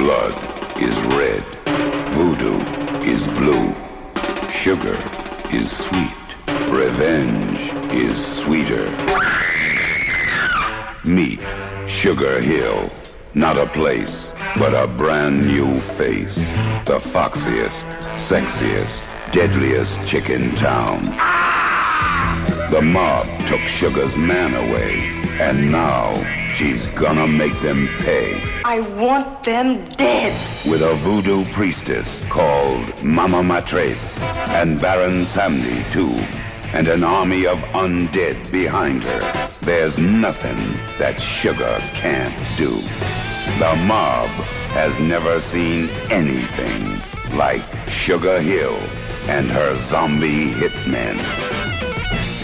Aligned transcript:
Blood 0.00 0.32
is 0.80 0.98
red. 1.14 1.44
Voodoo 2.14 2.58
is 3.04 3.26
blue. 3.26 3.74
Sugar 4.50 4.96
is 5.52 5.70
sweet. 5.70 6.70
Revenge 6.70 7.60
is 7.92 8.16
sweeter. 8.38 8.88
Meet 11.04 11.40
Sugar 11.86 12.40
Hill. 12.40 12.90
Not 13.34 13.58
a 13.58 13.66
place, 13.66 14.32
but 14.56 14.72
a 14.72 14.86
brand 14.86 15.46
new 15.46 15.78
face. 15.80 16.36
The 16.86 16.98
foxiest, 17.12 17.84
sexiest, 18.16 19.02
deadliest 19.32 20.02
chick 20.06 20.30
in 20.30 20.54
town. 20.54 21.02
The 22.70 22.80
mob 22.80 23.26
took 23.46 23.60
Sugar's 23.68 24.16
man 24.16 24.54
away, 24.54 25.00
and 25.38 25.70
now 25.70 26.39
she's 26.60 26.86
gonna 26.88 27.26
make 27.26 27.58
them 27.62 27.88
pay. 28.00 28.38
I 28.66 28.80
want 28.80 29.44
them 29.44 29.88
dead. 29.96 30.34
With 30.68 30.82
a 30.82 30.94
voodoo 30.96 31.46
priestess 31.46 32.22
called 32.28 33.02
Mama 33.02 33.42
Maitresse, 33.42 34.20
and 34.60 34.78
Baron 34.78 35.24
Samedi 35.24 35.90
too, 35.90 36.12
and 36.76 36.86
an 36.86 37.02
army 37.02 37.46
of 37.46 37.56
undead 37.72 38.38
behind 38.52 39.04
her. 39.04 39.50
There's 39.62 39.96
nothing 39.96 40.60
that 40.98 41.18
Sugar 41.18 41.78
can't 41.94 42.38
do. 42.58 42.72
The 43.58 43.74
mob 43.86 44.28
has 44.76 44.98
never 44.98 45.40
seen 45.40 45.88
anything 46.10 46.82
like 47.38 47.64
Sugar 47.88 48.38
Hill 48.38 48.78
and 49.28 49.50
her 49.50 49.74
zombie 49.76 50.52
hitmen. 50.52 51.16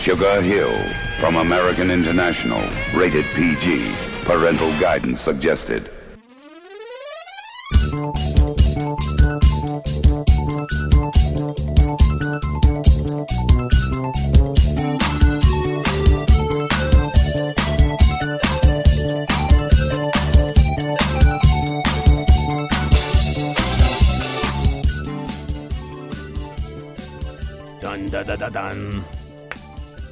Sugar 0.00 0.40
Hill 0.40 1.05
from 1.20 1.36
American 1.36 1.90
International, 1.90 2.62
rated 2.94 3.24
PG. 3.34 3.90
Parental 4.24 4.70
guidance 4.78 5.20
suggested. 5.20 5.90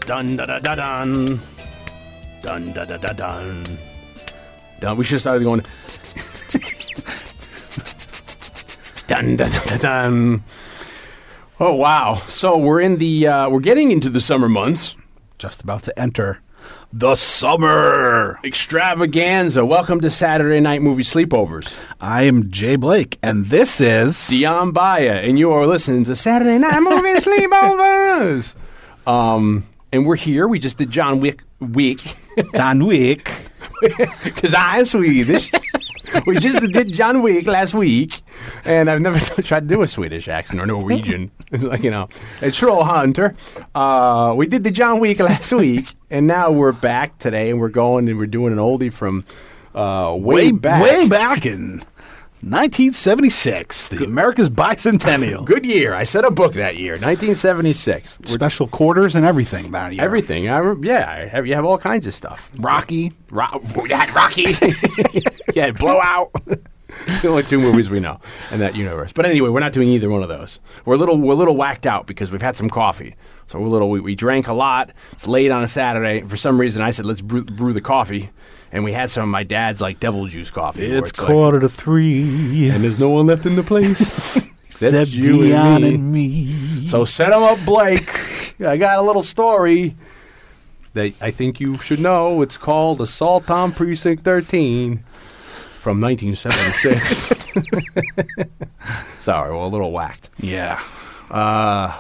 Dun 0.07 0.37
da 0.37 0.45
da 0.45 0.59
da 0.59 0.75
dun. 0.75 1.39
Dun 2.43 2.73
da 2.75 2.85
da 2.85 2.97
da 2.99 3.13
dun. 3.15 3.65
Dun. 4.81 4.97
We 4.99 5.05
should 5.05 5.15
have 5.15 5.21
started 5.23 5.45
going. 5.45 5.63
dun 9.07 9.37
da 9.37 9.49
da 9.49 9.65
da 9.65 9.77
dun. 9.79 10.43
Oh 11.59 11.75
wow! 11.75 12.21
So 12.29 12.59
we're 12.59 12.81
in 12.83 12.99
the 12.99 13.27
uh, 13.29 13.49
we're 13.49 13.61
getting 13.61 13.91
into 13.91 14.11
the 14.11 14.21
summer 14.21 14.49
months. 14.49 14.95
Just 15.39 15.63
about 15.63 15.85
to 15.85 15.99
enter 15.99 16.41
the 16.93 17.17
summer. 17.17 18.39
Extravaganza. 18.45 19.65
Welcome 19.65 20.01
to 20.01 20.11
Saturday 20.11 20.61
night 20.61 20.83
movie 20.83 21.03
sleepovers. 21.03 21.79
I 21.99 22.25
am 22.25 22.51
Jay 22.51 22.77
Blake, 22.77 23.19
and 23.23 23.47
this 23.47 23.81
is 23.81 24.29
Dion 24.29 24.73
Baya, 24.73 25.13
and 25.25 25.39
you 25.39 25.51
are 25.53 25.67
listening 25.67 26.05
to 26.05 26.15
Saturday 26.15 26.59
Night 26.59 26.81
Movie 26.81 27.15
Sleepovers. 27.21 28.55
Um, 29.07 29.65
and 29.95 30.05
we're 30.05 30.17
here. 30.17 30.49
We 30.49 30.59
just 30.59 30.77
did 30.77 30.91
John 30.91 31.21
Wick 31.21 31.45
week 31.61 32.17
Don 32.53 32.85
Wick. 32.85 33.31
because 34.25 34.53
I'm 34.59 34.85
Swedish. 34.85 35.53
we 36.27 36.37
just 36.39 36.61
did 36.73 36.93
John 36.93 37.23
Wick 37.23 37.47
last 37.47 37.75
week, 37.75 38.23
and 38.65 38.91
I've 38.91 39.01
never 39.01 39.21
tried 39.43 39.69
to 39.69 39.75
do 39.75 39.83
a 39.83 39.87
Swedish 39.87 40.27
accent 40.27 40.61
or 40.61 40.67
Norwegian. 40.67 41.31
It's 41.53 41.63
like 41.63 41.85
you 41.85 41.93
know, 41.93 42.09
a 42.43 42.51
troll 42.51 42.83
hunter. 42.83 43.37
Uh, 43.73 44.35
we 44.37 44.49
did 44.49 44.65
the 44.65 44.73
John 44.73 44.99
Wick 44.99 45.21
last 45.21 45.53
week, 45.53 45.87
and 46.11 46.27
now 46.27 46.51
we're 46.51 46.73
back 46.73 47.19
today, 47.19 47.51
and 47.51 47.61
we're 47.61 47.69
going 47.69 48.09
and 48.09 48.19
we're 48.19 48.27
doing 48.27 48.53
an 48.53 48.59
oldie 48.59 48.93
from 48.93 49.25
uh, 49.77 50.17
way, 50.19 50.51
back. 50.51 50.83
way 50.83 51.09
back 51.09 51.47
in 51.47 51.83
1976, 52.45 53.89
the 53.89 54.05
America's 54.05 54.51
Bicentennial. 54.51 55.45
Good 55.47 55.65
year. 55.65 55.95
I 55.95 56.05
set 56.05 56.27
a 56.27 56.31
book 56.31 56.53
that 56.53 56.77
year, 56.77 56.93
1976. 56.93 58.19
Special 58.27 58.69
quarters 58.69 59.15
and 59.15 59.25
everything 59.25 59.71
that 59.71 59.95
year. 59.95 60.05
Everything. 60.05 60.51
I, 60.51 60.75
yeah, 60.83 61.11
I 61.11 61.27
have, 61.27 61.47
you 61.47 61.55
have 61.55 61.65
all 61.65 61.79
kinds 61.79 62.07
of 62.07 62.13
stuff. 62.13 62.51
Rocky. 62.59 63.13
Ro- 63.31 63.63
we 63.81 63.89
had 63.89 64.15
Rocky. 64.15 64.55
yeah, 65.55 65.71
Blowout. 65.71 66.33
the 67.23 67.29
only 67.29 67.45
two 67.45 67.59
movies 67.59 67.89
we 67.89 67.99
know 67.99 68.21
in 68.51 68.61
that 68.61 68.77
universe. 68.77 69.11
But 69.15 69.25
anyway, 69.25 69.49
we're 69.49 69.61
not 69.61 69.73
doing 69.73 69.89
either 69.89 70.11
one 70.11 70.23
of 70.23 70.29
those. 70.29 70.61
We're 70.85 70.97
a 70.97 70.99
little 70.99 71.17
we're 71.17 71.33
a 71.33 71.37
little 71.37 71.57
whacked 71.57 71.87
out 71.87 72.07
because 72.07 72.31
we've 72.31 72.43
had 72.43 72.57
some 72.57 72.69
coffee. 72.69 73.17
So 73.47 73.59
we're 73.59 73.69
a 73.69 73.71
little 73.71 73.89
we, 73.89 74.01
we 74.01 74.15
drank 74.15 74.49
a 74.49 74.53
lot. 74.55 74.91
It's 75.13 75.27
late 75.27 75.51
on 75.51 75.63
a 75.63 75.69
Saturday. 75.69 76.21
For 76.21 76.37
some 76.37 76.61
reason, 76.61 76.83
I 76.83 76.91
said 76.91 77.07
let's 77.07 77.23
brew, 77.23 77.45
brew 77.45 77.73
the 77.73 77.81
coffee, 77.81 78.31
and 78.75 78.85
we 78.85 78.93
had 78.93 79.11
some 79.11 79.23
of 79.23 79.29
my 79.31 79.43
dad's 79.45 79.81
like 79.81 80.01
devil 80.01 80.27
juice 80.27 80.51
coffee. 80.51 80.89
where 80.91 80.99
It's 80.99 81.17
like- 81.19 81.27
quarter 81.31 81.61
to 81.61 81.69
three. 81.71 82.69
and 82.69 82.85
there's 82.85 82.99
no 82.99 83.09
one 83.09 83.27
left 83.27 83.47
in 83.47 83.57
the 83.57 83.63
place 83.63 84.37
Except 84.67 85.11
you 85.11 85.55
and 85.55 85.83
me. 85.85 85.95
and 85.95 86.13
me. 86.13 86.87
So 86.87 87.05
set 87.07 87.33
him 87.33 87.43
up, 87.45 87.65
Blake. 87.65 88.11
I 88.61 88.77
got 88.77 88.99
a 88.99 89.03
little 89.03 89.23
story 89.23 89.95
that 90.95 91.13
I 91.21 91.31
think 91.31 91.61
you 91.61 91.79
should 91.79 92.01
know. 92.01 92.43
It's 92.43 92.59
called 92.59 93.01
Assault 93.01 93.49
on 93.51 93.71
Precinct 93.73 94.25
13 94.25 95.03
from 95.79 96.01
1976. 96.01 97.31
Sorry, 99.19 99.53
well, 99.55 99.67
a 99.67 99.69
little 99.69 99.93
whacked. 99.93 100.29
Yeah. 100.41 100.83
Uh, 101.31 101.97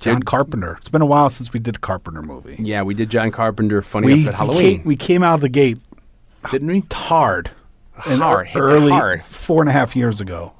John 0.00 0.22
Carpenter. 0.22 0.76
It's 0.80 0.88
been 0.90 1.02
a 1.02 1.06
while 1.06 1.30
since 1.30 1.52
we 1.52 1.58
did 1.60 1.76
a 1.76 1.78
Carpenter 1.80 2.22
movie. 2.22 2.56
yeah, 2.58 2.82
we 2.82 2.94
did 2.94 3.10
John 3.10 3.30
Carpenter 3.30 3.82
Funny 3.82 4.06
We, 4.06 4.12
Up 4.12 4.18
at 4.18 4.32
we, 4.32 4.36
Halloween, 4.46 4.76
came, 4.78 4.86
we 4.86 4.96
came 4.96 5.22
out 5.22 5.34
of 5.34 5.40
the 5.40 5.48
gate 5.48 5.78
didn't 6.50 6.68
we? 6.68 6.82
hard. 6.92 7.50
in 8.10 8.18
Hard, 8.18 8.48
early 8.54 8.90
hard. 8.90 9.20
Mm-hmm. 9.20 9.28
four 9.32 9.60
and 9.62 9.68
a 9.68 9.72
half 9.72 9.94
years 9.96 10.20
ago 10.20 10.52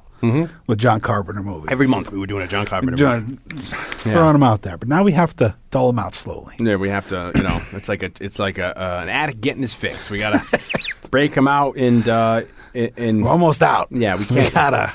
with 0.66 0.78
John 0.78 1.00
Carpenter 1.00 1.42
movie. 1.42 1.68
Every 1.70 1.86
month 1.86 2.10
we 2.10 2.18
were 2.18 2.26
doing 2.26 2.42
a 2.44 2.46
John 2.48 2.64
Carpenter. 2.64 2.92
movie. 2.96 3.36
John, 3.50 3.58
throwing 3.98 4.32
them 4.32 4.42
out 4.42 4.62
there, 4.62 4.78
but 4.78 4.88
now 4.88 5.02
we 5.04 5.12
have 5.12 5.36
to 5.36 5.54
dull 5.70 5.88
them 5.88 5.98
out 5.98 6.14
slowly. 6.14 6.54
Yeah, 6.58 6.76
we 6.76 6.88
have 6.88 7.06
to, 7.08 7.30
you 7.34 7.42
know, 7.42 7.60
it's 7.72 7.90
like 7.90 8.02
a, 8.02 8.10
it's 8.22 8.38
like 8.38 8.56
a, 8.56 8.68
uh, 8.78 9.00
an 9.02 9.10
addict 9.10 9.42
getting 9.42 9.60
his 9.60 9.74
fix. 9.74 10.08
We 10.08 10.18
gotta 10.18 10.40
break 11.10 11.34
him 11.34 11.46
out 11.46 11.76
and, 11.76 12.08
uh, 12.08 12.42
and, 12.74 12.90
and 12.96 13.22
We're 13.24 13.30
almost 13.30 13.62
out. 13.62 13.88
Yeah, 13.90 14.14
we 14.14 14.20
We 14.20 14.26
can't- 14.28 14.44
We 14.48 14.50
gotta. 14.50 14.92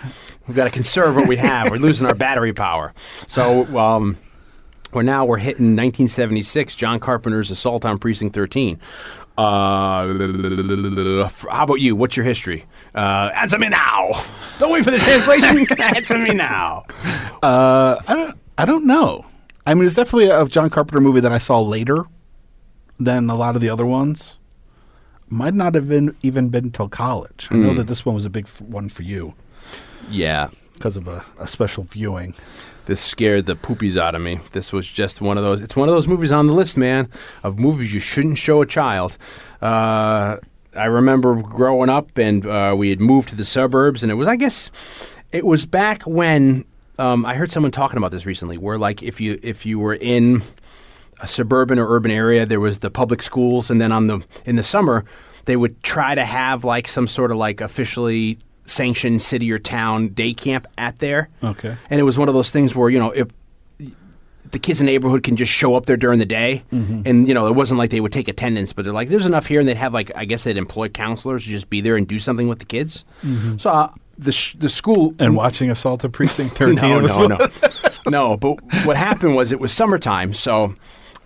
We've 0.48 0.56
got 0.56 0.64
to 0.64 0.72
conserve 0.72 1.16
what 1.16 1.28
we 1.28 1.36
have. 1.36 1.70
We're 1.70 1.78
losing 1.78 2.08
our 2.08 2.16
battery 2.16 2.54
power. 2.54 2.92
So, 3.28 3.68
um, 3.78 4.18
we're 4.92 5.04
now 5.04 5.24
we're 5.26 5.38
hitting 5.38 5.76
1976. 5.76 6.76
John 6.76 7.00
Carpenter's 7.00 7.52
Assault 7.52 7.86
on 7.86 8.00
Precinct 8.00 8.34
13. 8.34 8.80
Uh, 9.40 11.30
how 11.50 11.64
about 11.64 11.76
you? 11.80 11.96
What's 11.96 12.18
your 12.18 12.26
history? 12.26 12.66
Uh, 12.94 13.32
answer 13.36 13.58
me 13.58 13.70
now. 13.70 14.12
Don't 14.58 14.72
wait 14.72 14.84
for 14.84 14.92
the 14.92 15.00
translation. 15.00 15.66
answer 15.96 16.18
me 16.18 16.34
now. 16.34 16.84
Uh, 17.42 17.96
I 18.08 18.16
don't. 18.16 18.38
I 18.58 18.66
don't 18.66 18.86
know. 18.86 19.26
I 19.66 19.74
mean, 19.74 19.86
it's 19.86 19.96
definitely 19.96 20.30
a 20.30 20.46
John 20.46 20.70
Carpenter 20.70 21.00
movie 21.00 21.22
that 21.22 21.32
I 21.32 21.38
saw 21.38 21.62
later 21.62 22.04
than 23.00 23.30
a 23.30 23.36
lot 23.36 23.56
of 23.56 23.62
the 23.62 23.70
other 23.70 23.86
ones. 23.86 24.38
Might 25.30 25.54
not 25.54 25.74
have 25.76 25.88
been 25.88 26.16
even 26.22 26.50
been 26.50 26.72
till 26.72 26.90
college. 26.90 27.48
I 27.52 27.56
Hmm. 27.56 27.64
know 27.64 27.74
that 27.76 27.88
this 27.88 28.06
one 28.06 28.16
was 28.16 28.26
a 28.26 28.30
big 28.30 28.46
f- 28.46 28.62
one 28.62 28.90
for 28.90 29.04
you 29.04 29.36
Yeah, 30.10 30.50
because 30.74 30.98
of 30.98 31.08
a, 31.08 31.24
a 31.38 31.48
special 31.48 31.84
viewing. 31.84 32.34
This 32.90 33.00
scared 33.00 33.46
the 33.46 33.56
poopies 33.56 33.98
out 33.98 34.16
of 34.16 34.22
me. 34.22 34.40
This 34.52 34.74
was 34.74 34.88
just 34.88 35.22
one 35.22 35.38
of 35.38 35.44
those. 35.44 35.62
It's 35.62 35.76
one 35.76 35.88
of 35.88 35.94
those 35.94 36.08
movies 36.08 36.32
on 36.32 36.48
the 36.48 36.54
list, 36.54 36.76
man, 36.76 37.08
of 37.44 37.60
movies 37.60 37.94
you 37.94 38.00
shouldn't 38.00 38.40
show 38.40 38.64
a 38.64 38.66
child. 38.66 39.16
Uh, 39.62 40.38
I 40.76 40.86
remember 40.86 41.36
growing 41.36 41.90
up, 41.90 42.18
and 42.18 42.44
uh, 42.48 42.74
we 42.76 42.90
had 42.90 43.00
moved 43.00 43.30
to 43.30 43.36
the 43.36 43.46
suburbs, 43.46 44.02
and 44.02 44.12
it 44.12 44.16
was, 44.16 44.28
I 44.28 44.36
guess, 44.36 44.72
it 45.32 45.46
was 45.46 45.68
back 45.68 46.02
when 46.04 46.66
um, 46.98 47.28
I 47.28 47.36
heard 47.36 47.52
someone 47.52 47.72
talking 47.72 47.98
about 47.98 48.10
this 48.10 48.26
recently, 48.26 48.58
where 48.58 48.80
like 48.80 49.04
if 49.04 49.22
you 49.22 49.40
if 49.44 49.68
you 49.68 49.78
were 49.78 49.94
in 49.94 50.42
a 51.22 51.28
suburban 51.28 51.78
or 51.78 51.88
urban 51.96 52.10
area, 52.10 52.44
there 52.44 52.60
was 52.60 52.80
the 52.80 52.90
public 52.90 53.22
schools, 53.22 53.70
and 53.70 53.80
then 53.80 53.92
on 53.92 54.08
the 54.08 54.26
in 54.46 54.56
the 54.56 54.64
summer 54.64 55.06
they 55.46 55.56
would 55.56 55.82
try 55.84 56.14
to 56.14 56.26
have 56.26 56.64
like 56.64 56.88
some 56.88 57.08
sort 57.08 57.32
of 57.32 57.38
like 57.38 57.62
officially 57.62 58.38
sanctioned 58.70 59.22
city 59.22 59.52
or 59.52 59.60
town 59.60 60.10
day 60.10 60.34
camp 60.34 60.68
at 60.78 61.00
there. 61.00 61.30
Okay. 61.44 61.76
And 61.90 62.00
it 62.00 62.04
was 62.04 62.18
one 62.18 62.28
of 62.28 62.34
those 62.34 62.52
things 62.52 62.76
where 62.76 62.90
you 62.90 63.00
know 63.00 63.12
if 63.12 63.28
the 64.52 64.58
kids 64.60 64.82
in 64.82 64.88
the 64.88 64.92
neighborhood 64.92 65.22
can 65.22 65.36
just 65.36 65.52
show 65.52 65.76
up 65.76 65.86
there 65.86 65.98
during 65.98 66.18
the 66.18 66.26
day, 66.26 66.64
and 66.72 67.28
you 67.28 67.34
know 67.34 67.48
it 67.48 67.54
wasn't 67.54 67.78
like 67.78 67.92
they 67.92 68.00
would 68.00 68.12
take 68.12 68.28
attendance, 68.28 68.74
but 68.74 68.84
they're 68.84 68.94
like, 68.94 69.10
"There's 69.10 69.26
enough 69.28 69.46
here," 69.46 69.60
and 69.60 69.68
they'd 69.70 69.78
have 69.78 69.94
like 69.94 70.12
I 70.16 70.26
guess 70.26 70.44
they'd 70.44 70.58
employ 70.58 70.90
counselors 70.90 71.44
to 71.44 71.50
just 71.50 71.70
be 71.70 71.82
there 71.82 71.96
and 71.96 72.08
do 72.08 72.18
something 72.18 72.48
with 72.48 72.60
the 72.60 72.66
kids. 72.66 73.06
So 73.58 73.70
uh, 73.70 73.92
the 74.18 74.32
sh- 74.32 74.56
the 74.58 74.70
school 74.70 75.14
And 75.20 75.36
watching 75.36 75.70
Assault 75.70 76.04
at 76.04 76.12
Precinct 76.14 76.56
13 76.58 76.76
no, 76.76 77.00
no, 77.00 77.28
no, 77.28 77.48
no. 78.08 78.38
But 78.38 78.56
what 78.86 78.98
happened 78.98 79.36
was 79.36 79.52
it 79.52 79.60
was 79.60 79.72
summertime, 79.72 80.34
so 80.34 80.74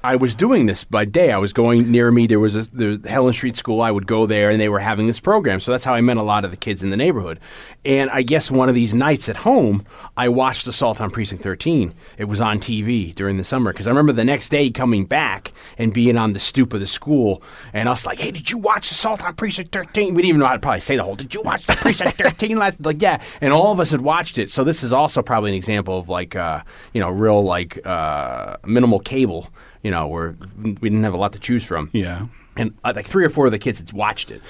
I 0.05 0.17
was 0.17 0.35
doing 0.35 0.65
this 0.65 0.83
by 0.83 1.05
day. 1.05 1.31
I 1.31 1.37
was 1.37 1.53
going 1.53 1.89
near 1.89 2.11
me. 2.11 2.27
There 2.27 2.39
was 2.39 2.57
a 2.57 2.63
the 2.75 3.09
Helen 3.09 3.31
Street 3.31 3.55
School. 3.55 3.81
I 3.81 3.89
would 3.89 4.05
go 4.05 4.25
there, 4.25 4.49
and 4.49 4.59
they 4.59 4.67
were 4.67 4.79
having 4.79 5.07
this 5.07 5.21
program. 5.21 5.61
So 5.61 5.71
that's 5.71 5.85
how 5.85 5.93
I 5.93 6.01
met 6.01 6.17
a 6.17 6.21
lot 6.21 6.43
of 6.43 6.51
the 6.51 6.57
kids 6.57 6.83
in 6.83 6.89
the 6.89 6.97
neighborhood. 6.97 7.39
And 7.85 8.09
I 8.09 8.21
guess 8.21 8.51
one 8.51 8.67
of 8.67 8.75
these 8.75 8.93
nights 8.93 9.29
at 9.29 9.37
home, 9.37 9.85
I 10.17 10.27
watched 10.27 10.67
Assault 10.67 10.99
on 10.99 11.09
Precinct 11.09 11.41
13. 11.41 11.93
It 12.17 12.25
was 12.25 12.41
on 12.41 12.59
TV 12.59 13.15
during 13.15 13.37
the 13.37 13.45
summer 13.45 13.71
because 13.71 13.87
I 13.87 13.91
remember 13.91 14.11
the 14.11 14.25
next 14.25 14.49
day 14.49 14.69
coming 14.71 15.05
back 15.05 15.53
and 15.77 15.93
being 15.93 16.17
on 16.17 16.33
the 16.33 16.39
stoop 16.39 16.73
of 16.73 16.81
the 16.81 16.87
school, 16.87 17.41
and 17.71 17.87
us 17.87 18.05
like, 18.05 18.19
"Hey, 18.19 18.31
did 18.31 18.51
you 18.51 18.57
watch 18.57 18.91
Assault 18.91 19.23
on 19.23 19.35
Precinct 19.35 19.71
13?" 19.71 20.13
We 20.13 20.21
didn't 20.21 20.29
even 20.29 20.39
know 20.41 20.47
how 20.47 20.53
to 20.55 20.59
probably 20.59 20.81
say 20.81 20.97
the 20.97 21.03
whole. 21.03 21.15
Did 21.15 21.33
you 21.33 21.41
watch 21.41 21.65
the 21.65 21.77
Precinct 21.77 22.17
13 22.17 22.57
last? 22.57 22.85
Like, 22.85 23.01
yeah. 23.01 23.21
And 23.39 23.53
all 23.53 23.71
of 23.71 23.79
us 23.79 23.91
had 23.91 24.01
watched 24.01 24.37
it. 24.37 24.51
So 24.51 24.65
this 24.65 24.83
is 24.83 24.91
also 24.91 25.21
probably 25.21 25.51
an 25.51 25.55
example 25.55 25.97
of 25.97 26.09
like, 26.09 26.35
uh, 26.35 26.61
you 26.91 26.99
know, 26.99 27.09
real 27.09 27.41
like 27.41 27.79
uh, 27.87 28.57
minimal 28.65 28.99
cable 28.99 29.47
you 29.83 29.91
know, 29.91 30.07
where 30.07 30.35
we 30.57 30.73
didn't 30.73 31.03
have 31.03 31.13
a 31.13 31.17
lot 31.17 31.33
to 31.33 31.39
choose 31.39 31.63
from. 31.63 31.89
Yeah. 31.93 32.27
And 32.55 32.73
uh, 32.83 32.93
like 32.95 33.05
three 33.05 33.25
or 33.25 33.29
four 33.29 33.45
of 33.45 33.51
the 33.51 33.59
kids 33.59 33.79
had 33.79 33.91
watched 33.93 34.31
it, 34.31 34.41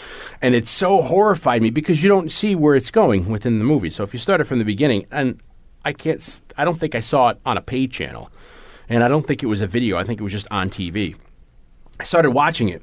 and 0.42 0.56
it 0.56 0.68
so 0.68 1.02
horrified 1.02 1.62
me 1.62 1.70
because 1.70 2.04
you 2.04 2.10
don't 2.10 2.32
see 2.32 2.54
where 2.56 2.76
it's 2.76 2.92
going 2.92 3.30
within 3.30 3.60
the 3.60 3.66
movie. 3.66 3.90
So 3.90 4.04
if 4.04 4.14
you 4.14 4.20
started 4.20 4.44
from 4.44 4.60
the 4.60 4.66
beginning, 4.66 5.06
and 5.12 5.42
I 5.86 5.94
can't, 5.94 6.42
I 6.58 6.66
don't 6.66 6.78
think 6.78 6.96
I 6.96 7.00
saw 7.00 7.30
it 7.30 7.40
on 7.46 7.58
a 7.58 7.62
paid 7.62 7.92
channel, 7.92 8.30
and 8.90 9.04
I 9.04 9.08
don't 9.08 9.26
think 9.26 9.42
it 9.42 9.46
was 9.46 9.62
a 9.62 9.68
video. 9.68 9.98
I 9.98 10.04
think 10.04 10.20
it 10.20 10.24
was 10.24 10.34
just 10.34 10.48
on 10.52 10.70
TV. 10.70 11.16
I 11.98 12.04
started 12.04 12.32
watching 12.32 12.68
it, 12.68 12.82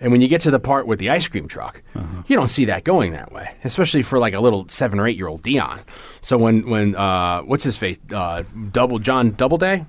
and 0.00 0.10
when 0.10 0.22
you 0.22 0.28
get 0.28 0.40
to 0.42 0.50
the 0.50 0.60
part 0.60 0.86
with 0.86 0.98
the 0.98 1.10
ice 1.10 1.28
cream 1.28 1.46
truck, 1.46 1.82
you 2.26 2.34
don't 2.34 2.48
see 2.48 2.64
that 2.64 2.84
going 2.84 3.12
that 3.12 3.32
way, 3.32 3.54
especially 3.64 4.00
for 4.00 4.18
like 4.18 4.32
a 4.32 4.40
little 4.40 4.66
seven 4.68 4.98
or 4.98 5.06
eight 5.06 5.18
year 5.18 5.28
old 5.28 5.42
Dion. 5.42 5.80
So 6.22 6.38
when 6.38 6.70
when 6.70 6.96
uh, 6.96 7.42
what's 7.42 7.64
his 7.64 7.76
face, 7.76 7.98
uh, 8.14 8.44
Double 8.72 8.98
John 8.98 9.32
Doubleday, 9.32 9.84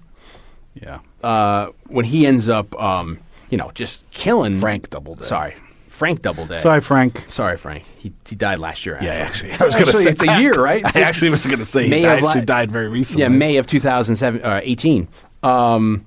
Yeah. 0.75 0.99
uh, 1.23 1.69
when 1.87 2.05
he 2.05 2.27
ends 2.27 2.49
up, 2.49 2.79
um, 2.81 3.19
you 3.49 3.57
know, 3.57 3.71
just 3.73 4.09
killing 4.11 4.59
Frank 4.59 4.89
Doubleday. 4.89 5.23
Sorry, 5.23 5.55
Frank 5.87 6.21
Doubleday. 6.21 6.57
Sorry, 6.57 6.81
Frank. 6.81 7.23
sorry, 7.27 7.57
Frank. 7.57 7.83
He 7.97 8.11
he 8.27 8.35
died 8.35 8.59
last 8.59 8.85
year. 8.85 8.97
Yeah, 9.01 9.11
actually. 9.11 9.51
actually, 9.51 9.59
I 9.61 9.65
was 9.65 9.75
going 9.75 9.85
to 9.87 9.91
say 9.97 10.09
it's 10.09 10.23
a 10.23 10.41
year, 10.41 10.53
right? 10.61 10.83
I 10.97 11.01
actually 11.01 11.29
was 11.29 11.45
going 11.45 11.59
to 11.59 11.65
say 11.65 11.83
he 11.85 12.01
died, 12.01 12.19
of 12.19 12.25
actually 12.25 12.45
died 12.45 12.71
very 12.71 12.89
recently. 12.89 13.23
Yeah, 13.23 13.29
May 13.29 13.57
of 13.57 13.65
2018. 13.67 15.07
Um, 15.43 16.05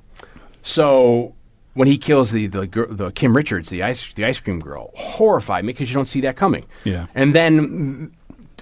so 0.63 1.35
when 1.75 1.89
he 1.89 1.97
kills 1.97 2.33
the 2.33 2.47
the, 2.49 2.67
the 2.91 3.11
Kim 3.13 3.35
Richards, 3.35 3.71
the 3.71 3.83
ice 3.83 4.13
the 4.13 4.25
ice 4.25 4.41
cream 4.41 4.61
girl, 4.61 4.91
horrified 4.95 5.65
me 5.65 5.73
because 5.73 5.89
you 5.89 5.95
don't 5.95 6.07
see 6.09 6.21
that 6.23 6.37
coming. 6.37 6.65
Yeah. 6.85 7.07
and 7.15 7.35
then 7.35 8.13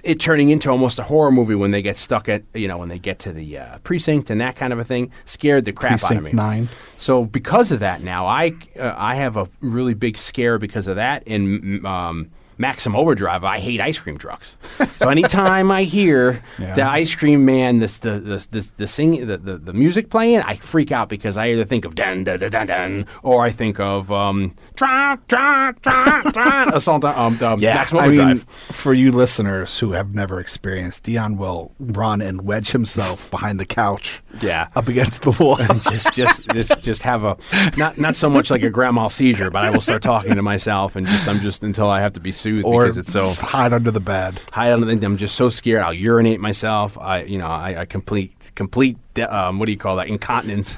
it 0.07 0.21
turning 0.21 0.49
into 0.49 0.71
almost 0.71 0.99
a 0.99 1.03
horror 1.03 1.31
movie 1.31 1.53
when 1.53 1.71
they 1.71 1.81
get 1.81 1.97
stuck 1.97 2.29
at 2.29 2.43
you 2.53 2.67
know 2.67 2.77
when 2.77 2.87
they 2.87 2.97
get 2.97 3.19
to 3.19 3.33
the 3.33 3.57
uh, 3.57 3.77
precinct 3.79 4.29
and 4.29 4.39
that 4.39 4.55
kind 4.55 4.71
of 4.71 4.79
a 4.79 4.83
thing 4.83 5.11
scared 5.25 5.65
the 5.65 5.73
crap 5.73 5.91
out 5.91 6.01
of 6.01 6.07
Precinct 6.07 6.23
me. 6.23 6.31
Nine. 6.31 6.69
So 6.97 7.25
because 7.25 7.71
of 7.73 7.81
that, 7.81 8.01
now 8.01 8.25
I 8.25 8.53
uh, 8.79 8.93
I 8.95 9.15
have 9.15 9.35
a 9.35 9.49
really 9.59 9.93
big 9.93 10.17
scare 10.17 10.57
because 10.57 10.87
of 10.87 10.95
that. 10.95 11.23
And 11.27 11.85
um, 11.85 12.31
Maximum 12.57 12.95
Overdrive, 12.95 13.43
I 13.43 13.59
hate 13.59 13.79
ice 13.79 13.99
cream 13.99 14.17
trucks. 14.17 14.57
so 14.97 15.09
anytime 15.09 15.71
I 15.71 15.83
hear 15.83 16.41
Yeah. 16.59 16.73
the 16.75 16.83
ice 16.83 17.13
cream 17.13 17.45
man, 17.45 17.77
this 17.77 17.99
the 17.99 18.11
the 18.19 18.47
the, 18.49 18.71
the 18.77 18.87
sing 18.87 19.27
the, 19.27 19.37
the 19.37 19.57
the 19.57 19.73
music 19.73 20.09
playing, 20.09 20.41
I 20.41 20.55
freak 20.55 20.91
out 20.91 21.07
because 21.09 21.37
I 21.37 21.47
either 21.51 21.65
think 21.65 21.85
of 21.85 21.93
dun 21.95 22.23
dun 22.23 22.39
dun 22.39 22.49
dun 22.51 22.67
dun, 22.67 23.05
or 23.23 23.43
I 23.45 23.51
think 23.51 23.79
of 23.79 24.11
um 24.11 24.55
tra 24.75 25.19
tra 25.27 25.75
tra 25.83 26.23
tra 26.33 26.71
assault 26.75 27.05
um, 27.05 27.37
um 27.43 27.59
Yeah, 27.59 27.75
Maxim 27.75 27.97
I 27.99 28.07
mean, 28.07 28.37
for 28.71 28.93
you 28.93 29.11
listeners 29.11 29.77
who 29.79 29.91
have 29.91 30.15
never 30.15 30.39
experienced, 30.39 31.03
Dion 31.03 31.37
will 31.37 31.73
run 31.79 32.21
and 32.21 32.41
wedge 32.41 32.71
himself 32.71 33.29
behind 33.29 33.59
the 33.59 33.65
couch, 33.65 34.21
Yeah. 34.41 34.67
up 34.75 34.87
against 34.87 35.21
the 35.21 35.31
wall. 35.31 35.57
And 35.61 35.79
just 35.91 36.13
just 36.13 36.47
just 36.53 36.81
just 36.81 37.03
have 37.03 37.23
a 37.23 37.37
not 37.77 37.97
not 37.99 38.15
so 38.15 38.29
much 38.29 38.49
like 38.49 38.63
a 38.63 38.69
grandma 38.71 39.07
seizure, 39.09 39.51
but 39.51 39.63
I 39.63 39.69
will 39.69 39.81
start 39.81 40.01
talking 40.01 40.33
to 40.35 40.41
myself 40.41 40.95
and 40.95 41.05
just 41.05 41.27
I'm 41.27 41.39
just 41.41 41.61
until 41.63 41.89
I 41.89 41.99
have 41.99 42.13
to 42.13 42.19
be 42.19 42.31
soothed 42.31 42.46
or 42.63 42.83
because 42.83 42.97
it's 42.97 43.11
so 43.11 43.29
hide 43.33 43.73
under 43.73 43.91
the 43.91 43.99
bed. 43.99 44.39
Hide 44.51 44.71
under 44.71 44.85
the. 44.85 45.05
I'm 45.05 45.17
just 45.17 45.35
so 45.35 45.49
scared. 45.49 45.81
I'll 45.81 45.93
urinate 45.93 46.39
myself. 46.39 46.97
I 46.97 47.23
you 47.23 47.37
know 47.37 47.47
I, 47.47 47.81
I 47.81 47.85
complete 47.85 48.33
complete 48.55 48.97
um, 49.19 49.59
what 49.59 49.65
do 49.65 49.71
you 49.71 49.77
call 49.77 49.95
that 49.97 50.07
incontinence, 50.07 50.77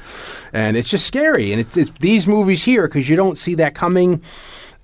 and 0.54 0.78
it's 0.78 0.90
just 0.90 1.06
scary. 1.06 1.52
And 1.52 1.62
it's, 1.62 1.78
it's 1.78 1.92
these 2.00 2.28
movies 2.28 2.64
here 2.64 2.88
because 2.88 3.10
you 3.10 3.16
don't 3.16 3.38
see 3.38 3.56
that 3.56 3.76
coming. 3.76 4.22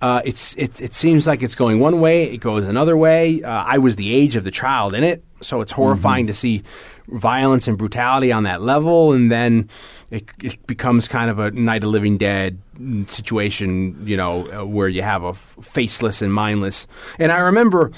Uh, 0.01 0.21
it's 0.25 0.55
it, 0.57 0.79
it 0.81 0.93
seems 0.93 1.25
like 1.25 1.41
it's 1.41 1.55
going 1.55 1.79
one 1.79 1.99
way, 1.99 2.25
it 2.25 2.37
goes 2.37 2.67
another 2.67 2.97
way. 2.97 3.41
Uh, 3.41 3.63
I 3.65 3.77
was 3.77 3.95
the 3.95 4.13
age 4.13 4.35
of 4.35 4.43
the 4.43 4.51
child 4.51 4.93
in 4.93 5.03
it, 5.03 5.23
so 5.41 5.61
it's 5.61 5.71
horrifying 5.71 6.27
to 6.27 6.33
see 6.33 6.63
violence 7.07 7.67
and 7.67 7.77
brutality 7.77 8.31
on 8.31 8.43
that 8.43 8.61
level, 8.61 9.13
and 9.13 9.31
then 9.31 9.69
it, 10.11 10.29
it 10.41 10.65
becomes 10.67 11.07
kind 11.07 11.29
of 11.29 11.39
a 11.39 11.51
Night 11.51 11.83
of 11.83 11.89
Living 11.89 12.17
Dead 12.17 12.57
situation, 13.07 14.05
you 14.05 14.17
know, 14.17 14.45
uh, 14.51 14.65
where 14.65 14.87
you 14.87 15.01
have 15.01 15.23
a 15.23 15.29
f- 15.29 15.57
faceless 15.61 16.21
and 16.21 16.33
mindless. 16.33 16.87
And 17.19 17.31
I 17.31 17.39
remember 17.39 17.91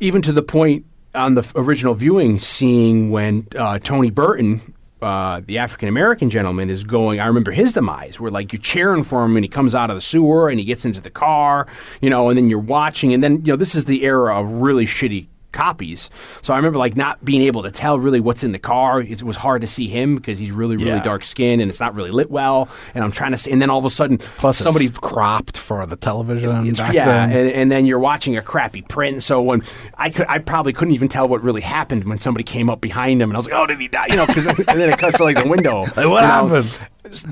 even 0.00 0.22
to 0.22 0.32
the 0.32 0.42
point 0.42 0.84
on 1.14 1.34
the 1.34 1.50
original 1.54 1.94
viewing, 1.94 2.38
seeing 2.38 3.10
when 3.10 3.46
uh, 3.56 3.78
Tony 3.78 4.10
Burton, 4.10 4.60
uh, 5.00 5.40
the 5.44 5.58
African 5.58 5.88
American 5.88 6.30
gentleman, 6.30 6.70
is 6.70 6.84
going. 6.84 7.20
I 7.20 7.26
remember 7.26 7.52
his 7.52 7.72
demise, 7.72 8.18
where 8.18 8.30
like 8.30 8.52
you're 8.52 8.62
cheering 8.62 9.04
for 9.04 9.24
him, 9.24 9.36
and 9.36 9.44
he 9.44 9.48
comes 9.48 9.74
out 9.74 9.90
of 9.90 9.96
the 9.96 10.02
sewer, 10.02 10.48
and 10.48 10.58
he 10.58 10.64
gets 10.64 10.84
into 10.84 11.00
the 11.00 11.10
car, 11.10 11.66
you 12.00 12.10
know, 12.10 12.28
and 12.28 12.36
then 12.36 12.50
you're 12.50 12.58
watching, 12.58 13.12
and 13.12 13.22
then 13.22 13.44
you 13.44 13.52
know 13.52 13.56
this 13.56 13.74
is 13.74 13.84
the 13.84 14.04
era 14.04 14.38
of 14.38 14.48
really 14.48 14.86
shitty 14.86 15.26
copies. 15.54 16.10
So 16.42 16.52
I 16.52 16.56
remember 16.58 16.78
like 16.78 16.96
not 16.96 17.24
being 17.24 17.40
able 17.42 17.62
to 17.62 17.70
tell 17.70 17.98
really 17.98 18.20
what's 18.20 18.44
in 18.44 18.52
the 18.52 18.58
car. 18.58 19.00
It 19.00 19.22
was 19.22 19.36
hard 19.38 19.62
to 19.62 19.66
see 19.66 19.86
him 19.88 20.16
because 20.16 20.38
he's 20.38 20.50
really 20.50 20.76
really 20.76 20.90
Yeah. 20.90 21.02
dark 21.02 21.24
skinned 21.24 21.62
and 21.62 21.70
it's 21.70 21.80
not 21.80 21.94
really 21.94 22.10
lit 22.10 22.30
well. 22.30 22.68
And 22.94 23.02
I'm 23.02 23.12
trying 23.12 23.30
to 23.30 23.38
see, 23.38 23.50
and 23.52 23.62
then 23.62 23.70
all 23.70 23.78
of 23.78 23.84
a 23.86 23.90
sudden, 23.90 24.18
Plus, 24.18 24.58
somebody 24.58 24.90
cropped 24.90 25.56
for 25.56 25.86
the 25.86 25.96
television 25.96 26.66
yeah, 26.92 27.24
and, 27.24 27.50
and 27.50 27.72
then 27.72 27.86
you're 27.86 27.98
watching 27.98 28.36
a 28.36 28.42
crappy 28.42 28.82
print. 28.82 29.22
So 29.22 29.40
when 29.40 29.62
I 29.96 30.10
could, 30.10 30.26
I 30.28 30.38
probably 30.38 30.72
couldn't 30.72 30.94
even 30.94 31.08
tell 31.08 31.28
what 31.28 31.42
really 31.42 31.60
happened 31.62 32.04
when 32.04 32.18
somebody 32.18 32.44
came 32.44 32.68
up 32.68 32.80
behind 32.80 33.22
him, 33.22 33.30
and 33.30 33.36
I 33.36 33.38
was 33.38 33.46
like, 33.46 33.54
"Oh, 33.54 33.66
did 33.66 33.80
he 33.80 33.88
die?" 33.88 34.08
You 34.10 34.16
know, 34.16 34.26
because 34.26 34.46
and 34.46 34.80
then 34.80 34.90
it 34.90 34.98
cuts 34.98 35.18
to 35.18 35.24
like 35.24 35.40
the 35.42 35.48
window. 35.48 35.84
Like, 35.96 36.08
what 36.08 36.22
you 36.22 36.28
know. 36.28 36.48
happened? 36.48 36.78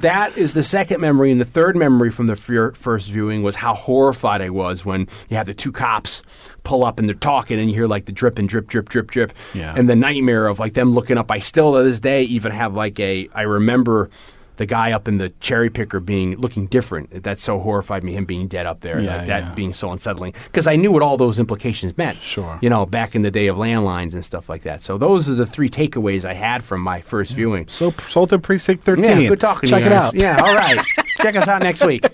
That 0.03 0.37
is 0.37 0.53
the 0.53 0.63
second 0.63 1.01
memory, 1.01 1.33
and 1.33 1.41
the 1.41 1.45
third 1.47 1.75
memory 1.75 2.11
from 2.11 2.27
the 2.29 2.37
fir- 2.37 2.73
first 2.73 3.11
viewing 3.11 3.43
was 3.43 3.57
how 3.57 3.75
horrified 3.75 4.41
I 4.43 4.51
was 4.51 4.85
when 4.85 5.09
you 5.31 5.37
have 5.37 5.47
the 5.47 5.55
two 5.55 5.73
cops 5.73 6.23
pull 6.65 6.85
up 6.85 6.99
and 6.99 7.09
they're 7.09 7.15
talking, 7.17 7.59
and 7.59 7.69
you 7.69 7.75
hear 7.75 7.87
like 7.87 8.07
the 8.07 8.13
drip 8.13 8.39
and 8.39 8.49
drip, 8.49 8.67
drip, 8.69 8.89
drip, 8.89 9.11
drip, 9.11 9.33
Yeah. 9.55 9.75
and 9.77 9.89
the 9.89 9.97
nightmare 9.97 10.47
of 10.47 10.59
like 10.59 10.75
them 10.75 10.93
looking 10.93 11.19
up. 11.19 11.31
I 11.31 11.39
still 11.39 11.75
to 11.75 11.83
this 11.83 12.01
day 12.01 12.23
even 12.25 12.53
have 12.53 12.75
like 12.75 12.99
a. 13.01 13.29
I 13.35 13.43
remember. 13.43 14.11
The 14.59 14.67
guy 14.67 14.93
up 14.93 15.09
in 15.09 15.17
the 15.17 15.31
cherry 15.41 15.71
picker 15.71 15.99
being 15.99 16.37
looking 16.37 16.67
different. 16.67 17.23
That 17.25 17.41
so 17.41 17.59
horrified 17.59 18.05
me. 18.05 18.13
Him 18.13 18.27
being 18.27 18.49
dead 18.49 18.67
up 18.67 18.81
there. 18.81 19.01
Yeah, 19.01 19.17
like 19.17 19.27
that 19.27 19.43
yeah. 19.45 19.55
being 19.55 19.73
so 19.73 19.91
unsettling 19.91 20.35
because 20.45 20.67
I 20.67 20.77
knew 20.77 20.93
what 20.93 21.03
all 21.03 21.17
those 21.17 21.39
implications 21.39 21.97
meant. 21.97 22.19
Sure. 22.21 22.59
You 22.61 22.69
know, 22.69 22.85
back 22.85 23.15
in 23.17 23.23
the 23.23 23.31
day 23.31 23.47
of 23.47 23.57
landlines 23.57 24.13
and 24.13 24.23
stuff 24.23 24.51
like 24.51 24.63
that. 24.63 24.83
So 24.83 24.99
those 24.99 25.29
are 25.29 25.35
the 25.35 25.47
three 25.47 25.71
takeaways 25.71 26.27
I 26.27 26.35
had 26.35 26.63
from 26.63 26.83
my 26.83 27.01
first 27.01 27.33
viewing. 27.33 27.67
so, 27.67 27.91
salt 27.93 28.03
Sultan 28.11 28.43
Precinct 28.43 28.85
13. 28.85 29.05
Yeah, 29.05 29.29
good 29.29 29.41
talking 29.41 29.71
Check 29.71 29.85
to 29.85 29.89
you 29.89 29.95
it 29.95 29.97
out. 29.97 30.15
Yeah, 30.15 30.37
all 30.39 30.55
right. 30.55 30.79
Check 31.23 31.35
us 31.35 31.49
out 31.49 31.63
next 31.63 31.85
week. 31.85 32.05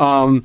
Um, 0.00 0.44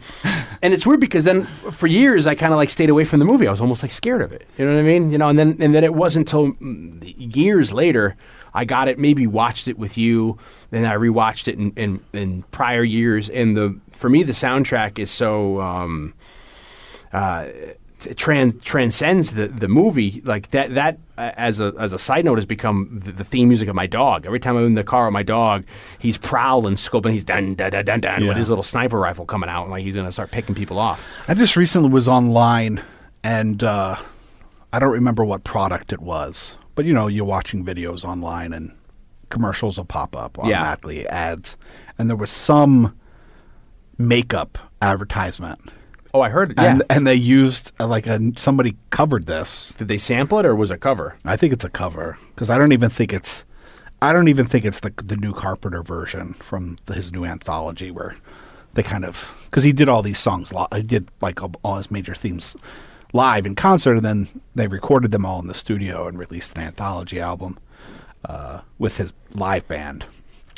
and 0.62 0.74
it's 0.74 0.86
weird 0.86 1.00
because 1.00 1.24
then 1.24 1.46
for 1.46 1.88
years 1.88 2.28
I 2.28 2.36
kind 2.36 2.54
of 2.54 2.58
like 2.58 2.70
stayed 2.70 2.90
away 2.90 3.06
from 3.06 3.20
the 3.20 3.26
movie. 3.26 3.48
I 3.48 3.52
was 3.52 3.62
almost 3.62 3.84
like 3.84 3.92
scared 3.92 4.22
of 4.22 4.32
it. 4.32 4.48
You 4.58 4.66
know 4.66 4.74
what 4.74 4.80
I 4.80 4.84
mean? 4.84 5.12
You 5.12 5.18
know, 5.18 5.30
and 5.30 5.40
then 5.40 5.58
and 5.60 5.74
then 5.74 5.84
it 5.84 5.94
wasn't 5.94 6.32
until 6.32 6.54
years 7.02 7.74
later 7.74 8.16
I 8.54 8.66
got 8.66 8.88
it. 8.88 9.00
Maybe 9.00 9.28
watched 9.28 9.68
it 9.68 9.78
with 9.78 9.98
you, 9.98 10.38
and 10.72 10.86
I 10.86 10.96
rewatched 10.96 11.48
it 11.48 11.58
in, 11.58 11.72
in, 11.74 12.00
in 12.14 12.44
prior 12.52 12.84
years. 12.84 13.30
And 13.30 13.56
the 13.56 13.80
for 13.92 14.10
me 14.10 14.24
the 14.24 14.34
soundtrack 14.34 15.00
is 15.00 15.12
so. 15.12 15.62
Um, 15.62 16.14
uh, 17.14 17.48
t- 18.00 18.10
tran- 18.12 18.62
transcends 18.64 19.34
the, 19.34 19.48
the 19.48 19.68
movie 19.68 20.22
like 20.26 20.50
that 20.52 20.74
that 20.76 21.00
uh, 21.18 21.32
as 21.38 21.60
a 21.60 21.74
as 21.80 21.94
a 21.94 21.98
side 22.00 22.26
note 22.26 22.36
has 22.38 22.46
become 22.46 23.00
the, 23.04 23.12
the 23.12 23.24
theme 23.24 23.48
music 23.48 23.68
of 23.70 23.76
my 23.76 23.88
dog 23.88 24.26
every 24.26 24.40
time 24.40 24.56
I'm 24.58 24.66
in 24.66 24.74
the 24.74 24.84
car 24.84 25.06
with 25.06 25.14
my 25.14 25.24
dog 25.24 25.66
he's 26.00 26.18
prowling 26.18 26.76
scoping 26.76 27.12
he's 27.12 27.24
dun 27.26 27.56
dun 27.56 27.72
dun 27.72 27.86
dun 27.86 28.00
dun 28.00 28.22
Yeah. 28.22 28.28
with 28.30 28.38
his 28.38 28.50
little 28.50 28.64
sniper 28.64 29.00
rifle 29.00 29.26
coming 29.26 29.50
out 29.50 29.64
and 29.64 29.72
like 29.72 29.84
he's 29.84 29.96
gonna 29.96 30.12
start 30.12 30.32
picking 30.32 30.56
people 30.56 30.78
off 30.80 31.08
I 31.28 31.34
just 31.34 31.56
recently 31.56 31.90
was 31.90 32.08
online 32.08 32.82
and 33.24 33.64
uh, 33.64 33.96
I 34.74 34.80
don't 34.80 34.92
remember 34.94 35.26
what 35.26 35.44
product 35.44 35.92
it 35.94 36.00
was, 36.02 36.54
but 36.76 36.86
you 36.86 36.94
know, 36.94 37.08
you're 37.08 37.26
watching 37.26 37.66
videos 37.66 38.04
online 38.06 38.54
and 38.54 38.72
commercials 39.30 39.78
will 39.78 39.86
pop 39.86 40.16
up 40.16 40.38
Yeah. 40.38 40.44
automatically, 40.62 41.08
ads. 41.08 41.58
And 41.98 42.10
there 42.10 42.16
was 42.18 42.30
some 42.32 42.98
makeup 43.98 44.58
advertisement. 44.82 45.60
Oh 46.14 46.22
I 46.22 46.30
heard 46.30 46.52
it 46.52 46.58
yeah 46.58 46.72
And, 46.72 46.84
and 46.90 47.08
they 47.08 47.16
used 47.16 47.72
uh, 47.80 47.88
like 47.88 48.08
a 48.08 48.20
somebody 48.38 48.76
covered 48.90 49.26
this. 49.28 49.74
did 49.78 49.88
they 49.88 49.98
sample 49.98 50.40
it 50.40 50.46
or 50.46 50.56
was 50.56 50.72
it 50.72 50.76
a 50.76 50.78
cover 50.78 51.16
I 51.26 51.36
think 51.38 51.54
it's 51.54 51.64
a 51.66 51.70
cover 51.70 52.18
because 52.36 52.50
I 52.50 52.58
don't 52.58 52.72
even 52.72 52.90
think 52.90 53.14
it's 53.14 53.46
I 54.02 54.14
don't 54.14 54.28
even 54.28 54.46
think 54.46 54.64
it's 54.66 54.80
the 54.82 54.94
the 54.98 55.16
new 55.18 55.34
Carpenter 55.34 55.82
version 55.84 56.34
from 56.34 56.78
the, 56.86 56.94
his 56.94 57.12
new 57.12 57.26
anthology 57.26 57.92
where 57.92 58.16
they 58.74 58.84
kind 58.84 59.04
of 59.06 59.42
because 59.46 59.64
he 59.64 59.72
did 59.74 59.90
all 59.90 60.02
these 60.04 60.20
songs 60.20 60.54
li- 60.54 60.68
he 60.76 60.84
did 60.84 61.10
like 61.22 61.42
all- 61.42 61.56
all 61.64 61.76
his 61.78 61.90
major 61.92 62.14
themes 62.16 62.56
live 63.14 63.46
in 63.46 63.56
concert 63.56 63.96
and 63.96 64.06
then 64.06 64.28
they 64.54 64.68
recorded 64.68 65.12
them 65.12 65.26
all 65.26 65.40
in 65.40 65.48
the 65.48 65.54
studio 65.54 66.08
and 66.08 66.20
released 66.20 66.56
an 66.56 66.62
anthology 66.64 67.20
album 67.20 67.58
uh, 68.26 68.60
with 68.78 68.98
his 68.98 69.14
live 69.34 69.68
band. 69.68 70.06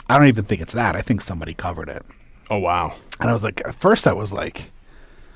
I 0.10 0.18
don't 0.18 0.28
even 0.28 0.44
think 0.46 0.60
it's 0.60 0.74
that. 0.74 0.96
I 0.96 1.02
think 1.02 1.22
somebody 1.22 1.54
covered 1.54 1.88
it. 1.90 2.04
Oh 2.50 2.58
wow! 2.58 2.96
And 3.22 3.30
I 3.30 3.34
was 3.34 3.44
like, 3.44 3.62
at 3.66 3.76
first, 3.76 4.08
I 4.08 4.14
was 4.14 4.34
like, 4.34 4.72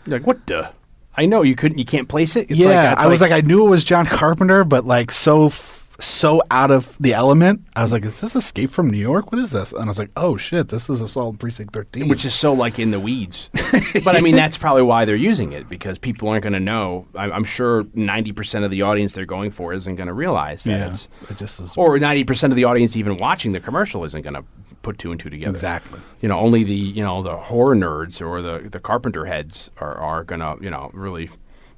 You're 0.06 0.20
like 0.20 0.28
what 0.28 0.46
the? 0.48 0.72
I 1.16 1.26
know 1.26 1.44
you 1.44 1.56
couldn't. 1.56 1.78
You 1.78 1.86
can't 1.86 2.08
place 2.08 2.36
it. 2.36 2.50
It's 2.50 2.60
yeah. 2.60 2.92
like, 2.92 3.00
I 3.00 3.08
was 3.08 3.22
like, 3.22 3.32
I 3.32 3.42
knew 3.42 3.66
it 3.66 3.70
was 3.70 3.84
John 3.84 4.06
Carpenter, 4.06 4.64
but 4.64 4.86
like 4.86 5.12
so 5.12 5.46
f- 5.46 5.84
so 6.00 6.42
out 6.52 6.72
of 6.72 6.98
the 7.00 7.14
element. 7.14 7.66
I 7.76 7.84
was 7.84 7.92
like, 7.92 8.04
is 8.04 8.20
this 8.20 8.36
Escape 8.36 8.70
from 8.70 8.90
New 8.90 8.98
York? 8.98 9.32
What 9.32 9.40
is 9.40 9.52
this? 9.52 9.72
And 9.72 9.84
I 9.84 9.88
was 9.88 10.00
like, 10.00 10.10
oh 10.18 10.38
shit, 10.38 10.70
this 10.70 10.90
is 10.90 11.02
Assault 11.02 11.34
on 11.34 11.38
Precinct 11.38 11.74
Thirteen. 11.74 12.08
which 12.08 12.26
is 12.26 12.34
so 12.34 12.54
like 12.54 12.80
in 12.80 12.92
the 12.92 13.00
weeds. 13.00 13.50
but 14.04 14.16
I 14.16 14.22
mean, 14.22 14.36
that's 14.36 14.58
probably 14.58 14.84
why 14.84 15.06
they're 15.06 15.16
using 15.16 15.52
it 15.52 15.70
because 15.70 15.98
people 15.98 16.28
aren't 16.30 16.44
going 16.44 16.54
to 16.54 16.60
know. 16.60 17.08
I, 17.16 17.30
I'm 17.32 17.44
sure 17.44 17.84
90% 17.84 18.64
of 18.64 18.72
the 18.72 18.82
audience 18.82 19.14
they're 19.14 19.26
going 19.26 19.52
for 19.52 19.74
isn't 19.74 19.96
going 19.96 20.08
to 20.08 20.14
realize 20.14 20.64
that 20.64 20.72
yeah, 20.72 20.88
it's, 20.88 21.10
it 21.30 21.38
just 21.38 21.60
is 21.60 21.76
or 21.78 21.98
90% 21.98 22.44
of 22.46 22.56
the 22.56 22.64
audience 22.64 22.96
even 22.96 23.18
watching 23.18 23.52
the 23.52 23.60
commercial 23.60 24.04
isn't 24.04 24.24
going 24.24 24.36
to 24.36 24.44
put 24.84 25.00
two 25.00 25.10
and 25.12 25.20
two 25.20 25.30
together. 25.30 25.52
exactly. 25.52 26.00
You 26.22 26.30
know, 26.30 26.38
only 26.40 26.64
the 26.64 26.76
you 26.76 27.04
know 27.04 27.24
the 27.24 27.38
horror 27.38 27.76
nerds 27.76 28.22
or 28.22 28.42
the 28.44 28.70
the 28.70 28.80
carpenter 28.80 29.26
heads 29.26 29.72
are 29.78 29.96
are 29.96 30.24
going 30.24 30.42
to 30.42 30.64
you 30.64 30.70
know 30.70 30.92
really 30.94 31.30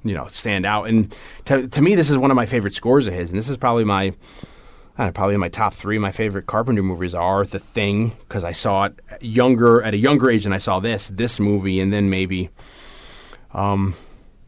you 0.04 0.14
know 0.14 0.26
stand 0.26 0.66
out. 0.66 0.88
And 0.88 1.14
to 1.46 1.66
to 1.68 1.80
me, 1.80 1.94
this 1.94 2.10
is 2.10 2.18
one 2.18 2.30
of 2.30 2.34
my 2.36 2.46
favorite 2.46 2.74
scores 2.74 3.06
of 3.06 3.14
his, 3.14 3.30
and 3.30 3.38
this 3.38 3.48
is 3.48 3.56
probably 3.56 3.84
my. 3.84 4.12
I 4.98 5.02
don't 5.02 5.08
know, 5.08 5.12
probably 5.12 5.36
my 5.36 5.50
top 5.50 5.74
three. 5.74 5.98
My 5.98 6.10
favorite 6.10 6.46
Carpenter 6.46 6.82
movies 6.82 7.14
are 7.14 7.44
The 7.44 7.58
Thing 7.58 8.16
because 8.20 8.44
I 8.44 8.52
saw 8.52 8.84
it 8.84 8.98
younger 9.20 9.82
at 9.82 9.92
a 9.92 9.98
younger 9.98 10.30
age 10.30 10.46
and 10.46 10.54
I 10.54 10.58
saw 10.58 10.80
this 10.80 11.08
this 11.08 11.38
movie, 11.38 11.80
and 11.80 11.92
then 11.92 12.08
maybe, 12.08 12.48
um, 13.52 13.94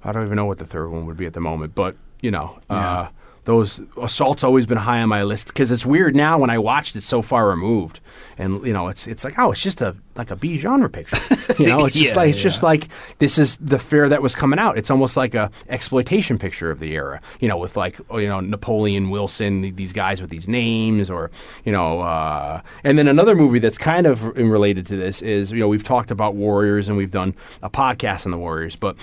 I 0.02 0.10
don't 0.10 0.24
even 0.24 0.36
know 0.36 0.46
what 0.46 0.56
the 0.56 0.64
third 0.64 0.88
one 0.88 1.04
would 1.04 1.18
be 1.18 1.26
at 1.26 1.34
the 1.34 1.40
moment, 1.40 1.74
but 1.74 1.96
you 2.22 2.30
know, 2.30 2.58
uh, 2.70 3.08
those 3.48 3.80
assaults 3.96 4.44
always 4.44 4.66
been 4.66 4.76
high 4.76 5.00
on 5.00 5.08
my 5.08 5.22
list 5.22 5.46
because 5.46 5.72
it's 5.72 5.86
weird 5.86 6.14
now 6.14 6.38
when 6.38 6.50
I 6.50 6.58
watched 6.58 6.96
it 6.96 7.00
so 7.00 7.22
far 7.22 7.48
removed, 7.48 8.00
and 8.36 8.62
you 8.66 8.74
know, 8.74 8.88
it's 8.88 9.06
it's 9.06 9.24
like 9.24 9.38
oh, 9.38 9.52
it's 9.52 9.62
just 9.62 9.80
a 9.80 9.96
like 10.16 10.30
a 10.30 10.36
B 10.36 10.58
genre 10.58 10.90
picture, 10.90 11.16
you 11.58 11.66
know, 11.66 11.86
it's 11.86 11.96
just 11.96 12.14
Yeah, 12.14 12.20
like 12.20 12.28
it's 12.28 12.42
just 12.42 12.62
like 12.62 12.88
this 13.20 13.38
is 13.38 13.56
the 13.56 13.78
fare 13.78 14.06
that 14.10 14.20
was 14.20 14.34
coming 14.34 14.58
out. 14.58 14.76
It's 14.76 14.90
almost 14.90 15.16
like 15.16 15.34
a 15.34 15.50
exploitation 15.70 16.38
picture 16.38 16.70
of 16.70 16.78
the 16.78 16.92
era, 16.92 17.22
you 17.40 17.48
know, 17.48 17.56
with 17.56 17.74
like 17.74 17.98
oh, 18.10 18.18
you 18.18 18.28
know 18.28 18.40
Napoleon 18.40 19.08
Wilson, 19.08 19.74
these 19.76 19.94
guys 19.94 20.20
with 20.20 20.28
these 20.28 20.46
names, 20.46 21.08
or 21.08 21.30
you 21.64 21.72
know, 21.72 22.02
uh, 22.02 22.60
and 22.84 22.98
then 22.98 23.08
another 23.08 23.34
movie 23.34 23.60
that's 23.60 23.78
kind 23.78 24.06
of 24.06 24.26
related 24.36 24.86
to 24.88 24.96
this 24.98 25.22
is 25.22 25.52
you 25.52 25.60
know 25.60 25.68
we've 25.68 25.82
talked 25.82 26.10
about 26.10 26.34
Warriors 26.34 26.86
and 26.86 26.98
we've 26.98 27.12
done 27.12 27.34
a 27.62 27.70
podcast 27.70 28.26
on 28.26 28.30
the 28.30 28.38
Warriors, 28.38 28.76
but 28.76 28.94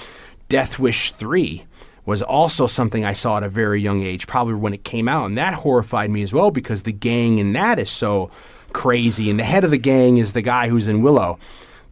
Death 0.50 0.78
Wish 0.78 1.10
three 1.14 1.64
was 2.06 2.22
also 2.22 2.68
something 2.68 3.04
I 3.04 3.14
saw 3.14 3.38
at 3.38 3.44
a 3.44 3.50
very 3.50 3.82
young 3.82 4.04
age, 4.04 4.28
probably 4.28 4.54
when 4.54 4.74
it 4.74 4.84
came 4.84 5.08
out, 5.08 5.26
and 5.26 5.38
that 5.38 5.54
horrified 5.54 6.10
me 6.10 6.22
as 6.22 6.34
well 6.34 6.52
because 6.52 6.84
the 6.84 6.92
gang 6.92 7.40
in 7.40 7.54
that 7.54 7.80
is 7.80 7.90
so 7.90 8.30
crazy, 8.74 9.30
and 9.30 9.40
the 9.40 9.44
head 9.44 9.64
of 9.64 9.72
the 9.72 9.78
gang 9.78 10.18
is 10.18 10.34
the 10.34 10.42
guy 10.42 10.70
who's 10.70 10.88
in 10.88 11.02
Willow. 11.02 11.40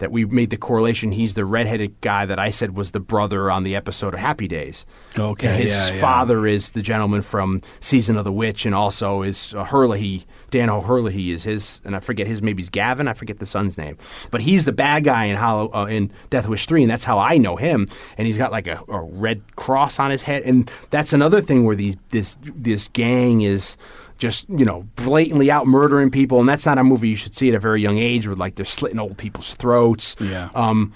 That 0.03 0.12
we 0.12 0.25
made 0.25 0.50
the 0.50 0.57
correlation. 0.57 1.13
He's 1.13 1.33
the 1.33 1.45
redheaded 1.45 2.01
guy 2.01 2.25
that 2.25 2.38
I 2.38 2.50
said 2.50 2.75
was 2.75 2.91
the 2.91 3.00
brother 3.00 3.50
on 3.50 3.63
the 3.63 3.74
episode 3.74 4.13
of 4.13 4.19
Happy 4.19 4.50
Days. 4.50 4.86
Okay, 5.17 5.48
And 5.48 5.62
his 5.62 5.72
yeah, 5.72 5.95
yeah. 5.95 6.01
father 6.01 6.45
is 6.45 6.72
the 6.72 6.81
gentleman 6.81 7.22
from 7.22 7.62
Season 7.79 8.17
of 8.17 8.25
the 8.25 8.31
Witch, 8.33 8.65
and 8.65 8.75
also 8.75 9.22
is 9.22 9.53
uh, 9.53 9.63
Hurley. 9.63 10.25
Dan 10.51 10.69
O'Herlihy 10.69 11.31
is 11.31 11.45
his, 11.45 11.79
and 11.86 11.95
I 11.95 12.01
forget 12.01 12.27
his. 12.27 12.41
Maybe 12.41 12.62
he's 12.62 12.69
Gavin. 12.69 13.07
I 13.07 13.13
forget 13.13 13.39
the 13.39 13.45
son's 13.45 13.77
name, 13.77 13.98
but 14.29 14.41
he's 14.41 14.65
the 14.65 14.74
bad 14.74 15.05
guy 15.05 15.24
in 15.25 15.38
Hollow 15.38 15.74
uh, 15.74 15.86
in 15.86 16.12
Death 16.29 16.50
Wish 16.50 16.65
three, 16.65 16.83
and 16.83 16.91
that's 16.91 17.05
how 17.05 17.17
I 17.17 17.38
know 17.38 17.55
him. 17.55 17.88
And 18.17 18.27
he's 18.27 18.38
got 18.38 18.51
like 18.51 18.67
a, 18.67 18.83
a 18.89 19.00
red 19.00 19.55
cross 19.55 20.00
on 20.01 20.12
his 20.12 20.22
head, 20.24 20.43
and 20.43 20.69
that's 20.89 21.13
another 21.13 21.39
thing 21.39 21.63
where 21.63 21.77
these 21.77 21.95
this 22.10 22.38
this 22.43 22.89
gang 22.89 23.41
is 23.41 23.77
just 24.24 24.50
you 24.50 24.63
know 24.63 24.88
blatantly 24.96 25.51
out 25.51 25.68
murdering 25.68 26.10
people, 26.10 26.39
and 26.39 26.48
that's 26.48 26.65
not 26.65 26.77
a 26.77 26.84
movie 26.84 27.10
you 27.10 27.15
should 27.15 27.36
see 27.36 27.50
at 27.50 27.56
a 27.56 27.60
very 27.60 27.82
young 27.82 27.98
age, 27.98 28.25
where 28.25 28.38
like 28.38 28.56
they're 28.56 28.65
slitting 28.65 28.98
old 28.98 29.18
people's 29.18 29.53
throats. 29.56 30.15
Yeah. 30.20 30.50
Um, 30.56 30.94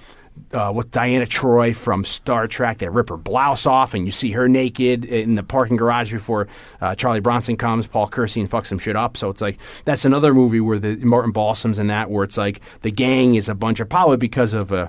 uh, 0.53 0.72
with 0.74 0.91
Deanna 0.91 1.27
Troi 1.27 1.75
from 1.75 2.05
Star 2.05 2.48
Trek, 2.48 2.77
they 2.77 2.88
rip 2.88 3.10
her 3.10 3.17
blouse 3.17 3.65
off, 3.65 3.93
and 3.93 4.05
you 4.05 4.12
see 4.12 4.31
her 4.31 4.48
naked 4.48 5.03
in 5.03 5.36
the 5.36 5.43
parking 5.43 5.75
garage 5.75 6.12
before 6.12 6.48
uh, 6.79 6.96
Charlie 6.96 7.19
Bronson 7.19 7.57
comes. 7.57 7.88
Paul 7.88 8.07
Kersey 8.07 8.39
and 8.39 8.50
fucks 8.50 8.67
some 8.67 8.79
shit 8.79 8.96
up. 8.96 9.17
So 9.17 9.29
it's 9.29 9.41
like 9.41 9.57
that's 9.84 10.05
another 10.05 10.34
movie 10.34 10.62
where 10.62 10.79
the 10.79 10.96
Martin 10.98 11.31
Balsam's 11.31 11.79
in 11.79 11.88
that, 11.88 12.10
where 12.10 12.24
it's 12.24 12.38
like 12.38 12.62
the 12.81 12.91
gang 12.91 13.36
is 13.36 13.50
a 13.50 13.55
bunch 13.55 13.81
of 13.81 13.89
probably 13.89 14.17
because 14.17 14.53
of 14.53 14.72
uh, 14.72 14.88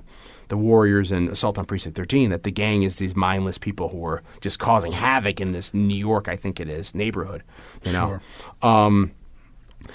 the 0.49 0.57
Warriors 0.57 1.13
and 1.13 1.29
Assault 1.29 1.59
on 1.59 1.65
Precinct 1.65 1.97
13, 1.97 2.31
that 2.31 2.43
the 2.43 2.51
gang 2.51 2.83
is 2.83 2.97
these 2.97 3.15
mindless 3.15 3.59
people 3.59 3.89
who 3.89 4.05
are 4.05 4.23
just 4.41 4.59
causing 4.59 4.93
havoc 4.93 5.41
in 5.41 5.53
this 5.53 5.73
New 5.75 5.97
York, 5.97 6.29
I 6.29 6.37
think 6.37 6.61
it 6.61 6.69
is, 6.69 6.95
neighborhood. 6.95 7.43
You 7.85 7.93
know. 7.93 8.21
Um, 8.63 9.13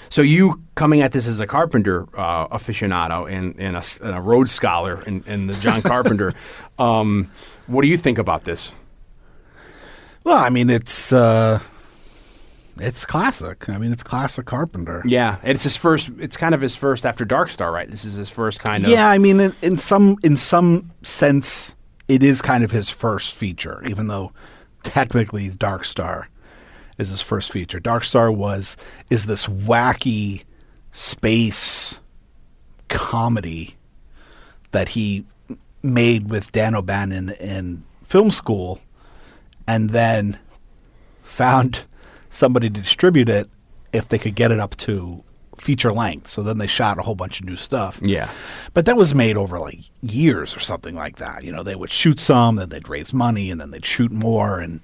so 0.08 0.22
you 0.22 0.62
coming 0.74 1.02
at 1.02 1.12
this 1.12 1.26
as 1.26 1.40
a 1.40 1.46
carpenter 1.46 2.06
uh, 2.18 2.48
aficionado 2.48 3.30
and, 3.30 3.54
and, 3.58 3.76
a, 3.76 3.82
and 4.02 4.16
a 4.16 4.20
Rhodes 4.20 4.52
scholar 4.52 5.02
and, 5.06 5.24
and 5.26 5.48
the 5.48 5.54
John 5.54 5.82
Carpenter, 5.82 6.34
um, 6.78 7.30
what 7.66 7.82
do 7.82 7.88
you 7.88 7.96
think 7.96 8.18
about 8.18 8.44
this? 8.44 8.72
Well, 10.24 10.38
I 10.38 10.48
mean, 10.48 10.70
it's 10.70 11.12
uh, 11.12 11.60
it's 12.78 13.06
classic. 13.06 13.68
I 13.68 13.78
mean, 13.78 13.92
it's 13.92 14.02
classic 14.02 14.46
Carpenter. 14.46 15.02
Yeah, 15.04 15.38
it's 15.42 15.62
his 15.62 15.76
first. 15.76 16.10
It's 16.18 16.36
kind 16.36 16.54
of 16.54 16.60
his 16.60 16.76
first 16.76 17.06
after 17.06 17.24
Dark 17.24 17.48
Star, 17.48 17.70
right? 17.70 17.90
This 17.90 18.04
is 18.04 18.16
his 18.16 18.30
first 18.30 18.60
kind 18.60 18.84
of. 18.84 18.90
Yeah, 18.90 19.08
I 19.08 19.18
mean, 19.18 19.40
in, 19.40 19.54
in 19.62 19.78
some 19.78 20.16
in 20.22 20.36
some 20.36 20.90
sense, 21.02 21.74
it 22.08 22.22
is 22.22 22.42
kind 22.42 22.64
of 22.64 22.70
his 22.70 22.90
first 22.90 23.34
feature, 23.34 23.82
even 23.86 24.08
though 24.08 24.32
technically 24.82 25.48
Dark 25.50 25.84
Star 25.84 26.28
is 26.98 27.08
his 27.08 27.20
first 27.20 27.52
feature. 27.52 27.80
Dark 27.80 28.04
Star 28.04 28.30
was 28.30 28.76
is 29.10 29.26
this 29.26 29.46
wacky 29.46 30.44
space 30.92 31.98
comedy 32.88 33.76
that 34.72 34.90
he 34.90 35.24
made 35.82 36.30
with 36.30 36.50
Dan 36.52 36.74
O'Bannon 36.74 37.30
in 37.30 37.84
film 38.02 38.30
school, 38.30 38.80
and 39.66 39.90
then 39.90 40.38
found 41.22 41.84
somebody 42.34 42.68
to 42.68 42.80
distribute 42.80 43.28
it 43.28 43.48
if 43.92 44.08
they 44.08 44.18
could 44.18 44.34
get 44.34 44.50
it 44.50 44.58
up 44.58 44.76
to 44.76 45.22
feature 45.56 45.92
length. 45.92 46.28
So 46.28 46.42
then 46.42 46.58
they 46.58 46.66
shot 46.66 46.98
a 46.98 47.02
whole 47.02 47.14
bunch 47.14 47.40
of 47.40 47.46
new 47.46 47.56
stuff. 47.56 48.00
Yeah. 48.02 48.28
But 48.74 48.86
that 48.86 48.96
was 48.96 49.14
made 49.14 49.36
over 49.36 49.60
like 49.60 49.80
years 50.02 50.56
or 50.56 50.60
something 50.60 50.94
like 50.94 51.16
that. 51.16 51.44
You 51.44 51.52
know, 51.52 51.62
they 51.62 51.76
would 51.76 51.90
shoot 51.90 52.18
some, 52.18 52.56
then 52.56 52.68
they'd 52.68 52.88
raise 52.88 53.12
money, 53.12 53.50
and 53.50 53.60
then 53.60 53.70
they'd 53.70 53.86
shoot 53.86 54.10
more, 54.10 54.58
and 54.58 54.80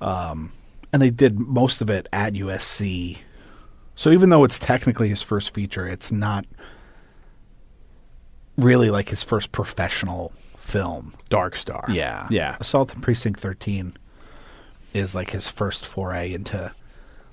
um, 0.00 0.52
and 0.92 1.02
they 1.02 1.10
did 1.10 1.38
most 1.38 1.80
of 1.80 1.90
it 1.90 2.08
at 2.12 2.32
USC. 2.32 3.18
So 3.96 4.10
even 4.10 4.30
though 4.30 4.44
it's 4.44 4.58
technically 4.58 5.08
his 5.08 5.22
first 5.22 5.52
feature, 5.52 5.86
it's 5.86 6.10
not 6.10 6.46
really 8.56 8.90
like 8.90 9.08
his 9.10 9.22
first 9.22 9.52
professional 9.52 10.32
film. 10.56 11.14
Dark 11.28 11.54
Star. 11.54 11.84
Yeah, 11.90 12.26
Yeah. 12.30 12.56
Assault 12.60 12.94
on 12.94 13.02
Precinct 13.02 13.40
Thirteen 13.40 13.94
is 14.94 15.14
like 15.14 15.30
his 15.30 15.48
first 15.48 15.86
foray 15.86 16.32
into 16.32 16.72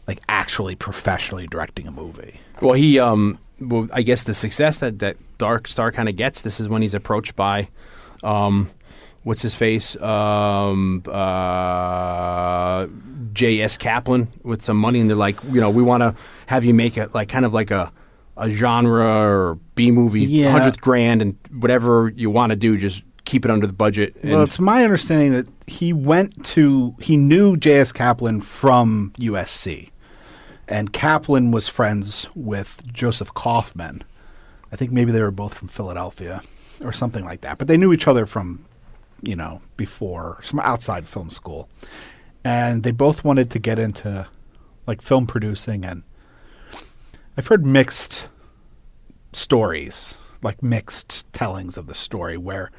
like 0.07 0.19
actually 0.29 0.75
professionally 0.75 1.47
directing 1.47 1.87
a 1.87 1.91
movie. 1.91 2.39
Well, 2.61 2.73
he, 2.73 2.99
um, 2.99 3.39
well, 3.59 3.87
I 3.91 4.01
guess 4.01 4.23
the 4.23 4.33
success 4.33 4.77
that, 4.79 4.99
that 4.99 5.17
Dark 5.37 5.67
Star 5.67 5.91
kind 5.91 6.07
of 6.09 6.15
gets, 6.15 6.41
this 6.41 6.59
is 6.59 6.69
when 6.69 6.81
he's 6.81 6.93
approached 6.93 7.35
by, 7.35 7.69
um, 8.23 8.69
what's 9.23 9.41
his 9.41 9.55
face, 9.55 9.99
um, 10.01 11.01
uh, 11.07 12.87
J.S. 13.33 13.77
Kaplan 13.77 14.27
with 14.43 14.61
some 14.63 14.77
money, 14.77 14.99
and 14.99 15.09
they're 15.09 15.17
like, 15.17 15.37
you 15.45 15.59
know, 15.59 15.69
we 15.69 15.83
want 15.83 16.01
to 16.01 16.15
have 16.47 16.63
you 16.65 16.73
make 16.73 16.97
it 16.97 17.13
like 17.13 17.27
kind 17.29 17.45
of 17.45 17.53
like 17.53 17.71
a, 17.71 17.91
a 18.37 18.49
genre 18.49 19.05
or 19.05 19.55
B 19.75 19.91
movie, 19.91 20.21
Yeah. 20.25 20.51
hundredth 20.51 20.79
grand, 20.81 21.21
and 21.21 21.37
whatever 21.51 22.09
you 22.15 22.29
want 22.29 22.51
to 22.51 22.55
do, 22.55 22.77
just 22.77 23.03
keep 23.25 23.45
it 23.45 23.51
under 23.51 23.67
the 23.67 23.73
budget. 23.73 24.15
Well, 24.23 24.43
it's 24.43 24.59
my 24.59 24.83
understanding 24.83 25.31
that 25.33 25.47
he 25.67 25.93
went 25.93 26.45
to 26.45 26.95
he 26.99 27.17
knew 27.17 27.57
J.S. 27.57 27.91
Kaplan 27.91 28.41
from 28.41 29.13
USC, 29.17 29.89
and 30.67 30.93
Kaplan 30.93 31.51
was 31.51 31.67
friends 31.67 32.27
with 32.35 32.81
Joseph 32.91 33.33
Kaufman. 33.33 34.03
I 34.71 34.75
think 34.75 34.91
maybe 34.91 35.11
they 35.11 35.21
were 35.21 35.31
both 35.31 35.53
from 35.53 35.67
Philadelphia 35.67 36.41
or 36.83 36.91
something 36.91 37.23
like 37.25 37.41
that, 37.41 37.57
but 37.57 37.67
they 37.67 37.77
knew 37.77 37.93
each 37.93 38.07
other 38.07 38.25
from 38.25 38.65
you 39.21 39.35
know 39.35 39.61
before 39.77 40.39
some 40.41 40.59
outside 40.59 41.07
film 41.07 41.29
school, 41.29 41.69
and 42.43 42.83
they 42.83 42.91
both 42.91 43.23
wanted 43.23 43.51
to 43.51 43.59
get 43.59 43.79
into 43.79 44.27
like 44.87 45.01
film 45.01 45.25
producing 45.25 45.83
and 45.83 46.03
I've 47.37 47.47
heard 47.47 47.65
mixed 47.65 48.29
stories, 49.33 50.13
like 50.41 50.63
mixed 50.63 51.31
tellings 51.33 51.75
of 51.75 51.87
the 51.87 51.95
story 51.95 52.37
where 52.37 52.71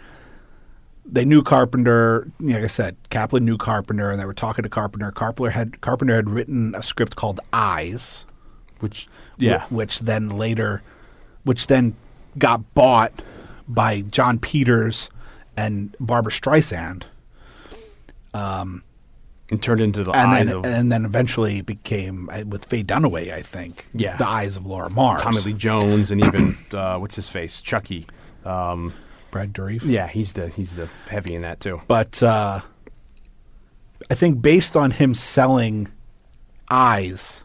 they 1.09 1.25
knew 1.25 1.43
Carpenter. 1.43 2.31
Like 2.41 2.65
I 2.65 2.67
said, 2.67 2.97
Kaplan 3.11 3.45
knew 3.45 3.57
Carpenter, 3.57 4.11
and 4.11 4.21
they 4.21 4.25
were 4.27 4.35
talking 4.35 4.63
to 4.63 4.69
Carpenter. 4.69 5.11
Carpenter 5.13 5.51
had 5.51 5.81
Carpenter 5.81 6.17
had 6.17 6.29
written 6.31 6.75
a 6.75 6.83
script 6.83 7.17
called 7.17 7.41
Eyes, 7.53 8.25
which, 8.81 9.09
wh- 9.39 9.43
yeah, 9.43 9.67
which 9.69 10.01
then 10.01 10.31
later, 10.31 10.83
which 11.45 11.67
then 11.69 11.95
got 12.39 12.75
bought 12.75 13.13
by 13.69 14.03
Jon 14.03 14.39
Peters 14.39 15.11
and 15.57 15.95
Barbara 16.01 16.33
Streisand. 16.33 17.05
Um, 18.35 18.83
and 19.51 19.63
turned 19.63 19.81
into 19.81 20.03
the 20.03 20.11
and 20.11 20.31
eyes 20.31 20.47
then 20.49 20.57
of 20.57 20.67
and 20.67 20.93
then 20.93 21.05
eventually 21.05 21.61
became 21.61 22.29
uh, 22.31 22.43
with 22.47 22.65
Faye 22.65 22.83
Dunaway, 22.83 23.33
I 23.33 23.43
think. 23.43 23.87
Yeah. 23.95 24.17
the 24.17 24.29
eyes 24.29 24.57
of 24.57 24.67
Laura 24.67 24.91
Mars. 24.91 25.23
Tommy 25.23 25.41
Lee 25.41 25.53
Jones 25.53 26.11
and 26.11 26.21
even 26.21 26.57
uh, 26.73 26.99
what's 26.99 27.15
his 27.17 27.29
face, 27.29 27.61
Chucky. 27.63 28.07
Um, 28.45 28.93
Brad 29.37 29.53
Dourif. 29.53 29.83
yeah, 29.85 30.07
he's 30.09 30.33
the 30.33 30.49
he's 30.49 30.77
the 30.77 30.89
heavy 31.09 31.35
in 31.35 31.43
that 31.43 31.61
too. 31.61 31.81
but 31.89 32.23
uh, 32.23 32.61
I 34.11 34.15
think 34.15 34.41
based 34.43 34.77
on 34.77 34.91
him 34.93 35.15
selling 35.15 35.89
eyes, 36.71 37.41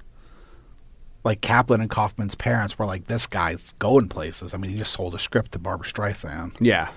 like 1.23 1.41
Kaplan 1.41 1.81
and 1.81 1.89
Kaufman's 1.89 2.35
parents 2.35 2.77
were 2.79 2.85
like, 2.85 3.05
"This 3.07 3.27
guy's 3.27 3.73
going 3.73 4.07
places." 4.09 4.53
I 4.53 4.57
mean, 4.57 4.71
he 4.71 4.77
just 4.77 4.93
sold 4.93 5.15
a 5.15 5.19
script 5.19 5.51
to 5.53 5.59
Barbara 5.59 5.87
Streisand. 5.87 6.55
Yeah, 6.59 6.89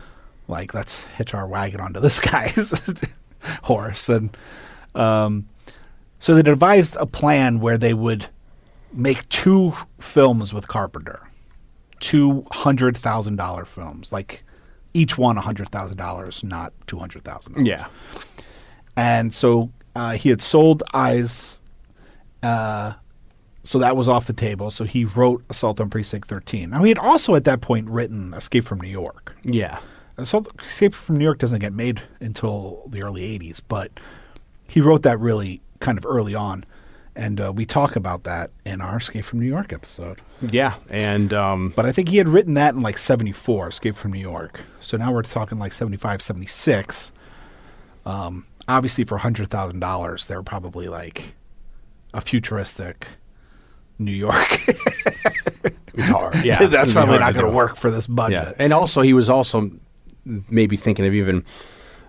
Like, 0.49 0.75
let's 0.75 1.03
hitch 1.17 1.35
our 1.35 1.47
wagon 1.47 1.81
onto 1.81 2.01
this 2.01 2.21
guy's 2.21 2.73
horse, 3.65 4.09
and 4.09 4.37
um, 4.95 5.49
so 6.19 6.35
they 6.35 6.43
devised 6.43 6.97
a 7.01 7.07
plan 7.07 7.61
where 7.61 7.77
they 7.79 7.95
would 7.95 8.27
make 8.93 9.29
two 9.29 9.69
f- 9.69 9.87
films 9.99 10.55
with 10.55 10.69
Carpenter, 10.69 11.21
two 12.01 12.47
hundred 12.51 12.97
thousand 12.97 13.37
dollar 13.37 13.65
films, 13.65 14.13
like 14.13 14.44
each 14.95 15.19
one 15.19 15.37
a 15.37 15.41
hundred 15.41 15.69
thousand 15.69 15.97
dollars, 15.97 16.43
not 16.45 16.73
$200,000. 16.87 17.67
yeah, 17.67 17.89
And 18.97 19.35
so 19.35 19.71
uh, 19.97 20.13
he 20.13 20.29
had 20.29 20.41
sold 20.41 20.83
Eyes, 20.95 21.61
uh, 22.43 22.95
so 23.65 23.79
that 23.79 23.97
was 23.97 24.09
off 24.09 24.27
the 24.27 24.33
table. 24.33 24.71
So 24.71 24.85
he 24.85 25.05
wrote 25.05 25.43
Assault 25.51 25.81
on 25.81 25.91
Precinct 25.91 26.29
13. 26.29 26.71
Now, 26.71 26.83
he 26.83 26.91
had 26.91 26.99
also 26.99 27.35
at 27.35 27.45
that 27.45 27.61
point 27.61 27.89
written 27.89 28.33
Escape 28.35 28.65
from 28.65 28.81
New 28.81 28.89
York. 28.89 29.35
yeah. 29.43 29.81
Assault, 30.17 30.49
Escape 30.69 30.95
from 30.95 31.19
New 31.19 31.25
York 31.25 31.39
doesn't 31.39 31.59
get 31.59 31.73
made 31.73 32.03
until 32.21 32.85
the 32.89 33.03
early 33.03 33.37
80s, 33.37 33.61
but 33.67 33.91
he 34.69 34.81
wrote 34.81 35.03
that 35.03 35.19
really 35.19 35.61
kind 35.81 35.99
of 35.99 36.07
early 36.07 36.37
on. 36.37 36.65
And 37.17 37.41
uh, 37.41 37.53
we 37.55 37.65
talk 37.65 37.95
about 37.95 38.25
that 38.25 38.51
in 38.65 38.81
our 38.81 38.97
Escape 38.97 39.25
from 39.25 39.39
New 39.39 39.47
York 39.47 39.73
episode. 39.73 40.21
Yeah, 40.51 40.75
and 40.91 41.33
um, 41.33 41.73
But 41.77 41.87
I 41.87 41.93
think 41.93 42.09
he 42.09 42.17
had 42.17 42.29
written 42.29 42.55
that 42.55 42.75
in 42.75 42.83
like 42.83 42.99
74, 42.99 43.69
Escape 43.69 43.95
from 43.95 44.13
New 44.13 44.21
York. 44.21 44.61
So 44.81 44.97
now 44.97 45.13
we're 45.13 45.23
talking 45.23 45.59
like 45.59 45.73
75, 45.73 46.21
76. 46.21 47.13
Um, 48.05 48.47
obviously, 48.67 49.05
for 49.05 49.19
$100,000, 49.19 50.27
they're 50.27 50.43
probably 50.43 50.89
like 50.89 51.35
a 52.13 52.21
futuristic 52.21 53.07
New 53.99 54.13
York. 54.13 54.49
it's 55.95 56.09
hard. 56.09 56.45
Yeah, 56.45 56.67
That's 56.67 56.93
probably 56.93 57.19
not 57.19 57.35
going 57.35 57.47
to 57.47 57.53
work 57.53 57.77
for 57.77 57.91
this 57.93 58.09
budget. 58.09 58.33
Yeah, 58.33 58.45
budget. 58.45 58.57
and 58.59 58.73
also 58.73 59.03
he 59.03 59.13
was 59.13 59.31
also 59.31 59.71
maybe 60.25 60.77
thinking 60.77 61.07
of 61.07 61.15
even. 61.15 61.45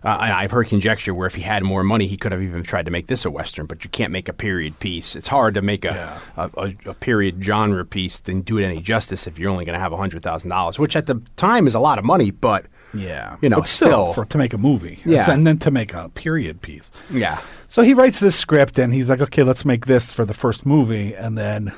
Uh, 0.06 0.10
I- 0.10 0.44
I've 0.44 0.52
heard 0.52 0.68
conjecture 0.68 1.14
where 1.14 1.26
if 1.28 1.34
he 1.36 1.42
had 1.42 1.64
more 1.64 1.84
money, 1.84 2.06
he 2.08 2.16
could 2.16 2.32
have 2.32 2.42
even 2.42 2.62
tried 2.64 2.86
to 2.86 2.92
make 2.92 3.08
this 3.08 3.26
a 3.26 3.32
western. 3.32 3.66
But 3.66 3.84
you 3.84 3.90
can't 3.90 4.12
make 4.12 4.30
a 4.30 4.34
period 4.34 4.80
piece. 4.80 5.16
It's 5.16 5.28
hard 5.28 5.56
to 5.56 5.62
make 5.62 5.84
a 5.84 6.20
a, 6.38 6.50
a, 6.58 6.74
a 6.86 6.94
period 6.94 7.44
genre 7.44 7.84
piece 7.86 8.22
and 8.28 8.46
do 8.46 8.58
it 8.60 8.64
any 8.66 8.82
justice 8.82 9.26
if 9.28 9.40
you're 9.40 9.50
only 9.52 9.66
going 9.66 9.74
to 9.76 9.80
have 9.80 9.92
hundred 9.94 10.22
thousand 10.24 10.50
dollars, 10.52 10.78
which 10.78 10.96
at 10.96 11.08
the 11.08 11.22
time 11.36 11.66
is 11.68 11.74
a 11.76 11.80
lot 11.80 11.98
of 11.98 12.06
money. 12.06 12.30
But 12.32 12.66
Yeah. 12.94 13.38
You 13.42 13.50
know, 13.50 13.58
but 13.58 13.68
still, 13.68 13.88
still- 13.88 14.14
for, 14.14 14.26
to 14.26 14.38
make 14.38 14.54
a 14.54 14.58
movie. 14.58 15.00
Yeah. 15.06 15.30
And 15.32 15.46
then 15.48 15.58
to 15.60 15.72
make 15.72 15.94
a 15.94 16.10
period 16.10 16.62
piece. 16.62 16.92
yeah, 17.12 17.40
So 17.68 17.82
he 17.82 17.94
writes 17.94 18.20
this 18.20 18.36
script 18.38 18.78
and 18.78 18.94
he's 18.94 19.10
like, 19.10 19.22
okay, 19.22 19.44
let's 19.44 19.66
make 19.66 19.86
this 19.88 20.12
for 20.12 20.24
the 20.24 20.34
first 20.36 20.66
movie. 20.66 21.14
And 21.16 21.38
then 21.38 21.74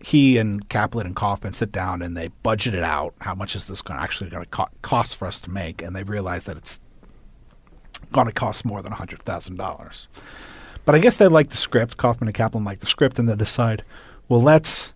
he 0.00 0.38
and 0.38 0.66
Kaplan 0.68 1.06
and 1.06 1.16
Kaufman 1.16 1.52
sit 1.52 1.72
down 1.72 2.00
and 2.00 2.16
they 2.16 2.28
budget 2.42 2.74
it 2.74 2.84
out. 2.84 3.14
How 3.20 3.34
much 3.34 3.56
is 3.56 3.66
this 3.66 3.82
going 3.82 3.98
actually 3.98 4.30
going 4.30 4.44
to 4.44 4.50
co- 4.50 4.68
cost 4.82 5.16
for 5.16 5.26
us 5.26 5.40
to 5.42 5.50
make? 5.50 5.82
And 5.82 5.96
they 5.96 6.04
realize 6.04 6.44
that 6.44 6.56
it's 6.56 6.78
going 8.12 8.26
to 8.26 8.32
cost 8.32 8.64
more 8.64 8.82
than 8.82 8.92
$100,000. 8.92 10.06
But 10.84 10.94
I 10.94 10.98
guess 10.98 11.16
they 11.16 11.26
like 11.26 11.50
the 11.50 11.56
script. 11.56 11.96
Kaufman 11.96 12.28
and 12.28 12.34
Kaplan 12.34 12.64
like 12.64 12.80
the 12.80 12.86
script 12.86 13.18
and 13.18 13.28
they 13.28 13.34
decide, 13.34 13.82
well, 14.28 14.40
let's 14.40 14.92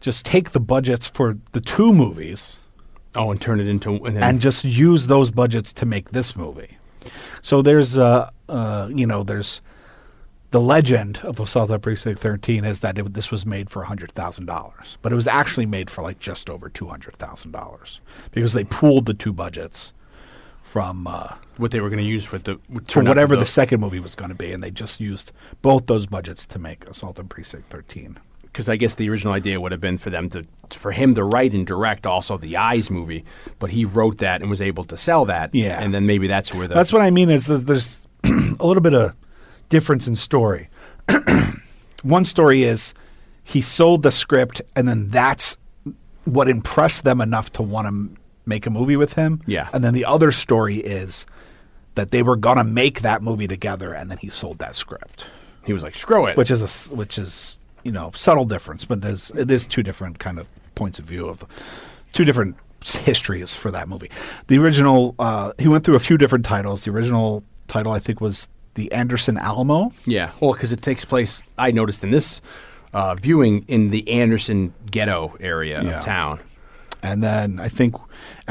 just 0.00 0.26
take 0.26 0.50
the 0.50 0.60
budgets 0.60 1.06
for 1.06 1.38
the 1.52 1.60
two 1.60 1.92
movies 1.92 2.58
oh, 3.14 3.30
and 3.30 3.40
turn 3.40 3.60
it 3.60 3.68
into 3.68 4.04
and, 4.04 4.18
and 4.18 4.40
just 4.40 4.64
use 4.64 5.06
those 5.06 5.30
budgets 5.30 5.72
to 5.74 5.86
make 5.86 6.10
this 6.10 6.36
movie. 6.36 6.76
So 7.40 7.62
there's 7.62 7.96
uh, 7.96 8.30
uh 8.48 8.90
you 8.92 9.06
know 9.06 9.22
there's 9.22 9.60
the 10.50 10.60
legend 10.60 11.20
of 11.22 11.40
Assault 11.40 11.70
on 11.70 11.80
Precinct 11.80 12.20
13 12.20 12.64
is 12.64 12.80
that 12.80 12.98
it, 12.98 13.14
this 13.14 13.30
was 13.30 13.46
made 13.46 13.70
for 13.70 13.84
hundred 13.84 14.12
thousand 14.12 14.46
dollars, 14.46 14.98
but 15.02 15.12
it 15.12 15.16
was 15.16 15.26
actually 15.26 15.66
made 15.66 15.88
for 15.88 16.02
like 16.02 16.18
just 16.18 16.50
over 16.50 16.68
two 16.68 16.88
hundred 16.88 17.16
thousand 17.16 17.52
dollars 17.52 18.00
because 18.32 18.52
they 18.52 18.64
pooled 18.64 19.06
the 19.06 19.14
two 19.14 19.32
budgets 19.32 19.92
from 20.72 21.06
uh, 21.06 21.28
what 21.58 21.70
they 21.70 21.80
were 21.80 21.90
going 21.90 22.02
to 22.02 22.08
use 22.08 22.24
for 22.24 22.38
the 22.38 22.58
for 22.88 23.04
whatever 23.04 23.36
the 23.36 23.44
second 23.44 23.78
movie 23.78 24.00
was 24.00 24.14
going 24.14 24.30
to 24.30 24.34
be, 24.34 24.52
and 24.52 24.62
they 24.62 24.70
just 24.70 25.00
used 25.00 25.30
both 25.60 25.86
those 25.86 26.06
budgets 26.06 26.46
to 26.46 26.58
make 26.58 26.88
Assault 26.88 27.18
on 27.18 27.28
Precinct 27.28 27.68
13. 27.68 28.18
because 28.44 28.70
I 28.70 28.76
guess 28.76 28.94
the 28.94 29.10
original 29.10 29.34
idea 29.34 29.60
would 29.60 29.70
have 29.70 29.82
been 29.82 29.98
for 29.98 30.08
them 30.08 30.30
to 30.30 30.46
for 30.70 30.90
him 30.90 31.14
to 31.16 31.24
write 31.24 31.52
and 31.52 31.66
direct 31.66 32.06
also 32.06 32.38
the 32.38 32.56
Eyes 32.56 32.90
movie, 32.90 33.22
but 33.58 33.68
he 33.68 33.84
wrote 33.84 34.16
that 34.18 34.40
and 34.40 34.48
was 34.48 34.62
able 34.62 34.84
to 34.84 34.96
sell 34.96 35.26
that. 35.26 35.54
Yeah. 35.54 35.78
and 35.78 35.92
then 35.92 36.06
maybe 36.06 36.26
that's 36.26 36.54
where 36.54 36.66
the 36.66 36.74
That's 36.74 36.90
what 36.90 37.02
I 37.02 37.10
mean 37.10 37.28
is 37.28 37.48
that 37.48 37.66
there's 37.66 38.06
a 38.24 38.66
little 38.66 38.80
bit 38.82 38.94
of 38.94 39.14
difference 39.68 40.06
in 40.06 40.16
story. 40.16 40.70
One 42.02 42.24
story 42.24 42.62
is 42.62 42.94
he 43.44 43.60
sold 43.60 44.02
the 44.04 44.10
script, 44.10 44.62
and 44.74 44.88
then 44.88 45.10
that's 45.10 45.58
what 46.24 46.48
impressed 46.48 47.04
them 47.04 47.20
enough 47.20 47.52
to 47.52 47.62
want 47.62 47.88
to 47.88 48.21
make 48.46 48.66
a 48.66 48.70
movie 48.70 48.96
with 48.96 49.14
him. 49.14 49.40
Yeah. 49.46 49.68
And 49.72 49.82
then 49.84 49.94
the 49.94 50.04
other 50.04 50.32
story 50.32 50.76
is 50.76 51.26
that 51.94 52.10
they 52.10 52.22
were 52.22 52.36
gonna 52.36 52.64
make 52.64 53.02
that 53.02 53.22
movie 53.22 53.46
together, 53.46 53.92
and 53.92 54.10
then 54.10 54.18
he 54.18 54.28
sold 54.30 54.58
that 54.58 54.74
script, 54.74 55.24
he 55.66 55.72
was 55.72 55.82
like, 55.82 55.94
"Screw 55.94 56.26
it." 56.26 56.36
which 56.36 56.50
is 56.50 56.62
a 56.90 56.94
which 56.94 57.18
is 57.18 57.58
you 57.82 57.92
know 57.92 58.10
subtle 58.14 58.44
difference, 58.44 58.84
but 58.84 58.98
it 58.98 59.04
is, 59.04 59.30
it 59.36 59.50
is 59.50 59.66
two 59.66 59.82
different 59.82 60.18
kind 60.18 60.38
of 60.38 60.48
points 60.74 60.98
of 60.98 61.04
view 61.04 61.28
of 61.28 61.44
two 62.12 62.24
different 62.24 62.56
histories 62.82 63.54
for 63.54 63.70
that 63.70 63.88
movie. 63.88 64.10
The 64.48 64.58
original, 64.58 65.14
uh, 65.18 65.52
he 65.58 65.68
went 65.68 65.84
through 65.84 65.94
a 65.96 66.00
few 66.00 66.18
different 66.18 66.44
titles. 66.44 66.84
The 66.84 66.90
original 66.90 67.44
title, 67.68 67.92
I 67.92 67.98
think, 68.00 68.20
was 68.20 68.48
the 68.74 68.90
Anderson 68.92 69.36
Alamo. 69.36 69.92
Yeah, 70.06 70.30
well, 70.40 70.52
because 70.52 70.72
it 70.72 70.82
takes 70.82 71.04
place. 71.04 71.44
I 71.58 71.70
noticed 71.70 72.02
in 72.02 72.10
this 72.10 72.40
uh, 72.94 73.14
viewing 73.14 73.64
in 73.68 73.90
the 73.90 74.08
Anderson 74.10 74.72
ghetto 74.90 75.36
area 75.40 75.82
Yeah. 75.82 75.98
of 75.98 76.04
town. 76.04 76.40
And 77.02 77.22
then 77.22 77.58
I 77.60 77.68
think 77.68 77.94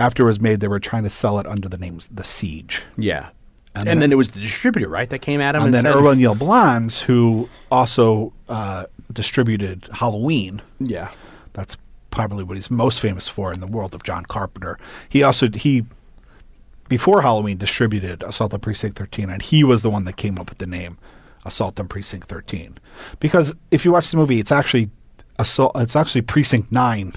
after 0.01 0.23
it 0.23 0.25
was 0.27 0.39
made, 0.39 0.59
they 0.59 0.67
were 0.67 0.79
trying 0.79 1.03
to 1.03 1.09
sell 1.09 1.39
it 1.39 1.45
under 1.45 1.69
the 1.69 1.77
name 1.77 1.99
The 2.11 2.23
Siege. 2.23 2.83
Yeah, 2.97 3.29
And 3.75 3.81
and, 3.81 3.87
then- 3.87 3.99
then, 4.01 4.11
it 4.11 4.15
was 4.15 4.29
the 4.29 4.39
distributor, 4.39 4.89
right, 4.89 5.09
that 5.09 5.19
came 5.19 5.39
at 5.41 5.55
him. 5.55 5.63
And 5.63 5.73
then 5.73 5.83
said- 5.83 5.95
Erwin 5.95 6.19
Yale 6.19 6.35
Blondes, 6.35 7.01
who 7.01 7.47
also 7.71 8.33
uh, 8.49 8.85
distributed 9.13 9.87
Halloween. 9.93 10.61
Yeah, 10.79 11.11
That's 11.53 11.77
probably 12.09 12.43
what 12.43 12.57
he's 12.57 12.69
most 12.69 12.99
famous 12.99 13.29
for 13.29 13.53
in 13.53 13.61
the 13.61 13.67
world 13.67 13.95
of 13.95 14.03
John 14.03 14.25
Carpenter. 14.25 14.77
He 15.07 15.23
also 15.23 15.47
he 15.49 15.85
before 16.89 17.21
Halloween 17.21 17.55
distributed 17.57 18.21
Assault 18.23 18.53
on 18.53 18.59
Precinct 18.59 18.97
13, 18.97 19.29
and 19.29 19.41
he 19.41 19.63
was 19.63 19.81
the 19.81 19.89
one 19.89 20.03
that 20.05 20.17
came 20.17 20.37
up 20.37 20.49
with 20.49 20.57
the 20.57 20.67
name 20.67 20.97
Assault 21.45 21.79
on 21.79 21.87
Precinct 21.87 22.27
13. 22.27 22.77
Because 23.21 23.55
if 23.71 23.85
you 23.85 23.93
watch 23.93 24.11
the 24.11 24.17
movie, 24.17 24.39
it's 24.41 24.51
actually 24.51 24.89
assault. 25.39 25.71
It's 25.75 25.95
actually 25.95 26.21
Precinct 26.23 26.69
9, 26.71 27.13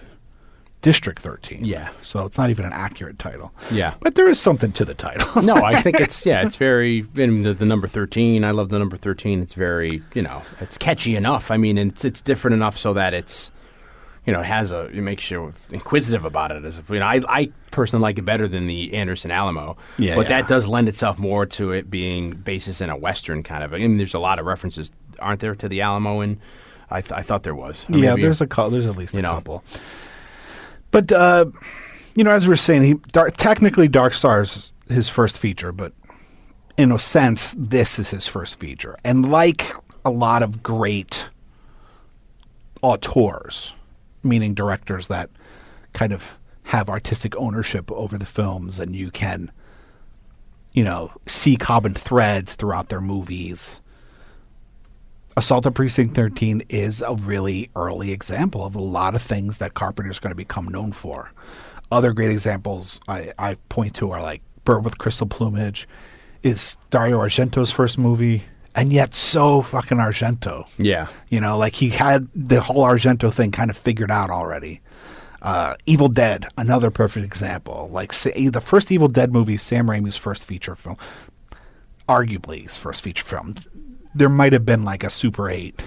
District 0.84 1.18
13. 1.18 1.64
Yeah. 1.64 1.88
So 2.02 2.26
it's 2.26 2.36
not 2.36 2.50
even 2.50 2.66
an 2.66 2.72
accurate 2.74 3.18
title. 3.18 3.54
Yeah. 3.72 3.94
But 4.00 4.16
there 4.16 4.28
is 4.28 4.38
something 4.38 4.70
to 4.72 4.84
the 4.84 4.92
title. 4.92 5.42
no, 5.42 5.54
I 5.54 5.80
think 5.80 5.98
it's 6.06 6.26
yeah, 6.26 6.44
it's 6.44 6.56
very 6.56 7.06
and 7.18 7.44
the, 7.44 7.54
the 7.54 7.64
number 7.64 7.88
thirteen. 7.88 8.44
I 8.44 8.50
love 8.50 8.68
the 8.68 8.78
number 8.78 8.98
thirteen. 8.98 9.40
It's 9.40 9.54
very 9.54 10.02
you 10.14 10.20
know, 10.20 10.42
it's 10.60 10.76
catchy 10.76 11.16
enough. 11.16 11.50
I 11.50 11.56
mean, 11.56 11.78
it's 11.78 12.04
it's 12.04 12.20
different 12.20 12.54
enough 12.54 12.76
so 12.76 12.92
that 12.92 13.14
it's 13.14 13.50
you 14.26 14.32
know, 14.34 14.40
it 14.40 14.46
has 14.46 14.72
a 14.72 14.86
it 14.88 15.00
makes 15.00 15.30
you 15.30 15.54
inquisitive 15.70 16.26
about 16.26 16.52
it. 16.52 16.66
As 16.66 16.78
if, 16.78 16.90
you 16.90 16.98
know, 16.98 17.06
I 17.06 17.22
I 17.28 17.50
personally 17.70 18.02
like 18.02 18.18
it 18.18 18.26
better 18.26 18.46
than 18.46 18.66
the 18.66 18.92
Anderson 18.92 19.30
Alamo. 19.30 19.78
Yeah, 19.98 20.16
but 20.16 20.28
yeah. 20.28 20.40
that 20.40 20.48
does 20.48 20.68
lend 20.68 20.88
itself 20.88 21.18
more 21.18 21.46
to 21.46 21.72
it 21.72 21.90
being 21.90 22.32
basis 22.32 22.82
in 22.82 22.90
a 22.90 22.96
western 22.96 23.42
kind 23.42 23.64
of. 23.64 23.72
I 23.72 23.78
mean, 23.78 23.96
there's 23.96 24.14
a 24.14 24.18
lot 24.18 24.38
of 24.38 24.44
references, 24.44 24.90
aren't 25.18 25.40
there, 25.40 25.54
to 25.54 25.66
the 25.66 25.80
Alamo? 25.80 26.20
And 26.20 26.38
I 26.90 27.00
th- 27.00 27.12
I 27.12 27.22
thought 27.22 27.42
there 27.42 27.54
was. 27.54 27.86
Or 27.90 27.96
yeah, 27.96 28.10
maybe- 28.10 28.22
there's 28.22 28.42
a 28.42 28.46
cou- 28.46 28.68
there's 28.70 28.86
at 28.86 28.96
least 28.96 29.14
a 29.14 29.22
know. 29.22 29.32
couple. 29.34 29.64
But 30.94 31.10
uh, 31.10 31.46
you 32.14 32.22
know, 32.22 32.30
as 32.30 32.46
we 32.46 32.50
were 32.50 32.56
saying, 32.56 32.82
he 32.82 32.94
technically 33.36 33.88
Dark 33.88 34.14
Stars 34.14 34.56
is 34.56 34.94
his 34.94 35.08
first 35.08 35.36
feature, 35.36 35.72
but 35.72 35.92
in 36.76 36.92
a 36.92 37.00
sense, 37.00 37.52
this 37.58 37.98
is 37.98 38.10
his 38.10 38.28
first 38.28 38.60
feature. 38.60 38.96
And 39.04 39.28
like 39.28 39.72
a 40.04 40.12
lot 40.12 40.44
of 40.44 40.62
great 40.62 41.30
auteurs, 42.80 43.72
meaning 44.22 44.54
directors 44.54 45.08
that 45.08 45.30
kind 45.94 46.12
of 46.12 46.38
have 46.66 46.88
artistic 46.88 47.34
ownership 47.34 47.90
over 47.90 48.16
the 48.16 48.24
films, 48.24 48.78
and 48.78 48.94
you 48.94 49.10
can, 49.10 49.50
you 50.74 50.84
know, 50.84 51.10
see 51.26 51.56
common 51.56 51.94
threads 51.94 52.54
throughout 52.54 52.88
their 52.88 53.00
movies. 53.00 53.80
Assault 55.36 55.66
of 55.66 55.74
Precinct 55.74 56.14
13 56.14 56.62
is 56.68 57.02
a 57.02 57.14
really 57.14 57.70
early 57.74 58.12
example 58.12 58.64
of 58.64 58.76
a 58.76 58.80
lot 58.80 59.14
of 59.14 59.22
things 59.22 59.58
that 59.58 59.74
Carpenter's 59.74 60.20
going 60.20 60.30
to 60.30 60.36
become 60.36 60.66
known 60.66 60.92
for. 60.92 61.32
Other 61.90 62.12
great 62.12 62.30
examples 62.30 63.00
I, 63.08 63.32
I 63.38 63.56
point 63.68 63.94
to 63.96 64.12
are 64.12 64.22
like 64.22 64.42
Bird 64.64 64.84
with 64.84 64.98
Crystal 64.98 65.26
Plumage, 65.26 65.88
is 66.42 66.76
Dario 66.90 67.18
Argento's 67.18 67.72
first 67.72 67.98
movie, 67.98 68.44
and 68.74 68.92
yet 68.92 69.14
so 69.14 69.62
fucking 69.62 69.98
Argento. 69.98 70.68
Yeah. 70.78 71.08
You 71.28 71.40
know, 71.40 71.58
like 71.58 71.74
he 71.74 71.88
had 71.88 72.28
the 72.34 72.60
whole 72.60 72.84
Argento 72.84 73.32
thing 73.32 73.50
kind 73.50 73.70
of 73.70 73.76
figured 73.76 74.10
out 74.10 74.30
already. 74.30 74.80
Uh, 75.42 75.74
Evil 75.84 76.08
Dead, 76.08 76.46
another 76.56 76.90
perfect 76.90 77.26
example. 77.26 77.90
Like 77.92 78.12
say, 78.12 78.48
the 78.48 78.60
first 78.60 78.90
Evil 78.92 79.08
Dead 79.08 79.32
movie, 79.32 79.56
Sam 79.56 79.88
Raimi's 79.88 80.16
first 80.16 80.44
feature 80.44 80.74
film, 80.74 80.96
arguably 82.08 82.62
his 82.62 82.78
first 82.78 83.02
feature 83.02 83.24
film. 83.24 83.54
There 84.14 84.28
might 84.28 84.52
have 84.52 84.64
been 84.64 84.84
like 84.84 85.04
a 85.04 85.10
Super 85.10 85.48
8 85.48 85.80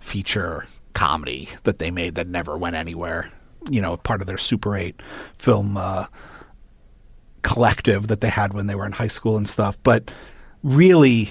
feature 0.00 0.66
comedy 0.94 1.48
that 1.64 1.78
they 1.78 1.90
made 1.90 2.14
that 2.16 2.26
never 2.26 2.56
went 2.56 2.76
anywhere. 2.76 3.30
You 3.68 3.80
know, 3.80 3.96
part 3.96 4.20
of 4.20 4.26
their 4.26 4.38
Super 4.38 4.76
8 4.76 5.00
film 5.38 5.76
uh, 5.76 6.06
collective 7.42 8.08
that 8.08 8.20
they 8.20 8.28
had 8.28 8.52
when 8.52 8.66
they 8.66 8.74
were 8.74 8.86
in 8.86 8.92
high 8.92 9.08
school 9.08 9.36
and 9.36 9.48
stuff. 9.48 9.78
But 9.82 10.12
really, 10.62 11.30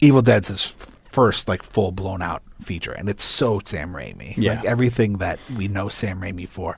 Evil 0.00 0.22
Dead's 0.22 0.48
his 0.48 0.64
first 1.10 1.48
like 1.48 1.62
full 1.62 1.92
blown 1.92 2.22
out 2.22 2.42
feature, 2.62 2.92
and 2.92 3.08
it's 3.08 3.24
so 3.24 3.60
Sam 3.64 3.92
Raimi. 3.92 4.36
Yeah. 4.36 4.54
Like 4.54 4.64
everything 4.64 5.18
that 5.18 5.38
we 5.56 5.68
know 5.68 5.88
Sam 5.88 6.20
Raimi 6.20 6.48
for. 6.48 6.76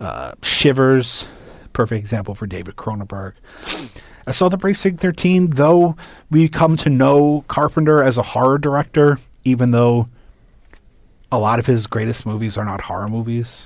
Uh, 0.00 0.32
Shivers, 0.42 1.24
perfect 1.72 1.98
example 1.98 2.34
for 2.34 2.46
David 2.46 2.76
Cronenberg. 2.76 3.34
Assault 4.28 4.52
at 4.52 4.60
Precinct 4.60 5.00
13, 5.00 5.50
though 5.50 5.96
we 6.30 6.48
come 6.48 6.76
to 6.78 6.90
know 6.90 7.44
Carpenter 7.48 8.02
as 8.02 8.18
a 8.18 8.22
horror 8.22 8.58
director, 8.58 9.18
even 9.44 9.70
though 9.70 10.08
a 11.32 11.38
lot 11.38 11.58
of 11.58 11.66
his 11.66 11.86
greatest 11.86 12.26
movies 12.26 12.56
are 12.58 12.64
not 12.64 12.82
horror 12.82 13.08
movies. 13.08 13.64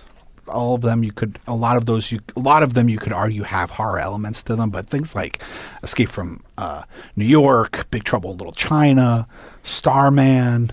All 0.49 0.75
of 0.75 0.81
them 0.83 1.03
you 1.05 1.13
could 1.13 1.39
a 1.47 1.55
lot 1.55 1.77
of 1.77 1.87
those 1.87 2.11
you 2.11 2.21
a 2.37 2.41
lot 2.41 2.63
of 2.63 2.75
them 2.75 2.89
you 2.89 2.99
could 2.99 3.13
argue 3.13 3.43
have 3.45 3.71
horror 3.71 3.99
elements 3.99 4.43
to 4.45 4.57
them, 4.57 4.71
but 4.71 4.89
things 4.89 5.15
like 5.15 5.43
Escape 5.83 6.09
from 6.09 6.43
uh, 6.59 6.83
New 7.17 7.25
York, 7.25 7.89
Big 7.91 8.05
Trouble 8.05 8.33
in 8.33 8.39
Little 8.39 8.53
China, 8.53 9.27
Starman, 9.65 10.71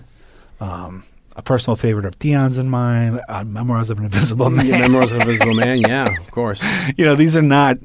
um, 0.60 1.04
a 1.36 1.42
personal 1.42 1.76
favorite 1.76 2.04
of 2.04 2.18
Dion's 2.18 2.58
and 2.58 2.70
mine, 2.70 3.20
uh, 3.28 3.44
Memoirs 3.44 3.90
of 3.90 3.98
an 3.98 4.04
Invisible 4.04 4.50
Man. 4.50 4.66
Yeah, 4.66 4.78
Memoirs 4.80 5.12
of 5.12 5.20
an 5.20 5.22
Invisible 5.22 5.54
Man. 5.54 5.78
Yeah, 5.88 6.16
of 6.18 6.30
course. 6.30 6.62
you 6.96 7.04
know, 7.04 7.14
these 7.14 7.36
are 7.36 7.42
not 7.42 7.78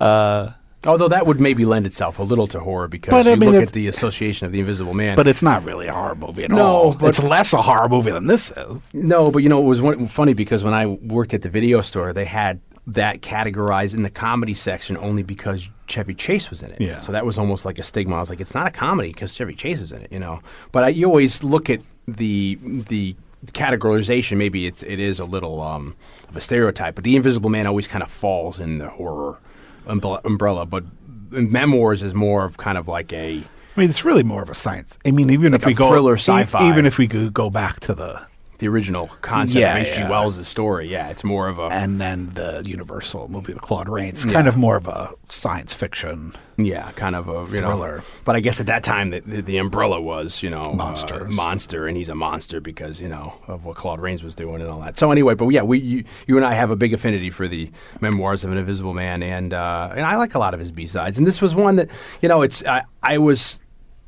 uh, 0.00 0.50
Although 0.86 1.08
that 1.08 1.26
would 1.26 1.40
maybe 1.40 1.64
lend 1.64 1.86
itself 1.86 2.18
a 2.18 2.22
little 2.22 2.46
to 2.48 2.60
horror 2.60 2.88
because 2.88 3.10
But, 3.12 3.26
I 3.26 3.30
you 3.30 3.36
mean, 3.36 3.52
look 3.52 3.62
at 3.62 3.72
the 3.72 3.88
association 3.88 4.46
of 4.46 4.52
the 4.52 4.60
Invisible 4.60 4.94
Man. 4.94 5.16
but 5.16 5.26
it's 5.26 5.42
not 5.42 5.64
really 5.64 5.86
a 5.86 5.92
horror 5.92 6.14
movie 6.14 6.44
at 6.44 6.50
No, 6.50 6.66
all. 6.66 6.92
but- 6.94 7.08
it's 7.08 7.22
less 7.22 7.52
a 7.52 7.62
horror 7.62 7.88
movie 7.88 8.10
than 8.12 8.26
this 8.26 8.50
is. 8.52 8.90
No, 8.94 9.30
but 9.30 9.42
you 9.42 9.48
know, 9.48 9.58
it 9.60 9.64
was 9.66 9.82
one, 9.82 10.06
funny 10.06 10.32
because 10.34 10.62
when 10.64 10.74
I 10.74 10.86
worked 10.86 11.34
at 11.34 11.42
the 11.42 11.48
video 11.48 11.80
store, 11.80 12.12
they 12.12 12.24
had 12.24 12.60
that 12.88 13.20
categorized 13.20 13.94
in 13.94 14.02
the 14.04 14.10
comedy 14.10 14.54
section 14.54 14.96
only 14.98 15.24
because 15.24 15.68
Chevy 15.88 16.14
Chase 16.14 16.50
was 16.50 16.62
in 16.62 16.70
it. 16.70 16.80
Yeah. 16.80 16.98
So 16.98 17.10
that 17.12 17.26
was 17.26 17.36
almost 17.36 17.64
like 17.64 17.80
a 17.80 17.82
stigma. 17.82 18.14
I 18.16 18.20
was 18.20 18.30
like, 18.30 18.40
it's 18.40 18.54
not 18.54 18.68
a 18.68 18.70
comedy 18.70 19.08
because 19.08 19.34
Chevy 19.34 19.54
Chase 19.54 19.80
is 19.80 19.90
in 19.90 20.02
it, 20.02 20.12
you 20.12 20.20
know. 20.20 20.40
But 20.70 20.84
I, 20.84 20.88
you 20.88 21.06
always 21.06 21.42
look 21.42 21.68
at 21.68 21.80
the 22.06 22.56
the 22.62 23.16
categorization. 23.60 24.36
Maybe 24.36 24.66
it's 24.66 24.82
it 24.84 25.00
is 25.00 25.18
a 25.18 25.24
little 25.24 25.60
um, 25.60 25.96
of 26.28 26.36
a 26.36 26.40
stereotype, 26.40 26.94
but 26.94 27.02
the 27.04 27.16
Invisible 27.16 27.50
Man 27.50 27.66
always 27.66 27.88
kind 27.88 28.02
of 28.02 28.10
falls 28.10 28.60
in 28.60 28.78
the 28.78 28.88
horror 28.88 29.38
umbrella. 29.86 30.66
But 30.66 30.84
Memoirs 31.30 32.02
is 32.02 32.14
more 32.14 32.44
of 32.44 32.56
kind 32.56 32.78
of 32.78 32.88
like 32.88 33.12
a 33.12 33.42
I 33.76 33.80
mean, 33.80 33.90
it's 33.90 34.04
really 34.06 34.22
more 34.22 34.42
of 34.42 34.48
a 34.48 34.54
science. 34.54 34.96
I 35.04 35.10
mean, 35.10 35.28
even 35.30 35.52
Like 35.52 35.60
if 35.62 35.66
we 35.66 35.74
go 35.74 35.90
thriller 35.90 36.14
sci-fi. 36.14 36.68
even 36.68 36.86
if 36.86 36.96
we 36.96 37.06
could 37.08 37.34
go 37.34 37.50
back 37.50 37.80
to 37.80 37.94
the 37.94 38.22
the 38.58 38.68
original 38.68 39.08
concept 39.22 39.60
Yeah, 39.60 39.76
of 39.76 39.86
H.G. 39.86 40.00
yeah. 40.02 40.10
Wells' 40.10 40.46
story. 40.46 40.88
Yeah, 40.88 41.08
it's 41.08 41.24
more 41.24 41.48
of 41.48 41.58
a 41.58 41.64
and 41.66 42.00
then 42.00 42.30
the 42.34 42.62
Universal 42.64 43.28
movie, 43.28 43.52
The 43.52 43.60
Claude 43.60 43.88
Rains, 43.88 44.24
It's 44.24 44.32
kind 44.32 44.48
of 44.48 44.56
more 44.56 44.76
of 44.76 44.86
a 44.88 45.12
science 45.28 45.72
fiction. 45.72 46.32
Yeah, 46.58 46.90
kind 46.92 47.14
of 47.14 47.28
a 47.28 47.40
you 47.54 47.60
Thriller. 47.60 47.98
know. 47.98 48.02
But 48.24 48.36
I 48.36 48.40
guess 48.40 48.60
at 48.60 48.66
that 48.66 48.82
time 48.82 49.10
the, 49.10 49.20
the, 49.20 49.42
the 49.42 49.56
umbrella 49.58 50.00
was 50.00 50.42
you 50.42 50.48
know 50.48 50.70
uh, 50.72 51.24
monster, 51.28 51.86
and 51.86 51.96
he's 51.96 52.08
a 52.08 52.14
monster 52.14 52.60
because 52.60 53.00
you 53.00 53.08
know 53.08 53.34
of 53.46 53.64
what 53.66 53.76
Claude 53.76 54.00
Rains 54.00 54.22
was 54.24 54.34
doing 54.34 54.60
and 54.62 54.70
all 54.70 54.80
that. 54.80 54.96
So 54.96 55.10
anyway, 55.10 55.34
but 55.34 55.48
yeah, 55.48 55.62
we 55.62 55.78
you, 55.78 56.04
you 56.26 56.36
and 56.36 56.46
I 56.46 56.54
have 56.54 56.70
a 56.70 56.76
big 56.76 56.94
affinity 56.94 57.28
for 57.30 57.46
the 57.46 57.70
memoirs 58.00 58.42
of 58.44 58.52
an 58.52 58.58
Invisible 58.58 58.94
Man, 58.94 59.22
and 59.22 59.52
uh, 59.52 59.92
and 59.94 60.06
I 60.06 60.16
like 60.16 60.34
a 60.34 60.38
lot 60.38 60.54
of 60.54 60.60
his 60.60 60.70
B 60.70 60.86
sides. 60.86 61.18
And 61.18 61.26
this 61.26 61.42
was 61.42 61.54
one 61.54 61.76
that 61.76 61.90
you 62.22 62.28
know 62.28 62.42
it's 62.42 62.64
I, 62.64 62.84
I 63.02 63.18
was. 63.18 63.60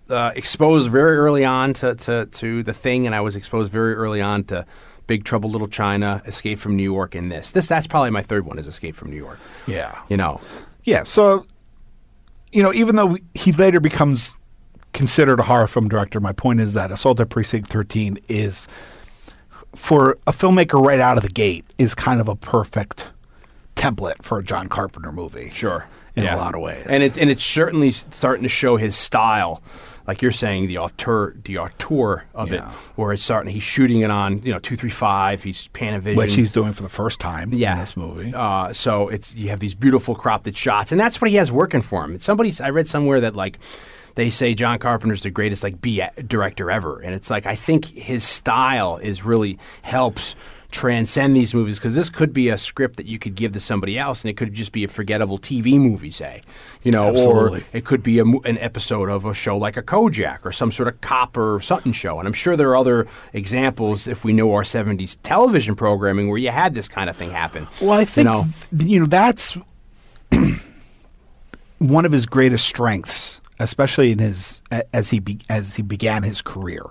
Uh, 0.09 0.33
exposed 0.37 0.91
very 0.91 1.17
early 1.19 1.45
on 1.45 1.73
to, 1.75 1.95
to, 1.95 2.27
to 2.27 2.63
the 2.63 2.73
thing, 2.73 3.05
and 3.07 3.15
I 3.15 3.21
was 3.21 3.37
exposed 3.37 3.71
very 3.71 3.95
early 3.95 4.23
on 4.23 4.45
to 4.45 4.65
Big 5.07 5.25
Trouble 5.25 5.51
Little 5.51 5.69
China, 5.69 6.23
Escape 6.25 6.59
from 6.59 6.77
New 6.77 6.83
York, 6.83 7.15
and 7.15 7.29
this. 7.29 7.53
This 7.53 7.67
that's 7.67 7.87
probably 7.87 8.11
my 8.11 8.23
third 8.23 8.47
one 8.47 8.59
is 8.59 8.67
Escape 8.67 8.95
from 8.95 9.11
New 9.11 9.17
York. 9.17 9.39
Yeah. 9.67 9.99
You 10.09 10.17
know, 10.17 10.41
Yeah. 10.85 11.05
So, 11.05 11.47
you 12.53 12.63
know, 12.63 12.73
even 12.73 12.97
though 12.97 13.17
he 13.35 13.53
later 13.53 13.81
becomes 13.81 14.33
considered 14.95 15.41
a 15.41 15.43
horror 15.43 15.67
film 15.67 15.89
director, 15.89 16.21
my 16.21 16.33
point 16.33 16.61
is 16.61 16.73
that 16.73 16.91
Assault 16.91 17.21
at 17.21 17.29
Precinct 17.29 17.69
13 17.69 18.19
is, 18.29 18.67
for 19.75 20.19
a 20.27 20.33
filmmaker 20.33 20.83
right 20.85 21.01
out 21.01 21.17
of 21.19 21.23
the 21.23 21.29
gate, 21.29 21.65
is 21.77 21.95
kind 21.95 22.21
of 22.21 22.29
a 22.29 22.35
perfect 22.37 23.09
template 23.77 24.23
for 24.23 24.39
a 24.39 24.43
John 24.43 24.69
Carpenter 24.69 25.13
movie. 25.13 25.51
Sure. 25.53 25.87
In 26.17 26.25
Yeah. 26.25 26.35
a 26.35 26.39
lot 26.39 26.55
of 26.55 26.61
ways. 26.63 26.85
And 26.89 27.03
it 27.03 27.17
and 27.17 27.31
it's 27.31 27.45
certainly 27.45 27.93
starting 27.93 28.43
to 28.43 28.49
show 28.49 28.77
his 28.77 28.97
style. 28.97 29.63
Like 30.09 30.23
you're 30.23 30.33
saying, 30.33 30.69
the 30.69 30.79
auteur, 30.79 31.35
the 31.45 31.59
auteur 31.59 32.25
of 32.35 32.51
it, 32.51 32.63
where 32.97 33.13
it's 33.13 33.23
starting. 33.23 33.53
He's 33.53 33.63
shooting 33.63 34.01
it 34.01 34.11
on, 34.11 34.43
you 34.43 34.51
know, 34.51 34.59
two 34.59 34.75
three 34.75 34.89
five. 34.89 35.43
He's 35.43 35.69
Panavision, 35.69 36.17
which 36.17 36.35
he's 36.35 36.51
doing 36.51 36.73
for 36.73 36.83
the 36.83 36.89
first 36.89 37.21
time 37.21 37.53
yeah. 37.53 37.75
in 37.75 37.79
this 37.81 37.95
movie. 37.95 38.33
Uh, 38.35 38.73
so 38.73 39.11
it's 39.11 39.35
you 39.35 39.51
have 39.51 39.61
these 39.61 39.75
beautiful 39.75 40.15
cropped 40.15 40.57
shots, 40.57 40.93
and 40.93 41.01
that's 41.01 41.21
what 41.21 41.31
he 41.31 41.37
has 41.37 41.53
working 41.53 41.83
for 41.83 42.03
him. 42.03 42.15
It's 42.15 42.25
somebody 42.25 42.51
I 42.65 42.71
read 42.71 42.89
somewhere 42.89 43.21
that 43.21 43.37
like 43.37 43.59
they 44.15 44.31
say 44.31 44.55
John 44.55 44.79
Carpenter's 44.79 45.23
the 45.23 45.31
greatest 45.31 45.63
like 45.63 45.81
B 45.83 46.03
director 46.27 46.71
ever, 46.71 47.01
and 47.01 47.15
it's 47.15 47.29
like 47.29 47.45
I 47.45 47.55
think 47.55 47.85
his 47.85 48.25
style 48.25 48.97
is 48.97 49.27
really 49.27 49.59
helps 49.83 50.37
transcend 50.71 51.35
these 51.35 51.55
movies 51.55 51.79
because 51.79 51.95
this 51.97 52.11
could 52.11 52.33
be 52.33 52.51
a 52.51 52.59
script 52.59 52.97
that 52.97 53.07
you 53.07 53.19
could 53.19 53.35
give 53.35 53.53
to 53.53 53.61
somebody 53.61 53.99
else, 53.99 54.23
and 54.23 54.31
it 54.31 54.37
could 54.37 54.53
just 54.53 54.73
be 54.73 54.85
a 54.85 54.89
forgettable 54.89 55.39
TV 55.39 55.79
movie, 55.79 56.11
say, 56.11 56.43
you 56.83 56.93
know, 56.93 57.05
Absolutely. 57.05 57.61
or 57.61 57.65
it 57.73 57.85
could 57.85 58.03
be 58.03 58.19
a, 58.19 58.25
an 58.25 58.59
episode 58.59 59.09
of 59.09 59.25
a 59.25 59.33
show 59.33 59.57
like 59.57 59.77
a 59.77 59.83
Kojak 59.83 60.45
or 60.45 60.53
some 60.53 60.71
sort 60.71 60.89
of 60.89 61.01
cop 61.01 61.37
or 61.37 61.61
something 61.61 61.93
show. 61.93 62.19
And 62.19 62.29
I'm 62.29 62.35
sure 62.35 62.57
there 62.57 62.69
are 62.71 62.77
other 62.77 63.07
examples 63.33 64.07
if 64.07 64.25
we 64.25 64.33
know 64.33 64.53
our 64.53 64.63
70s 64.63 65.17
television 65.23 65.75
programming 65.75 66.29
where 66.29 66.39
you 66.39 66.51
had 66.51 66.75
this 66.75 66.89
kind 66.89 67.09
of 67.09 67.17
thing 67.17 67.31
happen. 67.31 67.67
Well, 67.81 67.93
I 67.93 68.05
think 68.05 68.27
you 68.27 68.33
know, 68.33 68.47
you 68.73 69.01
know 69.01 69.07
that's 69.07 69.57
one 71.79 72.05
of 72.05 72.13
his 72.13 72.27
greatest 72.27 72.67
strengths, 72.67 73.41
especially 73.59 74.13
in 74.13 74.19
his 74.19 74.63
as 74.93 75.11
he 75.11 75.21
be, 75.21 75.41
as 75.49 75.77
he 75.77 75.83
began 75.83 76.25
his 76.25 76.43
career. 76.43 76.85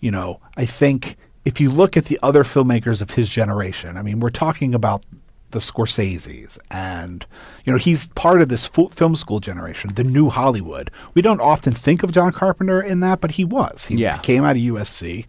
You 0.00 0.10
know, 0.10 0.40
I 0.56 0.66
think 0.66 1.16
if 1.44 1.60
you 1.60 1.70
look 1.70 1.96
at 1.96 2.06
the 2.06 2.18
other 2.22 2.44
filmmakers 2.44 3.00
of 3.00 3.12
his 3.12 3.28
generation, 3.28 3.96
I 3.96 4.02
mean, 4.02 4.20
we're 4.20 4.30
talking 4.30 4.74
about 4.74 5.04
the 5.50 5.58
Scorseses, 5.60 6.58
and 6.70 7.24
you 7.64 7.72
know, 7.72 7.78
he's 7.78 8.08
part 8.08 8.42
of 8.42 8.48
this 8.48 8.66
film 8.66 9.14
school 9.14 9.38
generation, 9.40 9.94
the 9.94 10.02
new 10.02 10.28
Hollywood. 10.30 10.90
We 11.14 11.22
don't 11.22 11.40
often 11.40 11.72
think 11.72 12.02
of 12.02 12.10
John 12.12 12.32
Carpenter 12.32 12.82
in 12.82 13.00
that, 13.00 13.20
but 13.20 13.32
he 13.32 13.44
was. 13.44 13.84
He 13.86 13.94
Yeah. 13.96 14.18
came 14.18 14.44
out 14.44 14.56
of 14.56 14.62
USC, 14.62 15.26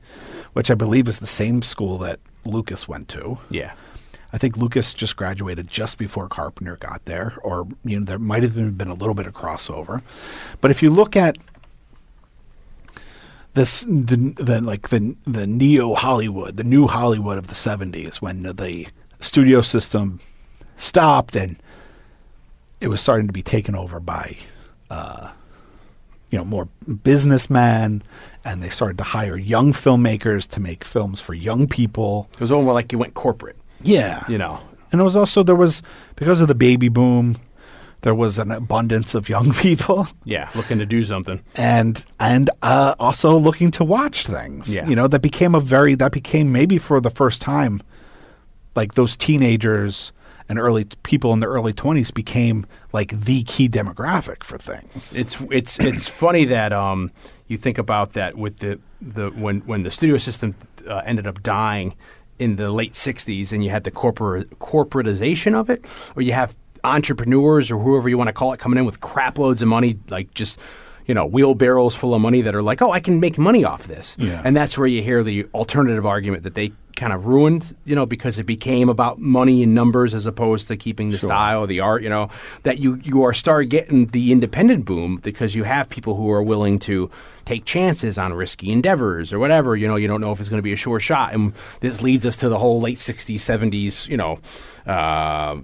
which 0.53 0.71
I 0.71 0.73
believe 0.73 1.07
is 1.07 1.19
the 1.19 1.27
same 1.27 1.61
school 1.61 1.97
that 1.99 2.19
Lucas 2.43 2.87
went 2.87 3.07
to. 3.09 3.37
yeah. 3.49 3.73
I 4.33 4.37
think 4.37 4.57
Lucas 4.57 4.93
just 4.93 5.15
graduated 5.15 5.71
just 5.71 5.97
before 5.97 6.27
Carpenter 6.27 6.75
got 6.75 7.05
there, 7.05 7.35
or 7.41 7.67
you 7.85 7.99
know, 7.99 8.05
there 8.05 8.19
might 8.19 8.43
have 8.43 8.53
been, 8.55 8.71
been 8.71 8.89
a 8.89 8.93
little 8.93 9.13
bit 9.13 9.27
of 9.27 9.33
crossover. 9.33 10.01
But 10.59 10.71
if 10.71 10.83
you 10.83 10.89
look 10.89 11.15
at 11.15 11.37
this, 13.55 13.81
the, 13.81 14.33
the 14.37 14.61
like 14.61 14.89
the 14.89 15.15
the 15.25 15.47
neo 15.47 15.93
Hollywood, 15.95 16.57
the 16.57 16.63
new 16.63 16.87
Hollywood 16.87 17.37
of 17.37 17.47
the 17.47 17.55
'70s, 17.55 18.17
when 18.17 18.43
the 18.43 18.87
studio 19.19 19.61
system 19.61 20.19
stopped 20.77 21.35
and 21.35 21.57
it 22.81 22.87
was 22.89 23.01
starting 23.01 23.27
to 23.27 23.33
be 23.33 23.41
taken 23.41 23.73
over 23.75 23.99
by, 23.99 24.37
uh, 24.89 25.31
you 26.29 26.37
know, 26.37 26.43
more 26.45 26.67
businessmen, 27.03 28.03
and 28.43 28.61
they 28.61 28.69
started 28.69 28.97
to 28.97 29.03
hire 29.05 29.37
young 29.37 29.71
filmmakers 29.73 30.47
to 30.49 30.59
make 30.59 30.83
films 30.83 31.21
for 31.21 31.33
young 31.33 31.67
people. 31.67 32.29
It 32.33 32.41
was 32.41 32.51
almost 32.51 32.73
like 32.73 32.91
you 32.91 32.97
went 32.99 33.13
corporate, 33.13 33.55
Yeah, 33.81 34.23
you 34.27 34.37
know. 34.37 34.59
and 34.91 34.99
it 34.99 35.03
was 35.03 35.15
also 35.15 35.41
there 35.43 35.55
was 35.55 35.81
because 36.17 36.41
of 36.41 36.47
the 36.49 36.55
baby 36.55 36.89
boom, 36.89 37.37
there 38.05 38.15
was 38.15 38.37
an 38.39 38.51
abundance 38.51 39.15
of 39.15 39.27
young 39.27 39.51
people, 39.65 40.07
Yeah, 40.23 40.47
looking 40.55 40.77
to 40.79 40.85
do 40.85 41.03
something. 41.03 41.41
and 41.57 42.05
and 42.19 42.49
uh, 42.61 42.93
also 42.99 43.35
looking 43.37 43.71
to 43.71 43.83
watch 43.83 44.25
things. 44.27 44.73
Yeah. 44.73 44.87
you 44.87 44.95
know 44.95 45.07
that 45.09 45.21
became 45.21 45.55
a 45.55 45.59
very 45.59 45.95
that 45.95 46.11
became 46.11 46.51
maybe 46.51 46.77
for 46.77 47.01
the 47.01 47.09
first 47.09 47.41
time, 47.41 47.81
like 48.75 48.93
those 48.93 49.17
teenagers 49.17 50.11
and 50.47 50.59
early 50.59 50.85
people 51.01 51.33
in 51.33 51.39
the 51.39 51.47
early 51.47 51.73
twenties 51.73 52.11
became 52.11 52.65
like 52.93 53.19
the 53.19 53.41
key 53.43 53.67
demographic 53.67 54.43
for 54.43 54.57
things. 54.59 55.11
It's 55.13 55.41
it's 55.51 55.79
it's 55.79 56.07
funny 56.07 56.45
that 56.45 56.71
um, 56.71 57.09
you 57.47 57.57
think 57.57 57.77
about 57.79 58.13
that 58.13 58.35
with 58.37 58.59
the, 58.59 58.79
the 59.01 59.29
when 59.31 59.61
when 59.61 59.81
the 59.83 59.89
studio 59.91 60.17
system 60.17 60.53
uh, 60.87 61.01
ended 61.05 61.25
up 61.25 61.41
dying 61.41 61.95
in 62.37 62.57
the 62.57 62.69
late 62.69 62.93
'60s, 62.93 63.51
and 63.53 63.63
you 63.63 63.71
had 63.71 63.83
the 63.83 63.91
corporate 63.91 64.49
corporatization 64.59 65.55
of 65.55 65.69
it, 65.71 65.83
or 66.15 66.21
you 66.21 66.33
have 66.33 66.53
entrepreneurs 66.85 67.71
or 67.71 67.77
whoever 67.79 68.07
you 68.09 68.17
want 68.17 68.27
to 68.29 68.33
call 68.33 68.53
it 68.53 68.59
coming 68.59 68.79
in 68.79 68.85
with 68.85 69.01
crap 69.01 69.37
loads 69.37 69.61
of 69.61 69.67
money, 69.67 69.97
like 70.09 70.33
just 70.33 70.59
you 71.07 71.13
know 71.13 71.25
wheelbarrows 71.25 71.95
full 71.95 72.15
of 72.15 72.21
money 72.21 72.41
that 72.41 72.55
are 72.55 72.63
like, 72.63 72.81
oh, 72.81 72.91
I 72.91 72.99
can 72.99 73.19
make 73.19 73.37
money 73.37 73.63
off 73.63 73.83
this, 73.87 74.15
Yeah. 74.19 74.41
and 74.43 74.55
that's 74.57 74.77
where 74.77 74.87
you 74.87 75.01
hear 75.03 75.23
the 75.23 75.45
alternative 75.53 76.05
argument 76.05 76.43
that 76.43 76.55
they 76.55 76.71
kind 76.95 77.11
of 77.11 77.27
ruined, 77.27 77.75
you 77.83 77.93
know, 77.93 78.05
because 78.05 78.39
it 78.39 78.45
became 78.45 78.87
about 78.87 79.19
money 79.19 79.61
and 79.61 79.75
numbers 79.75 80.13
as 80.13 80.25
opposed 80.25 80.69
to 80.69 80.77
keeping 80.77 81.11
the 81.11 81.17
style, 81.19 81.67
the 81.67 81.81
art, 81.81 82.01
you 82.01 82.09
know, 82.09 82.29
that 82.63 82.79
you 82.79 82.95
you 83.03 83.21
are 83.23 83.33
start 83.33 83.67
getting 83.69 84.05
the 84.07 84.31
independent 84.31 84.85
boom 84.85 85.17
because 85.17 85.53
you 85.55 85.63
have 85.65 85.89
people 85.89 86.15
who 86.15 86.31
are 86.31 86.41
willing 86.41 86.79
to 86.79 87.11
take 87.43 87.65
chances 87.65 88.17
on 88.17 88.33
risky 88.33 88.71
endeavors 88.71 89.31
or 89.33 89.37
whatever, 89.39 89.75
you 89.75 89.87
know, 89.87 89.97
you 89.97 90.07
don't 90.07 90.21
know 90.21 90.31
if 90.31 90.39
it's 90.39 90.47
going 90.49 90.57
to 90.57 90.63
be 90.63 90.73
a 90.73 90.77
sure 90.77 90.99
shot. 90.99 91.33
And 91.33 91.51
this 91.81 92.01
leads 92.01 92.25
us 92.25 92.37
to 92.37 92.47
the 92.49 92.57
whole 92.57 92.79
late 92.81 92.97
60s, 92.97 93.35
70s, 93.35 94.07
you 94.07 94.15
know, 94.17 94.39
uh 94.87 95.57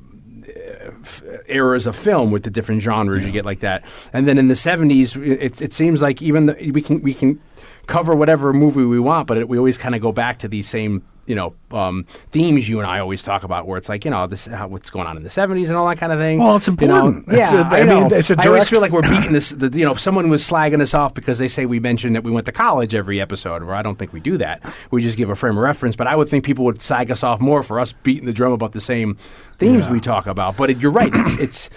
Uh, 0.48 1.38
eras 1.48 1.88
of 1.88 1.96
film 1.96 2.32
with 2.32 2.44
the 2.44 2.50
different 2.50 2.82
genres 2.82 3.26
you 3.26 3.32
get 3.32 3.46
like 3.46 3.60
that. 3.60 3.84
And 4.14 4.28
then 4.28 4.38
in 4.38 4.48
the 4.48 4.54
70s, 4.54 5.16
it, 5.26 5.62
it 5.62 5.74
seems 5.74 6.02
like 6.02 6.22
even 6.22 6.48
the, 6.48 6.72
we 6.72 6.82
can 6.82 7.02
we 7.02 7.14
can 7.14 7.40
cover 7.88 8.16
whatever 8.16 8.54
movie 8.54 8.84
we 8.84 9.00
want, 9.00 9.28
but 9.28 9.38
it, 9.38 9.50
we 9.50 9.58
always 9.58 9.78
kind 9.78 9.96
of 9.96 10.02
go 10.02 10.12
back 10.12 10.40
to 10.40 10.48
these 10.48 10.68
same 10.68 11.04
you 11.32 11.36
know 11.36 11.54
um, 11.72 12.04
themes 12.32 12.68
you 12.68 12.80
and 12.82 12.88
I 12.88 13.00
always 13.00 13.24
talk 13.24 13.44
about, 13.44 13.66
where 13.66 13.78
it's 13.78 13.88
like 13.88 14.04
you 14.04 14.12
know 14.12 14.28
this 14.28 14.46
how, 14.46 14.68
what's 14.68 14.90
going 14.90 15.08
on 15.08 15.16
in 15.16 15.24
the 15.24 15.30
70s 15.30 15.70
and 15.70 15.78
all 15.78 15.88
that 15.88 15.98
kind 15.98 16.12
of 16.12 16.20
thing. 16.20 16.40
Well, 16.40 16.58
it's 16.58 16.68
You 16.68 16.74
know? 16.88 17.08
important. 17.08 17.26
yeah, 17.32 17.62
a- 17.62 17.74
I 17.74 17.80
I 17.82 17.86
mean, 17.86 18.08
know. 18.10 18.16
it's 18.18 18.30
a 18.30 18.36
I 18.38 18.48
always 18.48 18.70
feel 18.70 18.82
like 18.82 18.92
we're 18.92 19.02
beating 19.14 19.32
this. 19.32 19.52
The, 19.52 19.70
you 19.80 19.86
know, 19.86 19.96
someone 19.96 20.28
was 20.30 20.44
slagging 20.44 20.82
us 20.82 20.94
off 20.94 21.14
because 21.14 21.40
they 21.40 21.48
say 21.48 21.66
we 21.66 21.80
mentioned 21.80 22.16
that 22.18 22.24
we 22.26 22.32
went 22.32 22.46
to 22.48 22.52
college 22.52 22.94
every 22.94 23.22
episode. 23.22 23.64
Where 23.64 23.76
I 23.76 23.82
don't 23.82 23.98
think 23.98 24.12
we 24.12 24.20
do 24.20 24.38
that. 24.40 24.62
We 24.92 25.02
just 25.02 25.16
give 25.18 25.30
a 25.30 25.36
frame 25.36 25.58
of 25.58 25.64
reference. 25.64 25.96
But 25.96 26.08
I 26.08 26.16
would 26.18 26.28
think 26.28 26.44
people 26.44 26.66
would 26.66 26.82
slag 26.82 27.10
us 27.10 27.24
off 27.24 27.40
more 27.40 27.64
for 27.64 27.80
us 27.80 27.94
beating 27.94 28.26
the 28.26 28.34
drum 28.34 28.52
about 28.52 28.74
the 28.74 28.82
same 28.82 29.16
themes 29.58 29.90
we 29.90 30.00
talk 30.02 30.28
about. 30.28 30.58
But 30.58 30.70
it, 30.72 30.82
you're 30.82 30.92
right. 30.92 31.12
It's, 31.14 31.38
it's 31.40 31.70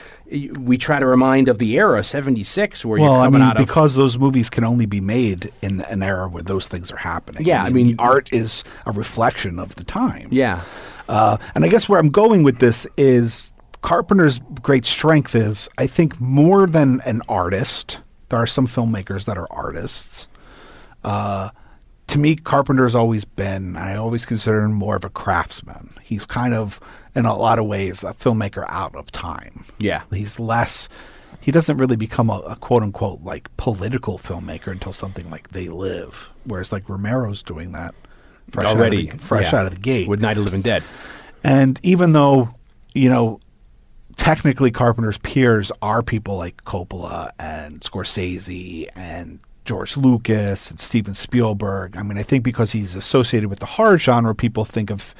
we 0.58 0.76
try 0.78 0.98
to 1.00 1.06
remind 1.06 1.48
of 1.48 1.58
the 1.58 1.74
era 1.78 2.02
'76 2.04 2.84
where 2.84 3.00
Well, 3.00 3.12
you're 3.12 3.20
I 3.20 3.24
coming 3.26 3.40
mean, 3.40 3.48
out 3.50 3.56
of 3.56 3.66
because 3.66 3.94
those 3.94 4.18
movies 4.18 4.50
can 4.50 4.64
only 4.64 4.86
be 4.86 5.00
made 5.00 5.50
in 5.62 5.80
an 5.82 6.02
era 6.02 6.28
where 6.28 6.42
those 6.42 6.66
things 6.68 6.90
are 6.90 6.96
happening. 6.96 7.44
Yeah, 7.44 7.62
I 7.62 7.70
mean- 7.70 7.96
art 7.98 8.32
is 8.32 8.64
a 8.86 8.92
reflection 8.92 9.58
of 9.58 9.74
the 9.76 9.84
time. 9.84 10.28
yeah. 10.30 10.60
Uh, 11.08 11.36
and 11.54 11.64
I 11.64 11.68
guess 11.68 11.86
where 11.88 12.00
I'm 12.00 12.08
going 12.10 12.42
with 12.44 12.58
this 12.60 12.86
is 12.96 13.52
Carpenter's 13.82 14.40
great 14.62 14.86
strength 14.86 15.34
is, 15.34 15.68
I 15.76 15.86
think, 15.86 16.18
more 16.18 16.66
than 16.66 17.02
an 17.04 17.20
artist. 17.28 18.00
There 18.30 18.38
are 18.38 18.46
some 18.46 18.66
filmmakers 18.66 19.26
that 19.26 19.36
are 19.36 19.46
artists. 19.52 20.26
Uh, 21.04 21.50
to 22.06 22.18
me, 22.18 22.36
Carpenter's 22.36 22.94
always 22.94 23.26
been, 23.26 23.76
I 23.76 23.96
always 23.96 24.24
consider 24.24 24.62
him 24.62 24.72
more 24.72 24.96
of 24.96 25.04
a 25.04 25.10
craftsman. 25.10 25.90
He's 26.02 26.24
kind 26.24 26.54
of, 26.54 26.80
in 27.14 27.26
a 27.26 27.36
lot 27.36 27.58
of 27.58 27.66
ways, 27.66 28.02
a 28.02 28.12
filmmaker 28.14 28.64
out 28.68 28.94
of 28.94 29.10
time. 29.12 29.64
Yeah. 29.78 30.02
He's 30.10 30.40
less, 30.40 30.88
he 31.40 31.52
doesn't 31.52 31.76
really 31.76 31.96
become 31.96 32.30
a, 32.30 32.38
a 32.40 32.56
quote 32.56 32.82
unquote 32.82 33.22
like 33.22 33.54
political 33.56 34.18
filmmaker 34.18 34.68
until 34.68 34.92
something 34.92 35.30
like 35.30 35.50
They 35.50 35.68
Live. 35.68 36.30
Whereas 36.44 36.72
like 36.72 36.88
Romero's 36.88 37.42
doing 37.42 37.72
that 37.72 37.94
fresh 38.50 38.66
Already 38.66 39.08
out 39.08 39.14
of 39.14 39.20
the, 39.20 39.26
fresh 39.26 39.52
yeah. 39.52 39.60
out 39.60 39.66
of 39.66 39.72
the 39.72 39.80
gate. 39.80 40.08
with 40.08 40.20
Night 40.20 40.36
of 40.36 40.44
Living 40.44 40.62
Dead. 40.62 40.82
And 41.42 41.78
even 41.82 42.12
though, 42.12 42.50
you 42.94 43.08
know, 43.08 43.40
technically 44.16 44.70
Carpenter's 44.70 45.18
peers 45.18 45.70
are 45.82 46.02
people 46.02 46.36
like 46.36 46.64
Coppola 46.64 47.30
and 47.38 47.80
Scorsese 47.80 48.88
and 48.94 49.40
George 49.64 49.96
Lucas 49.96 50.70
and 50.70 50.78
Steven 50.78 51.14
Spielberg. 51.14 51.96
I 51.96 52.02
mean, 52.02 52.18
I 52.18 52.22
think 52.22 52.44
because 52.44 52.72
he's 52.72 52.94
associated 52.94 53.48
with 53.48 53.60
the 53.60 53.66
horror 53.66 53.98
genre, 53.98 54.34
people 54.34 54.64
think 54.64 54.90
of 54.90 55.14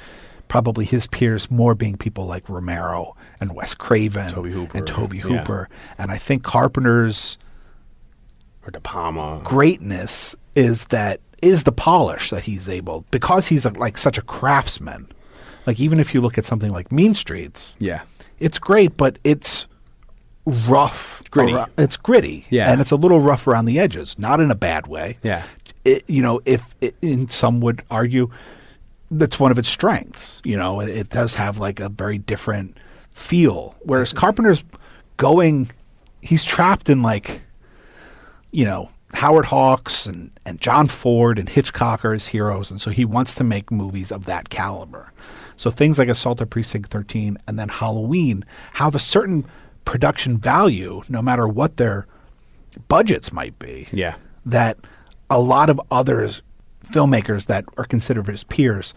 probably 0.47 0.85
his 0.85 1.07
peers 1.07 1.49
more 1.51 1.75
being 1.75 1.97
people 1.97 2.25
like 2.25 2.47
Romero 2.49 3.15
and 3.39 3.55
Wes 3.55 3.73
Craven 3.73 4.29
Tobe 4.29 4.47
Hooper, 4.47 4.77
and 4.77 4.87
Tobe 4.87 5.13
yeah. 5.13 5.21
Hooper. 5.21 5.69
And 5.97 6.11
I 6.11 6.17
think 6.17 6.43
Carpenter's 6.43 7.37
Or 8.65 8.71
De 8.71 8.79
Palma. 8.79 9.41
greatness 9.43 10.35
is 10.55 10.85
that 10.85 11.19
is 11.41 11.63
the 11.63 11.71
polish 11.71 12.29
that 12.29 12.43
he's 12.43 12.67
able 12.69 13.05
because 13.11 13.47
he's 13.47 13.65
a, 13.65 13.69
like 13.71 13.97
such 13.97 14.17
a 14.17 14.21
craftsman. 14.21 15.07
Like 15.67 15.79
even 15.79 15.99
if 15.99 16.13
you 16.13 16.21
look 16.21 16.37
at 16.37 16.45
something 16.45 16.71
like 16.71 16.91
Mean 16.91 17.13
Streets, 17.15 17.75
Yeah. 17.79 18.01
it's 18.39 18.57
great, 18.59 18.95
but 18.97 19.17
it's 19.23 19.67
rough, 20.45 21.23
Gritty. 21.31 21.53
ar- 21.53 21.69
It's 21.77 21.97
gritty, 21.97 22.45
Yeah. 22.49 22.71
and 22.71 22.79
it's 22.79 22.91
a 22.91 22.95
little 22.95 23.19
rough 23.19 23.47
around 23.47 23.65
the 23.65 23.79
edges, 23.79 24.17
not 24.19 24.39
in 24.39 24.51
a 24.51 24.55
bad 24.55 24.87
way. 24.87 25.17
Yeah. 25.23 25.43
it, 25.83 26.03
you 26.07 26.21
know, 26.21 26.41
if 26.45 26.63
it, 26.81 26.95
and 27.03 27.31
some 27.31 27.59
would 27.61 27.83
argue 27.91 28.29
that's 29.17 29.39
one 29.39 29.51
of 29.51 29.57
its 29.57 29.69
strengths. 29.69 30.41
You 30.43 30.57
know, 30.57 30.79
it, 30.79 30.89
it 30.89 31.09
does 31.09 31.35
have 31.35 31.57
like 31.57 31.79
a 31.79 31.89
very 31.89 32.17
different 32.17 32.77
feel. 33.11 33.75
Whereas 33.83 34.09
mm-hmm. 34.09 34.19
Carpenter's 34.19 34.63
going, 35.17 35.71
he's 36.21 36.43
trapped 36.43 36.89
in 36.89 37.01
like, 37.01 37.41
you 38.51 38.65
know, 38.65 38.89
Howard 39.13 39.45
Hawks 39.45 40.05
and, 40.05 40.31
and 40.45 40.59
John 40.59 40.87
Ford 40.87 41.39
and 41.39 41.47
Hitchcock 41.47 42.03
are 42.03 42.13
his 42.13 42.27
heroes, 42.27 42.69
and 42.69 42.81
so 42.81 42.91
he 42.91 43.05
wants 43.05 43.33
to 43.35 43.43
make 43.43 43.71
movies 43.71 44.11
of 44.11 44.25
that 44.25 44.49
caliber. 44.49 45.13
So 45.57 45.71
things 45.71 45.97
like 45.97 46.09
Assault 46.09 46.41
at 46.41 46.49
Precinct 46.49 46.89
13 46.91 47.37
and 47.47 47.57
then 47.57 47.69
Halloween 47.69 48.43
have 48.73 48.93
a 48.93 48.99
certain 48.99 49.45
production 49.85 50.37
value, 50.37 51.01
no 51.07 51.21
matter 51.21 51.47
what 51.47 51.77
their 51.77 52.07
budgets 52.89 53.31
might 53.31 53.57
be 53.57 53.87
Yeah. 53.93 54.15
that 54.45 54.77
a 55.29 55.39
lot 55.39 55.69
of 55.69 55.79
others 55.89 56.41
filmmakers 56.89 57.45
that 57.47 57.65
are 57.77 57.85
considered 57.85 58.27
his 58.27 58.43
peers 58.43 58.93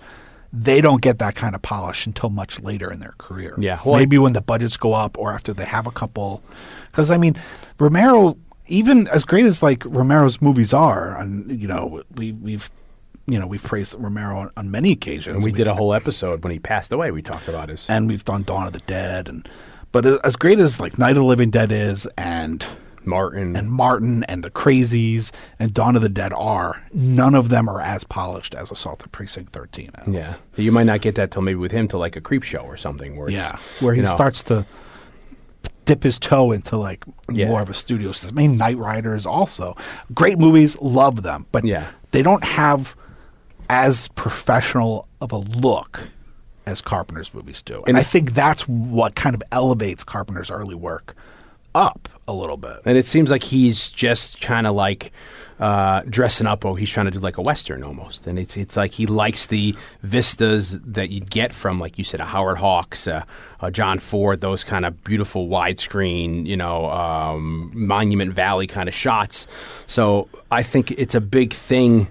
they 0.51 0.81
don't 0.81 1.03
get 1.03 1.19
that 1.19 1.35
kind 1.35 1.55
of 1.55 1.61
polish 1.61 2.07
until 2.07 2.31
much 2.31 2.59
later 2.61 2.91
in 2.91 3.01
their 3.01 3.15
career 3.19 3.55
Yeah, 3.59 3.79
well, 3.85 3.97
maybe 3.97 4.17
when 4.17 4.33
the 4.33 4.41
budgets 4.41 4.77
go 4.79 4.95
up 4.95 5.19
or 5.19 5.33
after 5.33 5.53
they 5.53 5.67
have 5.67 5.87
a 5.87 5.91
couple 5.91 6.43
because 6.87 7.11
i 7.11 7.17
mean 7.19 7.35
romero 7.79 8.37
even 8.67 9.07
as 9.09 9.25
great 9.25 9.45
as 9.47 9.63
like 9.63 9.83
romero's 9.85 10.41
movies 10.41 10.73
are 10.73 11.17
and 11.19 11.61
you 11.61 11.69
know 11.69 12.03
we 12.17 12.33
we've 12.33 12.71
you 13.27 13.39
know 13.39 13.47
we've 13.47 13.63
praised 13.63 13.95
romero 13.99 14.39
on, 14.39 14.51
on 14.57 14.71
many 14.71 14.91
occasions 14.91 15.37
And 15.37 15.45
we 15.45 15.53
did 15.53 15.67
a 15.67 15.75
whole 15.75 15.93
episode 15.93 16.43
when 16.43 16.51
he 16.51 16.59
passed 16.59 16.93
away. 16.93 17.11
We 17.11 17.21
talked 17.21 17.47
about 17.47 17.69
his. 17.69 17.87
and 17.91 18.09
we've 18.09 18.25
done 18.25 18.43
dawn 18.43 18.67
of 18.67 18.73
the 18.73 18.79
dead 18.81 19.29
and 19.29 19.47
but 19.93 20.07
as 20.25 20.35
great 20.37 20.59
as 20.61 20.81
like 20.81 20.99
night 20.99 21.11
of 21.11 21.17
the 21.17 21.25
living 21.25 21.51
dead 21.51 21.71
is 21.71 22.07
and 22.17 22.67
Martin. 23.09 23.57
and 23.57 23.71
Martin 23.71 24.25
and 24.25 24.45
the 24.45 24.51
Crazies 24.51 25.31
and 25.59 25.73
Dawn 25.75 25.97
of 25.97 26.03
the 26.03 26.09
Dead 26.09 26.33
are, 26.33 26.83
none 26.93 27.35
of 27.35 27.49
them 27.49 27.69
are 27.69 27.81
as 27.81 28.05
polished 28.05 28.55
as 28.55 28.71
Assault 28.71 29.03
at 29.03 29.13
Precinct 29.13 29.53
13 29.53 29.91
is. 30.07 30.15
yeah. 30.15 30.35
You 30.57 30.71
might 30.73 30.85
not 30.85 31.01
get 31.01 31.15
that 31.17 31.31
till 31.31 31.43
maybe 31.43 31.57
with 31.57 31.73
him 31.73 31.89
till 31.89 32.01
like 32.01 32.17
a 32.17 32.21
Creepshow 32.21 32.65
or 32.65 32.77
something. 32.77 33.17
Where 33.17 33.29
Yeah. 33.31 33.57
Where 33.81 33.95
he 33.95 34.01
you 34.01 34.07
know, 34.07 34.15
starts 34.15 34.43
to 34.45 34.65
dip 35.85 36.03
his 36.03 36.19
toe 36.19 36.53
into 36.53 36.77
like 36.77 37.03
Yeah. 37.31 37.49
more 37.49 37.63
of 37.63 37.71
a 37.71 37.75
studio 37.75 38.13
system. 38.13 38.39
I 38.39 38.47
mean, 38.47 38.59
Knightriders 38.59 39.25
also. 39.27 39.77
Great 40.15 40.39
movies, 40.39 40.77
love 40.81 41.23
them. 41.23 41.47
But 41.51 41.65
Yeah. 41.65 41.87
they 42.11 42.23
don't 42.23 42.45
have 42.45 42.95
as 43.71 44.09
professional 44.09 45.09
of 45.21 45.33
a 45.33 45.39
look 45.39 46.01
as 46.67 46.81
Carpenter's 46.83 47.33
movies 47.33 47.63
do. 47.63 47.77
And, 47.79 47.89
And 47.89 47.97
I 47.97 48.03
think 48.03 48.35
that's 48.35 48.69
what 48.69 49.15
kind 49.15 49.35
of 49.35 49.43
elevates 49.51 50.05
Carpenter's 50.05 50.51
early 50.51 50.75
work 50.75 51.17
up 51.79 52.09
a 52.27 52.33
little 52.33 52.57
bit. 52.57 52.81
And 52.85 52.99
it 52.99 53.07
seems 53.07 53.31
like 53.31 53.45
he's 53.45 53.91
just 53.91 54.41
kind 54.41 54.67
of 54.67 54.75
like 54.75 55.13
uh, 55.59 56.03
dressing 56.09 56.47
up. 56.47 56.65
Oh, 56.65 56.75
he's 56.75 56.91
trying 56.91 57.07
to 57.07 57.13
do 57.13 57.21
like 57.21 57.39
a 57.39 57.43
western 57.43 57.83
almost, 57.83 58.27
and 58.27 58.39
it's 58.39 58.57
it's 58.57 58.77
like 58.77 58.93
he 58.93 59.07
likes 59.07 59.47
the 59.47 59.75
vistas 60.03 60.79
that 60.81 61.11
you 61.11 61.21
get 61.21 61.53
from, 61.53 61.81
like 61.81 61.99
you 61.99 62.05
said, 62.05 62.21
a 62.21 62.25
Howard 62.25 62.59
Hawks, 62.59 63.07
a, 63.07 63.25
uh, 63.61 63.71
John 63.71 63.99
Ford, 63.99 64.41
those 64.41 64.63
kind 64.63 64.85
of 64.85 65.03
beautiful 65.05 65.49
widescreen, 65.49 66.47
you 66.47 66.57
know, 66.57 66.91
um, 66.91 67.71
Monument 67.75 68.33
Valley 68.33 68.67
kind 68.67 68.89
of 68.89 68.95
shots. 68.95 69.47
So 69.87 70.29
I 70.51 70.63
think 70.63 70.93
it's 70.93 71.15
a 71.15 71.21
big 71.21 71.53
thing 71.53 72.09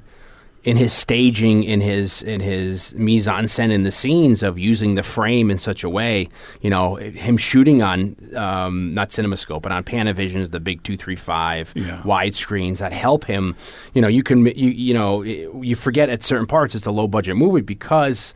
in 0.63 0.75
his 0.75 0.91
staging, 0.91 1.63
in 1.63 1.79
his 1.79 2.21
in 2.23 2.41
his 2.41 2.93
mise 2.95 3.27
en 3.27 3.45
scène, 3.45 3.71
in 3.71 3.83
the 3.83 3.91
scenes 3.91 4.43
of 4.43 4.59
using 4.59 4.95
the 4.95 5.03
frame 5.03 5.49
in 5.49 5.57
such 5.57 5.83
a 5.83 5.89
way, 5.89 6.27
you 6.61 6.69
know, 6.69 6.95
him 6.95 7.37
shooting 7.37 7.81
on 7.81 8.15
um, 8.35 8.91
not 8.91 9.09
CinemaScope, 9.09 9.61
but 9.61 9.71
on 9.71 9.83
Panavisions, 9.83 10.51
the 10.51 10.59
big 10.59 10.83
two 10.83 10.97
three 10.97 11.15
five 11.15 11.71
Yeah. 11.75 12.01
wide 12.03 12.35
screens 12.35 12.79
that 12.79 12.91
help 12.91 13.23
him. 13.25 13.55
You 13.93 14.01
know, 14.01 14.07
you 14.09 14.23
can 14.23 14.45
you 14.47 14.69
you 14.69 14.93
know 14.93 15.21
you 15.21 15.75
forget 15.75 16.09
at 16.09 16.23
certain 16.23 16.47
parts 16.47 16.75
it's 16.75 16.85
a 16.85 16.91
low 16.91 17.07
budget 17.07 17.35
movie 17.37 17.61
because 17.61 18.33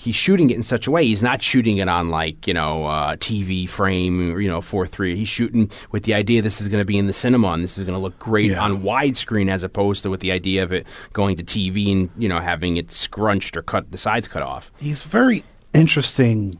he's 0.00 0.14
shooting 0.14 0.48
it 0.50 0.56
in 0.56 0.62
such 0.62 0.86
a 0.86 0.92
way. 0.92 1.04
He's 1.04 1.22
not 1.24 1.42
shooting 1.42 1.78
it 1.78 1.88
on 1.88 2.08
like 2.10 2.46
you 2.46 2.54
know 2.54 2.84
uh, 2.86 3.16
TV 3.16 3.68
frame, 3.68 4.38
you 4.40 4.48
know, 4.48 4.60
four 4.60 4.86
three. 4.86 5.16
He's 5.16 5.28
shooting 5.28 5.70
with 5.90 6.04
the 6.04 6.14
idea 6.14 6.40
this 6.40 6.60
is 6.60 6.68
going 6.68 6.80
to 6.80 6.84
be 6.84 6.96
in 6.98 7.06
the 7.08 7.12
cinema 7.12 7.48
and 7.48 7.62
this 7.62 7.76
is 7.78 7.84
going 7.84 7.94
to 7.96 8.00
look 8.00 8.18
great 8.18 8.52
Yeah. 8.52 8.62
on 8.62 8.82
widescreen 8.82 9.50
as 9.50 9.64
opposed 9.64 10.02
to 10.04 10.10
with 10.10 10.20
the 10.20 10.30
idea 10.32 10.62
of 10.62 10.72
it 10.72 10.86
going 11.12 11.36
to 11.36 11.42
TV 11.44 11.90
and 11.92 12.10
you 12.16 12.28
know 12.28 12.38
having 12.38 12.76
it 12.76 12.92
scrunched 12.92 13.56
or 13.56 13.62
cut 13.62 13.90
the 13.90 13.98
sides 13.98 14.28
cut 14.28 14.42
off. 14.42 14.70
he's 14.78 15.00
very 15.00 15.42
interesting 15.74 16.54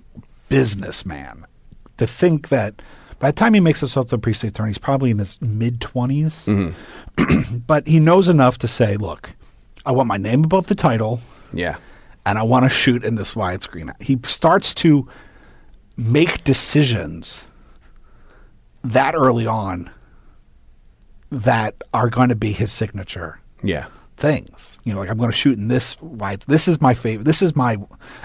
businessman. 0.49 1.45
To 1.99 2.07
think 2.07 2.49
that 2.49 2.81
by 3.19 3.31
the 3.31 3.35
time 3.37 3.55
he 3.55 3.61
makes 3.61 3.83
Assault 3.83 4.13
on 4.13 4.21
Precinct 4.21 4.57
Thirteen, 4.57 4.69
he's 4.69 4.79
probably 4.79 5.11
in 5.11 5.19
his 5.19 5.41
mid 5.43 5.81
20s. 5.81 6.75
but 7.67 7.87
he 7.87 7.99
knows 7.99 8.29
enough 8.29 8.59
to 8.59 8.69
say, 8.69 8.97
look, 8.97 9.31
I 9.85 9.93
want 9.93 10.07
my 10.09 10.17
name 10.17 10.45
above 10.45 10.69
the 10.69 10.75
title 10.75 11.21
Yeah, 11.53 11.77
and 12.29 12.39
I 12.39 12.43
want 12.43 12.67
to 12.67 12.69
shoot 12.69 13.05
in 13.07 13.15
this 13.15 13.33
widescreen. 13.33 13.91
He 14.03 14.19
starts 14.25 14.75
to 14.77 15.09
make 15.97 16.45
decisions 16.45 17.45
that 18.85 19.15
early 19.15 19.47
on 19.47 19.91
that 21.31 21.75
are 21.95 22.11
going 22.11 22.29
to 22.29 22.37
be 22.37 22.53
his 22.53 22.71
signature 22.71 23.41
Yeah. 23.63 23.87
Things. 24.19 24.79
You 24.85 24.95
know, 24.95 25.01
like 25.01 25.11
I'm 25.11 25.19
going 25.19 25.31
to 25.31 25.37
shoot 25.37 25.59
in 25.59 25.69
this 25.69 26.01
wide. 26.01 26.41
This 26.49 26.67
is 26.69 26.81
my 26.81 26.95
favorite. 26.95 27.25
This 27.25 27.43
is 27.43 27.55
my 27.55 27.77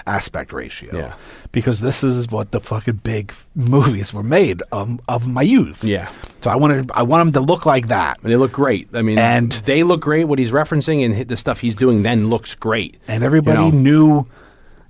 aspect 0.06 0.52
ratio. 0.52 0.96
Yeah. 0.96 1.14
Because 1.52 1.80
this 1.80 2.02
is 2.02 2.28
what 2.30 2.50
the 2.52 2.60
fucking 2.60 2.96
big 3.02 3.32
movies 3.54 4.12
were 4.12 4.22
made 4.22 4.62
um, 4.72 5.00
of 5.08 5.26
my 5.28 5.42
youth. 5.42 5.84
Yeah. 5.84 6.10
So 6.42 6.50
I 6.50 6.56
wanted, 6.56 6.90
I 6.92 7.02
want 7.02 7.24
them 7.32 7.42
to 7.42 7.46
look 7.46 7.64
like 7.66 7.88
that. 7.88 8.18
And 8.22 8.32
they 8.32 8.36
look 8.36 8.52
great. 8.52 8.88
I 8.94 9.02
mean, 9.02 9.18
And- 9.18 9.52
they 9.52 9.82
look 9.82 10.00
great. 10.00 10.24
What 10.24 10.38
he's 10.38 10.52
referencing 10.52 11.04
and 11.04 11.28
the 11.28 11.36
stuff 11.36 11.60
he's 11.60 11.74
doing 11.74 12.02
then 12.02 12.28
looks 12.28 12.54
great. 12.54 12.96
and 13.08 13.22
everybody 13.22 13.62
You 13.64 13.72
know? 13.72 13.78
knew 13.78 14.26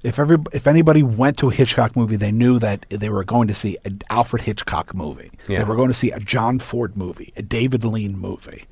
if 0.04 0.18
every 0.18 0.36
if 0.52 0.66
anybody 0.66 1.02
went 1.02 1.38
to 1.38 1.48
a 1.50 1.52
Hitchcock 1.54 1.96
movie, 1.96 2.16
they 2.16 2.30
knew 2.30 2.58
that 2.58 2.84
they 2.90 3.08
were 3.08 3.24
going 3.24 3.48
to 3.48 3.54
see 3.54 3.78
an 3.86 4.00
Alfred 4.10 4.42
Hitchcock 4.42 4.94
movie. 4.94 5.30
Yeah. 5.48 5.58
They 5.60 5.64
were 5.64 5.76
going 5.76 5.88
to 5.88 5.94
see 5.94 6.10
a 6.10 6.20
John 6.20 6.58
Ford 6.58 6.96
movie, 6.96 7.32
a 7.36 7.42
David 7.42 7.84
Lean 7.84 8.16
movie. 8.18 8.64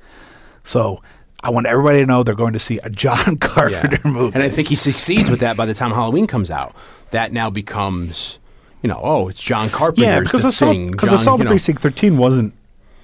So 0.63 1.01
I 1.43 1.49
want 1.49 1.67
everybody 1.67 1.99
to 1.99 2.05
know 2.05 2.23
they're 2.23 2.33
going 2.35 2.53
to 2.53 2.59
see 2.59 2.79
a 2.83 2.89
John 2.89 3.37
Carpenter 3.39 4.07
movie. 4.07 4.33
And 4.33 4.41
I 4.43 4.49
think 4.49 4.69
he 4.69 4.75
succeeds 4.75 5.29
with 5.29 5.41
that 5.41 5.57
by 5.57 5.65
the 5.65 5.73
time 5.73 5.91
Halloween 5.91 6.25
comes 6.25 6.49
out. 6.49 6.73
That 7.11 7.31
now 7.33 7.49
becomes, 7.49 8.39
you 8.81 8.87
know, 8.87 8.99
oh, 9.03 9.27
it's 9.27 9.41
John 9.41 9.69
Carpenter's 9.69 10.03
yeah, 10.05 10.19
because 10.21 10.41
the 10.43 10.47
Assault, 10.47 10.91
because 10.91 11.11
Assault 11.11 11.39
you 11.39 11.43
know. 11.45 11.49
Precinct 11.51 11.81
Thirteen 11.81 12.17
wasn't 12.17 12.55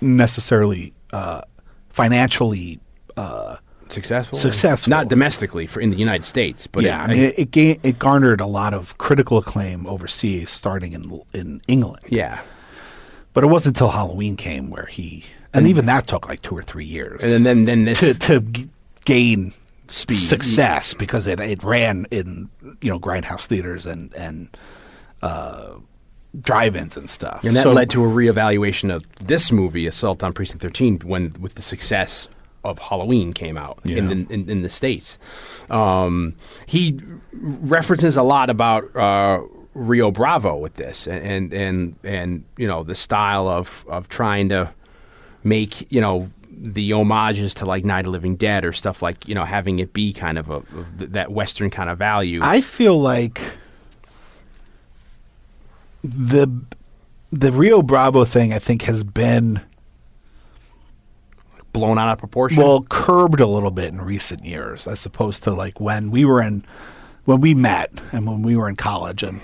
necessarily 0.02 0.94
uh, 1.14 1.42
financially. 1.90 2.80
Uh, 3.18 3.58
successful. 3.90 4.38
Successful. 4.38 4.90
Not 4.92 5.10
domestically 5.10 5.68
for 5.68 5.82
in 5.82 5.90
the 5.92 5.98
United 5.98 6.24
States, 6.26 6.68
but 6.68 6.84
yeah, 6.84 7.02
it- 7.02 7.04
I 7.04 7.08
mean, 7.08 7.20
it 7.24 7.40
it, 7.40 7.52
ga- 7.52 7.80
it 7.84 8.00
garnered 8.00 8.40
a 8.42 8.46
lot 8.46 8.74
of 8.74 8.98
critical 8.98 9.38
acclaim 9.38 9.86
overseas, 9.88 10.50
starting 10.50 10.94
in 10.94 11.22
in 11.34 11.62
England. 11.68 12.04
yeah. 12.08 12.42
But 13.34 13.44
it 13.44 13.48
wasn't 13.48 13.76
until 13.78 13.90
Halloween 13.90 14.36
came 14.38 14.72
where 14.72 14.88
he, 14.88 15.24
and 15.54 15.68
even 15.68 15.86
that 15.88 16.08
took 16.08 16.28
like 16.30 16.42
two 16.42 16.56
or 16.58 16.62
three 16.64 16.86
years, 16.86 17.24
And 17.24 17.46
then 17.46 17.66
then 17.66 17.86
this 17.86 18.00
to 18.00 18.14
to 18.20 18.40
g- 18.42 18.70
gain 19.06 19.54
Speed. 19.88 20.18
success 20.18 20.94
because 20.94 21.26
it 21.28 21.40
it 21.40 21.64
ran 21.64 22.06
in 22.12 22.50
you 22.82 22.90
know 22.92 23.00
grindhouse 23.00 23.46
theaters 23.46 23.86
and 23.86 24.14
and 24.16 24.56
uh, 25.22 25.76
drive-ins 26.40 26.96
and 26.96 27.10
stuff. 27.10 27.44
And 27.44 27.56
that 27.58 27.64
So- 27.64 27.74
led 27.74 27.90
to 27.92 28.04
a 28.06 28.08
reevaluation 28.08 28.94
of 28.94 29.04
this 29.26 29.52
movie, 29.52 29.88
Assault 29.88 30.24
on 30.24 30.32
Precinct 30.34 30.62
13, 30.62 31.00
when 31.04 31.34
with 31.40 31.56
the 31.56 31.62
success 31.62 32.30
of 32.64 32.78
Halloween 32.78 33.34
came 33.34 33.58
out 33.58 33.80
in, 33.84 33.90
Yeah. 33.92 34.02
the, 34.14 34.34
in 34.34 34.50
in 34.50 34.62
the 34.62 34.70
states. 34.70 35.18
Um, 35.70 36.36
he 36.66 37.00
references 37.42 38.16
a 38.18 38.24
lot 38.24 38.50
about 38.50 38.94
uh, 38.96 39.40
Rio 39.74 40.12
Bravo 40.12 40.58
with 40.58 40.76
this, 40.76 41.08
and, 41.08 41.24
and 41.24 41.54
and 41.54 41.96
and 42.04 42.44
you 42.58 42.68
know 42.68 42.84
the 42.84 42.96
style 42.96 43.48
of 43.48 43.86
of 43.88 44.10
trying 44.10 44.50
to 44.50 44.70
make 45.44 45.92
you 45.92 46.02
know 46.02 46.30
the 46.52 46.92
homages 46.92 47.54
to 47.56 47.66
like 47.66 47.86
Night 47.86 48.06
of 48.06 48.12
Living 48.12 48.36
Dead 48.36 48.66
or 48.66 48.74
stuff 48.74 49.02
like 49.02 49.28
you 49.28 49.36
know 49.36 49.46
having 49.46 49.80
it 49.80 49.94
be 49.94 50.12
kind 50.14 50.38
of 50.38 50.50
a 50.50 50.56
of 50.56 50.66
th- 50.98 51.12
that 51.12 51.32
Western 51.32 51.70
kind 51.70 51.90
of 51.90 51.98
value. 51.98 52.40
I 52.44 52.62
feel 52.62 53.00
like 53.00 53.42
the 56.04 56.48
the 57.32 57.52
Rio 57.52 57.82
Bravo 57.82 58.26
thing 58.26 58.54
I 58.54 58.60
think 58.60 58.84
has 58.84 59.04
been 59.04 59.62
blown 61.72 62.00
out 62.00 62.12
of 62.12 62.18
proportion. 62.18 62.62
well 62.62 62.84
curbed 62.90 63.40
a 63.40 63.46
little 63.46 63.70
bit 63.72 63.94
in 63.94 64.02
recent 64.02 64.44
years 64.44 64.88
as 64.88 65.06
opposed 65.06 65.44
to 65.44 65.52
like 65.52 65.80
when 65.80 66.10
we 66.10 66.26
were 66.26 66.42
in 66.42 66.66
when 67.26 67.40
we 67.42 67.54
met 67.54 67.92
and 68.12 68.26
when 68.26 68.42
we 68.42 68.56
were 68.56 68.68
in 68.68 68.76
college 68.76 69.22
and 69.22 69.40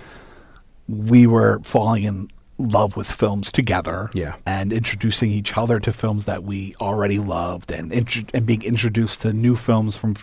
we 0.88 1.28
were 1.28 1.60
falling 1.64 2.04
in 2.04 2.28
love 2.58 2.96
with 2.96 3.10
films 3.10 3.52
together 3.52 4.10
Yeah. 4.14 4.36
and 4.46 4.72
introducing 4.72 5.30
each 5.30 5.58
other 5.58 5.80
to 5.82 5.92
films 5.92 6.26
that 6.26 6.44
we 6.44 6.74
already 6.80 7.20
loved 7.20 7.72
and 7.72 7.92
intro- 7.92 8.24
and 8.34 8.46
being 8.46 8.62
introduced 8.64 9.22
to 9.22 9.34
new 9.34 9.56
films 9.56 9.98
from 9.98 10.16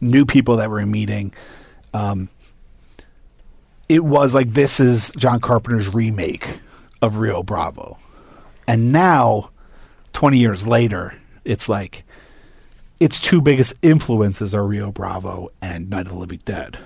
new 0.00 0.24
people 0.26 0.56
that 0.56 0.68
we're 0.70 0.84
meeting 0.86 1.32
um, 1.92 2.28
it 3.88 4.04
was 4.04 4.34
like 4.34 4.50
this 4.50 4.80
is 4.80 5.12
John 5.16 5.40
Carpenter's 5.40 5.92
remake 5.92 6.58
of 7.00 7.18
Rio 7.18 7.42
Bravo 7.42 7.98
and 8.66 8.90
now 8.92 9.50
20 10.14 10.38
years 10.38 10.66
later, 10.66 11.14
it's 11.44 11.68
like 11.68 12.04
its 13.00 13.20
two 13.20 13.40
biggest 13.40 13.74
influences 13.82 14.54
are 14.54 14.64
Rio 14.64 14.90
Bravo 14.90 15.50
and 15.60 15.90
Night 15.90 16.06
of 16.06 16.12
the 16.12 16.18
Living 16.18 16.40
Dead. 16.44 16.78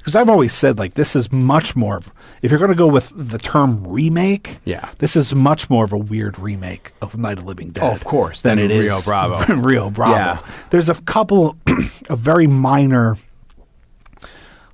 Because 0.00 0.16
I've 0.16 0.28
always 0.28 0.52
said, 0.52 0.78
like, 0.78 0.94
this 0.94 1.14
is 1.14 1.30
much 1.30 1.76
more, 1.76 1.98
of, 1.98 2.10
if 2.42 2.50
you're 2.50 2.58
going 2.58 2.70
to 2.70 2.74
go 2.76 2.86
with 2.88 3.12
the 3.14 3.38
term 3.38 3.86
remake, 3.86 4.58
Yeah. 4.64 4.88
this 4.98 5.14
is 5.14 5.34
much 5.34 5.68
more 5.70 5.84
of 5.84 5.92
a 5.92 5.98
weird 5.98 6.38
remake 6.38 6.92
of 7.02 7.16
Night 7.16 7.38
of 7.38 7.44
Living 7.44 7.70
Dead. 7.70 7.84
Oh, 7.84 7.92
of 7.92 8.04
course, 8.04 8.40
than 8.42 8.58
it 8.58 8.70
is 8.70 8.84
Rio 8.84 9.00
Bravo. 9.02 9.54
Rio 9.60 9.90
Bravo. 9.90 10.14
Yeah. 10.14 10.38
There's 10.70 10.88
a 10.88 10.94
couple 11.02 11.56
of 12.08 12.18
very 12.18 12.46
minor, 12.46 13.16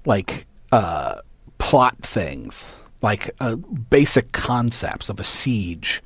like, 0.04 0.46
uh, 0.72 1.20
plot 1.58 1.96
things, 2.02 2.74
like 3.02 3.30
uh, 3.40 3.56
basic 3.56 4.32
concepts 4.32 5.08
of 5.08 5.18
a 5.20 5.24
siege, 5.24 6.02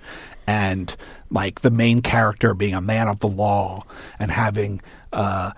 and 0.46 0.96
like 1.30 1.60
the 1.60 1.70
main 1.70 2.00
character 2.02 2.54
being 2.54 2.74
a 2.74 2.80
man 2.80 3.06
of 3.08 3.20
the 3.20 3.28
law 3.28 3.84
and 4.18 4.30
having 4.30 4.80
uh, 5.12 5.52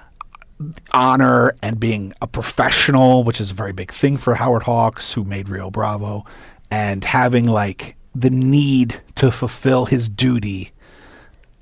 honor 0.92 1.54
and 1.62 1.78
being 1.78 2.12
a 2.20 2.26
professional, 2.26 3.24
which 3.24 3.40
is 3.40 3.50
a 3.50 3.54
very 3.54 3.72
big 3.72 3.92
thing 3.92 4.16
for 4.16 4.34
Howard 4.34 4.64
Hawks, 4.64 5.12
who 5.12 5.24
made 5.24 5.48
Rio 5.48 5.70
Bravo, 5.70 6.24
and 6.70 7.04
having 7.04 7.46
like 7.46 7.96
the 8.14 8.30
need 8.30 9.00
to 9.16 9.30
fulfill 9.30 9.86
his 9.86 10.08
duty 10.08 10.72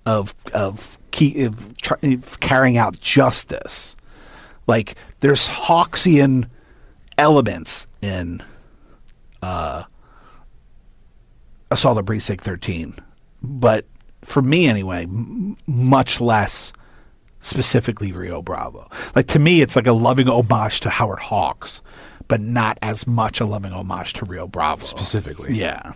of 0.07 0.35
of, 0.53 0.99
key, 1.11 1.45
of, 1.45 1.77
tr- 1.79 1.95
of 2.03 2.41
carrying 2.41 2.77
out 2.77 3.01
justice. 3.01 3.95
Like 4.67 4.95
there's 5.21 5.49
Hawksian 5.49 6.49
elements 7.19 7.87
in 8.03 8.43
uh, 9.43 9.85
Assault 11.71 11.99
on 11.99 12.05
Precinct 12.05 12.43
13, 12.43 12.95
but 13.43 13.85
for 14.23 14.43
me 14.43 14.67
anyway, 14.67 15.05
m- 15.05 15.57
much 15.67 16.21
less 16.21 16.73
specifically 17.41 18.13
Rio 18.13 18.43
Bravo. 18.43 18.89
Like 19.15 19.27
to 19.29 19.39
me, 19.39 19.61
it's 19.61 19.77
like 19.77 19.87
a 19.87 19.93
loving 19.93 20.29
homage 20.29 20.81
to 20.81 20.91
Howard 20.91 21.21
Hawks, 21.21 21.81
but 22.29 22.41
not 22.41 22.79
as 22.83 23.07
much 23.07 23.41
a 23.41 23.45
loving 23.45 23.73
homage 23.73 24.13
to 24.15 24.25
Rio 24.25 24.47
Bravo 24.47 24.85
Specifically. 24.85 25.55
Yeah, 25.55 25.93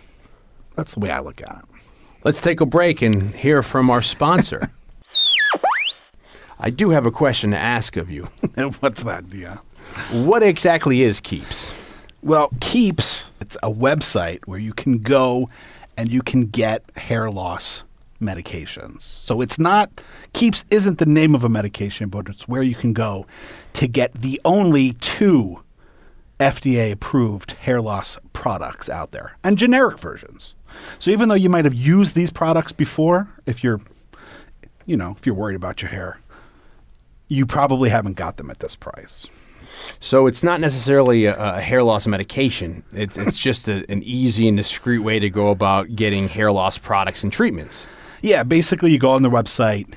that's 0.75 0.93
the 0.93 0.99
way 0.99 1.11
I 1.11 1.19
look 1.19 1.41
at 1.41 1.63
it. 1.63 1.81
Let's 2.23 2.41
take 2.41 2.59
a 2.59 2.65
break 2.65 3.01
and 3.01 3.35
hear 3.35 3.61
from 3.61 3.89
our 3.89 4.01
sponsor. 4.01 4.69
I 6.59 6.69
do 6.69 6.89
have 6.89 7.05
a 7.05 7.11
question 7.11 7.51
to 7.51 7.57
ask 7.57 7.97
of 7.97 8.09
you. 8.09 8.23
What's 8.79 9.03
that? 9.03 9.29
Dia? 9.29 9.61
What 10.11 10.41
exactly 10.41 11.01
is 11.01 11.19
Keeps? 11.19 11.73
Well, 12.23 12.49
Keeps, 12.61 13.29
it's 13.39 13.55
a 13.61 13.71
website 13.71 14.39
where 14.45 14.57
you 14.57 14.73
can 14.73 14.97
go 14.97 15.49
and 15.95 16.11
you 16.11 16.21
can 16.21 16.45
get 16.45 16.83
hair 16.97 17.29
loss 17.29 17.83
medications. 18.25 19.01
So 19.01 19.41
it's 19.41 19.59
not, 19.59 19.89
Keeps 20.33 20.65
isn't 20.71 20.97
the 20.97 21.05
name 21.05 21.35
of 21.35 21.43
a 21.43 21.49
medication, 21.49 22.09
but 22.09 22.27
it's 22.27 22.47
where 22.47 22.63
you 22.63 22.75
can 22.75 22.93
go 22.93 23.25
to 23.73 23.87
get 23.87 24.13
the 24.13 24.41
only 24.43 24.93
two 24.93 25.61
FDA 26.39 26.91
approved 26.91 27.53
hair 27.53 27.81
loss 27.81 28.17
products 28.33 28.89
out 28.89 29.11
there 29.11 29.37
and 29.43 29.57
generic 29.57 29.99
versions. 29.99 30.53
So 30.99 31.11
even 31.11 31.29
though 31.29 31.35
you 31.35 31.49
might 31.49 31.65
have 31.65 31.73
used 31.73 32.15
these 32.15 32.31
products 32.31 32.71
before, 32.71 33.29
if 33.45 33.63
you're, 33.63 33.79
you 34.85 34.97
know, 34.97 35.15
if 35.17 35.25
you're 35.25 35.35
worried 35.35 35.55
about 35.55 35.81
your 35.81 35.91
hair, 35.91 36.19
you 37.27 37.45
probably 37.45 37.89
haven't 37.89 38.17
got 38.17 38.37
them 38.37 38.49
at 38.49 38.59
this 38.59 38.75
price. 38.75 39.27
So 39.99 40.27
it's 40.27 40.43
not 40.43 40.59
necessarily 40.59 41.25
a, 41.25 41.35
a 41.37 41.61
hair 41.61 41.83
loss 41.83 42.07
medication. 42.07 42.83
It's 42.93 43.17
it's 43.17 43.37
just 43.37 43.67
a, 43.67 43.85
an 43.89 44.03
easy 44.03 44.47
and 44.47 44.57
discreet 44.57 44.99
way 44.99 45.19
to 45.19 45.29
go 45.29 45.51
about 45.51 45.95
getting 45.95 46.27
hair 46.27 46.51
loss 46.51 46.77
products 46.77 47.23
and 47.23 47.31
treatments. 47.31 47.87
Yeah, 48.21 48.43
basically, 48.43 48.91
you 48.91 48.99
go 48.99 49.11
on 49.11 49.21
the 49.21 49.29
website, 49.29 49.93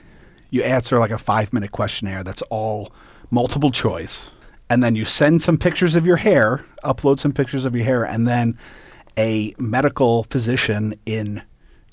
you 0.51 0.63
answer 0.63 0.99
like 0.99 1.11
a 1.11 1.19
five 1.19 1.53
minute 1.53 1.73
questionnaire 1.73 2.25
that's 2.25 2.43
all 2.43 2.93
multiple 3.31 3.71
choice, 3.71 4.27
and 4.71 4.83
then 4.83 4.95
you 4.95 5.05
send 5.05 5.43
some 5.43 5.59
pictures 5.59 5.95
of 5.95 6.07
your 6.07 6.17
hair, 6.17 6.65
upload 6.85 7.19
some 7.19 7.33
pictures 7.33 7.65
of 7.65 7.75
your 7.75 7.85
hair, 7.85 8.05
and 8.05 8.27
then 8.27 8.57
a 9.19 9.55
medical 9.59 10.25
physician 10.25 10.95
in 11.05 11.43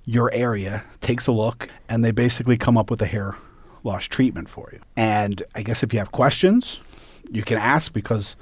your 0.05 0.31
area 0.33 0.83
takes 1.01 1.25
a 1.27 1.31
look 1.31 1.67
and 1.89 2.05
they 2.05 2.11
basically 2.11 2.57
come 2.57 2.77
up 2.77 2.91
with 2.91 3.01
a 3.01 3.05
hair 3.05 3.35
loss 3.83 4.05
treatment 4.05 4.47
for 4.47 4.69
you. 4.71 4.79
And 4.95 5.41
I 5.55 5.63
guess 5.63 5.83
if 5.83 5.91
you 5.91 5.99
have 5.99 6.11
questions, 6.11 6.79
you 7.31 7.43
can 7.43 7.57
ask 7.57 7.91
because, 7.91 8.35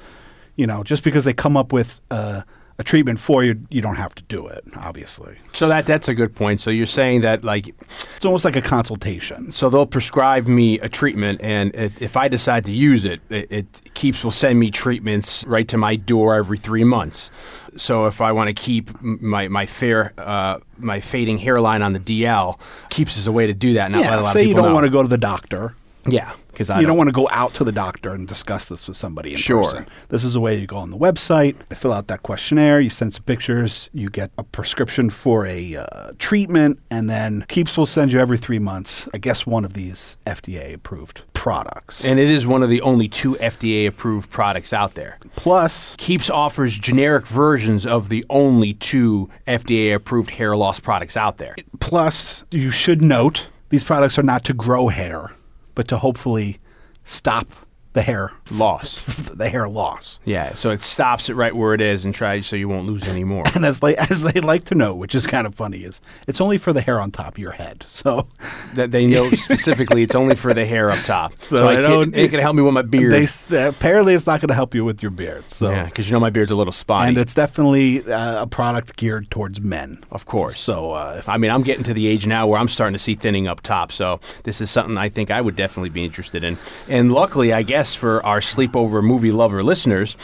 you 0.58 0.68
know, 0.68 0.84
just 0.84 1.04
because 1.04 1.24
they 1.24 1.34
come 1.34 1.56
up 1.56 1.72
with 1.72 2.02
a, 2.12 2.44
a 2.80 2.84
treatment 2.84 3.20
for 3.20 3.44
you, 3.44 3.60
you 3.70 3.82
don't 3.82 3.98
have 3.98 4.16
to 4.16 4.24
do 4.24 4.48
it. 4.48 4.64
Obviously, 4.78 5.36
So 5.54 5.68
that 5.68 5.86
that's 5.86 6.08
a 6.08 6.14
good 6.14 6.34
point. 6.36 6.60
So 6.60 6.72
you're 6.72 6.86
saying 6.88 7.22
that 7.22 7.44
like 7.44 7.68
it's 8.16 8.26
almost 8.26 8.46
like 8.46 8.56
a 8.56 8.62
consultation. 8.62 9.52
so 9.52 9.70
they'll 9.70 9.86
prescribe 9.86 10.48
me 10.48 10.80
a 10.80 10.90
treatment, 10.90 11.40
and 11.44 11.76
it, 11.76 12.02
if 12.02 12.18
I 12.18 12.28
decide 12.28 12.66
to 12.66 12.72
use 12.72 13.06
it, 13.06 13.22
it, 13.30 13.52
it 13.52 13.94
keeps 13.94 14.24
will 14.24 14.32
send 14.32 14.60
me 14.60 14.72
treatments 14.72 15.46
right 15.48 15.68
to 15.68 15.78
my 15.78 15.96
door 15.96 16.36
every 16.36 16.58
three 16.58 16.84
months. 16.84 17.30
So 17.76 18.06
if 18.08 18.22
I 18.22 18.32
want 18.32 18.48
to 18.50 18.54
keep 18.54 18.90
my 19.02 19.48
my 19.48 19.66
fair 19.66 20.14
uh, 20.18 20.60
my 20.78 21.00
fading 21.00 21.38
hairline 21.38 21.82
on 21.82 21.94
the 21.94 22.00
DL, 22.00 22.60
keeps 22.90 23.18
is 23.18 23.28
a 23.28 23.32
way 23.32 23.48
to 23.48 23.54
do 23.54 23.74
that. 23.74 23.92
Not 23.92 24.02
let 24.02 24.08
a 24.10 24.16
Yeah, 24.16 24.20
lot 24.22 24.34
say 24.34 24.40
of 24.42 24.48
you 24.48 24.50
people 24.50 24.64
don't 24.64 24.74
want 24.74 24.86
to 24.86 24.92
go 24.92 25.02
to 25.02 25.08
the 25.08 25.18
doctor. 25.18 25.76
Yeah, 26.08 26.34
because 26.54 26.70
you 26.70 26.86
don't 26.88 26.98
want 26.98 27.10
to 27.10 27.14
go 27.14 27.28
out 27.32 27.54
to 27.56 27.64
the 27.64 27.72
doctor 27.72 28.14
and 28.14 28.28
discuss 28.28 28.66
this 28.66 28.88
with 28.88 28.96
somebody 28.96 29.32
in 29.32 29.38
Sure. 29.38 29.64
person. 29.64 29.88
This 30.10 30.24
is 30.24 30.36
a 30.36 30.40
way 30.40 30.58
you 30.60 30.68
go 30.68 30.78
on 30.78 30.92
the 30.92 30.98
website, 30.98 31.56
they 31.70 31.76
fill 31.76 31.92
out 31.94 32.08
that 32.08 32.24
questionnaire, 32.24 32.80
you 32.80 32.90
send 32.90 33.14
some 33.14 33.24
pictures, 33.24 33.90
you 33.94 34.10
get 34.10 34.32
a 34.38 34.44
prescription 34.44 35.10
for 35.10 35.46
a 35.46 35.76
uh, 35.76 36.12
treatment, 36.20 36.80
and 36.90 37.10
then 37.10 37.46
Keeps 37.50 37.78
will 37.78 37.86
send 37.86 38.12
you 38.12 38.20
every 38.20 38.38
three 38.38 38.60
months, 38.60 39.08
I 39.14 39.18
guess, 39.18 39.46
one 39.46 39.66
of 39.66 39.74
these 39.74 40.18
FDA 40.26 40.74
approved 40.74 41.24
products. 41.34 42.06
And 42.06 42.20
it 42.20 42.30
is 42.30 42.48
one 42.48 42.64
of 42.64 42.70
the 42.70 42.82
only 42.82 43.08
two 43.10 43.36
FDA 43.36 43.86
approved 43.88 44.30
products 44.30 44.72
out 44.72 44.94
there. 44.94 45.18
Plus, 45.36 45.96
Keeps 45.98 46.30
offers 46.30 46.78
generic 46.78 47.26
versions 47.28 47.86
of 47.86 48.10
the 48.10 48.26
only 48.30 48.74
two 48.76 49.30
FDA 49.48 49.94
approved 49.94 50.30
hair 50.32 50.56
loss 50.56 50.80
products 50.80 51.18
out 51.18 51.38
there. 51.38 51.56
plus, 51.80 52.44
you 52.52 52.72
should 52.72 53.02
note 53.02 53.48
these 53.70 53.84
products 53.84 54.18
are 54.20 54.24
not 54.24 54.46
to 54.46 54.54
grow 54.54 54.88
hair, 54.88 55.32
but 55.76 55.88
to 55.88 55.98
hopefully 55.98 56.60
stop 57.04 57.48
the 57.94 58.02
hair 58.02 58.32
Loss. 58.52 59.30
the 59.36 59.50
hair 59.50 59.68
loss. 59.70 60.20
Yeah, 60.26 60.54
so 60.54 60.70
it 60.72 60.82
stops 60.82 61.30
it 61.30 61.36
right 61.36 61.54
where 61.54 61.74
it 61.74 61.82
is 61.82 62.06
and 62.06 62.14
tries 62.14 62.46
so 62.48 62.56
you 62.56 62.68
won't 62.68 62.88
lose 62.88 63.08
any 63.08 63.24
more. 63.24 63.44
And 63.56 63.66
as 63.66 63.80
they 63.80 63.96
as 63.96 64.22
they 64.24 64.42
like 64.42 64.66
to 64.66 64.76
know, 64.76 64.94
which 64.96 65.14
is 65.16 65.26
kind 65.28 65.46
of 65.48 65.54
funny, 65.56 65.84
is 65.84 66.02
it's 66.28 66.42
only 66.42 66.58
for 66.58 66.74
the 66.74 66.82
hair 66.82 67.00
on 67.00 67.12
top 67.12 67.34
of 67.34 67.38
your 67.40 67.52
head. 67.54 67.86
So 68.04 68.28
that 68.74 68.92
they 68.92 69.06
know 69.06 69.30
specifically 69.32 70.04
it's 70.04 70.16
only 70.16 70.36
for 70.36 70.54
the 70.54 70.66
hair 70.66 70.90
up 70.92 71.04
top. 71.06 71.38
So, 71.38 71.68
I 71.68 71.78
I 71.78 71.82
can, 72.04 72.14
it 72.14 72.30
can 72.32 72.40
help 72.42 72.56
me 72.56 72.62
with 72.64 72.74
my 72.74 72.82
beard. 72.82 73.14
they 73.14 73.68
apparently 73.68 74.14
it's 74.14 74.28
not 74.28 74.42
going 74.42 74.50
to 74.50 74.54
help 74.54 74.76
you 74.76 74.84
with 74.84 75.02
your 75.02 75.12
beard. 75.12 75.50
So 75.50 75.70
yeah, 75.70 75.86
because 75.86 76.10
you 76.10 76.14
know 76.14 76.20
my 76.20 76.30
beard's 76.32 76.52
a 76.52 76.56
little 76.56 76.74
spotty. 76.74 77.10
and 77.10 77.18
it's 77.18 77.34
definitely 77.34 78.04
uh, 78.12 78.44
a 78.44 78.48
product 78.48 78.98
geared 78.98 79.30
towards 79.32 79.62
men. 79.62 80.04
of 80.12 80.26
course. 80.26 80.60
So 80.60 80.92
uh, 80.92 81.16
if, 81.20 81.30
I 81.30 81.38
mean, 81.38 81.52
I'm 81.52 81.64
getting 81.64 81.84
to 81.84 81.94
the 81.94 82.08
age 82.08 82.28
now 82.28 82.46
where 82.48 82.60
I'm 82.60 82.68
starting 82.68 82.94
to 82.94 83.00
see 83.00 83.16
thinning 83.16 83.48
up 83.48 83.62
top. 83.62 83.92
So 83.92 84.20
this 84.44 84.60
is 84.60 84.70
something 84.70 84.98
I 84.98 85.08
think 85.10 85.32
I 85.32 85.40
would 85.40 85.56
definitely 85.56 85.90
be 85.90 86.04
interested 86.04 86.44
in. 86.44 86.58
And 86.90 87.14
luckily, 87.14 87.54
I 87.54 87.64
guess 87.64 87.96
for 87.96 88.26
our 88.26 88.42
sleepover 88.44 89.04
movie 89.04 89.32
lover 89.32 89.64
listeners, 89.64 90.16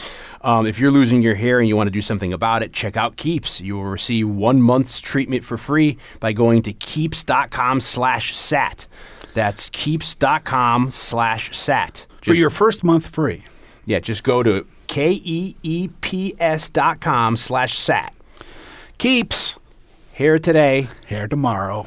um, 0.42 0.66
if 0.66 0.78
you're 0.78 0.90
losing 0.90 1.22
your 1.22 1.34
hair 1.34 1.58
and 1.60 1.68
you 1.68 1.76
want 1.76 1.86
to 1.88 1.92
do 1.92 2.00
something 2.00 2.32
about 2.32 2.62
it, 2.62 2.72
check 2.72 2.96
out 2.96 3.16
Keeps. 3.16 3.60
You 3.60 3.76
will 3.76 3.84
receive 3.84 4.28
one 4.28 4.60
month's 4.62 5.00
treatment 5.00 5.44
for 5.44 5.56
free 5.56 5.98
by 6.20 6.32
going 6.32 6.62
to 6.62 6.72
keeps.com 6.72 7.80
slash 7.80 8.36
sat. 8.36 8.86
That's 9.34 9.70
keeps.com 9.70 10.90
slash 10.90 11.56
sat. 11.56 12.06
for 12.22 12.34
your 12.34 12.50
first 12.50 12.82
month 12.84 13.06
free, 13.06 13.44
Yeah, 13.86 14.00
just 14.00 14.24
go 14.24 14.42
to 14.42 14.66
K 14.88 15.12
E 15.12 15.54
E 15.62 15.88
P 16.00 16.34
S 16.40 16.68
dot 16.68 17.00
com 17.00 17.36
slash 17.36 17.74
sat. 17.74 18.12
keeps 18.98 19.56
Here 20.14 20.38
today. 20.38 20.88
hair 21.06 21.28
tomorrow. 21.28 21.86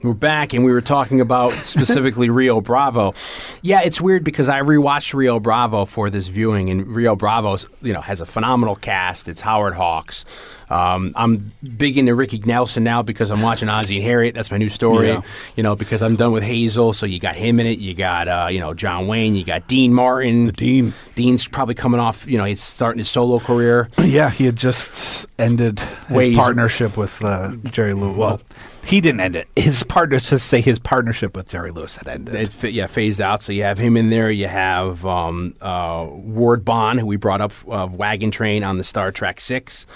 We're 0.00 0.14
back 0.14 0.52
and 0.52 0.64
we 0.64 0.70
were 0.70 0.80
talking 0.80 1.20
about 1.20 1.52
specifically 1.52 2.30
Rio 2.30 2.60
Bravo. 2.60 3.14
Yeah, 3.62 3.80
it's 3.82 4.00
weird 4.00 4.22
because 4.22 4.48
I 4.48 4.60
rewatched 4.60 5.12
Rio 5.12 5.40
Bravo 5.40 5.86
for 5.86 6.08
this 6.08 6.28
viewing, 6.28 6.70
and 6.70 6.86
Rio 6.86 7.16
Bravo's 7.16 7.66
you 7.82 7.92
know 7.92 8.00
has 8.00 8.20
a 8.20 8.26
phenomenal 8.26 8.76
cast. 8.76 9.28
It's 9.28 9.40
Howard 9.40 9.74
Hawks. 9.74 10.24
Um, 10.70 11.12
I'm 11.14 11.52
big 11.76 11.96
into 11.96 12.14
Ricky 12.14 12.38
Nelson 12.38 12.84
now 12.84 13.02
because 13.02 13.30
I'm 13.30 13.42
watching 13.42 13.68
Ozzy 13.68 13.96
and 13.96 14.04
Harriet. 14.04 14.34
That's 14.34 14.50
my 14.50 14.58
new 14.58 14.68
story. 14.68 15.08
Yeah. 15.08 15.22
You 15.56 15.62
know 15.62 15.74
because 15.76 16.02
I'm 16.02 16.16
done 16.16 16.32
with 16.32 16.42
Hazel, 16.42 16.92
so 16.92 17.06
you 17.06 17.18
got 17.18 17.36
him 17.36 17.60
in 17.60 17.66
it. 17.66 17.78
You 17.78 17.94
got 17.94 18.28
uh, 18.28 18.48
you 18.50 18.60
know 18.60 18.74
John 18.74 19.06
Wayne. 19.06 19.34
You 19.34 19.44
got 19.44 19.66
Dean 19.68 19.94
Martin. 19.94 20.46
The 20.46 20.52
Dean. 20.52 20.92
Dean's 21.14 21.48
probably 21.48 21.74
coming 21.74 22.00
off. 22.00 22.26
You 22.26 22.38
know 22.38 22.44
he's 22.44 22.62
starting 22.62 22.98
his 22.98 23.08
solo 23.08 23.38
career. 23.38 23.88
Yeah, 24.08 24.30
he 24.30 24.46
had 24.46 24.56
just 24.56 25.26
ended 25.38 25.78
his 26.08 26.34
partnership 26.34 26.96
with 26.96 27.22
uh, 27.22 27.52
Jerry 27.64 27.92
Lewis. 27.92 28.16
Well, 28.16 28.40
he 28.88 29.02
didn't 29.02 29.20
end 29.20 29.36
it. 29.36 29.46
His 29.54 29.82
partner 29.82 30.18
to 30.18 30.38
say 30.38 30.62
his 30.62 30.78
partnership 30.78 31.36
with 31.36 31.50
Jerry 31.50 31.70
Lewis 31.70 31.96
had 31.96 32.08
ended. 32.08 32.34
It's 32.34 32.64
yeah 32.64 32.86
phased 32.86 33.20
out. 33.20 33.42
So 33.42 33.52
you 33.52 33.64
have 33.64 33.76
him 33.76 33.98
in 33.98 34.08
there. 34.08 34.30
You 34.30 34.48
have 34.48 35.04
um, 35.04 35.54
uh, 35.60 36.06
Ward 36.08 36.64
Bond, 36.64 37.00
who 37.00 37.06
we 37.06 37.16
brought 37.16 37.42
up 37.42 37.52
of 37.68 37.96
Wagon 37.96 38.30
Train 38.30 38.64
on 38.64 38.78
the 38.78 38.84
Star 38.84 39.12
Trek 39.12 39.40
Six 39.40 39.86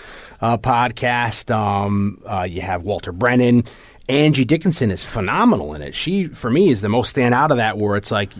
uh, 0.42 0.58
podcast. 0.58 1.54
Um, 1.54 2.20
uh, 2.26 2.42
you 2.42 2.60
have 2.60 2.82
Walter 2.82 3.12
Brennan. 3.12 3.64
Angie 4.08 4.44
Dickinson 4.44 4.90
is 4.90 5.04
phenomenal 5.04 5.74
in 5.74 5.80
it. 5.80 5.94
She, 5.94 6.24
for 6.24 6.50
me, 6.50 6.70
is 6.70 6.80
the 6.80 6.88
most 6.88 7.10
stand 7.10 7.34
out 7.34 7.52
of 7.52 7.56
that. 7.58 7.78
Where 7.78 7.96
it's 7.96 8.10
like 8.10 8.32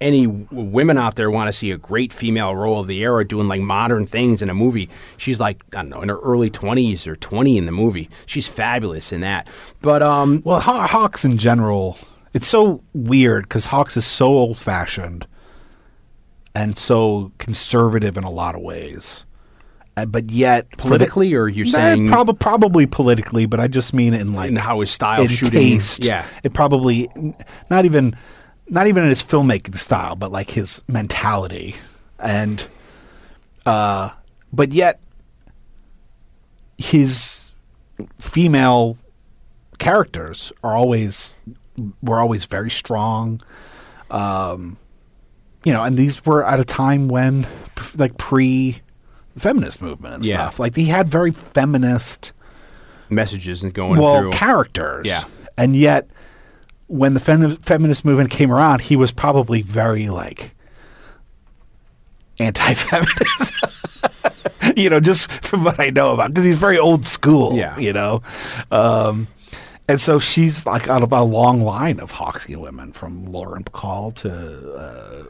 any 0.00 0.26
women 0.26 0.98
out 0.98 1.14
there 1.14 1.30
want 1.30 1.46
to 1.48 1.52
see 1.52 1.70
a 1.70 1.78
great 1.78 2.12
female 2.12 2.54
role 2.56 2.80
of 2.80 2.88
the 2.88 2.98
era 2.98 3.24
doing 3.24 3.46
like 3.46 3.60
modern 3.60 4.06
things 4.06 4.42
in 4.42 4.50
a 4.50 4.54
movie. 4.54 4.90
She's 5.16 5.38
like 5.38 5.62
I 5.72 5.76
don't 5.82 5.88
know 5.90 6.02
in 6.02 6.08
her 6.08 6.18
early 6.18 6.50
twenties 6.50 7.06
or 7.06 7.14
twenty 7.14 7.56
in 7.56 7.64
the 7.66 7.72
movie. 7.72 8.10
She's 8.26 8.48
fabulous 8.48 9.12
in 9.12 9.20
that. 9.20 9.46
But 9.80 10.02
um, 10.02 10.42
Well, 10.44 10.58
Haw- 10.60 10.88
Hawks 10.88 11.24
in 11.24 11.38
general, 11.38 11.96
it's 12.34 12.48
so 12.48 12.82
weird 12.92 13.44
because 13.44 13.66
Hawks 13.66 13.96
is 13.96 14.04
so 14.04 14.26
old 14.26 14.58
fashioned 14.58 15.28
and 16.56 16.76
so 16.76 17.30
conservative 17.38 18.16
in 18.18 18.24
a 18.24 18.30
lot 18.30 18.56
of 18.56 18.62
ways. 18.62 19.24
Uh, 19.96 20.04
but 20.06 20.28
yet 20.30 20.68
Politically, 20.76 21.34
or 21.34 21.46
you're 21.48 21.66
Nah, 21.66 21.72
saying- 21.72 22.08
prob- 22.08 22.38
probably 22.40 22.84
politically, 22.86 23.46
but 23.46 23.60
I 23.60 23.68
just 23.68 23.94
mean 23.94 24.12
in 24.14 24.32
like 24.32 24.48
in 24.50 24.56
how 24.56 24.80
his 24.80 24.90
style 24.90 25.22
in 25.22 25.28
shooting, 25.28 25.52
taste. 25.60 26.04
yeah, 26.04 26.24
it 26.42 26.52
probably 26.52 27.08
not 27.70 27.84
even 27.84 28.16
not 28.68 28.86
even 28.88 29.04
in 29.04 29.08
his 29.10 29.22
filmmaking 29.22 29.78
style, 29.78 30.16
but 30.16 30.32
like 30.32 30.50
his 30.50 30.82
mentality 30.88 31.76
and 32.18 32.66
uh, 33.66 34.10
but 34.52 34.72
yet 34.72 35.00
his 36.78 37.42
female 38.18 38.96
characters 39.78 40.52
are 40.62 40.74
always 40.74 41.34
were 42.02 42.18
always 42.18 42.44
very 42.46 42.70
strong. 42.70 43.40
Um, 44.10 44.76
you 45.64 45.72
know, 45.72 45.82
and 45.82 45.96
these 45.96 46.24
were 46.26 46.44
at 46.44 46.60
a 46.60 46.64
time 46.64 47.08
when 47.08 47.46
like 47.96 48.16
pre 48.18 48.80
feminist 49.36 49.80
movement 49.82 50.14
and 50.16 50.24
Yeah. 50.24 50.36
stuff. 50.36 50.58
Like 50.58 50.76
he 50.76 50.86
had 50.86 51.08
very 51.08 51.30
feminist 51.32 52.32
messages 53.10 53.62
and 53.62 53.72
going 53.74 54.00
well 54.00 54.18
through. 54.18 54.30
characters. 54.32 55.06
Yeah. 55.06 55.24
And 55.58 55.76
yet 55.76 56.08
when 56.86 57.14
the 57.14 57.20
fem- 57.20 57.56
feminist 57.58 58.04
movement 58.04 58.30
came 58.30 58.52
around, 58.52 58.80
he 58.82 58.96
was 58.96 59.10
probably 59.12 59.62
very 59.62 60.08
like 60.08 60.54
anti-feminist. 62.38 63.52
you 64.76 64.90
know, 64.90 65.00
just 65.00 65.30
from 65.44 65.64
what 65.64 65.78
I 65.78 65.90
know 65.90 66.12
about 66.12 66.30
because 66.30 66.44
he's 66.44 66.56
very 66.56 66.78
old 66.78 67.04
school, 67.06 67.54
Yeah. 67.56 67.78
you 67.78 67.92
know. 67.92 68.22
Um 68.70 69.28
and 69.88 70.00
so 70.00 70.18
she's 70.18 70.64
like 70.64 70.88
out 70.88 71.02
of 71.02 71.12
a 71.12 71.22
long 71.22 71.60
line 71.60 72.00
of 72.00 72.10
Hawksian 72.12 72.56
women, 72.56 72.92
from 72.92 73.26
Lauren 73.26 73.64
Bacall 73.64 74.14
to 74.14 74.72
uh, 74.72 75.24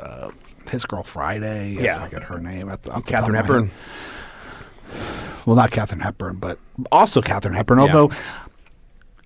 uh, 0.00 0.30
his 0.70 0.84
girl 0.84 1.02
Friday. 1.02 1.76
Yeah. 1.80 2.00
I 2.00 2.04
forget 2.04 2.24
her 2.24 2.38
name. 2.38 2.68
At 2.68 2.82
the, 2.82 2.90
the 2.90 3.00
Katharine 3.00 3.34
Hepburn. 3.34 3.70
Well, 5.46 5.56
not 5.56 5.70
Katharine 5.70 6.00
Hepburn, 6.00 6.36
but 6.36 6.58
also 6.92 7.22
Katharine 7.22 7.54
Hepburn. 7.54 7.78
Yeah. 7.78 7.84
Although, 7.84 8.14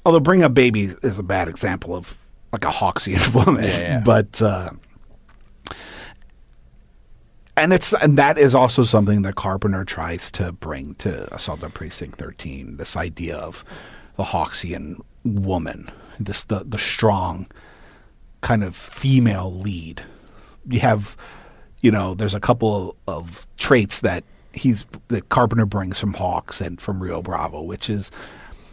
although 0.07 0.21
Bring 0.21 0.43
Up 0.45 0.55
Baby 0.55 0.95
is 1.03 1.19
a 1.19 1.23
bad 1.23 1.49
example 1.49 1.95
of 1.95 2.19
like 2.53 2.65
a 2.65 2.69
Hawksian 2.71 3.35
woman. 3.47 3.65
Yeah, 3.65 3.81
yeah. 3.81 4.01
But 4.01 4.41
uh, 4.41 4.71
and 7.57 7.73
it's 7.73 7.93
and 7.93 8.17
that 8.19 8.39
is 8.39 8.55
also 8.55 8.83
something 8.83 9.23
that 9.23 9.35
Carpenter 9.35 9.85
tries 9.85 10.31
to 10.33 10.53
bring 10.53 10.95
to 10.97 11.33
Assault 11.35 11.63
on 11.63 11.71
Precinct 11.71 12.19
Thirteen. 12.19 12.77
This 12.77 12.97
idea 12.97 13.37
of 13.37 13.65
the 14.17 14.25
Hawksian 14.25 15.01
woman, 15.25 15.89
this 16.19 16.45
the 16.45 16.65
the 16.65 16.79
strong 16.79 17.47
kind 18.41 18.63
of 18.65 18.77
female 18.77 19.53
lead. 19.53 20.03
You 20.69 20.81
have, 20.81 21.17
you 21.81 21.91
know, 21.91 22.15
there's 22.15 22.35
a 22.35 22.41
couple 22.41 22.97
of 23.07 23.47
traits 23.57 24.01
that 24.01 24.25
he's 24.53 24.87
that 25.09 25.29
Carpenter 25.29 25.67
brings 25.67 25.99
from 25.99 26.15
Hawks 26.15 26.61
and 26.61 26.81
from 26.81 27.03
Rio 27.03 27.23
Bravo, 27.23 27.63
which 27.63 27.91
is, 27.91 28.11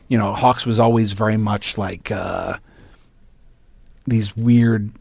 you 0.08 0.18
know, 0.18 0.34
Hawks 0.34 0.66
was 0.66 0.80
always 0.80 1.14
very 1.14 1.38
much 1.38 1.78
like 1.78 2.12
uh, 2.12 2.58
these 4.06 4.36
weird 4.36 4.92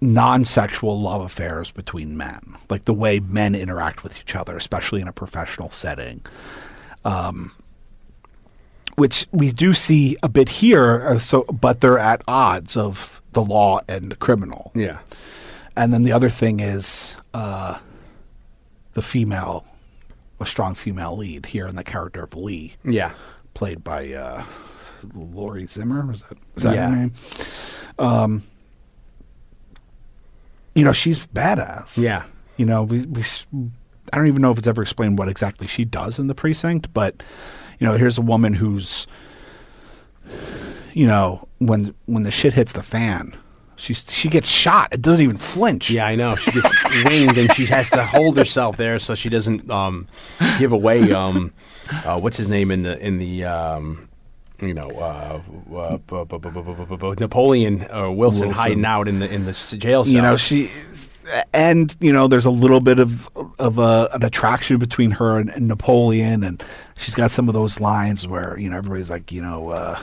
non-sexual 0.00 1.00
love 1.00 1.22
affairs 1.22 1.70
between 1.70 2.16
men, 2.16 2.56
like 2.68 2.84
the 2.84 2.94
way 2.94 3.18
men 3.20 3.54
interact 3.54 4.02
with 4.02 4.18
each 4.20 4.34
other, 4.34 4.56
especially 4.56 5.00
in 5.00 5.08
a 5.08 5.12
professional 5.12 5.70
setting. 5.70 6.24
Um, 7.04 7.52
which 8.96 9.26
we 9.30 9.52
do 9.52 9.74
see 9.74 10.16
a 10.22 10.28
bit 10.28 10.48
here, 10.48 11.06
uh, 11.06 11.18
so 11.18 11.44
but 11.44 11.80
they're 11.80 11.98
at 11.98 12.22
odds 12.26 12.76
of 12.76 13.22
the 13.32 13.42
law 13.42 13.80
and 13.88 14.10
the 14.10 14.16
criminal. 14.16 14.72
Yeah. 14.74 14.98
And 15.76 15.92
then 15.92 16.04
the 16.04 16.12
other 16.12 16.30
thing 16.30 16.60
is 16.60 17.14
uh, 17.34 17.78
the 18.94 19.02
female 19.02 19.64
a 20.40 20.44
strong 20.46 20.74
female 20.74 21.16
lead 21.16 21.46
here 21.46 21.66
in 21.66 21.76
the 21.76 21.84
character 21.84 22.24
of 22.24 22.34
Lee, 22.34 22.74
Yeah. 22.84 23.12
played 23.54 23.82
by 23.82 24.12
uh, 24.12 24.44
Laurie 25.14 25.66
Zimmer. 25.66 26.12
Is 26.12 26.20
that 26.22 26.38
is 26.56 26.62
that 26.62 26.74
Yeah. 26.74 26.90
her 26.90 26.96
name? 26.96 27.12
Um, 27.98 28.42
you 30.74 30.84
know, 30.84 30.92
she's 30.92 31.26
badass. 31.28 31.96
Yeah. 31.96 32.24
You 32.58 32.66
know, 32.66 32.82
we, 32.84 33.06
we 33.06 33.22
I 34.12 34.16
don't 34.18 34.26
even 34.26 34.42
know 34.42 34.50
if 34.50 34.58
it's 34.58 34.66
ever 34.66 34.82
explained 34.82 35.18
what 35.18 35.28
exactly 35.28 35.66
she 35.66 35.84
does 35.86 36.18
in 36.18 36.26
the 36.26 36.34
precinct, 36.34 36.92
but 36.92 37.22
you 37.78 37.86
know, 37.86 37.96
here's 37.96 38.18
a 38.18 38.22
woman 38.22 38.54
who's 38.54 39.06
you 40.92 41.06
know, 41.06 41.46
when 41.58 41.94
when 42.06 42.22
the 42.24 42.30
shit 42.30 42.52
hits 42.54 42.72
the 42.72 42.82
fan, 42.82 43.34
she's 43.76 44.04
she 44.12 44.28
gets 44.28 44.48
shot. 44.48 44.88
It 44.92 45.02
doesn't 45.02 45.22
even 45.22 45.38
flinch. 45.38 45.90
Yeah, 45.90 46.06
I 46.06 46.14
know. 46.16 46.34
She 46.34 46.50
gets 46.52 46.72
winged 47.04 47.38
and 47.38 47.52
she 47.54 47.66
has 47.66 47.90
to 47.90 48.02
hold 48.04 48.36
herself 48.36 48.76
there 48.76 48.98
so 48.98 49.14
she 49.14 49.28
doesn't 49.28 49.70
um, 49.70 50.06
give 50.58 50.72
away 50.72 51.12
um, 51.12 51.52
uh, 52.04 52.18
what's 52.18 52.36
his 52.36 52.48
name 52.48 52.70
in 52.70 52.82
the 52.82 52.98
in 52.98 53.18
the 53.18 53.44
um, 53.44 54.08
you 54.60 54.72
know 54.74 54.88
uh, 54.90 55.40
uh, 55.76 55.96
bu- 55.98 56.24
bu- 56.24 56.38
bu- 56.38 57.14
Napoleon 57.20 57.82
uh, 57.90 58.10
Wilson, 58.10 58.48
Wilson. 58.48 58.50
hiding 58.52 58.84
out 58.84 59.06
in 59.08 59.18
the 59.18 59.32
in 59.32 59.44
the 59.44 59.50
s- 59.50 59.72
jail 59.72 60.02
cell. 60.02 60.14
you 60.14 60.22
know 60.22 60.36
she 60.36 60.70
and 61.52 61.94
you 62.00 62.12
know 62.12 62.26
there's 62.28 62.46
a 62.46 62.50
little 62.50 62.80
bit 62.80 62.98
of 62.98 63.28
of 63.58 63.78
a, 63.78 64.08
an 64.14 64.24
attraction 64.24 64.78
between 64.78 65.10
her 65.10 65.38
and, 65.38 65.50
and 65.50 65.68
Napoleon 65.68 66.42
and 66.42 66.62
she's 66.98 67.14
got 67.14 67.30
some 67.30 67.48
of 67.48 67.54
those 67.54 67.80
lines 67.80 68.26
where 68.26 68.58
you 68.58 68.70
know 68.70 68.76
everybody's 68.78 69.10
like 69.10 69.30
you 69.32 69.42
know 69.42 69.68
uh, 69.70 70.00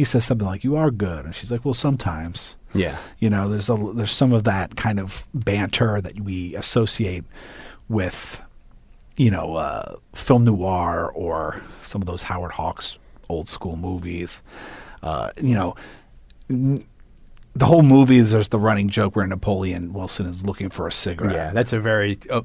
he 0.00 0.04
says 0.04 0.24
something 0.24 0.46
like 0.46 0.64
you 0.64 0.76
are 0.76 0.90
good. 0.90 1.26
And 1.26 1.34
she's 1.34 1.50
like 1.50 1.62
well 1.62 1.74
sometimes. 1.74 2.56
Yeah, 2.72 2.96
you 3.18 3.28
know 3.28 3.50
there's 3.50 3.68
a 3.68 3.76
there's 3.94 4.10
some 4.12 4.32
of 4.32 4.44
that 4.44 4.76
kind 4.76 4.98
of 4.98 5.26
banter 5.34 6.00
that 6.00 6.18
we 6.20 6.54
associate 6.54 7.24
with 7.90 8.42
you 9.18 9.30
know 9.30 9.56
uh, 9.56 9.96
film 10.14 10.46
noir 10.46 11.12
or 11.14 11.60
some 11.84 12.00
of 12.00 12.06
those 12.06 12.22
Howard 12.22 12.52
Hawks 12.52 12.98
old 13.28 13.50
school 13.50 13.76
movies. 13.76 14.40
Uh, 15.02 15.30
you 15.38 15.54
know 15.54 15.74
n- 16.48 16.82
the 17.54 17.66
whole 17.66 17.82
movie 17.82 18.16
is 18.16 18.30
there's 18.30 18.48
the 18.48 18.58
running 18.58 18.88
joke 18.88 19.16
where 19.16 19.26
Napoleon 19.26 19.92
Wilson 19.92 20.24
is 20.24 20.42
looking 20.46 20.70
for 20.70 20.86
a 20.86 20.92
cigarette. 20.92 21.34
Yeah. 21.34 21.50
That's 21.52 21.74
a 21.74 21.80
very 21.80 22.18
uh, 22.30 22.40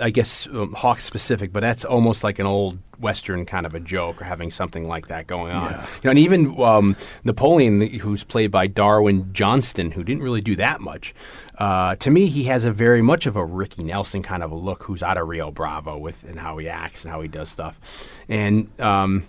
I 0.00 0.10
guess 0.10 0.48
um, 0.48 0.72
Hawk 0.72 0.98
specific, 1.00 1.52
but 1.52 1.60
that's 1.60 1.84
almost 1.84 2.24
like 2.24 2.38
an 2.40 2.46
old 2.46 2.78
Western 2.98 3.46
kind 3.46 3.66
of 3.66 3.74
a 3.74 3.80
joke 3.80 4.20
or 4.20 4.24
having 4.24 4.50
something 4.50 4.88
like 4.88 5.08
that 5.08 5.26
going 5.26 5.52
on. 5.52 5.70
Yeah. 5.70 5.80
You 5.80 6.00
know, 6.04 6.10
and 6.10 6.18
even 6.18 6.60
um, 6.60 6.96
Napoleon, 7.22 7.80
who's 7.80 8.24
played 8.24 8.50
by 8.50 8.66
Darwin 8.66 9.32
Joston, 9.32 9.92
who 9.92 10.02
didn't 10.02 10.22
really 10.22 10.40
do 10.40 10.56
that 10.56 10.80
much. 10.80 11.14
Uh, 11.56 11.94
to 11.96 12.10
me, 12.10 12.26
he 12.26 12.44
has 12.44 12.64
a 12.64 12.72
very 12.72 13.02
much 13.02 13.26
of 13.26 13.36
a 13.36 13.44
Ricky 13.44 13.84
Nelson 13.84 14.22
kind 14.22 14.42
of 14.42 14.50
a 14.50 14.56
look, 14.56 14.82
who's 14.82 15.02
out 15.02 15.16
of 15.16 15.28
Rio 15.28 15.50
Bravo 15.50 15.98
with 15.98 16.24
and 16.24 16.38
how 16.38 16.58
he 16.58 16.68
acts 16.68 17.04
and 17.04 17.12
how 17.12 17.20
he 17.20 17.28
does 17.28 17.48
stuff, 17.48 17.78
and. 18.28 18.68
Um, 18.80 19.26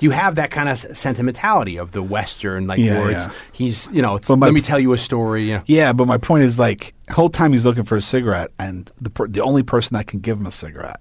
you 0.00 0.10
have 0.10 0.34
that 0.34 0.50
kind 0.50 0.68
of 0.68 0.78
sentimentality 0.78 1.76
of 1.78 1.92
the 1.92 2.02
Western, 2.02 2.66
like 2.66 2.78
Yeah, 2.78 3.00
where 3.00 3.10
it's 3.10 3.26
yeah. 3.26 3.32
he's, 3.52 3.88
you 3.92 4.02
know, 4.02 4.16
it's, 4.16 4.28
my- 4.28 4.46
let 4.46 4.52
me 4.54 4.60
tell 4.60 4.78
you 4.78 4.92
a 4.92 4.98
story. 4.98 5.44
You 5.48 5.54
know. 5.56 5.62
Yeah, 5.66 5.92
but 5.92 6.06
my 6.06 6.18
point 6.18 6.44
is 6.44 6.58
like 6.58 6.94
whole 7.10 7.30
time 7.30 7.52
he's 7.52 7.64
looking 7.64 7.84
for 7.84 7.96
a 7.96 8.02
cigarette, 8.02 8.50
and 8.58 8.90
the 9.00 9.10
per- 9.10 9.28
the 9.28 9.42
only 9.42 9.62
person 9.62 9.94
that 9.96 10.06
can 10.06 10.20
give 10.20 10.38
him 10.38 10.46
a 10.46 10.52
cigarette 10.52 11.00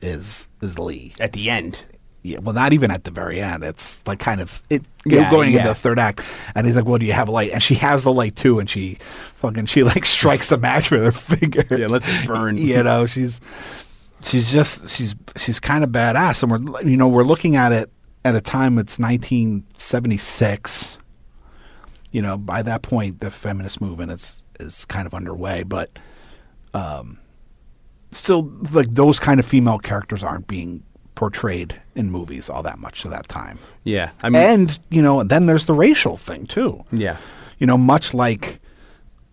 is 0.00 0.48
is 0.60 0.78
Lee. 0.78 1.12
At 1.20 1.32
the 1.32 1.50
end, 1.50 1.84
Yeah, 2.24 2.38
well, 2.38 2.54
not 2.54 2.72
even 2.72 2.90
at 2.90 3.04
the 3.04 3.10
very 3.10 3.40
end. 3.40 3.64
It's 3.64 4.02
like 4.06 4.18
kind 4.20 4.40
of 4.40 4.62
it 4.70 4.82
you 5.04 5.16
Yeah, 5.16 5.22
know, 5.24 5.30
going 5.30 5.50
yeah. 5.52 5.58
into 5.58 5.68
the 5.70 5.74
third 5.74 5.98
act, 5.98 6.22
and 6.54 6.66
he's 6.66 6.76
like, 6.76 6.84
"Well, 6.84 6.98
do 6.98 7.06
you 7.06 7.12
have 7.12 7.28
a 7.28 7.32
light?" 7.32 7.50
And 7.52 7.62
she 7.62 7.74
has 7.76 8.04
the 8.04 8.12
light 8.12 8.36
too, 8.36 8.58
and 8.60 8.70
she 8.70 8.98
fucking 9.36 9.66
she 9.66 9.82
like 9.82 10.04
strikes 10.16 10.48
the 10.48 10.58
match 10.58 10.90
with 10.90 11.02
her 11.04 11.12
finger. 11.36 11.64
Yeah, 11.76 11.88
let's 11.88 12.08
burn. 12.26 12.56
you 12.56 12.82
know, 12.82 13.06
she's 13.06 13.40
she's 14.24 14.52
just 14.52 14.88
she's 14.88 15.14
she's 15.36 15.60
kind 15.60 15.84
of 15.84 15.90
badass, 15.90 16.42
and 16.42 16.68
we're 16.72 16.82
you 16.82 16.96
know 16.96 17.08
we're 17.08 17.24
looking 17.24 17.56
at 17.56 17.72
it 17.72 17.90
at 18.24 18.34
a 18.34 18.40
time 18.40 18.78
it's 18.78 18.98
1976. 18.98 20.98
You 22.10 22.20
know, 22.22 22.36
by 22.36 22.62
that 22.62 22.82
point, 22.82 23.20
the 23.20 23.30
feminist 23.30 23.80
movement 23.80 24.10
is 24.12 24.42
is 24.60 24.84
kind 24.84 25.06
of 25.06 25.14
underway, 25.14 25.62
but 25.62 25.90
um, 26.74 27.18
still, 28.10 28.52
like 28.72 28.88
those 28.94 29.18
kind 29.18 29.40
of 29.40 29.46
female 29.46 29.78
characters 29.78 30.22
aren't 30.22 30.46
being 30.46 30.82
portrayed 31.14 31.80
in 31.94 32.10
movies 32.10 32.48
all 32.50 32.62
that 32.62 32.78
much 32.78 33.04
at 33.04 33.10
that 33.10 33.28
time. 33.28 33.58
yeah. 33.84 34.10
I 34.22 34.28
mean, 34.30 34.42
And 34.42 34.80
you 34.90 35.02
know, 35.02 35.22
then 35.24 35.46
there's 35.46 35.66
the 35.66 35.74
racial 35.74 36.16
thing 36.16 36.46
too. 36.46 36.84
yeah. 36.92 37.16
You 37.58 37.66
know, 37.66 37.78
much 37.78 38.12
like 38.12 38.60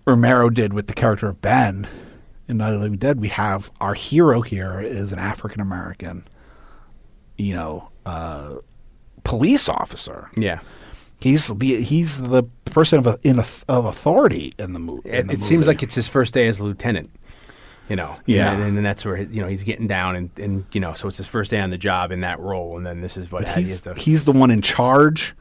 Romero 0.06 0.50
did 0.50 0.74
with 0.74 0.88
the 0.88 0.94
character 0.94 1.28
of 1.30 1.42
Ben 1.42 1.88
in 2.50 2.58
Night 2.58 2.70
of 2.70 2.74
the 2.74 2.80
Living 2.80 2.98
Dead, 2.98 3.20
we 3.22 3.30
have 3.30 3.72
our 3.80 3.94
hero 3.94 4.42
here 4.42 4.82
is 4.82 5.12
an 5.12 5.20
African 5.20 5.62
American, 5.62 6.28
you 7.38 7.54
know, 7.56 7.90
uh, 8.06 8.56
police 9.24 9.70
officer. 9.70 10.30
Yeah. 10.36 10.60
He's 11.22 11.48
the 11.48 11.82
he's 11.82 12.20
the 12.22 12.44
person 12.66 12.98
of 13.00 13.08
a, 13.08 13.20
in 13.24 13.40
a, 13.40 13.46
of 13.68 13.86
authority 13.86 14.54
in 14.58 14.74
the 14.74 14.80
movie. 14.80 15.10
It, 15.10 15.30
it 15.32 15.44
seems 15.44 15.68
like 15.68 15.84
it's 15.84 15.96
his 15.96 16.08
first 16.08 16.34
day 16.34 16.48
as 16.48 16.60
a 16.60 16.64
lieutenant. 16.64 17.12
You 17.90 17.96
know, 17.96 18.16
Yeah. 18.28 18.52
and, 18.54 18.62
and 18.62 18.78
then 18.78 18.84
that's 18.84 19.04
where 19.04 19.18
you 19.18 19.42
know 19.42 19.48
he's 19.48 19.64
getting 19.64 19.88
down, 19.88 20.16
and, 20.16 20.30
and 20.40 20.66
you 20.74 20.80
know, 20.80 20.94
so 20.94 21.08
it's 21.08 21.18
his 21.18 21.28
first 21.28 21.50
day 21.52 21.60
on 21.60 21.72
the 21.72 21.78
job 21.78 22.12
in 22.12 22.22
that 22.22 22.40
role, 22.40 22.78
and 22.78 22.86
then 22.86 23.02
this 23.02 23.18
is 23.18 23.32
what 23.32 23.50
he 23.50 23.64
he's, 23.64 23.82
to. 23.82 23.96
he's 23.96 24.26
the 24.26 24.32
one 24.32 24.52
in 24.52 24.62
charge, 24.62 25.36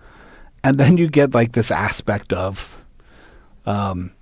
and 0.65 0.79
then 0.79 0.97
you 0.97 1.09
get 1.09 1.35
like 1.35 1.53
this 1.53 1.71
aspect 1.71 2.33
of, 2.33 2.85
um, 3.67 4.13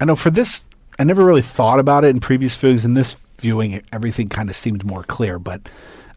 I 0.00 0.04
know 0.04 0.16
for 0.16 0.30
this, 0.30 0.62
I 1.00 1.04
never 1.04 1.24
really 1.24 1.42
thought 1.42 1.80
about 1.80 2.04
it 2.04 2.08
in 2.08 2.20
previous 2.20 2.54
viewings. 2.56 2.84
In 2.84 2.94
this 2.94 3.16
viewing, 3.38 3.82
everything 3.92 4.28
kind 4.28 4.50
of 4.50 4.56
seemed 4.56 4.84
more 4.84 5.02
clear, 5.02 5.38
but 5.38 5.62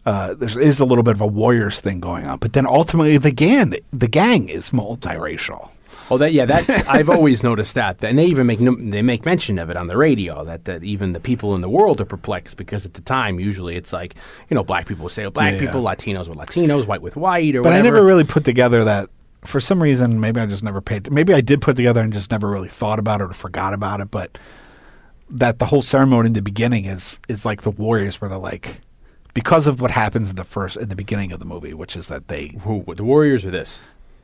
uh, 0.05 0.34
there 0.34 0.59
is 0.59 0.81
a 0.81 0.86
little 0.86 1.03
bit 1.03 1.13
of 1.15 1.21
a 1.21 1.25
warriors 1.27 1.79
thing 1.79 2.01
going 2.01 2.25
on. 2.25 2.38
But 2.39 2.51
then 2.51 2.67
ultimately, 2.67 3.17
the 3.17 3.31
gang, 3.31 3.73
the 3.91 4.07
gang 4.09 4.49
is 4.49 4.71
multiracial. 4.71 5.71
Oh, 6.11 6.17
that 6.17 6.34
yeah, 6.34 6.45
that's 6.45 6.86
I've 6.89 7.09
always 7.09 7.43
noticed 7.43 7.75
that, 7.75 8.03
and 8.03 8.19
they 8.19 8.25
even 8.25 8.45
make 8.45 8.59
no- 8.59 8.75
they 8.75 9.01
make 9.01 9.25
mention 9.25 9.57
of 9.57 9.69
it 9.69 9.77
on 9.77 9.88
the 9.88 9.95
radio 9.95 10.43
that, 10.43 10.65
that 10.65 10.84
even 10.84 11.13
the 11.13 11.21
people 11.21 11.55
in 11.55 11.61
the 11.61 11.69
world 11.69 12.01
are 12.01 12.05
perplexed 12.05 12.57
because 12.57 12.86
at 12.86 12.93
the 12.95 13.01
time 13.01 13.39
usually 13.39 13.77
it's 13.77 13.93
like 13.93 14.15
you 14.49 14.55
know 14.55 14.65
black 14.65 14.86
people 14.86 15.07
say 15.07 15.23
oh, 15.25 15.29
black 15.31 15.53
Yeah. 15.53 15.59
people, 15.61 15.81
Latinos 15.81 16.27
with 16.27 16.38
Latinos, 16.38 16.86
white 16.88 17.01
with 17.01 17.15
white, 17.15 17.55
or 17.55 17.61
But 17.63 17.69
whatever. 17.69 17.88
I 17.88 17.89
never 17.89 18.03
really 18.05 18.25
put 18.25 18.43
together 18.43 18.84
that. 18.84 19.09
For 19.45 19.59
some 19.59 19.81
reason, 19.84 20.19
maybe 20.21 20.39
I 20.39 20.45
just 20.45 20.63
never 20.63 20.79
paid. 20.79 21.11
Maybe 21.11 21.34
I 21.34 21.41
did 21.41 21.61
put 21.61 21.75
together 21.75 21.99
and 22.01 22.13
just 22.13 22.31
never 22.31 22.49
really 22.49 22.69
thought 22.69 22.97
about 22.97 23.19
it 23.19 23.25
or 23.25 23.34
forgot 23.34 23.73
about 23.73 23.99
it. 23.99 24.09
But 24.09 24.38
that 25.30 25.59
the 25.59 25.65
whole 25.65 25.82
ceremony 25.82 26.28
in 26.28 26.34
the 26.34 26.41
beginning 26.41 26.86
is 26.86 27.19
is 27.28 27.45
like 27.45 27.61
the 27.63 27.71
warriors, 27.71 28.19
where 28.21 28.30
they're 28.30 28.38
like, 28.38 28.82
because 29.34 29.67
of 29.67 29.82
what 29.82 29.91
happens 29.91 30.30
in 30.30 30.36
the 30.36 30.43
first 30.43 30.78
in 30.78 30.89
the 30.89 30.95
beginning 30.95 31.32
of 31.32 31.39
the 31.39 31.45
movie, 31.45 31.74
which 31.74 31.95
is 31.95 32.07
that 32.07 32.28
they 32.28 32.55
Who 32.61 32.84
the 32.95 33.03
Warriors 33.03 33.45
are 33.45 33.51
this? 33.51 33.82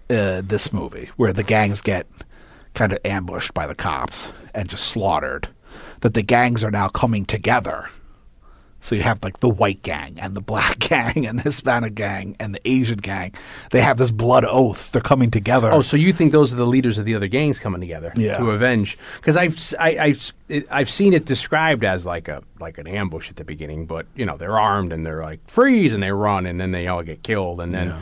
uh, 0.09 0.41
this 0.43 0.73
movie 0.73 1.09
where 1.17 1.33
the 1.33 1.43
gangs 1.43 1.81
get 1.81 2.07
kind 2.73 2.91
of 2.91 2.99
ambushed 3.05 3.53
by 3.53 3.67
the 3.67 3.75
cops 3.75 4.31
and 4.53 4.69
just 4.69 4.85
slaughtered. 4.85 5.47
That 6.01 6.13
the 6.13 6.23
gangs 6.23 6.63
are 6.63 6.71
now 6.71 6.87
coming 6.87 7.25
together. 7.25 7.89
So 8.81 8.95
you 8.95 9.03
have 9.03 9.23
like 9.23 9.39
the 9.39 9.49
white 9.49 9.81
gang 9.83 10.17
and 10.19 10.35
the 10.35 10.41
black 10.41 10.79
gang 10.89 11.25
and 11.27 11.39
the 11.39 11.43
Hispanic 11.43 11.95
gang 11.95 12.35
and 12.39 12.55
the 12.55 12.61
Asian 12.67 12.99
gang. 12.99 13.33
They 13.71 13.81
have 13.81 13.97
this 13.97 14.11
blood 14.11 14.45
oath. 14.45 14.91
They're 14.91 15.01
coming 15.01 15.31
together. 15.31 15.71
Oh, 15.71 15.81
so 15.81 15.97
you 15.97 16.13
think 16.13 16.31
those 16.31 16.53
are 16.53 16.55
the 16.55 16.65
leaders 16.67 16.97
of 16.97 17.05
the 17.05 17.15
other 17.15 17.27
gangs 17.27 17.59
coming 17.59 17.81
together 17.81 18.13
Yeah. 18.15 18.37
to 18.37 18.51
avenge? 18.51 18.97
Because 19.17 19.35
I've 19.37 19.55
I, 19.79 20.07
have 20.07 20.31
I've 20.71 20.89
seen 20.89 21.13
it 21.13 21.25
described 21.25 21.83
as 21.83 22.05
like 22.05 22.27
a 22.27 22.41
like 22.59 22.77
an 22.77 22.87
ambush 22.87 23.29
at 23.29 23.35
the 23.35 23.43
beginning, 23.43 23.85
but 23.85 24.05
you 24.15 24.25
know 24.25 24.37
they're 24.37 24.59
armed 24.59 24.93
and 24.93 25.05
they're 25.05 25.21
like 25.21 25.39
freeze 25.49 25.93
and 25.93 26.01
they 26.01 26.11
run 26.11 26.45
and 26.45 26.59
then 26.59 26.71
they 26.71 26.87
all 26.87 27.03
get 27.03 27.23
killed 27.23 27.61
and 27.61 27.73
then 27.73 27.93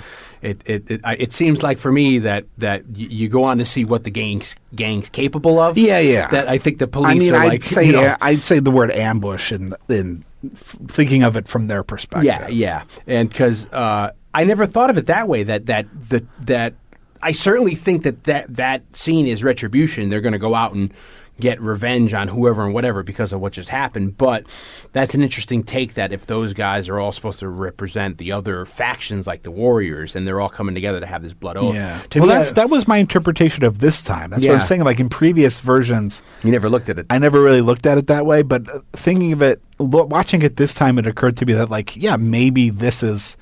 it 0.41 0.61
it 0.65 0.89
it, 0.89 1.01
it 1.03 1.33
seems 1.33 1.63
like 1.63 1.77
for 1.79 1.91
me 1.91 2.19
that 2.19 2.45
that 2.59 2.83
you 2.95 3.27
go 3.27 3.43
on 3.43 3.57
to 3.57 3.65
see 3.65 3.83
what 3.85 4.03
the 4.03 4.11
gangs 4.11 4.55
gangs 4.75 5.09
capable 5.09 5.59
of. 5.59 5.77
Yeah, 5.77 5.99
yeah. 5.99 6.27
That 6.29 6.47
I 6.47 6.57
think 6.57 6.77
the 6.77 6.87
police 6.87 7.09
I 7.09 7.13
mean, 7.15 7.33
are 7.33 7.37
I'd 7.41 7.47
like 7.47 7.63
say 7.63 7.83
you 7.85 7.91
know, 7.93 8.03
uh, 8.03 8.17
I'd 8.21 8.39
say 8.39 8.59
the 8.59 8.71
word 8.71 8.91
ambush 8.91 9.51
and 9.51 9.73
in 9.89 10.23
f- 10.45 10.77
thinking 10.87 11.23
of 11.23 11.35
it 11.35 11.47
from 11.47 11.67
their 11.67 11.83
perspective. 11.83 12.25
Yeah, 12.25 12.47
yeah, 12.47 12.83
and 13.05 13.29
because 13.29 13.67
uh, 13.73 14.11
I 14.33 14.43
never 14.43 14.65
thought 14.65 14.89
of 14.89 14.97
it 14.97 15.07
that 15.07 15.27
way. 15.27 15.43
That 15.43 15.65
that 15.67 15.85
the 16.09 16.25
that 16.41 16.73
I 17.21 17.31
certainly 17.31 17.75
think 17.75 18.03
that 18.03 18.23
that 18.25 18.53
that 18.55 18.95
scene 18.95 19.27
is 19.27 19.43
retribution. 19.43 20.09
They're 20.09 20.21
going 20.21 20.33
to 20.33 20.39
go 20.39 20.55
out 20.55 20.73
and 20.73 20.93
get 21.39 21.61
revenge 21.61 22.13
on 22.13 22.27
whoever 22.27 22.63
and 22.65 22.73
whatever 22.73 23.03
because 23.03 23.31
of 23.33 23.39
what 23.39 23.53
just 23.53 23.69
happened. 23.69 24.17
But 24.17 24.45
that's 24.93 25.13
an 25.15 25.21
interesting 25.21 25.63
take. 25.63 25.93
That 25.95 26.11
if 26.11 26.25
those 26.25 26.53
guys 26.53 26.89
are 26.89 26.99
all 26.99 27.11
supposed 27.11 27.39
to 27.41 27.47
represent 27.49 28.17
the 28.17 28.31
other 28.31 28.65
factions, 28.65 29.27
like 29.27 29.43
the 29.43 29.51
Warriors, 29.51 30.15
and 30.15 30.27
they're 30.27 30.41
all 30.41 30.49
coming 30.49 30.75
together 30.75 30.99
to 30.99 31.05
have 31.05 31.23
this 31.23 31.33
blood 31.33 31.57
oath. 31.57 31.75
Yeah. 31.75 31.99
To 32.11 32.19
well, 32.19 32.27
me, 32.29 32.33
that's 32.33 32.49
I- 32.49 32.53
that 32.53 32.69
was 32.69 32.87
my 32.87 32.97
interpretation 32.97 33.63
of 33.63 33.79
this 33.79 34.01
time. 34.01 34.29
That's 34.31 34.45
what 34.45 34.55
I'm 34.55 34.61
saying. 34.61 34.83
Like 34.83 34.99
in 34.99 35.09
previous 35.09 35.59
versions, 35.59 36.21
you 36.43 36.51
never 36.51 36.69
looked 36.69 36.89
at 36.89 36.99
it. 36.99 37.05
I 37.09 37.19
never 37.19 37.41
really 37.41 37.61
looked 37.61 37.85
at 37.85 37.97
it 37.97 38.07
that 38.07 38.25
way, 38.25 38.41
but 38.41 38.69
uh, 38.73 38.79
thinking 38.93 39.31
of 39.31 39.41
it, 39.41 39.61
lo- 39.79 40.05
watching 40.05 40.41
it 40.41 40.57
this 40.57 40.73
time, 40.73 40.97
it 40.97 41.05
occurred 41.07 41.37
to 41.37 41.45
me 41.45 41.53
that 41.53 41.69
like, 41.69 41.95
yeah, 41.95 42.15
maybe 42.17 42.69
this 42.69 43.03
is 43.03 43.37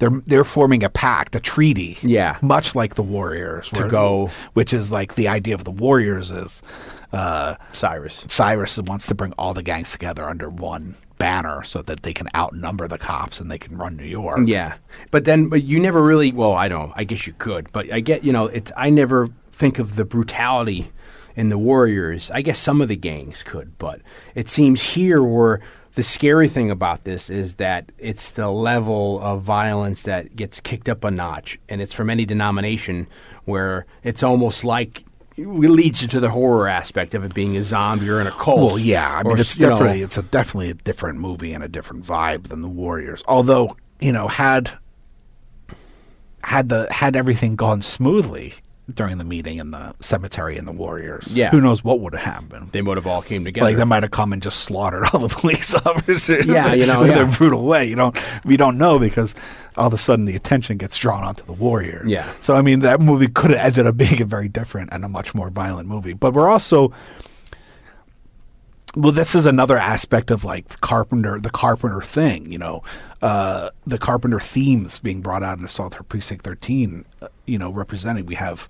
they're 0.00 0.10
they're 0.26 0.44
forming 0.44 0.84
a 0.84 0.88
pact, 0.88 1.34
a 1.34 1.40
treaty, 1.40 1.98
Yeah. 2.02 2.36
much 2.40 2.74
like 2.76 2.94
the 2.94 3.02
Warriors 3.02 3.68
To 3.70 3.88
go- 3.88 4.30
which 4.52 4.72
is 4.72 4.92
like 4.92 5.14
the 5.16 5.26
idea 5.28 5.54
of 5.54 5.64
the 5.64 5.72
Warriors 5.72 6.30
is 6.30 6.62
uh, 7.12 7.56
Cyrus. 7.72 8.24
Cyrus 8.28 8.78
wants 8.78 9.06
to 9.06 9.14
bring 9.14 9.32
all 9.32 9.54
the 9.54 9.62
gangs 9.62 9.92
together 9.92 10.28
under 10.28 10.48
one 10.48 10.96
banner 11.18 11.64
so 11.64 11.82
that 11.82 12.02
they 12.02 12.12
can 12.12 12.28
outnumber 12.34 12.86
the 12.86 12.98
cops 12.98 13.40
and 13.40 13.50
they 13.50 13.58
can 13.58 13.76
run 13.76 13.96
New 13.96 14.04
York. 14.04 14.40
Yeah, 14.46 14.76
but 15.10 15.24
then 15.24 15.48
but 15.48 15.64
you 15.64 15.78
never 15.78 16.02
really. 16.02 16.32
Well, 16.32 16.52
I 16.52 16.68
don't. 16.68 16.92
I 16.94 17.04
guess 17.04 17.26
you 17.26 17.32
could, 17.34 17.70
but 17.72 17.92
I 17.92 18.00
get 18.00 18.24
you 18.24 18.32
know. 18.32 18.46
It's 18.46 18.72
I 18.76 18.90
never 18.90 19.28
think 19.50 19.78
of 19.78 19.96
the 19.96 20.04
brutality 20.04 20.92
in 21.36 21.48
the 21.48 21.58
Warriors. 21.58 22.30
I 22.30 22.42
guess 22.42 22.58
some 22.58 22.80
of 22.80 22.88
the 22.88 22.96
gangs 22.96 23.42
could, 23.42 23.76
but 23.78 24.00
it 24.34 24.48
seems 24.48 24.82
here 24.82 25.22
where 25.22 25.60
the 25.94 26.02
scary 26.02 26.48
thing 26.48 26.70
about 26.70 27.04
this 27.04 27.28
is 27.28 27.56
that 27.56 27.90
it's 27.98 28.30
the 28.30 28.48
level 28.50 29.20
of 29.20 29.42
violence 29.42 30.04
that 30.04 30.36
gets 30.36 30.60
kicked 30.60 30.88
up 30.88 31.02
a 31.02 31.10
notch, 31.10 31.58
and 31.68 31.80
it's 31.80 31.94
from 31.94 32.10
any 32.10 32.24
denomination 32.24 33.08
where 33.46 33.86
it's 34.04 34.22
almost 34.22 34.64
like 34.64 35.04
leads 35.46 36.02
you 36.02 36.08
to 36.08 36.20
the 36.20 36.30
horror 36.30 36.68
aspect 36.68 37.14
of 37.14 37.24
it 37.24 37.34
being 37.34 37.56
a 37.56 37.62
zombie 37.62 38.08
or 38.08 38.20
in 38.20 38.26
a 38.26 38.32
cult. 38.32 38.60
Well, 38.60 38.78
yeah, 38.78 39.18
I 39.18 39.22
mean, 39.22 39.32
or, 39.32 39.40
it's 39.40 39.56
you 39.56 39.66
know, 39.66 39.70
definitely 39.70 40.02
it's 40.02 40.18
a 40.18 40.22
definitely 40.22 40.70
a 40.70 40.74
different 40.74 41.18
movie 41.18 41.52
and 41.52 41.62
a 41.62 41.68
different 41.68 42.04
vibe 42.04 42.48
than 42.48 42.62
the 42.62 42.68
Warriors. 42.68 43.22
Although 43.26 43.76
you 44.00 44.12
know, 44.12 44.28
had 44.28 44.72
had 46.44 46.68
the 46.68 46.86
had 46.90 47.16
everything 47.16 47.56
gone 47.56 47.82
smoothly 47.82 48.54
during 48.94 49.18
the 49.18 49.24
meeting 49.24 49.58
in 49.58 49.70
the 49.70 49.94
cemetery 50.00 50.56
in 50.56 50.64
the 50.64 50.72
Warriors, 50.72 51.26
Yeah. 51.34 51.50
who 51.50 51.60
knows 51.60 51.84
what 51.84 52.00
would 52.00 52.14
have 52.14 52.22
happened? 52.34 52.72
they 52.72 52.80
would 52.82 52.96
have 52.96 53.06
all 53.06 53.20
came 53.22 53.44
together. 53.44 53.64
Like 53.66 53.76
they 53.76 53.84
might 53.84 54.02
have 54.02 54.12
come 54.12 54.32
and 54.32 54.42
just 54.42 54.60
slaughtered 54.60 55.04
all 55.12 55.20
the 55.20 55.28
police 55.34 55.74
officers. 55.74 56.46
Yeah, 56.46 56.72
you 56.72 56.86
know, 56.86 57.02
in 57.02 57.08
yeah. 57.10 57.20
a 57.22 57.26
brutal 57.36 57.64
way. 57.64 57.84
You 57.86 57.96
don't 57.96 58.18
we 58.44 58.56
don't 58.56 58.78
know 58.78 58.98
because 58.98 59.34
all 59.76 59.86
of 59.88 59.92
a 59.94 59.98
sudden 59.98 60.24
the 60.24 60.34
attention 60.34 60.76
gets 60.78 60.96
drawn 60.98 61.22
onto 61.22 61.44
the 61.44 61.52
warrior. 61.52 62.02
Yeah. 62.06 62.26
So 62.40 62.54
I 62.54 62.62
mean 62.62 62.80
that 62.80 63.00
movie 63.00 63.28
could 63.28 63.50
have 63.50 63.60
ended 63.60 63.86
up 63.86 63.96
being 63.96 64.20
a 64.22 64.24
very 64.24 64.48
different 64.48 64.90
and 64.92 65.04
a 65.04 65.08
much 65.08 65.34
more 65.34 65.50
violent 65.50 65.88
movie. 65.88 66.14
But 66.14 66.32
we're 66.34 66.48
also 66.48 66.92
well, 68.98 69.12
this 69.12 69.36
is 69.36 69.46
another 69.46 69.76
aspect 69.76 70.32
of 70.32 70.44
like 70.44 70.68
the 70.68 70.76
Carpenter, 70.78 71.38
the 71.38 71.50
Carpenter 71.50 72.00
thing, 72.00 72.50
you 72.50 72.58
know, 72.58 72.82
uh, 73.22 73.70
the 73.86 73.96
Carpenter 73.96 74.40
themes 74.40 74.98
being 74.98 75.20
brought 75.20 75.44
out 75.44 75.56
in 75.58 75.64
Assault 75.64 75.96
on 75.96 76.04
Precinct 76.04 76.44
Thirteen, 76.44 77.04
uh, 77.22 77.28
you 77.46 77.58
know, 77.58 77.70
representing. 77.70 78.26
We 78.26 78.34
have, 78.34 78.68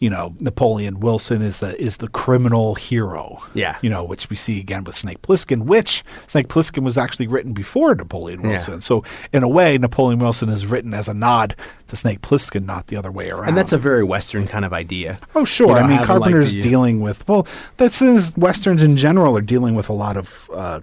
you 0.00 0.08
know, 0.08 0.32
Napoleon 0.38 1.00
Wilson 1.00 1.42
is 1.42 1.58
the 1.58 1.76
is 1.80 1.96
the 1.96 2.06
criminal 2.08 2.76
hero, 2.76 3.38
Yeah. 3.52 3.76
you 3.82 3.90
know, 3.90 4.04
which 4.04 4.30
we 4.30 4.36
see 4.36 4.60
again 4.60 4.84
with 4.84 4.96
Snake 4.96 5.22
Plissken, 5.22 5.62
which 5.64 6.04
Snake 6.28 6.46
Plissken 6.48 6.84
was 6.84 6.96
actually 6.96 7.26
written 7.26 7.52
before 7.52 7.94
Napoleon 7.96 8.40
Yeah. 8.42 8.50
Wilson. 8.50 8.80
So 8.80 9.02
in 9.32 9.42
a 9.42 9.48
way, 9.48 9.76
Napoleon 9.76 10.20
Wilson 10.20 10.48
is 10.50 10.66
written 10.66 10.94
as 10.94 11.08
a 11.08 11.14
nod 11.14 11.56
to 11.88 11.96
Snake 11.96 12.20
Plissken, 12.22 12.64
not 12.64 12.86
the 12.86 12.96
other 12.96 13.10
way 13.10 13.30
around. 13.30 13.48
and 13.48 13.56
that's 13.56 13.72
a 13.72 13.78
very 13.78 14.04
Western 14.04 14.46
kind 14.46 14.64
of 14.64 14.72
idea. 14.72 15.18
Oh, 15.34 15.44
sure. 15.44 15.68
You 15.68 15.74
know, 15.74 15.78
I 15.80 15.82
mean, 15.82 15.90
having, 15.98 15.98
like, 15.98 16.06
Carpenter's 16.22 16.54
the- 16.54 16.62
dealing 16.62 17.00
with 17.00 17.26
well, 17.26 17.46
that's 17.76 18.00
is 18.00 18.36
westerns 18.36 18.82
in 18.82 18.96
general 18.96 19.36
are 19.36 19.40
dealing 19.40 19.74
with 19.74 19.88
a 19.88 19.92
lot 19.94 20.16
of 20.16 20.48
uh, 20.54 20.80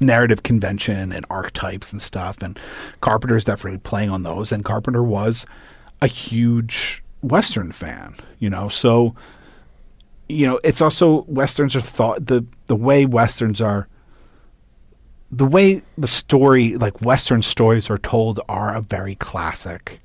narrative 0.00 0.42
convention 0.42 1.12
and 1.12 1.26
archetypes 1.28 1.92
and 1.92 2.00
stuff, 2.00 2.40
and 2.40 2.58
Carpenter's 3.02 3.44
definitely 3.44 3.78
playing 3.80 4.08
on 4.10 4.22
those. 4.22 4.50
And 4.52 4.64
Carpenter 4.64 5.02
was 5.02 5.44
a 6.00 6.06
huge 6.06 7.02
western 7.22 7.72
fan, 7.72 8.14
you 8.38 8.48
know, 8.50 8.68
so 8.68 9.14
you 10.28 10.46
know 10.46 10.60
it's 10.62 10.80
also 10.80 11.24
westerns 11.28 11.74
are 11.74 11.80
thought 11.80 12.26
the 12.26 12.44
the 12.66 12.76
way 12.76 13.04
westerns 13.04 13.60
are 13.60 13.88
the 15.32 15.44
way 15.46 15.82
the 15.98 16.06
story 16.06 16.76
like 16.76 17.00
western 17.02 17.42
stories 17.42 17.90
are 17.90 17.98
told 17.98 18.38
are 18.48 18.74
a 18.74 18.80
very 18.80 19.14
classic 19.16 20.00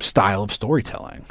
style 0.00 0.42
of 0.42 0.52
storytelling. 0.52 1.24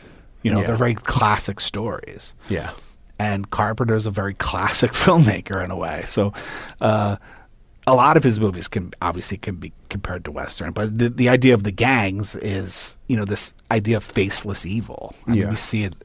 You 0.43 0.51
know, 0.51 0.59
Yeah. 0.59 0.65
they're 0.67 0.75
very 0.75 0.95
classic 0.95 1.59
stories. 1.59 2.33
Yeah. 2.49 2.71
And 3.19 3.49
Carpenter's 3.49 4.05
a 4.05 4.11
very 4.11 4.33
classic 4.33 4.91
filmmaker 4.93 5.63
in 5.63 5.71
a 5.71 5.77
way. 5.77 6.05
So, 6.07 6.33
uh, 6.81 7.17
a 7.87 7.95
lot 7.95 8.17
of 8.17 8.23
his 8.23 8.39
movies 8.39 8.67
can 8.67 8.91
obviously 9.01 9.37
can 9.37 9.55
be 9.55 9.71
compared 9.89 10.25
to 10.25 10.31
western, 10.31 10.71
but 10.73 10.97
the 10.97 11.09
the 11.09 11.29
idea 11.29 11.53
of 11.53 11.63
the 11.63 11.71
gangs 11.71 12.35
is 12.35 12.97
you 13.07 13.15
know 13.17 13.25
this 13.25 13.53
idea 13.71 13.97
of 13.97 14.03
faceless 14.03 14.65
evil. 14.65 15.15
I 15.25 15.31
mean, 15.31 15.39
Yeah. 15.41 15.49
we 15.49 15.55
see 15.55 15.83
it 15.85 15.95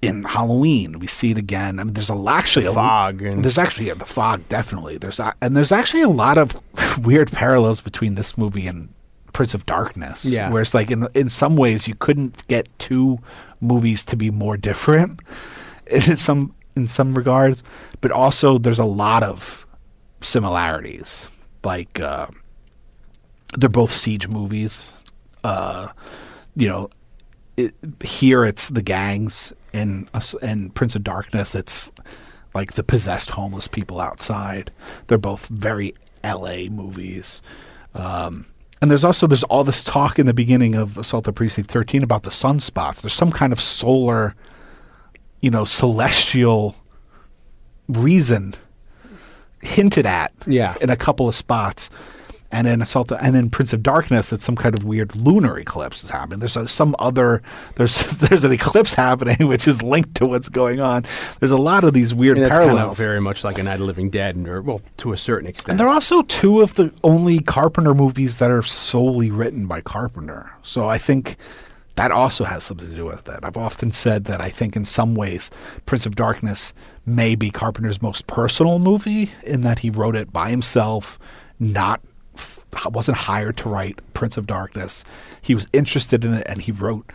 in 0.00 0.22
Halloween. 0.24 0.98
We 1.00 1.06
see 1.06 1.30
it 1.32 1.38
again. 1.38 1.80
I 1.80 1.84
mean, 1.84 1.94
there's 1.94 2.10
a 2.10 2.24
actually 2.28 2.66
The 2.66 2.70
a, 2.72 2.74
fog 2.74 3.22
and- 3.22 3.44
there's 3.44 3.58
actually 3.58 3.86
yeah, 3.88 3.94
the 3.94 4.06
fog 4.06 4.48
definitely. 4.48 4.98
There's 4.98 5.18
a, 5.20 5.34
and 5.40 5.56
there's 5.56 5.72
actually 5.72 6.02
a 6.02 6.08
lot 6.08 6.38
of 6.38 6.56
weird 7.04 7.32
parallels 7.32 7.80
between 7.80 8.14
this 8.14 8.36
movie 8.38 8.66
and 8.66 8.88
Prince 9.32 9.54
of 9.54 9.66
Darkness. 9.66 10.24
Yeah. 10.24 10.50
where 10.50 10.62
it's 10.62 10.74
like 10.74 10.90
in 10.90 11.06
in 11.14 11.28
some 11.28 11.56
ways 11.56 11.86
you 11.88 11.94
couldn't 11.94 12.46
get 12.48 12.68
two 12.78 13.18
movies 13.60 14.04
to 14.06 14.16
be 14.16 14.30
more 14.30 14.56
different 14.56 15.20
in 15.86 16.16
some 16.16 16.54
in 16.76 16.86
some 16.88 17.14
regards, 17.16 17.62
but 18.00 18.10
also 18.12 18.58
there's 18.58 18.78
a 18.78 18.84
lot 18.84 19.22
of 19.24 19.66
similarities. 20.20 21.28
Like 21.64 22.00
uh, 22.00 22.26
they're 23.56 23.68
both 23.68 23.92
siege 23.92 24.28
movies. 24.28 24.90
Uh, 25.44 25.88
you 26.54 26.68
know, 26.68 26.90
it, 27.56 27.74
here 28.02 28.44
it's 28.44 28.68
the 28.68 28.82
gangs, 28.82 29.52
and 29.72 30.08
and 30.42 30.74
Prince 30.74 30.94
of 30.96 31.04
Darkness 31.04 31.54
it's 31.54 31.90
like 32.54 32.72
the 32.72 32.82
possessed 32.82 33.30
homeless 33.30 33.68
people 33.68 34.00
outside. 34.00 34.72
They're 35.06 35.18
both 35.18 35.46
very 35.46 35.94
L.A. 36.24 36.68
movies. 36.68 37.42
Um, 37.94 38.46
and 38.80 38.90
there's 38.90 39.04
also 39.04 39.26
there's 39.26 39.44
all 39.44 39.64
this 39.64 39.82
talk 39.82 40.18
in 40.18 40.26
the 40.26 40.34
beginning 40.34 40.74
of 40.74 40.96
Assault 40.96 41.26
on 41.28 41.34
Precinct 41.34 41.70
13 41.70 42.02
about 42.02 42.22
the 42.22 42.30
sunspots. 42.30 43.00
There's 43.00 43.14
some 43.14 43.32
kind 43.32 43.52
of 43.52 43.60
solar, 43.60 44.34
you 45.40 45.50
know, 45.50 45.64
celestial 45.64 46.76
reason 47.88 48.54
hinted 49.62 50.06
at 50.06 50.32
Yeah. 50.46 50.74
in 50.80 50.90
a 50.90 50.96
couple 50.96 51.28
of 51.28 51.34
spots. 51.34 51.90
And 52.50 52.66
in 52.66 52.80
Assault 52.80 53.12
and 53.12 53.36
in 53.36 53.50
Prince 53.50 53.74
of 53.74 53.82
Darkness, 53.82 54.32
it's 54.32 54.42
some 54.42 54.56
kind 54.56 54.74
of 54.74 54.82
weird 54.82 55.14
lunar 55.14 55.58
eclipse 55.58 56.02
is 56.02 56.08
happening. 56.08 56.38
There's 56.38 56.56
a, 56.56 56.66
some 56.66 56.96
other 56.98 57.42
there's 57.74 58.06
there's 58.20 58.42
an 58.42 58.52
eclipse 58.52 58.94
happening 58.94 59.36
which 59.48 59.68
is 59.68 59.82
linked 59.82 60.14
to 60.14 60.26
what's 60.26 60.48
going 60.48 60.80
on. 60.80 61.04
There's 61.40 61.50
a 61.50 61.58
lot 61.58 61.84
of 61.84 61.92
these 61.92 62.14
weird 62.14 62.38
And 62.38 62.46
that's 62.46 62.56
kind 62.56 62.70
parallels. 62.70 62.92
of 62.98 63.04
very 63.04 63.20
much 63.20 63.44
like 63.44 63.58
a 63.58 63.62
Night 63.62 63.80
of 63.80 63.86
Living 63.86 64.08
Dead, 64.08 64.34
or 64.48 64.62
well, 64.62 64.80
to 64.96 65.12
a 65.12 65.16
certain 65.18 65.46
extent. 65.46 65.72
And 65.72 65.80
they're 65.80 65.90
also 65.92 66.22
two 66.22 66.62
of 66.62 66.72
the 66.76 66.90
only 67.04 67.40
Carpenter 67.40 67.92
movies 67.94 68.38
that 68.38 68.50
are 68.50 68.62
solely 68.62 69.30
written 69.30 69.66
by 69.66 69.82
Carpenter. 69.82 70.50
So 70.62 70.88
I 70.88 70.96
think 70.96 71.36
that 71.98 72.12
also 72.12 72.44
has 72.44 72.62
something 72.62 72.88
to 72.88 72.94
do 72.94 73.04
with 73.04 73.28
it. 73.28 73.40
I've 73.42 73.56
often 73.56 73.90
said 73.90 74.26
that 74.26 74.40
I 74.40 74.50
think 74.50 74.76
in 74.76 74.84
some 74.84 75.16
ways 75.16 75.50
Prince 75.84 76.06
of 76.06 76.14
Darkness 76.14 76.72
may 77.04 77.34
be 77.34 77.50
Carpenter's 77.50 78.00
most 78.00 78.28
personal 78.28 78.78
movie 78.78 79.32
in 79.42 79.62
that 79.62 79.80
he 79.80 79.90
wrote 79.90 80.14
it 80.14 80.32
by 80.32 80.50
himself, 80.50 81.18
not 81.58 82.00
wasn't 82.88 83.16
hired 83.16 83.56
to 83.56 83.68
write 83.68 83.98
Prince 84.14 84.36
of 84.36 84.46
Darkness. 84.46 85.02
He 85.42 85.56
was 85.56 85.66
interested 85.72 86.24
in 86.24 86.34
it 86.34 86.46
and 86.46 86.62
he 86.62 86.70
wrote 86.70 87.10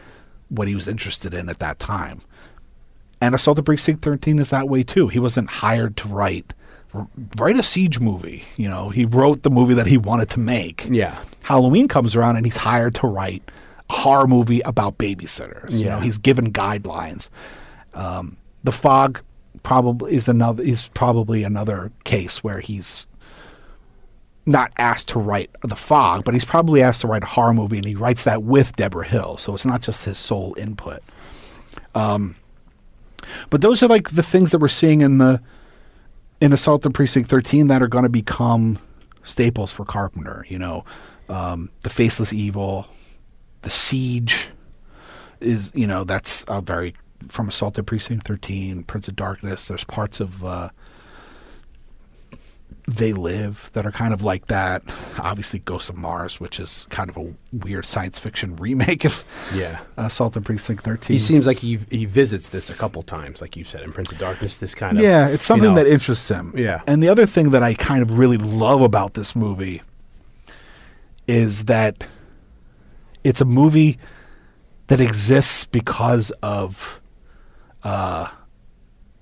what 0.49 0.67
he 0.67 0.75
was 0.75 0.89
interested 0.89 1.34
in 1.34 1.47
at 1.47 1.59
that 1.59 1.79
time. 1.79 2.21
And 3.21 3.34
Assault 3.34 3.59
on 3.59 3.63
Precinct 3.63 4.03
13 4.03 4.38
is 4.38 4.49
that 4.49 4.67
way 4.67 4.84
too. 4.84 5.07
He 5.07 5.19
wasn't 5.19 5.49
hired 5.49 5.95
to 5.97 6.09
write 6.09 6.53
write 7.38 7.55
a 7.55 7.63
siege 7.63 8.01
movie. 8.01 8.43
You 8.57 8.67
know, 8.67 8.89
he 8.89 9.05
wrote 9.05 9.43
the 9.43 9.49
movie 9.49 9.75
that 9.75 9.88
he 9.88 9.97
wanted 9.97 10.29
to 10.31 10.41
make. 10.41 10.86
Yeah. 10.89 11.17
Halloween 11.41 11.88
comes 11.88 12.17
around 12.17 12.36
and 12.36 12.45
he's 12.45 12.57
hired 12.57 12.95
to 12.95 13.07
write 13.07 13.49
horror 13.94 14.28
movie 14.28 14.62
about 14.62 14.98
babysitters. 14.98 15.72
You 15.72 15.86
know, 15.86 16.00
he's 16.00 16.18
given 16.18 16.52
guidelines. 16.52 17.30
Um, 17.94 18.38
the 18.64 18.72
Fog 18.72 19.22
probably 19.62 20.16
is 20.16 20.28
another 20.28 20.64
is 20.64 20.89
probably 20.94 21.44
another 21.44 21.91
case 22.04 22.44
where 22.44 22.60
he's 22.60 23.08
not 24.46 24.74
asked 24.78 25.08
to 25.10 25.20
write 25.20 25.52
The 25.64 25.76
Fog, 25.76 26.26
but 26.26 26.34
he's 26.34 26.44
probably 26.44 26.82
asked 26.82 27.02
to 27.02 27.08
write 27.08 27.24
a 27.24 27.28
horror 27.28 27.54
movie, 27.54 27.78
and 27.78 27.86
he 27.86 27.96
writes 27.96 28.26
that 28.26 28.44
with 28.44 28.76
Debra 28.76 29.08
Hill. 29.08 29.38
So 29.38 29.54
it's 29.54 29.66
not 29.66 29.82
just 29.82 30.06
his 30.06 30.18
sole 30.18 30.54
input. 30.58 31.02
Um, 31.96 32.36
but 33.50 33.62
those 33.62 33.82
are 33.82 33.88
like 33.88 34.10
the 34.10 34.24
things 34.24 34.52
that 34.52 34.60
we're 34.60 34.68
seeing 34.68 35.02
in 35.02 35.18
the 35.18 35.41
in 36.41 36.52
Assault 36.52 36.86
on 36.86 36.91
Precinct 36.91 37.30
13 37.30 37.68
that 37.68 37.82
are 37.82 37.88
going 37.88 38.04
to 38.04 38.10
become 38.10 38.80
staples 39.24 39.72
for 39.72 39.86
Carpenter. 39.86 40.46
You 40.50 40.60
know, 40.60 40.84
um, 41.30 41.70
the 41.84 41.89
Faceless 41.89 42.34
Evil, 42.34 42.86
the 43.64 43.70
Siege 43.70 44.49
is 45.41 45.72
you 45.76 45.88
know 45.88 46.03
that's 46.05 46.45
a 46.47 46.61
very 46.61 46.93
from 47.28 47.47
Assault 47.49 47.78
on 47.80 47.86
Precinct 47.86 48.28
13, 48.28 48.84
Prince 48.84 49.07
of 49.07 49.16
Darkness. 49.16 49.68
There's 49.68 49.86
parts 49.86 50.20
of 50.20 50.43
uh, 50.43 50.70
They 52.86 53.14
Live 53.14 53.70
that 53.74 53.86
are 53.86 53.91
kind 53.93 54.14
of 54.14 54.24
like 54.24 54.47
that. 54.47 54.84
Obviously, 55.18 55.59
Ghosts 55.59 55.88
of 55.89 55.95
Mars, 55.95 56.41
which 56.41 56.59
is 56.59 56.86
kind 56.89 57.09
of 57.09 57.16
a 57.16 57.34
weird 57.53 57.86
science 57.86 58.20
fiction 58.20 58.57
remake 58.57 59.05
of 59.05 59.24
Yeah. 59.55 59.80
Assault 59.95 60.36
on 60.36 60.43
Precinct 60.43 60.84
13. 60.84 61.14
He 61.16 61.20
seems 61.20 61.47
like 61.47 61.59
he 61.59 61.80
he 61.89 62.03
visits 62.05 62.49
this 62.49 62.70
a 62.70 62.74
couple 62.74 63.01
times, 63.03 63.39
like 63.41 63.55
you 63.55 63.64
said 63.64 63.82
in 63.82 63.93
Prince 63.93 64.11
of 64.11 64.18
Darkness. 64.18 64.57
This 64.57 64.76
kind 64.76 64.97
of 64.97 65.03
Yeah, 65.03 65.28
it's 65.30 65.45
something 65.45 65.70
you 65.70 65.76
know, 65.76 65.84
that 65.84 65.89
interests 65.89 66.28
him. 66.30 66.53
Yeah. 66.57 66.82
And 66.88 67.01
the 67.01 67.07
other 67.07 67.26
thing 67.26 67.51
that 67.51 67.64
I 67.64 67.74
kind 67.74 68.01
of 68.01 68.18
really 68.18 68.38
love 68.38 68.82
about 68.82 69.14
this 69.14 69.34
movie 69.34 69.82
is 71.26 71.66
that 71.66 72.03
it's 73.24 73.41
a 73.41 73.45
movie 73.45 73.97
that 74.88 74.99
exists 74.99 75.65
because 75.65 76.32
of 76.43 77.01
uh, 77.84 78.28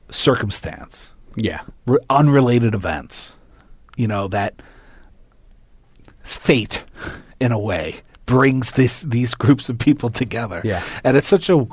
circumstance, 0.10 1.10
Yeah. 1.36 1.62
re- 1.86 1.99
unrelated 2.10 2.74
events, 2.76 3.36
you 3.95 4.08
know 4.08 4.28
that 4.30 4.62
fate, 6.24 6.84
in 7.39 7.52
a 7.52 7.60
way, 7.60 8.02
brings 8.26 8.72
this 8.74 9.02
these 9.02 9.34
groups 9.34 9.70
of 9.70 9.78
people 9.78 10.10
together. 10.10 10.62
Yeah. 10.64 10.84
and 11.04 11.18
it's 11.18 11.28
such 11.28 11.49
a 11.49 11.66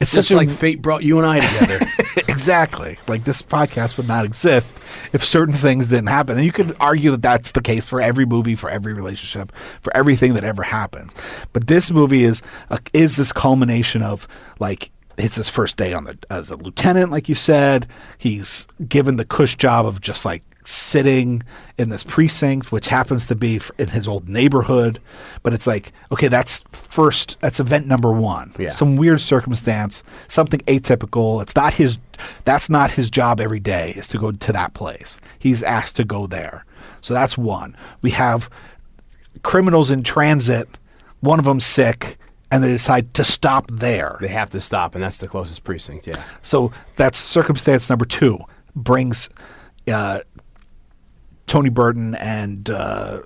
it's 0.00 0.12
Just 0.12 0.28
such 0.28 0.36
like 0.36 0.48
a 0.48 0.52
fate 0.52 0.80
brought 0.80 1.02
you 1.02 1.18
and 1.18 1.26
I 1.26 1.40
together. 1.40 1.84
exactly. 2.28 2.98
Like 3.06 3.24
this 3.24 3.42
podcast 3.42 3.96
would 3.96 4.08
not 4.08 4.24
exist 4.24 4.76
if 5.12 5.24
certain 5.24 5.54
things 5.54 5.88
didn't 5.88 6.08
happen. 6.08 6.36
And 6.36 6.44
you 6.44 6.52
could 6.52 6.74
argue 6.80 7.10
that 7.12 7.22
that's 7.22 7.52
the 7.52 7.62
case 7.62 7.84
for 7.84 8.00
every 8.00 8.26
movie 8.26 8.54
for 8.54 8.70
every 8.70 8.94
relationship 8.94 9.52
for 9.80 9.96
everything 9.96 10.34
that 10.34 10.44
ever 10.44 10.62
happened. 10.62 11.12
But 11.52 11.66
this 11.66 11.90
movie 11.90 12.24
is 12.24 12.42
a, 12.70 12.80
is 12.92 13.16
this 13.16 13.32
culmination 13.32 14.02
of 14.02 14.26
like 14.58 14.90
it's 15.16 15.36
his 15.36 15.48
first 15.48 15.76
day 15.76 15.92
on 15.92 16.04
the 16.04 16.18
as 16.30 16.50
a 16.50 16.56
lieutenant 16.56 17.10
like 17.10 17.28
you 17.28 17.34
said. 17.34 17.86
He's 18.18 18.66
given 18.88 19.16
the 19.16 19.24
cush 19.24 19.56
job 19.56 19.86
of 19.86 20.00
just 20.00 20.24
like 20.24 20.42
sitting 20.68 21.42
in 21.78 21.88
this 21.88 22.02
precinct 22.02 22.70
which 22.70 22.88
happens 22.88 23.26
to 23.26 23.34
be 23.34 23.60
in 23.78 23.88
his 23.88 24.06
old 24.08 24.28
neighborhood 24.28 25.00
but 25.42 25.52
it's 25.52 25.66
like 25.66 25.92
okay 26.12 26.28
that's 26.28 26.62
first 26.72 27.36
that's 27.40 27.58
event 27.60 27.86
number 27.86 28.12
1 28.12 28.54
Yeah. 28.58 28.72
some 28.74 28.96
weird 28.96 29.20
circumstance, 29.20 30.02
something 30.28 30.60
atypical. 30.60 31.40
It's 31.42 31.54
not 31.56 31.74
his. 31.74 31.98
That's 32.44 32.68
not 32.68 32.92
his 32.92 33.08
job 33.10 33.40
every 33.40 33.60
day. 33.60 33.92
Is 33.96 34.08
to 34.08 34.18
go 34.18 34.32
to 34.32 34.52
that 34.52 34.74
place. 34.74 35.20
He's 35.38 35.62
asked 35.62 35.96
to 35.96 36.04
go 36.04 36.26
there. 36.26 36.64
So 37.00 37.14
that's 37.14 37.38
one. 37.38 37.76
We 38.02 38.10
have 38.10 38.50
criminals 39.42 39.90
in 39.90 40.02
transit. 40.02 40.68
One 41.20 41.38
of 41.38 41.44
them 41.44 41.60
sick, 41.60 42.18
and 42.50 42.62
they 42.62 42.68
decide 42.68 43.12
to 43.14 43.24
stop 43.24 43.70
there. 43.70 44.16
they 44.20 44.28
have 44.28 44.50
to 44.50 44.60
stop, 44.60 44.94
and 44.94 45.02
that's 45.04 45.18
the 45.18 45.28
closest 45.28 45.64
precinct. 45.64 46.06
Yeah. 46.06 46.22
So 46.42 46.72
that's 46.96 47.18
circumstance 47.18 47.88
number 47.88 48.04
two. 48.04 48.38
Brings 48.74 49.28
uh, 49.88 50.20
Tony 51.48 51.70
Burton 51.70 52.14
and 52.16 52.70
uh, 52.70 53.22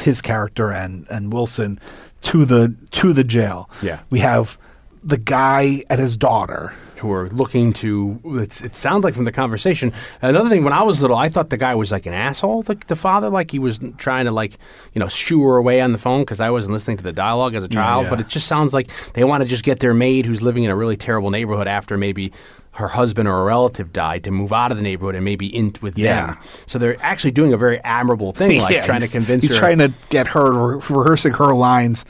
his 0.00 0.22
character 0.22 0.70
and 0.72 1.06
and 1.10 1.32
Wilson 1.32 1.78
to 2.22 2.44
the 2.44 2.74
to 2.92 3.12
the 3.12 3.24
jail. 3.24 3.68
Yeah. 3.82 4.00
we 4.10 4.20
have 4.20 4.58
the 5.04 5.18
guy 5.18 5.84
and 5.90 6.00
his 6.00 6.16
daughter. 6.16 6.72
who 6.96 7.12
are 7.12 7.28
looking 7.28 7.74
to. 7.74 8.18
It's, 8.42 8.62
it 8.62 8.74
sounds 8.74 9.04
like 9.04 9.12
from 9.14 9.24
the 9.24 9.30
conversation. 9.32 9.92
Another 10.22 10.48
thing, 10.48 10.64
when 10.64 10.72
I 10.72 10.82
was 10.82 11.02
little, 11.02 11.18
I 11.18 11.28
thought 11.28 11.50
the 11.50 11.58
guy 11.58 11.74
was 11.74 11.92
like 11.92 12.06
an 12.06 12.14
asshole. 12.14 12.62
The, 12.62 12.74
the 12.86 12.96
father, 12.96 13.28
like 13.28 13.50
he 13.50 13.58
was 13.58 13.78
trying 13.98 14.24
to 14.24 14.30
like 14.32 14.58
you 14.94 14.98
know 15.00 15.06
shoo 15.06 15.42
her 15.42 15.58
away 15.58 15.82
on 15.82 15.92
the 15.92 15.98
phone 15.98 16.22
because 16.22 16.40
I 16.40 16.50
wasn't 16.50 16.72
listening 16.72 16.96
to 16.96 17.04
the 17.04 17.12
dialogue 17.12 17.54
as 17.54 17.64
a 17.64 17.68
child. 17.68 18.04
yeah. 18.04 18.10
But 18.10 18.20
it 18.20 18.28
just 18.28 18.46
sounds 18.46 18.72
like 18.72 18.88
they 19.12 19.24
want 19.24 19.42
to 19.42 19.48
just 19.48 19.62
get 19.62 19.78
their 19.78 19.92
maid 19.92 20.24
who's 20.24 20.40
living 20.40 20.64
in 20.64 20.70
a 20.70 20.76
really 20.76 20.96
terrible 20.96 21.30
neighborhood 21.30 21.68
after 21.68 21.98
maybe 21.98 22.32
her 22.76 22.88
husband 22.88 23.26
or 23.28 23.40
a 23.40 23.44
relative 23.44 23.92
died 23.92 24.22
to 24.24 24.30
move 24.30 24.52
out 24.52 24.70
of 24.70 24.76
the 24.76 24.82
neighborhood 24.82 25.14
and 25.14 25.24
maybe 25.24 25.46
in 25.46 25.74
with 25.82 25.98
Yeah. 25.98 26.26
them. 26.26 26.38
So 26.66 26.78
they're 26.78 26.96
actually 27.02 27.30
doing 27.32 27.52
a 27.52 27.56
very 27.56 27.78
admirable 27.80 28.32
thing, 28.32 28.60
like 28.62 28.74
Yeah, 28.74 28.84
trying 28.86 29.00
to 29.00 29.06
he's- 29.06 29.12
convince 29.12 29.42
he's 29.42 29.50
her. 29.52 29.56
trying 29.58 29.78
to 29.78 29.92
get 30.10 30.26
her 30.28 30.52
re- 30.76 30.82
rehearsing 30.88 31.32
her 31.34 31.54
lines 31.54 32.04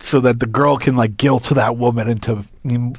so 0.00 0.20
that 0.20 0.38
the 0.38 0.46
girl 0.46 0.76
can 0.76 0.94
like 0.96 1.16
guilt 1.16 1.44
that 1.50 1.76
woman 1.76 2.08
into 2.08 2.44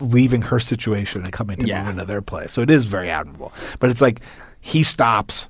leaving 0.02 0.42
her 0.44 0.60
situation 0.60 1.24
and 1.24 1.32
coming 1.32 1.58
to 1.58 1.66
Yeah. 1.66 1.82
move 1.84 1.92
into 1.92 2.06
their 2.06 2.22
place. 2.22 2.52
So 2.52 2.62
it 2.62 2.70
is 2.70 2.86
very 2.86 3.10
admirable. 3.10 3.54
But 3.80 3.90
it's 3.90 4.02
like 4.02 4.20
he 4.60 4.84
stops 4.84 5.48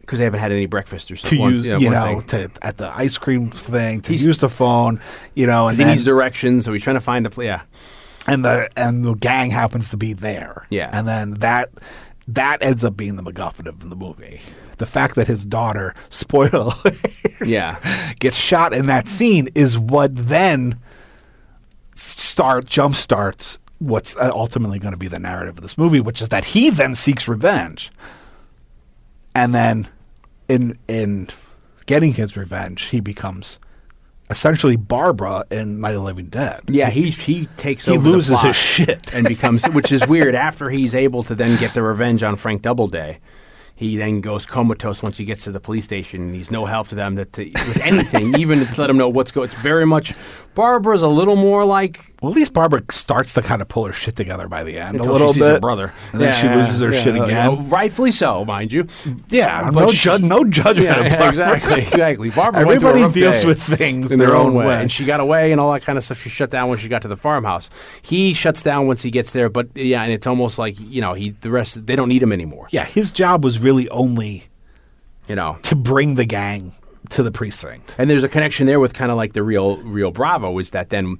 because 0.00 0.18
they 0.18 0.24
haven't 0.24 0.40
had 0.40 0.50
any 0.50 0.66
breakfast 0.66 1.08
or 1.12 1.14
to 1.14 1.20
something. 1.20 1.38
use, 1.40 1.64
you 1.66 1.88
know, 1.90 2.20
to 2.22 2.50
at 2.62 2.78
the 2.78 2.90
ice 2.92 3.16
cream 3.16 3.50
thing 3.52 4.00
to 4.00 4.10
He's- 4.10 4.26
use 4.26 4.38
the 4.38 4.48
phone, 4.48 4.98
you 5.34 5.46
know, 5.46 5.68
and 5.68 5.76
he 5.76 5.84
then, 5.84 5.92
needs 5.92 6.02
directions, 6.02 6.64
so 6.64 6.72
he's 6.72 6.82
trying 6.82 6.96
to 6.96 7.00
find 7.00 7.24
a 7.26 7.30
place. 7.30 7.46
Yeah, 7.46 7.60
and 8.30 8.44
the 8.44 8.68
and 8.76 9.04
the 9.04 9.14
gang 9.14 9.50
happens 9.50 9.90
to 9.90 9.96
be 9.96 10.12
there. 10.12 10.66
Yeah. 10.70 10.90
and 10.92 11.06
then 11.06 11.34
that 11.34 11.70
that 12.28 12.62
ends 12.62 12.84
up 12.84 12.96
being 12.96 13.16
the 13.16 13.22
MacGuffin 13.22 13.66
of 13.66 13.88
the 13.90 13.96
movie. 13.96 14.40
The 14.78 14.86
fact 14.86 15.16
that 15.16 15.26
his 15.26 15.44
daughter, 15.44 15.94
spoiler, 16.10 16.72
yeah. 17.44 17.80
gets 18.18 18.36
shot 18.36 18.72
in 18.72 18.86
that 18.86 19.08
scene 19.08 19.48
is 19.54 19.78
what 19.78 20.14
then 20.14 20.78
start 21.94 22.66
jump 22.66 22.94
starts 22.94 23.58
what's 23.80 24.14
uh, 24.16 24.30
ultimately 24.32 24.78
going 24.78 24.92
to 24.92 24.98
be 24.98 25.08
the 25.08 25.18
narrative 25.18 25.56
of 25.56 25.62
this 25.62 25.76
movie, 25.76 26.00
which 26.00 26.22
is 26.22 26.28
that 26.28 26.44
he 26.44 26.70
then 26.70 26.94
seeks 26.94 27.26
revenge, 27.26 27.90
and 29.34 29.54
then 29.54 29.88
in 30.48 30.78
in 30.86 31.28
getting 31.86 32.12
his 32.12 32.36
revenge, 32.36 32.84
he 32.84 33.00
becomes 33.00 33.58
essentially 34.30 34.76
Barbara 34.76 35.44
in 35.50 35.80
My 35.80 35.94
Living 35.96 36.26
Dead. 36.28 36.60
Yeah, 36.68 36.90
he 36.90 37.10
he 37.10 37.46
takes 37.56 37.86
He 37.86 37.92
over 37.92 38.02
the 38.02 38.10
loses 38.10 38.40
his 38.40 38.56
shit. 38.56 39.12
and 39.12 39.26
becomes 39.26 39.68
which 39.70 39.92
is 39.92 40.06
weird 40.08 40.34
after 40.34 40.70
he's 40.70 40.94
able 40.94 41.22
to 41.24 41.34
then 41.34 41.58
get 41.58 41.74
the 41.74 41.82
revenge 41.82 42.22
on 42.22 42.36
Frank 42.36 42.62
Doubleday. 42.62 43.18
He 43.74 43.96
then 43.96 44.20
goes 44.20 44.44
comatose 44.44 45.02
once 45.02 45.16
he 45.16 45.24
gets 45.24 45.44
to 45.44 45.50
the 45.52 45.60
police 45.60 45.84
station, 45.86 46.20
and 46.20 46.34
he's 46.34 46.50
no 46.50 46.66
help 46.66 46.88
to 46.88 46.94
them 46.94 47.16
to, 47.16 47.24
to 47.24 47.44
with 47.44 47.80
anything, 47.82 48.34
even 48.38 48.66
to 48.66 48.80
let 48.80 48.88
them 48.88 48.98
know 48.98 49.08
what's 49.08 49.32
going. 49.32 49.46
It's 49.46 49.54
very 49.54 49.86
much 49.86 50.12
Barbara's 50.54 51.02
a 51.02 51.08
little 51.08 51.36
more 51.36 51.64
like 51.64 52.12
Well, 52.20 52.32
at 52.32 52.36
least 52.36 52.52
Barbara 52.52 52.82
starts 52.90 53.32
to 53.34 53.42
kind 53.42 53.62
of 53.62 53.68
pull 53.68 53.86
her 53.86 53.92
shit 53.92 54.16
together 54.16 54.48
by 54.48 54.64
the 54.64 54.78
end 54.78 54.96
until 54.96 55.12
a 55.12 55.14
little 55.14 55.28
she 55.28 55.34
sees 55.34 55.44
bit. 55.44 55.52
her 55.54 55.60
brother, 55.60 55.92
and 56.12 56.20
then 56.20 56.34
she 56.40 56.48
loses 56.48 56.80
her 56.80 56.92
shit 56.92 57.14
uh, 57.14 57.18
yeah, 57.18 57.24
again. 57.46 57.56
yeah, 57.56 57.66
rightfully 57.68 58.10
so, 58.10 58.44
mind 58.44 58.72
you. 58.72 58.86
Yeah, 59.28 59.68
uh, 59.68 59.70
But 59.70 59.80
no, 59.80 59.86
she- 59.88 60.10
ju- 60.10 60.18
no 60.18 60.44
judgment. 60.44 60.84
Yeah, 60.88 61.02
yeah, 61.04 61.28
exactly, 61.28 61.80
exactly. 61.82 62.30
Barbara 62.30 62.66
went 62.66 62.80
through 62.80 62.88
a 62.88 62.92
Everybody 62.92 63.02
rough 63.04 63.14
deals 63.14 63.40
day 63.42 63.46
with 63.46 63.62
things 63.62 64.10
in 64.10 64.18
their, 64.18 64.34
own 64.34 64.54
way. 64.54 64.66
way. 64.66 64.80
and 64.82 64.90
she 64.90 65.04
got 65.04 65.20
away 65.20 65.52
and 65.52 65.60
all 65.60 65.72
that 65.72 65.82
kind 65.82 65.96
of 65.96 66.04
stuff. 66.04 66.18
She 66.20 66.28
shut 66.30 66.50
down 66.50 66.68
when 66.68 66.78
she 66.78 66.88
got 66.88 67.02
to 67.02 67.08
the 67.08 67.16
farmhouse. 67.16 67.70
He 68.02 68.34
shuts 68.34 68.62
down 68.62 68.86
once 68.88 69.02
he 69.02 69.10
gets 69.10 69.30
there, 69.30 69.48
but 69.48 69.68
yeah, 69.76 70.02
and 70.02 70.12
it's 70.12 70.26
almost 70.26 70.58
like 70.58 70.74
you 70.80 71.00
know 71.00 71.14
he 71.14 71.30
the 71.30 71.50
rest 71.50 71.86
they 71.86 71.94
don't 71.96 72.08
need 72.08 72.22
him 72.22 72.32
anymore. 72.32 72.66
yeah, 72.70 72.84
his 72.86 73.12
job 73.12 73.44
was 73.44 73.60
really 73.60 73.88
only 73.90 74.48
You 75.28 75.36
know, 75.36 75.58
to 75.62 75.76
bring 75.76 76.16
the 76.16 76.24
gang 76.26 76.74
to 77.10 77.22
the 77.22 77.30
precinct. 77.30 77.94
and 77.98 78.08
there's 78.10 78.24
a 78.24 78.28
connection 78.28 78.66
there 78.66 78.80
with 78.80 78.94
kind 78.94 79.10
of 79.10 79.16
like 79.16 79.32
the 79.34 79.42
real 79.42 79.76
Rio 79.78 80.10
Bravo 80.10 80.58
is 80.58 80.70
that 80.70 80.90
then. 80.90 81.16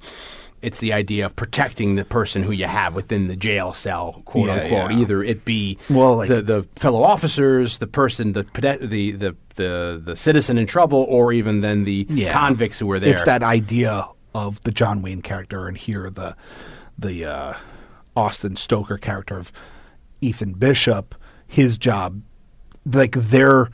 It's 0.63 0.79
the 0.79 0.93
idea 0.93 1.25
of 1.25 1.35
protecting 1.35 1.95
the 1.95 2.05
person 2.05 2.43
who 2.43 2.51
you 2.51 2.67
have 2.67 2.93
within 2.93 3.27
the 3.27 3.35
jail 3.35 3.71
cell, 3.71 4.21
quote 4.25 4.45
Yeah, 4.45 4.53
unquote. 4.61 4.91
yeah. 4.91 4.97
Either 4.99 5.23
it 5.23 5.43
be 5.43 5.79
Well, 5.89 6.17
like- 6.17 6.29
the, 6.29 6.43
the 6.43 6.67
fellow 6.75 7.01
officers, 7.01 7.79
the 7.79 7.87
person, 7.87 8.33
the, 8.33 8.43
the 8.43 9.15
the 9.17 9.35
the 9.55 10.01
the 10.05 10.15
citizen 10.15 10.59
in 10.59 10.67
trouble, 10.67 11.03
or 11.09 11.33
even 11.33 11.61
then 11.61 11.83
the 11.83 12.05
convicts 12.31 12.77
who 12.77 12.85
were 12.85 12.99
there. 12.99 13.11
It's 13.11 13.23
that 13.23 13.41
idea 13.41 14.07
of 14.35 14.61
the 14.61 14.69
John 14.71 15.01
Wayne 15.01 15.23
character, 15.23 15.67
and 15.67 15.75
here 15.75 16.11
the 16.11 16.35
the 16.95 17.25
uh, 17.25 17.53
Austin 18.15 18.55
Stoker 18.55 18.99
character 18.99 19.39
of 19.39 19.51
Ethan 20.21 20.53
Bishop. 20.53 21.15
His 21.47 21.79
job, 21.79 22.21
like 22.85 23.13
they're 23.17 23.69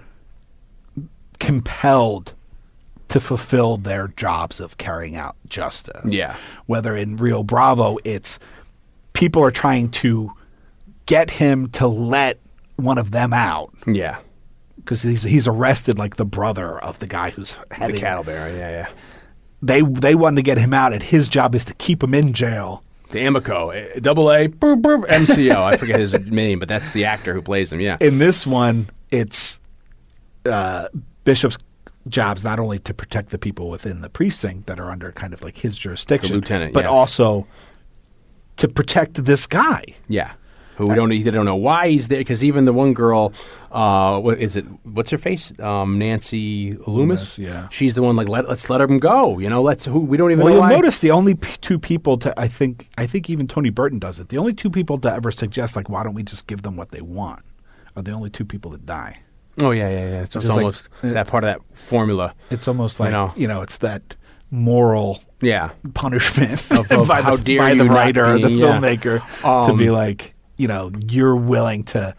compelled 1.48 2.34
to 3.08 3.22
fulfill 3.22 3.78
their 3.78 4.10
jobs 4.10 4.60
of 4.60 4.78
carrying 4.78 5.16
out 5.16 5.38
justice. 5.48 6.02
Yeah. 6.06 6.36
Whether 6.66 6.94
in 6.94 7.16
Rio 7.16 7.42
Bravo, 7.42 7.98
it's 8.04 8.38
people 9.14 9.42
are 9.46 9.52
trying 9.52 9.90
to 9.90 10.34
get 11.06 11.32
him 11.32 11.70
to 11.70 11.88
let 11.88 12.38
one 12.76 12.98
of 12.98 13.12
them 13.12 13.32
out 13.32 13.74
yeah, 13.88 14.18
because 14.76 15.02
he's 15.02 15.24
he's 15.24 15.48
arrested 15.48 15.98
like 15.98 16.18
the 16.18 16.26
brother 16.26 16.78
of 16.78 17.00
the 17.00 17.08
guy 17.08 17.30
who's 17.32 17.56
the 17.70 17.76
heading 17.76 18.00
cattle 18.00 18.24
bearer. 18.26 18.50
Yeah, 18.50 18.70
yeah. 18.70 18.88
they 19.62 19.82
they 19.82 20.14
wanted 20.14 20.36
to 20.36 20.44
get 20.44 20.58
him 20.58 20.74
out, 20.74 20.92
and 20.94 21.02
his 21.02 21.30
job 21.30 21.56
is 21.56 21.64
to 21.66 21.74
keep 21.76 22.04
him 22.04 22.14
in 22.14 22.34
jail. 22.34 22.84
The 23.12 23.26
Amico, 23.26 23.70
eh, 23.70 24.00
double 24.00 24.30
A, 24.30 24.50
boop, 24.50 24.82
boop, 24.82 25.08
MCO. 25.08 25.56
I 25.56 25.78
forget 25.78 25.98
his 25.98 26.14
name, 26.28 26.60
but 26.60 26.68
that's 26.68 26.92
the 26.92 27.06
actor 27.06 27.34
who 27.34 27.42
plays 27.42 27.72
him. 27.72 27.80
Yeah, 27.80 27.98
In 28.02 28.20
this 28.20 28.46
one, 28.46 28.90
it's 29.10 29.60
uh, 30.46 30.90
Bishop's 31.28 31.58
job's 32.08 32.42
not 32.44 32.58
only 32.58 32.80
to 32.80 32.94
protect 32.94 33.30
the 33.32 33.38
people 33.38 33.70
within 33.70 34.00
the 34.00 34.10
precinct 34.10 34.66
that 34.68 34.80
are 34.80 34.90
under 34.90 35.12
kind 35.12 35.34
of 35.34 35.42
like 35.42 35.58
his 35.58 35.78
jurisdiction, 35.78 36.32
The 36.32 36.38
lieutenant, 36.38 36.74
but 36.74 36.86
yeah. 36.86 36.90
also 36.90 37.46
to 38.56 38.68
protect 38.68 39.26
this 39.26 39.46
guy. 39.46 39.84
yeah. 40.08 40.32
Who 40.78 40.86
we 40.88 40.94
don't 40.96 41.10
they 41.10 41.32
don't 41.32 41.46
know 41.46 41.56
why 41.56 41.90
he's 41.90 42.08
there 42.08 42.20
because 42.20 42.44
even 42.44 42.66
the 42.66 42.72
one 42.84 42.94
girl, 42.94 43.34
uh, 43.72 44.20
what 44.20 44.38
is 44.38 44.56
it? 44.56 44.64
What's 44.84 45.10
her 45.10 45.18
face? 45.18 45.52
Um, 45.60 45.98
Nancy 45.98 46.74
Loomis. 46.86 46.88
Loomis, 46.88 47.40
yeah. 47.40 47.68
she's 47.70 47.96
the 47.96 48.04
one 48.04 48.16
like 48.16 48.30
let 48.30 48.48
let's 48.48 48.70
let 48.70 48.80
him 48.82 49.00
go. 49.00 49.40
You 49.40 49.50
know, 49.50 49.64
let's 49.64 49.86
who 49.86 50.02
we 50.02 50.18
don't 50.18 50.32
even 50.32 50.44
Well, 50.46 50.54
know 50.54 50.60
you'll 50.60 50.70
why. 50.70 50.76
notice 50.76 51.00
the 51.00 51.10
only 51.10 51.34
p- 51.34 51.58
two 51.62 51.80
people 51.80 52.16
to 52.20 52.32
I 52.40 52.48
think 52.48 52.90
I 52.96 53.08
think 53.08 53.28
even 53.28 53.48
Tony 53.48 53.72
Burton 53.72 53.98
does 53.98 54.20
it. 54.20 54.30
The 54.30 54.38
only 54.38 54.54
two 54.54 54.70
people 54.70 55.00
to 55.00 55.12
ever 55.12 55.32
suggest 55.32 55.76
like 55.76 55.90
why 55.90 56.04
don't 56.04 56.14
we 56.14 56.22
just 56.22 56.46
give 56.46 56.62
them 56.62 56.78
what 56.78 56.90
they 56.92 57.02
want 57.02 57.42
are 57.96 58.04
the 58.04 58.12
only 58.12 58.30
two 58.30 58.46
people 58.46 58.70
that 58.72 58.86
die. 58.86 59.22
Oh 59.60 59.72
yeah, 59.72 59.90
yeah, 59.90 60.10
yeah. 60.10 60.22
It's 60.24 60.36
like- 60.36 60.50
almost 60.50 60.90
uh, 61.04 61.14
that 61.14 61.28
part 61.28 61.44
of 61.44 61.48
that 61.50 61.62
formula. 61.78 62.34
It's 62.52 62.68
almost 62.68 63.00
like 63.00 63.12
know. 63.12 63.34
you 63.36 63.48
know 63.48 63.62
it's 63.62 63.78
that 63.80 64.16
moral 64.52 65.22
Yeah, 65.42 65.72
punishment 65.94 66.72
Of- 66.72 66.92
of 66.92 67.08
by, 67.14 67.22
how 67.22 67.36
the, 67.36 67.44
dare 67.44 67.60
by 67.60 67.74
the 67.74 67.86
writer 67.86 68.26
or 68.26 68.40
the 68.40 68.50
yeah. 68.52 68.66
filmmaker 68.80 69.22
to 69.42 69.48
Um, 69.48 69.78
be 69.78 69.90
like, 69.90 70.34
you 70.58 70.68
know, 70.68 70.92
you're 71.10 71.36
willing 71.36 71.84
to, 71.86 72.16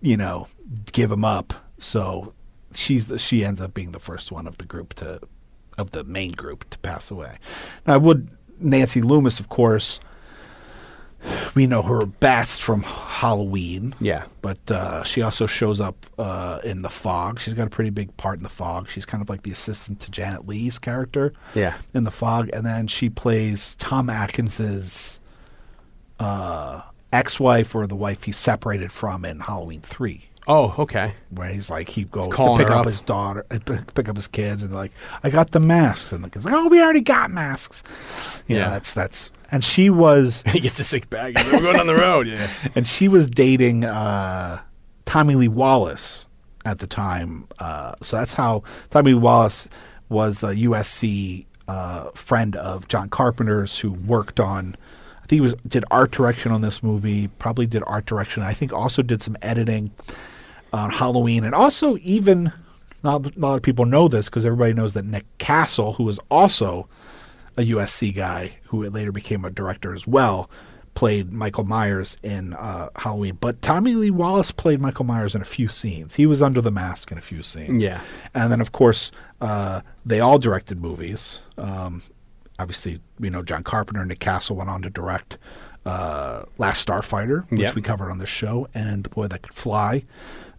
you 0.00 0.16
know, 0.16 0.46
give 0.92 1.10
him 1.10 1.24
up. 1.24 1.52
So 1.78 2.32
she's 2.74 3.08
the, 3.08 3.18
she 3.18 3.44
ends 3.44 3.60
up 3.60 3.74
being 3.74 3.90
the 3.92 3.98
first 3.98 4.30
one 4.30 4.46
of 4.46 4.58
the 4.58 4.64
group 4.64 4.94
to, 4.94 5.20
of 5.76 5.90
the 5.90 6.04
main 6.04 6.32
group 6.32 6.68
to 6.70 6.78
pass 6.78 7.10
away. 7.10 7.38
Now, 7.86 7.94
I 7.94 7.96
would 7.96 8.28
Nancy 8.60 9.02
Loomis, 9.02 9.40
of 9.40 9.48
course, 9.48 9.98
we 11.54 11.66
know 11.66 11.82
her 11.82 12.04
best 12.06 12.62
from 12.62 12.82
Halloween. 12.82 13.94
Yeah. 14.00 14.24
But 14.42 14.70
uh, 14.70 15.02
she 15.04 15.22
also 15.22 15.46
shows 15.46 15.80
up 15.80 16.06
uh, 16.18 16.60
in 16.64 16.82
The 16.82 16.90
Fog. 16.90 17.40
She's 17.40 17.54
got 17.54 17.66
a 17.66 17.70
pretty 17.70 17.90
big 17.90 18.16
part 18.16 18.38
in 18.38 18.42
The 18.42 18.48
Fog. 18.48 18.88
She's 18.90 19.04
kind 19.06 19.22
of 19.22 19.28
like 19.30 19.42
the 19.42 19.50
assistant 19.52 20.00
to 20.00 20.10
Janet 20.10 20.46
Leigh's 20.46 20.78
character 20.78 21.32
Yeah. 21.54 21.74
in 21.94 22.04
The 22.04 22.10
Fog. 22.10 22.50
And 22.52 22.64
then 22.66 22.86
she 22.86 23.08
plays 23.08 23.74
Tom 23.78 24.10
Atkins's 24.10 25.20
uh, 26.20 26.82
ex-wife 27.12 27.74
or 27.74 27.86
the 27.86 27.96
wife 27.96 28.24
he's 28.24 28.36
separated 28.36 28.92
from 28.92 29.24
in 29.24 29.40
Halloween 29.40 29.80
3 29.80 30.24
Oh, 30.46 30.74
okay. 30.78 31.14
where 31.30 31.48
he's 31.48 31.70
like 31.70 31.88
he 31.88 32.04
goes 32.04 32.28
to 32.36 32.56
pick 32.58 32.68
up, 32.68 32.80
up. 32.80 32.86
his 32.86 33.00
daughter, 33.00 33.46
uh, 33.50 33.58
pick 33.94 34.10
up 34.10 34.16
his 34.16 34.28
kids, 34.28 34.62
and 34.62 34.70
they're 34.72 34.78
like, 34.78 34.92
"I 35.22 35.30
got 35.30 35.52
the 35.52 35.58
masks," 35.60 36.12
and 36.12 36.22
the 36.22 36.28
kids 36.28 36.44
like, 36.44 36.52
"Oh, 36.52 36.68
we 36.68 36.82
already 36.82 37.00
got 37.00 37.30
masks." 37.30 37.82
You 38.46 38.56
know, 38.56 38.64
Yeah. 38.64 38.68
that's 38.68 38.92
that's, 38.92 39.32
and 39.54 39.64
she 39.64 39.88
was, 39.88 40.42
he 40.48 40.58
gets 40.58 40.80
a 40.80 40.84
sick 40.84 41.08
bag. 41.08 41.36
We're 41.36 41.60
going 41.60 41.78
on 41.78 41.86
the 41.86 41.94
road. 41.94 42.26
Yeah. 42.26 42.48
and 42.74 42.88
she 42.88 43.06
was 43.06 43.28
dating 43.30 43.84
uh, 43.84 44.60
Tommy 45.06 45.36
Lee 45.36 45.48
Wallace 45.48 46.26
at 46.64 46.80
the 46.80 46.88
time. 46.88 47.46
Uh, 47.60 47.94
so 48.02 48.16
that's 48.16 48.34
how 48.34 48.64
Tommy 48.90 49.12
Lee 49.12 49.20
Wallace 49.20 49.68
was 50.08 50.42
a 50.42 50.56
USC 50.56 51.46
uh, 51.68 52.10
friend 52.14 52.56
of 52.56 52.88
John 52.88 53.08
Carpenter's, 53.08 53.78
who 53.78 53.92
worked 53.92 54.40
on. 54.40 54.76
I 55.22 55.26
think 55.26 55.38
he 55.38 55.40
was 55.40 55.54
did 55.66 55.84
art 55.90 56.10
direction 56.10 56.50
on 56.50 56.60
this 56.60 56.82
movie. 56.82 57.28
Probably 57.28 57.66
did 57.66 57.84
art 57.86 58.06
direction. 58.06 58.42
I 58.42 58.54
think 58.54 58.72
also 58.72 59.02
did 59.02 59.22
some 59.22 59.36
editing 59.40 59.92
on 60.72 60.90
Halloween, 60.90 61.44
and 61.44 61.54
also 61.54 61.96
even 61.98 62.52
not, 63.04 63.22
not 63.22 63.36
a 63.36 63.40
lot 63.40 63.54
of 63.54 63.62
people 63.62 63.86
know 63.86 64.08
this 64.08 64.26
because 64.26 64.44
everybody 64.44 64.74
knows 64.74 64.94
that 64.94 65.04
Nick 65.04 65.24
Castle, 65.38 65.92
who 65.92 66.04
was 66.04 66.18
also 66.30 66.88
a 67.56 67.62
USC 67.62 68.14
guy 68.14 68.58
who 68.64 68.88
later 68.90 69.12
became 69.12 69.44
a 69.44 69.50
director 69.50 69.94
as 69.94 70.06
well, 70.06 70.50
played 70.94 71.32
Michael 71.32 71.64
Myers 71.64 72.16
in 72.22 72.52
uh, 72.54 72.88
Halloween. 72.96 73.36
But 73.40 73.60
Tommy 73.62 73.94
Lee 73.94 74.10
Wallace 74.10 74.50
played 74.52 74.80
Michael 74.80 75.04
Myers 75.04 75.34
in 75.34 75.42
a 75.42 75.44
few 75.44 75.68
scenes. 75.68 76.14
He 76.14 76.26
was 76.26 76.40
under 76.42 76.60
the 76.60 76.70
mask 76.70 77.10
in 77.10 77.18
a 77.18 77.20
few 77.20 77.42
scenes. 77.42 77.82
Yeah. 77.82 78.00
and 78.34 78.50
then 78.52 78.60
of 78.60 78.72
course 78.72 79.10
uh, 79.40 79.80
they 80.06 80.20
all 80.20 80.38
directed 80.38 80.80
movies. 80.80 81.40
Um, 81.58 82.02
obviously, 82.58 83.00
you 83.18 83.30
know 83.30 83.42
John 83.42 83.62
Carpenter 83.64 84.00
and 84.02 84.08
Nick 84.08 84.20
Castle 84.20 84.56
went 84.56 84.70
on 84.70 84.82
to 84.82 84.90
direct 84.90 85.36
uh, 85.84 86.44
Last 86.58 86.86
Starfighter, 86.86 87.50
which 87.50 87.60
Yep. 87.60 87.74
we 87.74 87.82
covered 87.82 88.10
on 88.10 88.18
the 88.18 88.26
show, 88.26 88.68
and 88.72 89.04
The 89.04 89.10
Boy 89.10 89.26
That 89.26 89.42
Could 89.42 89.52
Fly, 89.52 90.04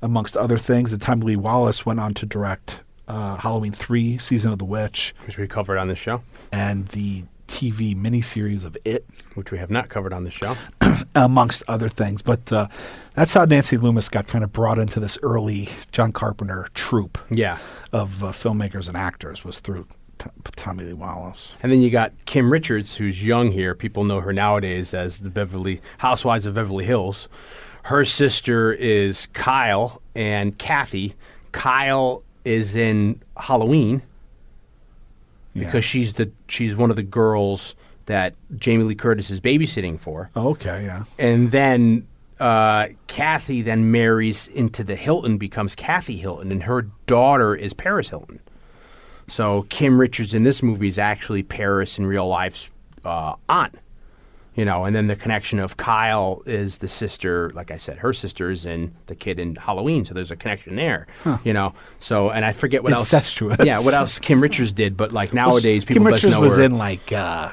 amongst 0.02 0.38
other 0.38 0.58
things. 0.60 0.91
And 0.93 1.02
Tommy 1.02 1.26
Lee 1.26 1.36
Wallace 1.36 1.84
went 1.86 2.00
on 2.00 2.14
to 2.16 2.26
direct 2.28 2.82
uh, 3.08 3.38
Halloween 3.38 3.72
3, 3.72 4.18
Season 4.18 4.51
of 4.51 4.60
the 4.60 4.66
Witch, 4.66 5.14
Which 5.26 5.38
we 5.38 5.47
covered 5.47 5.78
on 5.78 5.88
the 5.88 5.95
show, 5.95 6.22
and 6.51 6.88
the 6.89 7.24
TV 7.47 7.95
miniseries 7.95 8.66
of 8.66 8.76
It, 8.86 9.06
which 9.36 9.51
we 9.51 9.60
have 9.60 9.70
not 9.70 9.88
covered 9.89 10.12
on 10.14 10.24
the 10.24 10.32
show. 10.32 10.56
amongst 11.16 11.62
other 11.68 11.88
things. 11.89 12.22
But 12.22 12.51
uh, 12.51 12.68
that's 13.14 13.34
how 13.36 13.45
Nancy 13.45 13.78
Loomis 13.78 14.10
got 14.10 14.28
kind 14.28 14.43
of 14.43 14.51
brought 14.51 14.80
into 14.80 14.99
this 14.99 15.18
early 15.22 15.70
John 15.91 16.12
Carpenter 16.12 16.68
troupe 16.74 17.18
Yeah. 17.30 17.58
of 17.93 18.24
uh, 18.24 18.28
filmmakers 18.32 18.88
and 18.88 18.97
actors 18.97 19.43
was 19.45 19.60
through 19.60 19.86
T- 20.18 20.30
Tommy 20.56 20.86
Lee 20.86 20.93
Wallace. 20.93 21.51
And 21.62 21.72
then 21.72 21.82
you 21.82 21.89
got 21.91 22.14
Kim 22.26 22.51
Richards, 22.51 22.95
who's 22.97 23.24
young 23.26 23.51
here. 23.51 23.76
People 23.76 24.03
know 24.06 24.22
her 24.22 24.34
nowadays 24.34 24.93
as 24.93 25.20
the 25.20 25.30
Beverly 25.30 25.82
Housewives 25.99 26.45
of 26.47 26.56
Beverly 26.56 26.86
Hills. 26.86 27.30
Her 27.84 28.03
sister 28.06 28.74
is 28.74 29.28
Kyle 29.28 30.01
and 30.16 30.58
Kathy. 30.58 31.14
Kyle 31.51 32.24
is 32.46 32.76
in 32.76 33.22
Halloween 33.38 34.02
Yeah. 35.54 35.66
because 35.66 35.84
she's 35.84 36.14
the 36.14 36.32
she's 36.48 36.76
one 36.76 36.89
of 36.89 36.96
the 36.96 37.04
girls 37.04 37.76
that 38.06 38.36
Jamie 38.56 38.84
Lee 38.84 38.96
Curtis 38.96 39.30
is 39.32 39.41
babysitting 39.41 40.00
for. 40.00 40.30
Oh, 40.36 40.50
okay, 40.50 40.84
yeah. 40.86 41.04
And 41.18 41.50
then 41.52 42.06
uh, 42.39 42.89
Kathy 43.08 43.62
then 43.64 43.91
marries 43.91 44.48
into 44.50 44.84
the 44.84 44.96
Hilton, 44.96 45.38
becomes 45.38 45.74
Kathy 45.74 46.18
Hilton, 46.18 46.52
and 46.52 46.62
her 46.64 46.84
daughter 47.08 47.56
is 47.56 47.74
Paris 47.74 48.10
Hilton. 48.10 48.39
So 49.28 49.64
Kim 49.70 50.00
Richards 50.00 50.36
in 50.36 50.43
this 50.43 50.62
movie 50.62 50.88
is 50.88 51.00
actually 51.00 51.41
Paris 51.41 51.98
in 51.98 52.06
real 52.06 52.28
life's 52.28 52.70
uh, 53.04 53.34
aunt. 53.50 53.76
You 54.56 54.64
know, 54.64 54.86
and 54.86 54.95
then 54.95 55.08
the 55.08 55.18
connection 55.18 55.60
of 55.60 55.76
Kyle 55.76 56.41
is 56.45 56.78
the 56.78 56.88
sister, 56.88 57.49
like 57.53 57.72
I 57.72 57.78
said, 57.78 57.97
her 57.97 58.14
sister 58.14 58.49
is 58.49 58.66
in 58.66 58.93
the 59.08 59.16
kid 59.16 59.38
in 59.38 59.56
Halloween, 59.58 60.06
so 60.06 60.14
there's 60.14 60.32
a 60.32 60.38
connection 60.38 60.78
there. 60.78 61.08
You 61.43 61.51
know, 61.51 61.74
so 61.99 62.30
and 62.30 62.45
I 62.45 62.53
forget 62.53 62.82
what 62.82 62.93
Incestuous. 62.93 63.60
else. 63.60 63.66
Yeah, 63.68 63.80
what 63.84 63.93
else 63.93 64.18
Kim 64.18 64.39
Richards 64.41 64.72
did, 64.72 64.95
but 64.95 65.12
like 65.12 65.34
nowadays 65.34 65.84
people 65.84 66.06
Kim 66.06 66.14
just 66.14 66.24
Richards 66.24 66.34
know 66.36 66.41
was 66.47 66.56
her 66.58 66.64
in 66.64 66.78
like 66.78 67.12
uh, 67.12 67.51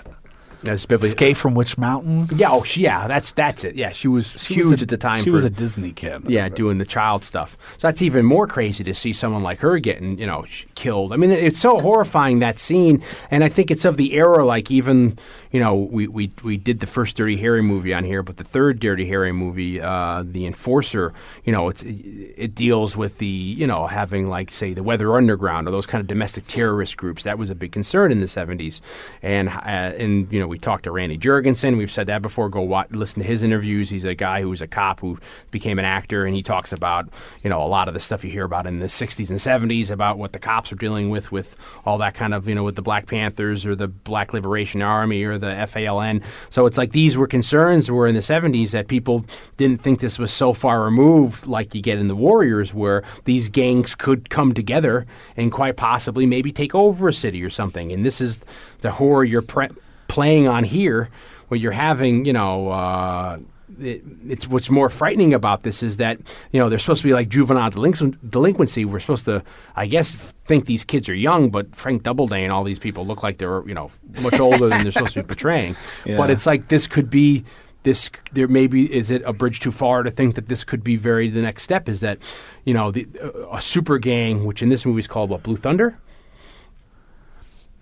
Beverly. 0.65 1.09
Escape 1.09 1.37
from 1.37 1.55
Witch 1.57 1.77
Mountain. 1.77 2.29
Yeah, 2.37 2.53
oh, 2.53 2.63
she, 2.63 2.83
yeah, 2.83 3.09
that's 3.09 3.33
that's 3.33 3.65
it. 3.65 3.75
Yeah, 3.75 3.91
she 3.91 4.07
was 4.07 4.37
She 4.41 4.55
huge 4.55 4.67
was 4.67 4.81
a- 4.81 4.85
at 4.85 4.89
the 4.91 4.97
time. 4.97 5.25
She 5.25 5.31
for, 5.31 5.35
was 5.35 5.45
a 5.45 5.51
Disney 5.51 5.91
kid. 5.91 6.31
yeah, 6.31 6.49
doing 6.49 6.79
the 6.79 6.85
child 6.87 7.25
stuff. 7.25 7.57
So 7.79 7.89
that's 7.89 8.01
even 8.01 8.25
more 8.25 8.47
crazy 8.47 8.85
to 8.85 8.95
see 8.95 9.13
someone 9.13 9.43
like 9.43 9.59
her 9.59 9.81
getting, 9.81 10.19
you 10.21 10.27
know, 10.27 10.45
killed. 10.77 11.13
I 11.13 11.17
mean, 11.17 11.33
it's 11.33 11.59
so 11.59 11.81
horrifying 11.81 12.39
that 12.39 12.61
scene, 12.61 13.03
and 13.33 13.43
I 13.43 13.49
think 13.49 13.73
it's 13.73 13.85
of 13.85 13.97
the 13.97 14.13
era. 14.15 14.45
Like 14.45 14.71
even, 14.71 15.19
you 15.53 15.61
know, 15.61 15.75
we 15.75 16.09
we, 16.09 16.33
we 16.43 16.57
did 16.57 16.81
the 16.81 16.87
first 16.87 17.15
Dirty 17.15 17.37
Harry 17.37 17.63
movie 17.63 17.93
on 17.93 18.05
here, 18.05 18.23
but 18.23 18.39
the 18.39 18.45
third 18.45 18.81
Dirty 18.81 19.07
Harry 19.07 19.33
movie, 19.33 19.81
uh, 19.81 20.25
the 20.27 20.47
Enforcer, 20.47 21.13
you 21.45 21.53
know, 21.53 21.69
it's 21.69 21.83
it 21.83 22.55
deals 22.55 22.97
with 22.97 23.19
the, 23.19 23.27
you 23.27 23.67
know, 23.67 23.87
having 23.87 24.29
like 24.29 24.51
say 24.51 24.73
the 24.73 24.83
Weather 24.83 25.15
Underground 25.15 25.69
or 25.69 25.71
those 25.71 25.87
kind 25.87 26.01
of 26.01 26.07
domestic 26.07 26.47
terrorist 26.47 26.97
groups. 26.97 27.23
That 27.25 27.39
was 27.39 27.51
a 27.51 27.55
big 27.55 27.71
concern 27.71 28.11
in 28.11 28.21
the 28.21 28.27
'70s, 28.27 28.81
and 29.23 29.51
uh, 29.51 29.93
and 29.99 30.33
you 30.33 30.41
know, 30.41 30.47
we 30.47 30.59
talked 30.59 30.85
to 30.85 30.91
Randy 30.91 31.19
Jurgensen. 31.19 31.77
We've 31.77 31.91
said 31.91 32.07
that 32.07 32.23
before. 32.23 32.49
Go 32.49 32.63
watch, 32.63 32.91
listen 32.91 33.21
to 33.21 33.29
his 33.29 33.43
interviews. 33.43 33.91
He's 33.91 34.07
a 34.07 34.15
guy 34.15 34.41
who 34.41 34.49
was 34.49 34.63
a 34.63 34.67
cop 34.67 35.01
who 35.01 35.19
became 35.51 35.79
an 35.79 35.85
actor, 35.85 36.25
and 36.25 36.35
he 36.35 36.43
talks 36.43 36.73
about 36.73 37.11
you 37.43 37.51
know 37.51 37.63
a 37.63 37.69
lot 37.69 37.89
of 37.89 37.95
the 37.95 38.01
stuff 38.01 38.25
you 38.25 38.31
hear 38.31 38.45
about 38.45 38.67
in 38.67 38.79
the 38.79 38.87
'60s 38.87 39.29
and 39.29 39.39
'70s 39.39 39.91
about 39.91 40.17
what 40.17 40.33
the 40.33 40.39
cops 40.39 40.73
are 40.73 40.77
dealing 40.77 41.11
with 41.11 41.31
with 41.31 41.57
all 41.85 41.99
that 41.99 42.15
kind 42.15 42.33
of 42.33 42.49
you 42.49 42.55
know 42.55 42.65
with 42.65 42.77
the 42.77 42.83
Black 42.83 43.07
Panthers 43.07 43.67
or 43.67 43.75
the 43.75 43.89
Black 43.89 44.33
Liberation 44.33 44.81
Army 44.81 45.25
or 45.25 45.42
the 45.43 45.49
FALN. 45.49 46.23
So 46.49 46.65
it's 46.67 46.79
like 46.79 46.93
these 46.93 47.17
were 47.19 47.27
concerns 47.27 47.91
were 47.91 48.07
in 48.07 48.15
the 48.15 48.21
'70s 48.21 48.71
that 48.71 48.89
people 48.89 49.27
didn't 49.59 49.83
think 49.83 50.01
this 50.01 50.19
was 50.19 50.33
so 50.33 50.55
far 50.55 50.83
removed, 50.83 51.47
like 51.47 51.75
you 51.75 51.83
get 51.83 51.99
in 51.99 52.09
the 52.09 52.17
Warriors, 52.17 52.73
where 52.73 53.03
these 53.25 53.51
gangs 53.51 53.95
could 53.95 54.31
come 54.31 54.55
together 54.55 55.07
and 55.37 55.53
quite 55.53 55.77
possibly 55.77 56.25
maybe 56.25 56.51
take 56.51 56.75
over 56.75 57.09
a 57.09 57.13
city 57.13 57.43
or 57.45 57.51
something. 57.51 57.93
And 57.93 58.07
this 58.07 58.21
is 58.21 58.39
the 58.81 58.91
horror 58.91 59.25
you're 59.25 59.43
pre- 59.43 59.69
playing 60.09 60.49
on 60.49 60.65
here, 60.65 61.11
where 61.49 61.59
you're 61.59 61.73
having, 61.73 62.25
you 62.25 62.33
know, 62.33 62.69
uh, 62.71 63.39
it, 63.83 64.03
it's 64.29 64.49
what's 64.49 64.71
more 64.71 64.89
frightening 64.91 65.35
about 65.35 65.63
this 65.63 65.83
is 65.83 65.97
that 65.99 66.19
you 66.53 66.61
know 66.61 66.69
they're 66.69 66.79
supposed 66.79 67.03
to 67.03 67.09
be 67.09 67.13
like 67.15 67.29
juvenile 67.29 67.71
delinqu- 67.71 68.17
delinquency. 68.31 68.85
We're 68.85 69.01
supposed 69.01 69.25
to, 69.27 69.43
I 69.77 69.87
guess, 69.87 70.33
think 70.45 70.67
these 70.67 70.85
kids 70.85 71.09
are 71.09 71.15
young, 71.15 71.51
but 71.51 71.75
Frank 71.77 72.03
Doubleday 72.03 72.43
and 72.45 72.53
all 72.53 72.65
these 72.65 72.79
people 72.79 73.05
look 73.07 73.23
like 73.23 73.39
they're 73.39 73.67
you 73.69 73.75
know 73.75 73.91
much 74.23 74.39
older 74.41 74.69
than 74.69 74.83
they're 74.83 74.93
supposed 74.93 75.15
to 75.15 75.23
be 75.23 75.27
portraying. 75.27 75.77
But 76.07 76.31
it's 76.31 76.47
like 76.47 76.69
this 76.69 76.87
could 76.87 77.11
be 77.11 77.45
this. 77.83 78.11
There 78.33 78.49
maybe 78.49 78.93
is 78.93 79.11
it 79.11 79.23
a 79.25 79.33
bridge 79.33 79.61
too 79.61 79.73
far 79.73 80.03
to 80.05 80.11
think 80.11 80.35
that 80.37 80.47
this 80.49 80.65
could 80.65 80.85
be 80.85 80.97
very 80.97 81.29
the 81.31 81.43
next 81.43 81.63
step 81.65 81.89
is 81.89 82.01
that 82.01 82.19
you 82.65 82.75
know 82.75 82.91
the, 82.91 83.07
uh, 83.23 83.57
a 83.57 83.61
super 83.61 83.99
gang, 83.99 84.45
which 84.45 84.63
in 84.63 84.69
this 84.69 84.87
movie 84.87 85.01
is 85.01 85.07
called 85.09 85.31
what 85.31 85.43
Blue 85.43 85.57
Thunder. 85.57 85.99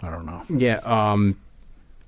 I 0.03 0.09
don't 0.11 0.25
know. 0.25 0.43
Yeah, 0.49 0.77
um, 0.85 1.37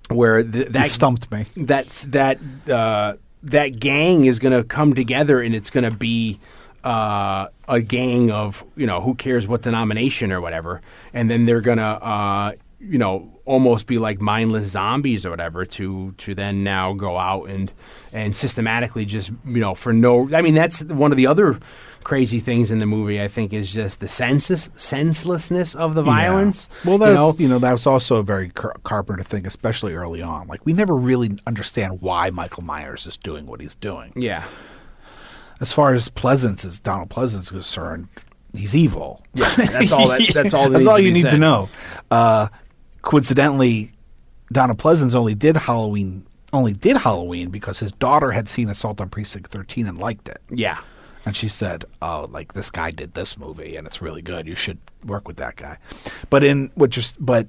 where 0.08 0.42
th- 0.42 0.66
You 0.66 0.72
that 0.72 0.90
stumped 0.90 1.30
me. 1.30 1.44
that's 1.56 2.02
that 2.04 2.38
uh, 2.68 3.14
that 3.42 3.80
gang 3.80 4.24
is 4.24 4.38
going 4.38 4.56
to 4.56 4.64
come 4.64 4.94
together 4.94 5.40
and 5.40 5.54
it's 5.54 5.70
going 5.70 5.88
to 5.88 5.96
be 5.96 6.38
uh, 6.84 7.48
a 7.68 7.80
gang 7.80 8.30
of 8.30 8.64
you 8.76 8.86
know 8.86 9.00
who 9.00 9.14
cares 9.14 9.46
what 9.46 9.62
denomination 9.62 10.32
or 10.32 10.40
whatever, 10.40 10.80
and 11.14 11.30
then 11.30 11.46
they're 11.46 11.60
going 11.60 11.78
to 11.78 11.84
uh, 11.84 12.52
you 12.80 12.98
know 12.98 13.31
almost 13.44 13.86
be 13.86 13.98
like 13.98 14.20
mindless 14.20 14.64
zombies 14.66 15.26
or 15.26 15.30
whatever 15.30 15.64
to 15.64 16.12
to 16.12 16.34
then 16.34 16.62
now 16.62 16.92
go 16.92 17.18
out 17.18 17.48
and 17.48 17.72
and 18.12 18.36
systematically 18.36 19.04
just 19.04 19.30
you 19.46 19.58
know 19.60 19.74
for 19.74 19.92
no 19.92 20.32
I 20.34 20.42
mean 20.42 20.54
that's 20.54 20.84
one 20.84 21.10
of 21.10 21.16
the 21.16 21.26
other 21.26 21.58
crazy 22.04 22.38
things 22.40 22.70
in 22.70 22.78
the 22.78 22.86
movie 22.86 23.20
I 23.20 23.28
think 23.28 23.52
is 23.52 23.72
just 23.72 23.98
the 24.00 24.06
senseless 24.08 24.70
senselessness 24.74 25.74
of 25.74 25.94
the 25.94 26.02
violence. 26.02 26.68
Yeah. 26.84 26.90
Well, 26.90 26.94
you 26.94 27.14
that's 27.14 27.14
know? 27.14 27.34
you 27.38 27.48
know, 27.48 27.58
that 27.60 27.72
was 27.72 27.86
also 27.86 28.16
a 28.16 28.22
very 28.22 28.48
Car- 28.50 28.74
Carpenter 28.84 29.22
thing, 29.24 29.46
especially 29.46 29.94
early 29.94 30.22
on. 30.22 30.46
Like 30.48 30.64
we 30.64 30.72
never 30.72 30.94
really 30.94 31.36
understand 31.46 32.00
why 32.00 32.30
Michael 32.30 32.62
Myers 32.64 33.06
is 33.06 33.16
doing 33.16 33.46
what 33.46 33.60
he's 33.60 33.74
doing. 33.74 34.12
yeah. 34.16 34.44
As 35.60 35.72
far 35.72 35.94
as 35.94 36.08
Pleasence 36.08 36.64
is 36.64 36.80
Donald 36.80 37.08
Pleasence 37.08 37.42
is 37.42 37.50
concerned, 37.50 38.08
he's 38.52 38.74
evil. 38.74 39.22
Yeah, 39.32 39.48
that's 39.54 39.92
all. 39.92 40.08
That, 40.08 40.28
that's 40.34 40.54
all. 40.54 40.64
That 40.70 40.78
That's 40.78 40.86
all 40.88 40.98
you 40.98 41.12
need 41.12 41.22
said. 41.22 41.30
to 41.32 41.38
know. 41.38 41.68
Uh, 42.10 42.48
coincidentally, 43.02 43.92
Donald 44.50 44.78
Pleasence 44.78 45.14
only 45.14 45.34
did 45.34 45.56
Halloween. 45.56 46.26
Only 46.52 46.74
did 46.74 46.98
Halloween 46.98 47.48
because 47.50 47.78
his 47.78 47.92
daughter 47.92 48.32
had 48.32 48.48
seen 48.48 48.68
Assault 48.68 49.00
on 49.00 49.08
Precinct 49.08 49.50
13 49.50 49.86
and 49.86 49.96
liked 49.98 50.28
it. 50.28 50.38
Yeah, 50.50 50.78
And 51.24 51.34
she 51.34 51.48
said, 51.48 51.86
"Oh, 52.02 52.28
like 52.30 52.52
this 52.52 52.70
guy 52.70 52.90
did 52.90 53.14
this 53.14 53.38
movie, 53.38 53.76
and 53.76 53.86
it's 53.86 54.02
really 54.02 54.20
good. 54.20 54.46
You 54.46 54.54
should 54.54 54.78
work 55.04 55.26
with 55.26 55.38
that 55.38 55.56
guy." 55.56 55.78
But 56.28 56.44
in 56.44 56.70
what 56.74 56.90
just, 56.90 57.14
but 57.24 57.46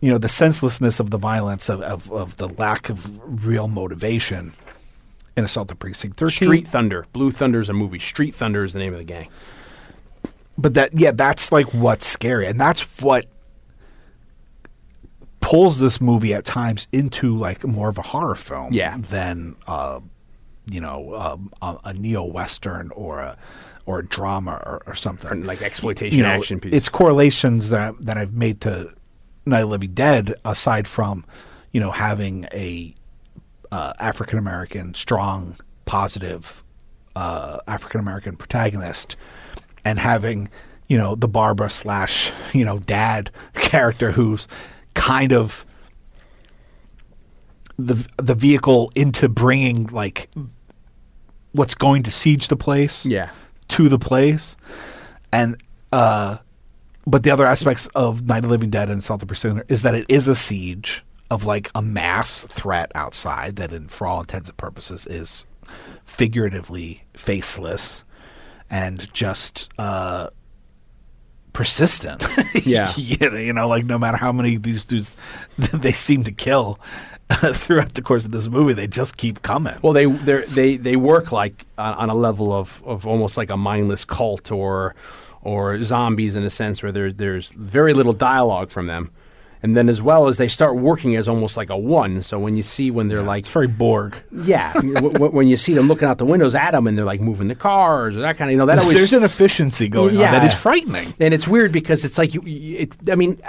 you 0.00 0.10
know, 0.12 0.18
the 0.18 0.28
senselessness 0.28 1.00
of 1.00 1.10
the 1.10 1.18
violence 1.18 1.68
of, 1.68 1.82
of 1.82 2.12
of 2.12 2.36
the 2.36 2.48
lack 2.48 2.88
of 2.88 3.44
real 3.44 3.66
motivation 3.66 4.52
in 5.36 5.44
Assault 5.44 5.70
on 5.72 5.76
Precinct 5.78 6.16
13. 6.16 6.46
Street 6.46 6.66
Thunder. 6.68 7.06
Blue 7.12 7.32
Thunder 7.32 7.58
is 7.58 7.68
a 7.68 7.72
movie. 7.72 7.98
Street 7.98 8.34
Thunder 8.36 8.62
is 8.62 8.72
the 8.72 8.78
name 8.78 8.92
of 8.92 9.00
the 9.00 9.04
gang. 9.04 9.28
but 10.56 10.74
that 10.74 10.90
yeah 10.96 11.10
that's 11.10 11.50
like 11.50 11.66
what's 11.74 12.06
scary 12.06 12.46
and 12.46 12.60
that's 12.60 12.82
what 13.02 13.26
pulls 15.48 15.78
this 15.78 15.98
movie 16.00 16.34
at 16.34 16.44
times 16.44 16.86
into 16.92 17.36
like 17.36 17.64
more 17.64 17.88
of 17.88 17.96
a 17.96 18.02
horror 18.02 18.34
film 18.34 18.70
Yeah. 18.72 18.96
than 18.98 19.56
uh 19.66 20.00
you 20.70 20.80
know 20.80 21.14
um, 21.14 21.50
a, 21.62 21.76
a 21.86 21.94
neo 21.94 22.22
western 22.24 22.90
or 22.94 23.20
a 23.20 23.36
or 23.86 24.00
a 24.00 24.06
drama 24.06 24.60
or, 24.66 24.82
or 24.86 24.94
something 24.94 25.30
Or 25.30 25.36
like 25.36 25.62
exploitation 25.62 26.18
you 26.18 26.24
know, 26.24 26.30
action 26.30 26.60
piece. 26.60 26.74
it's 26.74 26.90
correlations 26.90 27.70
that 27.70 27.94
that 28.04 28.18
I've 28.18 28.34
made 28.34 28.60
to 28.62 28.92
Night 29.46 29.60
of 29.60 29.68
the 29.68 29.72
Living 29.76 29.94
Dead 29.94 30.34
aside 30.44 30.86
from 30.86 31.24
you 31.72 31.80
know 31.80 31.92
having 31.92 32.44
a 32.52 32.94
uh, 33.72 33.92
African 33.98 34.38
American 34.38 34.92
strong 34.94 35.56
positive 35.86 36.62
uh, 37.16 37.58
African 37.66 38.00
American 38.00 38.36
protagonist 38.36 39.16
and 39.86 39.98
having 39.98 40.50
you 40.88 40.98
know 40.98 41.14
the 41.14 41.28
Barbara 41.28 41.70
slash 41.70 42.30
you 42.52 42.64
know 42.66 42.78
dad 42.80 43.30
character 43.54 44.12
who's 44.12 44.46
kind 44.98 45.32
of 45.32 45.64
the 47.78 48.06
the 48.16 48.34
vehicle 48.34 48.90
into 48.94 49.28
bringing 49.28 49.86
like 49.86 50.28
what's 51.52 51.74
going 51.74 52.02
to 52.02 52.10
siege 52.10 52.48
the 52.48 52.56
place 52.56 53.06
yeah. 53.06 53.30
to 53.68 53.88
the 53.88 53.98
place, 53.98 54.56
and 55.32 55.56
uh, 55.92 56.38
but 57.06 57.22
the 57.22 57.30
other 57.30 57.46
aspects 57.46 57.86
of 57.94 58.26
Night 58.26 58.44
of 58.44 58.50
Living 58.50 58.70
Dead 58.70 58.90
and 58.90 59.00
Assault 59.00 59.20
the 59.20 59.26
Pursuer 59.26 59.64
is 59.68 59.82
that 59.82 59.94
it 59.94 60.06
is 60.08 60.28
a 60.28 60.34
siege 60.34 61.04
of 61.30 61.44
like 61.44 61.70
a 61.74 61.82
mass 61.82 62.44
threat 62.44 62.90
outside 62.94 63.56
that, 63.56 63.72
in 63.72 63.88
for 63.88 64.06
all 64.06 64.20
intents 64.20 64.48
and 64.48 64.58
purposes, 64.58 65.06
is 65.06 65.44
figuratively 66.04 67.04
faceless 67.14 68.02
and 68.70 69.12
just 69.12 69.68
uh, 69.78 70.28
persistent. 71.58 72.24
Yeah. 72.64 72.94
you 72.96 73.52
know, 73.52 73.66
like 73.66 73.84
no 73.86 73.98
matter 73.98 74.16
how 74.16 74.32
many 74.32 74.56
of 74.56 74.62
these 74.62 74.84
dudes 74.84 75.16
they 75.58 75.92
seem 75.92 76.24
to 76.24 76.32
kill. 76.32 76.78
throughout 77.52 77.92
the 77.94 78.00
course 78.00 78.24
of 78.24 78.30
this 78.30 78.48
movie, 78.48 78.72
they 78.72 78.86
just 78.86 79.16
keep 79.18 79.42
coming. 79.42 79.74
Well, 79.82 79.92
they 79.92 80.06
they 80.06 80.76
they 80.76 80.96
work 80.96 81.30
like 81.30 81.66
on, 81.76 81.94
on 81.94 82.10
a 82.10 82.14
level 82.14 82.52
of, 82.52 82.82
of 82.86 83.06
almost 83.06 83.36
like 83.36 83.50
a 83.50 83.56
mindless 83.56 84.04
cult 84.06 84.50
or 84.50 84.94
or 85.42 85.82
zombies 85.82 86.36
in 86.36 86.42
a 86.44 86.50
sense 86.50 86.82
where 86.82 86.92
there, 86.92 87.12
there's 87.12 87.48
very 87.48 87.92
little 87.92 88.14
dialogue 88.14 88.70
from 88.70 88.86
them, 88.86 89.10
and 89.62 89.76
then 89.76 89.88
as 89.88 90.00
well 90.02 90.26
as 90.28 90.36
they 90.38 90.48
start 90.48 90.76
working 90.76 91.16
as 91.16 91.28
almost 91.28 91.56
like 91.56 91.70
a 91.70 91.76
one. 91.76 92.22
So 92.22 92.38
when 92.38 92.56
you 92.56 92.62
see 92.62 92.90
when 92.90 93.08
they're 93.08 93.22
like 93.22 93.40
it's 93.44 93.48
very 93.48 93.66
Borg. 93.68 94.16
yeah, 94.32 94.72
w- 94.94 95.28
when 95.30 95.46
you 95.48 95.56
see 95.56 95.74
them 95.74 95.88
looking 95.88 96.08
out 96.08 96.18
the 96.18 96.24
windows 96.26 96.54
at 96.54 96.72
them 96.72 96.86
and 96.86 96.96
they're 96.96 97.04
like 97.04 97.20
moving 97.20 97.48
the 97.48 97.54
cars 97.54 98.16
or 98.16 98.20
that 98.20 98.36
kind 98.36 98.48
of 98.50 98.52
you 98.52 98.58
know 98.58 98.66
that 98.66 98.78
always 98.78 98.96
There's 98.98 99.12
an 99.12 99.24
efficiency 99.24 99.88
going 99.88 100.14
Yeah. 100.14 100.26
on 100.26 100.32
that 100.32 100.44
is 100.44 100.54
frightening. 100.54 101.12
and 101.20 101.32
it's 101.34 101.46
weird 101.48 101.72
because 101.72 102.04
it's 102.04 102.18
like 102.18 102.34
you. 102.34 102.42
It, 102.44 103.10
I 103.10 103.14
mean, 103.14 103.40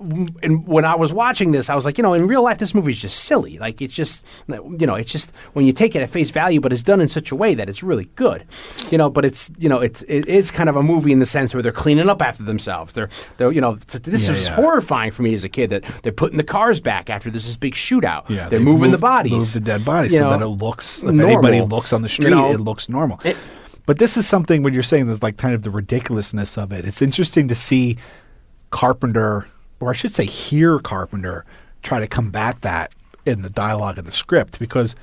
and 0.00 0.66
when 0.66 0.84
I 0.84 0.96
was 0.96 1.12
watching 1.12 1.52
this, 1.52 1.70
I 1.70 1.74
was 1.76 1.84
like, 1.84 1.98
you 1.98 2.02
know, 2.02 2.14
in 2.14 2.26
real 2.26 2.42
life, 2.42 2.58
this 2.58 2.74
movie 2.74 2.90
is 2.90 3.00
just 3.00 3.24
silly. 3.24 3.58
Like 3.58 3.80
it's 3.80 3.94
just, 3.94 4.24
you 4.48 4.86
know, 4.86 4.96
it's 4.96 5.12
just 5.12 5.32
when 5.52 5.64
you 5.66 5.72
take 5.72 5.94
it 5.94 6.02
at 6.02 6.10
face 6.10 6.30
value, 6.30 6.60
but 6.60 6.72
it's 6.72 6.82
done 6.82 7.00
in 7.00 7.08
such 7.08 7.30
a 7.30 7.36
way 7.36 7.54
that 7.54 7.68
it's 7.68 7.82
really 7.82 8.06
good, 8.16 8.44
you 8.90 8.98
know. 8.98 9.08
But 9.08 9.24
it's, 9.24 9.50
you 9.56 9.68
know, 9.68 9.78
it's 9.78 10.02
it 10.02 10.26
is 10.26 10.50
kind 10.50 10.68
of 10.68 10.74
a 10.76 10.82
movie 10.82 11.12
in 11.12 11.20
the 11.20 11.26
sense 11.26 11.54
where 11.54 11.62
they're 11.62 11.70
cleaning 11.72 12.08
up 12.08 12.20
after 12.22 12.42
themselves. 12.42 12.92
They're, 12.92 13.08
they're, 13.36 13.52
you 13.52 13.60
know, 13.60 13.76
this 13.76 14.24
Yeah, 14.26 14.30
was 14.32 14.48
yeah. 14.48 14.54
horrifying 14.56 15.12
for 15.12 15.22
me 15.22 15.32
as 15.32 15.44
a 15.44 15.48
kid 15.48 15.70
that 15.70 15.84
they're 16.02 16.12
putting 16.12 16.38
the 16.38 16.44
cars 16.44 16.80
back 16.80 17.08
after 17.08 17.30
this 17.30 17.46
is 17.46 17.56
big 17.56 17.74
shootout. 17.74 18.28
Yeah, 18.28 18.48
they're 18.48 18.60
moving 18.60 18.90
the 18.90 18.98
bodies, 18.98 19.32
moved 19.32 19.54
the 19.54 19.60
dead 19.60 19.84
bodies, 19.84 20.12
so 20.12 20.18
know, 20.18 20.30
that 20.30 20.42
it 20.42 20.46
looks. 20.46 20.98
If 20.98 21.04
normal. 21.12 21.26
anybody 21.26 21.60
looks 21.60 21.92
on 21.92 22.02
the 22.02 22.08
You 22.08 22.14
street, 22.14 22.30
know, 22.30 22.50
it 22.50 22.60
looks 22.60 22.88
normal. 22.88 23.20
it- 23.24 23.36
but 23.86 23.98
this 23.98 24.16
is 24.16 24.26
something 24.26 24.62
when 24.62 24.72
you're 24.74 24.82
saying 24.82 25.06
there's 25.06 25.22
like 25.22 25.36
kind 25.36 25.54
of 25.54 25.62
the 25.62 25.70
ridiculousness 25.70 26.56
of 26.56 26.72
it. 26.72 26.86
It's 26.86 27.02
interesting 27.02 27.48
to 27.48 27.54
see 27.54 27.98
Carpenter, 28.70 29.46
or 29.84 29.90
I 29.90 29.92
should 29.92 30.12
say, 30.12 30.24
hear 30.24 30.78
Carpenter 30.78 31.44
try 31.82 32.00
to 32.00 32.06
combat 32.06 32.62
that 32.62 32.94
in 33.26 33.42
the 33.42 33.50
dialogue 33.50 33.98
of 33.98 34.06
the 34.06 34.12
script 34.12 34.58
because 34.58 34.94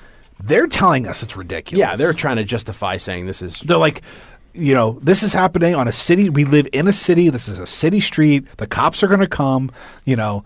they're 0.43 0.67
telling 0.67 1.07
us 1.07 1.21
it's 1.21 1.38
ridiculous. 1.38 1.79
Yeah, 1.79 1.95
they're 1.95 2.13
trying 2.13 2.38
to 2.38 2.43
justify 2.43 2.97
saying 2.97 3.27
this 3.27 3.41
is 3.41 3.59
they're 3.61 3.77
like, 3.77 4.01
you 4.53 4.73
know, 4.73 4.99
this 5.01 5.21
is 5.21 5.34
happening 5.34 5.75
on 5.75 5.88
a 5.88 5.91
city. 5.91 6.29
We 6.29 6.45
live 6.45 6.67
in 6.73 6.88
a 6.88 6.93
city. 6.93 7.29
This 7.29 7.47
is 7.47 7.59
a 7.59 7.67
city 7.67 8.01
street. 8.01 8.45
The 8.57 8.67
cops 8.67 9.03
are 9.03 9.07
going 9.07 9.19
to 9.19 9.27
come. 9.27 9.71
You 10.03 10.15
know, 10.15 10.43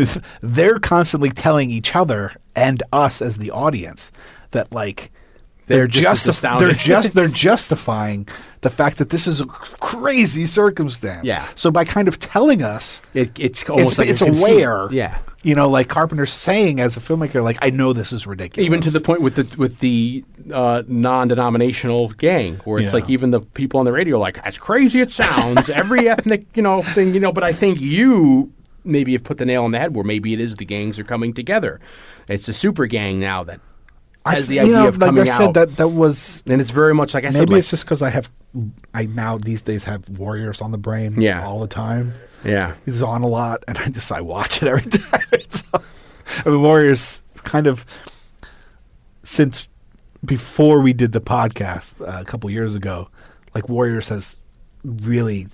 they're 0.42 0.78
constantly 0.78 1.30
telling 1.30 1.70
each 1.70 1.96
other 1.96 2.34
and 2.54 2.82
us 2.92 3.22
as 3.22 3.38
the 3.38 3.50
audience 3.50 4.12
that 4.50 4.70
like 4.70 5.10
They're 5.68 5.86
just 5.86 6.06
as 6.06 6.18
justif- 6.20 6.28
astounded. 6.28 6.66
they're 6.68 6.74
just 6.74 7.12
they're 7.14 7.28
justifying 7.46 8.26
the 8.62 8.70
fact 8.70 8.98
that 8.98 9.10
this 9.10 9.26
is 9.28 9.40
a 9.40 9.46
crazy 9.46 10.44
circumstance. 10.46 11.24
Yeah. 11.24 11.46
So 11.54 11.70
by 11.70 11.84
kind 11.84 12.08
of 12.08 12.18
telling 12.18 12.62
us, 12.62 13.00
it, 13.14 13.38
it's 13.38 13.62
almost 13.70 13.90
it's, 13.90 13.98
like 13.98 14.08
it's 14.08 14.20
a 14.22 14.24
conceit. 14.26 14.62
aware. 14.62 14.88
Yeah. 14.90 15.18
You 15.42 15.54
know, 15.54 15.70
like 15.70 15.86
Carpenter's 15.88 16.32
saying 16.32 16.80
as 16.80 16.96
a 16.96 17.00
filmmaker, 17.00 17.44
like 17.44 17.58
I 17.62 17.70
know 17.70 17.92
this 17.92 18.12
is 18.12 18.26
ridiculous. 18.26 18.66
even 18.66 18.80
to 18.80 18.90
the 18.90 19.00
point 19.00 19.20
with 19.20 19.36
the 19.36 19.56
with 19.56 19.78
the 19.78 20.24
uh, 20.52 20.82
non-denominational 20.88 22.08
gang, 22.10 22.56
where 22.64 22.80
it's 22.80 22.92
Yeah. 22.92 23.00
like 23.00 23.10
even 23.10 23.30
the 23.30 23.40
people 23.40 23.78
on 23.78 23.84
the 23.84 23.92
radio 23.92 24.16
are 24.16 24.18
like 24.20 24.38
as 24.46 24.58
crazy 24.58 25.00
it 25.00 25.12
sounds, 25.12 25.68
every 25.82 26.08
ethnic 26.08 26.44
you 26.56 26.62
know 26.62 26.82
thing 26.82 27.14
you 27.14 27.20
know. 27.20 27.32
But 27.32 27.44
I 27.44 27.52
think 27.52 27.80
you 27.80 28.52
maybe 28.84 29.12
have 29.12 29.22
put 29.22 29.38
the 29.38 29.44
nail 29.46 29.64
on 29.64 29.70
the 29.70 29.78
head 29.78 29.94
where 29.94 30.04
maybe 30.04 30.32
it 30.32 30.40
is 30.40 30.56
the 30.56 30.64
gangs 30.64 30.98
are 30.98 31.04
coming 31.04 31.32
together. 31.32 31.78
It's 32.28 32.48
a 32.48 32.52
super 32.52 32.86
gang 32.86 33.20
now 33.20 33.44
that 33.44 33.60
I 34.28 34.34
has 34.36 34.48
the 34.48 34.56
you 34.56 34.60
idea 34.62 34.72
know, 34.74 34.88
of 34.88 34.98
like 34.98 35.08
coming 35.08 35.22
I 35.28 35.36
said, 35.36 35.48
out, 35.48 35.54
that 35.54 35.76
that 35.76 35.88
was 35.88 36.42
and 36.46 36.60
it's 36.60 36.70
very 36.70 36.94
much 36.94 37.14
like 37.14 37.24
I 37.24 37.30
said, 37.30 37.40
Maybe 37.40 37.52
like, 37.54 37.58
it's 37.60 37.70
just 37.70 37.84
because 37.84 38.02
I 38.02 38.10
have, 38.10 38.30
I 38.94 39.06
now 39.06 39.38
these 39.38 39.62
days 39.62 39.84
have 39.84 40.08
Warriors 40.08 40.60
on 40.60 40.70
the 40.72 40.78
brain, 40.78 41.20
Yeah. 41.20 41.46
all 41.46 41.60
the 41.60 41.66
time. 41.68 42.12
yeah, 42.44 42.74
He's 42.84 43.02
on 43.02 43.22
a 43.22 43.26
lot, 43.28 43.64
and 43.68 43.76
I 43.78 43.88
just 43.88 44.10
I 44.12 44.20
watch 44.20 44.62
it 44.62 44.68
every 44.68 44.82
time. 44.90 45.82
I 46.44 46.48
mean, 46.50 46.62
Warriors 46.62 47.22
kind 47.44 47.66
of 47.66 47.84
since 49.24 49.68
before 50.24 50.80
we 50.80 50.92
did 50.92 51.12
the 51.12 51.20
podcast 51.20 52.00
uh, 52.00 52.20
a 52.20 52.24
couple 52.24 52.50
years 52.50 52.74
ago, 52.74 53.08
like 53.54 53.68
Warriors 53.68 54.08
has 54.08 54.36
really 54.84 55.46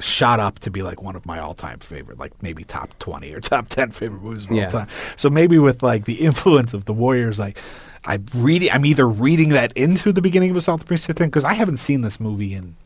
shot 0.00 0.40
up 0.40 0.58
to 0.60 0.70
be 0.70 0.82
like 0.82 1.00
one 1.02 1.14
of 1.16 1.24
my 1.24 1.38
all-time 1.38 1.78
favorite, 1.78 2.18
like 2.18 2.42
maybe 2.42 2.64
top 2.64 2.98
twenty 2.98 3.32
or 3.32 3.40
top 3.40 3.68
ten 3.68 3.90
favorite 3.90 4.22
movies 4.22 4.44
of 4.44 4.50
Yeah. 4.52 4.64
all 4.64 4.70
time. 4.70 4.88
So 5.16 5.30
maybe 5.30 5.58
with 5.58 5.82
like 5.82 6.04
the 6.04 6.14
influence 6.20 6.74
of 6.74 6.84
the 6.86 6.92
Warriors, 6.92 7.38
like 7.38 7.58
I'm 8.04 8.26
reading, 8.34 8.70
I'm 8.72 8.84
either 8.84 9.08
reading 9.08 9.50
that 9.50 9.72
into 9.72 10.12
the 10.12 10.20
beginning 10.20 10.50
of 10.50 10.56
a 10.56 10.60
South 10.60 10.86
Pacific 10.86 11.16
thing 11.16 11.28
because 11.30 11.44
I 11.44 11.54
haven't 11.54 11.78
seen 11.78 12.00
this 12.02 12.18
movie 12.20 12.52
in. 12.54 12.76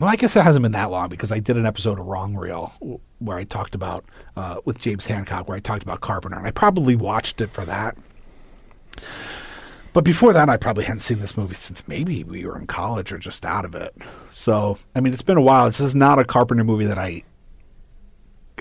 Well, 0.00 0.10
I 0.10 0.16
guess 0.16 0.34
it 0.34 0.42
hasn't 0.42 0.62
been 0.64 0.72
that 0.72 0.90
long 0.90 1.08
because 1.08 1.30
I 1.30 1.38
did 1.38 1.56
an 1.56 1.64
episode 1.64 2.00
of 2.00 2.06
Wrong 2.06 2.34
Reel 2.34 2.72
where 3.20 3.36
I 3.38 3.44
talked 3.44 3.76
about 3.76 4.04
uh, 4.36 4.56
with 4.64 4.80
James 4.80 5.06
Hancock, 5.06 5.46
where 5.46 5.56
I 5.56 5.60
talked 5.60 5.84
about 5.84 6.00
Carpenter, 6.00 6.36
and 6.36 6.46
I 6.48 6.50
probably 6.50 6.96
watched 6.96 7.40
it 7.40 7.50
for 7.50 7.64
that. 7.64 7.96
But 9.94 10.04
before 10.04 10.32
that, 10.32 10.48
I 10.48 10.56
probably 10.56 10.84
hadn't 10.84 11.00
seen 11.00 11.20
this 11.20 11.36
movie 11.36 11.54
since 11.54 11.86
maybe 11.86 12.24
we 12.24 12.44
were 12.44 12.58
in 12.58 12.66
college 12.66 13.12
or 13.12 13.18
just 13.18 13.46
out 13.46 13.64
of 13.64 13.76
it. 13.76 13.94
So, 14.32 14.76
I 14.94 15.00
mean, 15.00 15.12
it's 15.12 15.22
been 15.22 15.36
a 15.38 15.42
while. 15.42 15.66
This 15.66 15.78
is 15.78 15.94
not 15.94 16.18
a 16.18 16.24
Carpenter 16.24 16.64
movie 16.64 16.86
that 16.86 16.98
I 16.98 17.22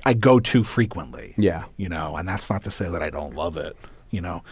I 0.06 0.14
go 0.14 0.40
to 0.40 0.64
frequently. 0.64 1.34
Yeah. 1.38 1.64
you 1.76 1.90
know, 1.90 2.16
and 2.18 2.28
that's 2.28 2.50
not 2.50 2.64
to 2.64 2.72
say 2.72 2.88
that 2.88 3.02
I 3.02 3.10
don't 3.10 3.36
love 3.36 3.58
it. 3.58 3.76
You 4.12 4.22
know, 4.22 4.44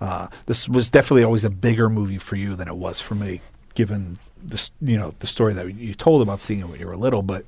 uh, 0.00 0.26
this 0.46 0.68
was 0.68 0.90
definitely 0.90 1.22
always 1.22 1.44
a 1.44 1.50
bigger 1.50 1.88
movie 1.88 2.18
for 2.18 2.34
you 2.34 2.56
than 2.56 2.66
it 2.66 2.76
was 2.76 3.00
for 3.00 3.14
me, 3.14 3.40
given 3.74 4.18
this 4.42 4.72
you 4.80 4.98
know 4.98 5.14
the 5.20 5.28
story 5.28 5.54
that 5.54 5.74
you 5.74 5.94
told 5.94 6.22
about 6.22 6.40
seeing 6.40 6.60
it 6.60 6.68
when 6.68 6.80
you 6.80 6.88
were 6.88 6.96
little. 6.96 7.22
But 7.22 7.44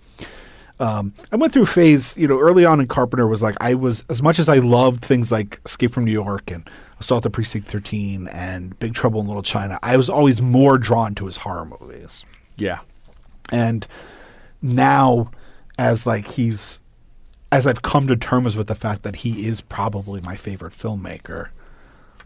um, 0.78 1.14
I 1.32 1.36
went 1.36 1.52
through 1.52 1.62
a 1.64 1.66
phase, 1.66 2.16
you 2.16 2.28
know, 2.28 2.38
early 2.38 2.64
on 2.64 2.80
in 2.80 2.86
Carpenter 2.86 3.26
was 3.26 3.42
like 3.42 3.56
I 3.60 3.74
was 3.74 4.04
as 4.08 4.22
much 4.22 4.38
as 4.38 4.48
I 4.48 4.58
loved 4.58 5.04
things 5.04 5.32
like 5.32 5.60
Escape 5.66 5.90
from 5.90 6.04
New 6.04 6.12
York 6.12 6.48
and 6.52 6.68
Assault 7.00 7.24
on 7.26 7.32
Precinct 7.32 7.66
13 7.66 8.28
and 8.28 8.78
Big 8.78 8.94
Trouble 8.94 9.20
in 9.20 9.26
Little 9.26 9.42
China. 9.42 9.78
I 9.82 9.96
was 9.96 10.08
always 10.08 10.42
more 10.42 10.78
drawn 10.78 11.14
to 11.16 11.26
his 11.26 11.38
horror 11.38 11.64
movies. 11.80 12.24
yeah, 12.56 12.80
And 13.52 13.86
now 14.60 15.30
as 15.78 16.06
like 16.06 16.26
he's 16.26 16.80
as 17.52 17.66
I've 17.66 17.82
come 17.82 18.06
to 18.08 18.16
terms 18.16 18.56
with 18.56 18.66
the 18.66 18.74
fact 18.74 19.04
that 19.04 19.16
he 19.16 19.46
is 19.46 19.60
probably 19.60 20.20
my 20.20 20.36
favorite 20.36 20.72
filmmaker, 20.74 21.48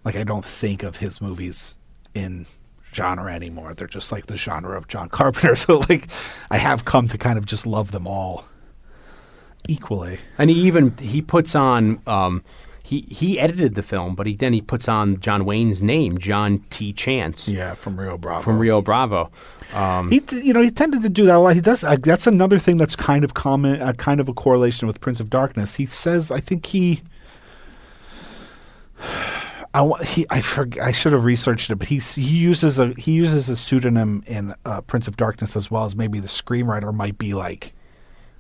like 0.05 0.17
I 0.17 0.25
don't 0.25 0.45
think 0.45 0.83
of 0.83 0.97
his 0.97 1.21
movies 1.21 1.77
in 2.15 2.47
genre 2.93 3.33
anymore. 3.33 3.73
They're 3.75 3.87
just 3.87 4.11
like 4.11 4.27
the 4.27 4.37
genre 4.37 4.77
of 4.77 4.89
John 4.89 5.09
Carpenter. 5.11 5.55
So 5.55 5.79
like 5.89 6.09
I 6.51 6.57
have 6.57 6.85
come 6.87 7.09
to 7.09 7.19
kind 7.19 7.37
of 7.39 7.45
just 7.47 7.67
love 7.67 7.91
them 7.93 8.07
all 8.07 8.47
equally. 9.69 10.19
and 10.39 10.51
he 10.51 10.57
even 10.63 10.97
he 10.99 11.21
puts 11.23 11.55
on. 11.55 12.01
Um, 12.07 12.43
he, 12.85 13.03
he 13.03 13.39
edited 13.39 13.75
the 13.75 13.83
film, 13.83 14.15
but 14.15 14.27
he 14.27 14.35
then 14.35 14.53
he 14.53 14.61
puts 14.61 14.89
on 14.89 15.19
John 15.21 15.45
Wayne's 15.45 15.83
name, 15.83 16.19
John 16.19 16.59
T. 16.71 16.93
Chance, 16.93 17.49
Yeah, 17.49 17.75
from 17.75 17.99
Rio 17.99 18.19
Bravo. 18.19 18.43
from 18.43 18.59
Rio 18.59 18.83
Bravo. 18.83 19.31
He, 20.11 20.21
t- 20.21 20.41
you 20.43 20.53
know, 20.53 20.61
he 20.61 20.71
tended 20.71 21.03
to 21.03 21.09
do 21.09 21.25
that 21.25 21.37
a 21.37 21.39
lot. 21.39 21.55
He 21.55 21.61
does. 21.63 21.83
Uh, 21.85 21.97
that's 22.03 22.27
another 22.27 22.59
thing 22.59 22.77
that's 22.77 22.95
kind 22.97 23.25
of 23.25 23.33
common, 23.35 23.81
uh, 23.81 23.93
kind 23.95 24.21
of 24.21 24.29
a 24.29 24.35
correlation 24.35 24.87
with 24.87 25.01
Prince 25.01 25.19
of 25.21 25.31
Darkness. 25.31 25.77
He 25.77 25.87
says, 25.87 26.31
I 26.31 26.41
think 26.41 26.67
he, 26.67 27.03
I 29.75 29.81
wa- 29.81 29.99
he 30.03 30.27
I 30.29 30.41
forg 30.41 30.79
I 30.79 30.93
should 30.93 31.13
have 31.13 31.25
researched 31.25 31.71
it, 31.71 31.77
but 31.77 31.89
he 31.89 31.99
he 31.99 32.21
uses 32.23 32.79
a 32.79 32.89
he 32.95 33.13
uses 33.13 33.49
a 33.49 33.57
pseudonym 33.57 34.23
in 34.27 34.55
uh, 34.67 34.83
Prince 34.83 35.09
of 35.09 35.17
Darkness 35.17 35.57
as 35.57 35.71
well 35.71 35.85
as 35.87 35.97
maybe 35.97 36.21
the 36.21 36.29
screenwriter 36.29 36.93
might 36.95 37.17
be 37.17 37.33
like 37.33 37.73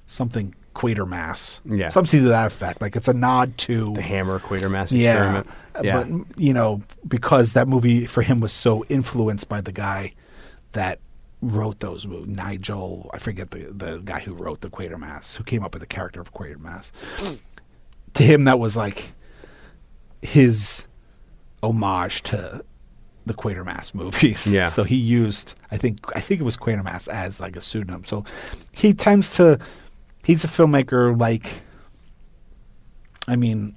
something 0.07 0.55
Quatermass, 0.75 1.61
Yeah. 1.65 1.89
something 1.91 2.21
to 2.23 2.29
that 2.29 2.47
effect. 2.49 2.81
Like 2.81 2.97
it's 2.97 3.09
a 3.09 3.15
nod 3.15 3.57
to 3.59 3.93
The 3.95 4.03
Hammer 4.03 4.39
Quatermass 4.41 4.91
yeah, 4.91 5.13
experiment. 5.13 5.47
Yeah. 5.83 6.05
but 6.05 6.41
you 6.41 6.53
know 6.53 6.83
because 7.07 7.53
that 7.55 7.69
movie 7.69 8.07
for 8.07 8.23
him 8.23 8.41
was 8.41 8.53
so 8.53 8.85
influenced 8.89 9.49
by 9.49 9.61
the 9.61 9.73
guy 9.73 10.13
that 10.73 10.99
wrote 11.41 11.81
those 11.81 12.07
movies, 12.07 12.35
Nigel. 12.37 13.11
I 13.13 13.19
forget 13.19 13.51
the 13.51 13.65
the 13.73 13.99
guy 14.05 14.21
who 14.21 14.33
wrote 14.35 14.61
the 14.61 14.71
Quatermass, 14.71 15.37
who 15.37 15.45
came 15.45 15.65
up 15.65 15.75
with 15.75 15.81
the 15.81 15.87
character 15.89 16.21
of 16.21 16.33
Quatermass. 16.33 16.91
to 18.15 18.23
him, 18.23 18.45
that 18.45 18.59
was 18.59 18.77
like 18.77 19.13
his 20.21 20.83
homage 21.63 22.23
to 22.25 22.65
the 23.27 23.35
Quatermass 23.35 23.95
movies. 23.95 24.47
Yeah. 24.53 24.69
So 24.73 24.85
he 24.85 24.97
used, 24.97 25.55
I 25.71 25.77
think, 25.77 25.99
I 26.17 26.21
think 26.21 26.41
it 26.41 26.45
was 26.45 26.57
Quatermass 26.57 27.09
as 27.09 27.41
like 27.41 27.57
a 27.57 27.61
pseudonym. 27.61 28.05
So 28.05 28.25
he 28.73 28.93
tends 28.95 29.37
to, 29.37 29.59
he's 30.25 30.45
a 30.45 30.49
filmmaker 30.49 31.19
like, 31.19 31.63
I 33.27 33.37
mean, 33.37 33.77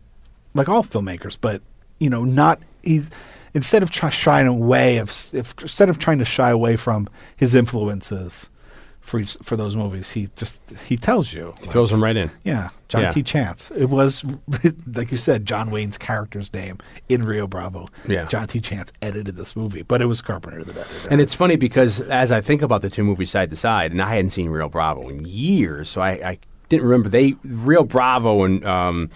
like 0.53 0.69
all 0.69 0.83
filmmakers, 0.83 1.37
but 1.39 1.61
you 1.99 2.09
know, 2.09 2.23
not 2.23 2.59
he's 2.83 3.09
instead 3.53 3.83
of 3.83 3.89
try, 3.89 4.09
shying 4.09 4.47
away 4.47 4.97
of 4.97 5.09
if 5.33 5.55
instead 5.61 5.89
of 5.89 5.97
trying 5.97 6.19
to 6.19 6.25
shy 6.25 6.49
away 6.49 6.75
from 6.75 7.07
his 7.35 7.55
influences 7.55 8.49
for 9.05 9.19
each- 9.19 9.37
for 9.43 9.55
those 9.55 9.75
movies, 9.75 10.11
he 10.11 10.29
just 10.35 10.59
he 10.87 10.97
tells 10.97 11.31
you. 11.31 11.53
He 11.61 11.67
throws 11.67 11.91
them 11.91 12.03
right 12.03 12.17
in. 12.17 12.31
Yeah, 12.43 12.69
John 12.89 13.03
Yeah. 13.03 13.11
T. 13.11 13.23
Chance. 13.23 13.71
It 13.77 13.85
was 13.85 14.25
like 14.93 15.11
you 15.11 15.17
said, 15.17 15.45
John 15.45 15.69
Wayne's 15.71 15.97
character's 15.97 16.51
name 16.53 16.79
in 17.07 17.21
Rio 17.21 17.47
Bravo. 17.47 17.87
Yeah. 18.07 18.25
John 18.25 18.47
T. 18.47 18.59
Chance 18.59 18.91
edited 19.01 19.35
this 19.35 19.55
movie, 19.55 19.83
but 19.83 20.01
it 20.01 20.05
was 20.07 20.21
Carpenter 20.21 20.63
that 20.63 20.75
edited. 20.75 21.11
And 21.11 21.21
it's 21.21 21.35
funny 21.35 21.55
because 21.55 22.01
as 22.01 22.31
I 22.31 22.41
think 22.41 22.61
about 22.63 22.81
the 22.81 22.89
two 22.89 23.03
movies 23.03 23.29
side 23.29 23.49
to 23.51 23.55
side, 23.55 23.91
and 23.91 24.01
I 24.01 24.15
hadn't 24.15 24.31
seen 24.31 24.49
Rio 24.49 24.67
Bravo 24.69 25.07
in 25.07 25.23
years, 25.25 25.87
so 25.89 26.01
I, 26.01 26.09
I 26.11 26.39
didn't 26.69 26.83
remember 26.85 27.07
they 27.09 27.35
Rio 27.43 27.83
Bravo 27.83 28.43
and 28.43 28.65
um, 28.65 29.09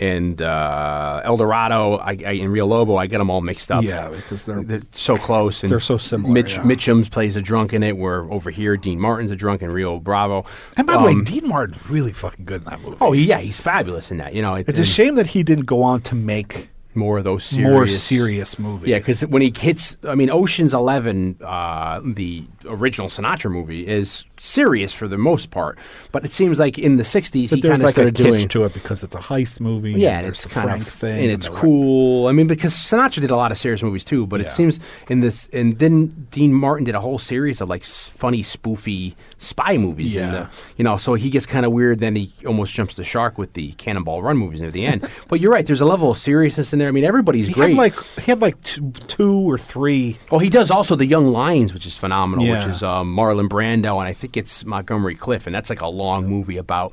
and 0.00 0.40
uh, 0.42 1.20
El 1.24 1.36
Dorado 1.36 1.96
I, 1.96 2.10
I, 2.10 2.32
and 2.32 2.52
Rio 2.52 2.66
Lobo. 2.66 2.96
I 2.96 3.06
get 3.06 3.18
them 3.18 3.30
all 3.30 3.40
mixed 3.40 3.70
up. 3.72 3.82
yeah, 3.84 4.08
because 4.08 4.44
they're, 4.44 4.62
They're 4.62 4.80
so 4.92 5.16
close, 5.16 5.62
and 5.62 5.70
They're 5.70 5.80
so 5.80 5.98
similar, 5.98 6.32
Mitch 6.32 6.56
yeah. 6.56 6.62
Mitchum's 6.62 7.08
plays 7.08 7.36
a 7.36 7.42
drunk 7.42 7.72
in 7.72 7.82
it. 7.82 7.96
Where 7.96 8.20
over 8.32 8.50
here, 8.50 8.76
Dean 8.76 8.98
Martin's 9.00 9.30
a 9.30 9.36
drunk 9.36 9.62
in 9.62 9.70
Rio 9.70 9.98
Bravo. 9.98 10.44
and 10.76 10.86
by 10.86 10.94
the 10.98 11.04
way, 11.04 11.12
Um, 11.12 11.24
Dean 11.24 11.48
Martin's 11.48 11.88
really 11.88 12.12
fucking 12.12 12.44
good 12.44 12.62
in 12.62 12.64
that 12.70 12.80
movie. 12.82 12.96
oh 13.00 13.12
yeah, 13.12 13.38
he's 13.38 13.60
fabulous 13.60 14.10
in 14.10 14.18
that. 14.18 14.34
You 14.34 14.42
know, 14.42 14.54
it's, 14.54 14.68
it's 14.68 14.78
a 14.78 14.84
shame 14.84 15.14
that 15.16 15.28
he 15.28 15.42
didn't 15.42 15.66
go 15.66 15.82
on 15.82 16.00
to 16.02 16.14
make 16.14 16.68
more 16.96 17.18
of 17.18 17.24
those 17.24 17.44
serious, 17.44 17.70
more 17.72 17.86
serious 17.86 18.58
movies. 18.58 18.88
Yeah, 18.88 18.98
because 18.98 19.20
when 19.26 19.42
he 19.42 19.52
hits, 19.56 19.96
I 20.04 20.14
mean, 20.14 20.30
Ocean's 20.30 20.74
Eleven, 20.74 21.36
uh, 21.44 22.00
the 22.04 22.44
original 22.66 23.08
Sinatra 23.08 23.50
movie, 23.50 23.86
is 23.86 24.24
serious 24.38 24.92
for 24.92 25.08
the 25.08 25.16
most 25.18 25.50
part. 25.50 25.78
But 26.12 26.24
it 26.24 26.32
seems 26.32 26.58
like 26.58 26.78
in 26.78 26.96
the 26.96 27.02
'60s, 27.02 27.50
but 27.50 27.56
he 27.56 27.62
kind 27.62 27.74
of 27.74 27.80
like 27.82 27.92
started 27.92 28.14
doing. 28.14 28.48
to 28.48 28.64
it 28.64 28.74
because 28.74 29.02
it's 29.02 29.14
a 29.14 29.18
heist 29.20 29.60
movie. 29.60 29.92
yeah, 29.92 30.16
and 30.18 30.26
and 30.26 30.28
it's 30.28 30.46
kind 30.46 30.68
Frank 30.68 30.82
of 30.82 30.88
thing, 30.88 31.22
and 31.24 31.30
it's 31.30 31.48
the- 31.48 31.54
cool. 31.54 32.26
I 32.28 32.32
mean, 32.32 32.46
because 32.46 32.72
Sinatra 32.74 33.20
did 33.20 33.30
a 33.30 33.36
lot 33.36 33.50
of 33.52 33.58
serious 33.58 33.82
movies 33.82 34.04
too, 34.04 34.26
but 34.26 34.40
Yeah. 34.40 34.46
it 34.46 34.50
seems 34.50 34.80
in 35.08 35.20
this, 35.20 35.48
and 35.52 35.78
then 35.78 36.08
Dean 36.30 36.52
Martin 36.52 36.84
did 36.84 36.94
a 36.94 37.00
whole 37.00 37.18
series 37.18 37.60
of 37.60 37.68
like 37.68 37.84
funny, 37.84 38.42
spoofy 38.42 39.14
spy 39.38 39.76
movies. 39.76 40.16
in 40.16 40.22
Yeah. 40.22 40.30
the, 40.32 40.48
you 40.76 40.84
know, 40.84 40.96
so 40.96 41.14
he 41.14 41.30
gets 41.30 41.46
kind 41.46 41.66
of 41.66 41.72
weird. 41.72 42.00
Then 42.00 42.16
he 42.16 42.32
almost 42.46 42.74
jumps 42.74 42.94
the 42.96 43.04
shark 43.04 43.38
with 43.38 43.52
the 43.54 43.72
Cannonball 43.72 44.22
Run 44.22 44.36
movies 44.36 44.62
at 44.62 44.72
the 44.72 44.86
end. 44.86 45.06
but 45.28 45.40
you're 45.40 45.52
right. 45.52 45.64
There's 45.66 45.80
a 45.80 45.86
level 45.86 46.10
of 46.10 46.16
seriousness 46.16 46.72
in 46.72 46.78
there. 46.78 46.85
I 46.86 46.90
mean, 46.90 47.04
everybody's 47.04 47.48
He 47.48 47.52
great. 47.54 47.70
had 47.70 47.76
like 47.76 47.94
he 48.16 48.22
had 48.30 48.40
like 48.40 48.60
two, 48.62 48.90
two 49.08 49.50
or 49.50 49.58
three. 49.58 50.18
Oh, 50.30 50.38
he 50.38 50.48
does 50.48 50.70
also 50.70 50.96
the 50.96 51.06
Young 51.06 51.26
Lions, 51.28 51.74
which 51.74 51.86
is 51.86 51.96
phenomenal, 51.96 52.46
which 52.48 52.66
is 52.66 52.82
um, 52.82 53.14
Marlon 53.16 53.48
Brando, 53.48 53.98
and 53.98 54.08
I 54.08 54.12
think 54.12 54.36
it's 54.36 54.64
Montgomery 54.64 55.14
Clift, 55.14 55.46
and 55.46 55.54
that's 55.54 55.70
like 55.70 55.80
a 55.82 55.88
long 55.88 56.26
movie 56.26 56.56
about 56.56 56.92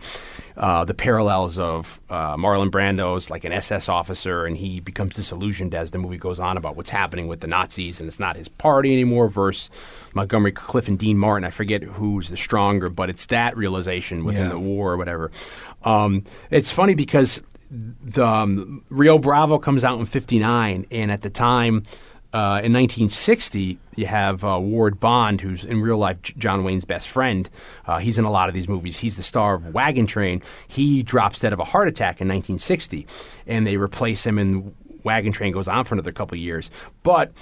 uh, 0.58 0.86
the 0.86 0.94
parallels 0.94 1.58
of 1.58 2.00
uh, 2.10 2.36
Marlon 2.38 2.70
Brando's 2.70 3.30
like 3.30 3.44
an 3.44 3.52
SS 3.52 3.90
officer, 3.90 4.46
and 4.46 4.56
he 4.58 4.80
becomes 4.80 5.16
disillusioned 5.16 5.74
as 5.74 5.92
the 5.92 5.98
movie 5.98 6.18
goes 6.18 6.40
on 6.40 6.58
about 6.58 6.76
what's 6.76 6.90
happening 6.92 7.28
with 7.28 7.40
the 7.40 7.48
Nazis, 7.48 8.00
and 8.00 8.08
it's 8.08 8.20
not 8.20 8.36
his 8.36 8.48
party 8.50 8.94
anymore. 8.94 9.30
Versus 9.30 9.70
Montgomery 10.14 10.52
Clift 10.52 10.88
and 10.88 11.00
Dean 11.00 11.18
Martin, 11.18 11.44
I 11.46 11.50
forget 11.50 11.82
who's 11.84 12.30
the 12.30 12.38
stronger, 12.38 12.90
but 12.90 13.10
it's 13.10 13.26
that 13.28 13.56
realization 13.58 14.26
within 14.26 14.44
Yeah. 14.44 14.50
the 14.50 14.60
war 14.60 14.94
or 14.94 14.98
whatever. 14.98 15.32
Um, 15.84 16.24
it's 16.52 16.72
funny 16.72 16.94
because 16.96 17.42
the 17.74 18.26
um, 18.26 18.84
Rio 18.90 19.18
Bravo 19.18 19.58
comes 19.58 19.84
out 19.84 20.00
in 20.00 20.06
'59, 20.06 20.86
and 20.92 21.12
at 21.12 21.22
the 21.22 21.30
time. 21.30 21.84
Uh, 22.34 22.66
in 22.66 22.74
1960, 22.74 23.78
you 23.96 24.08
have 24.08 24.44
uh, 24.44 24.58
Ward 24.60 25.00
Bond, 25.00 25.40
who's 25.40 25.64
in 25.64 25.82
real 25.82 26.00
life 26.00 26.20
John 26.20 26.64
Wayne's 26.64 26.84
best 26.84 27.08
friend. 27.08 27.48
Uh, 27.86 28.00
he's 28.00 28.18
in 28.18 28.26
a 28.26 28.32
lot 28.32 28.50
of 28.50 28.56
these 28.56 28.68
movies. 28.68 28.98
He's 28.98 29.18
the 29.18 29.22
star 29.22 29.54
of 29.54 29.72
Wagon 29.76 30.08
Train. 30.08 30.42
He 30.68 31.04
drops 31.04 31.42
dead 31.42 31.54
of 31.54 31.60
a 31.60 31.64
heart 31.64 31.88
attack 31.88 32.22
in 32.22 32.28
1960, 32.28 33.06
and 33.46 33.68
they 33.68 33.78
replace 33.78 34.26
him, 34.26 34.40
and 34.40 34.74
Wagon 35.04 35.32
Train 35.32 35.54
goes 35.54 35.68
on 35.68 35.86
for 35.86 35.94
another 35.94 36.12
couple 36.12 36.36
years. 36.36 36.72
But 37.04 37.34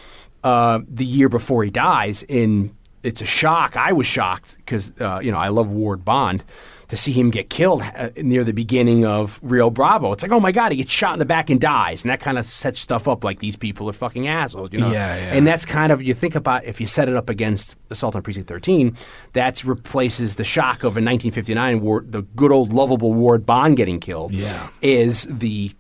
uh, 0.44 0.80
the 0.90 1.06
year 1.06 1.30
before 1.30 1.64
he 1.64 1.70
dies, 1.70 2.24
in 2.24 2.76
it's 3.02 3.22
a 3.22 3.26
shock. 3.26 3.78
I 3.78 3.94
was 3.94 4.08
shocked 4.08 4.58
because 4.58 4.92
uh, 5.00 5.22
you 5.24 5.32
know 5.32 5.38
I 5.38 5.48
love 5.48 5.72
Ward 5.72 6.04
Bond 6.04 6.44
to 6.92 6.98
see 6.98 7.14
him 7.14 7.30
get 7.30 7.50
killed 7.50 7.82
uh, 7.82 8.10
near 8.18 8.44
the 8.44 8.52
beginning 8.52 9.06
of 9.06 9.40
Rio 9.42 9.70
Bravo. 9.70 10.12
It's 10.12 10.24
like, 10.24 10.34
oh 10.34 10.42
my 10.42 10.52
god, 10.52 10.74
he 10.74 10.78
gets 10.78 10.92
shot 10.92 11.14
in 11.14 11.20
the 11.20 11.26
back 11.26 11.50
and 11.50 11.58
dies, 11.58 12.04
and 12.04 12.12
that 12.12 12.20
kind 12.20 12.38
of 12.38 12.46
sets 12.46 12.82
stuff 12.82 13.08
up 13.08 13.24
like 13.24 13.40
these 13.40 13.56
people 13.56 13.90
are 13.90 13.94
fucking 13.94 14.28
assholes, 14.28 14.74
you 14.74 14.80
know? 14.80 14.92
Yeah, 14.92 15.16
yeah. 15.16 15.34
And 15.34 15.48
that's 15.48 15.64
kind 15.64 15.94
of 15.94 16.04
you 16.04 16.14
think 16.14 16.36
about 16.36 16.66
if 16.66 16.82
you 16.82 16.88
set 16.88 17.08
it 17.08 17.16
up 17.16 17.30
against 17.30 17.78
Assault 17.92 18.18
on 18.18 18.22
Precinct 18.24 18.50
13, 18.50 18.98
that 19.32 19.64
replaces 19.64 20.36
the 20.36 20.44
shock 20.44 20.80
of 20.80 20.98
in 20.98 21.06
1959, 21.06 21.80
Ward, 21.80 22.12
the 22.12 22.24
good 22.24 22.52
old 22.52 22.74
lovable 22.74 23.14
Ward 23.14 23.46
Bond 23.46 23.78
getting 23.78 24.02
killed. 24.02 24.34
Yeah. 24.34 24.68
is 24.82 25.24
the 25.24 25.72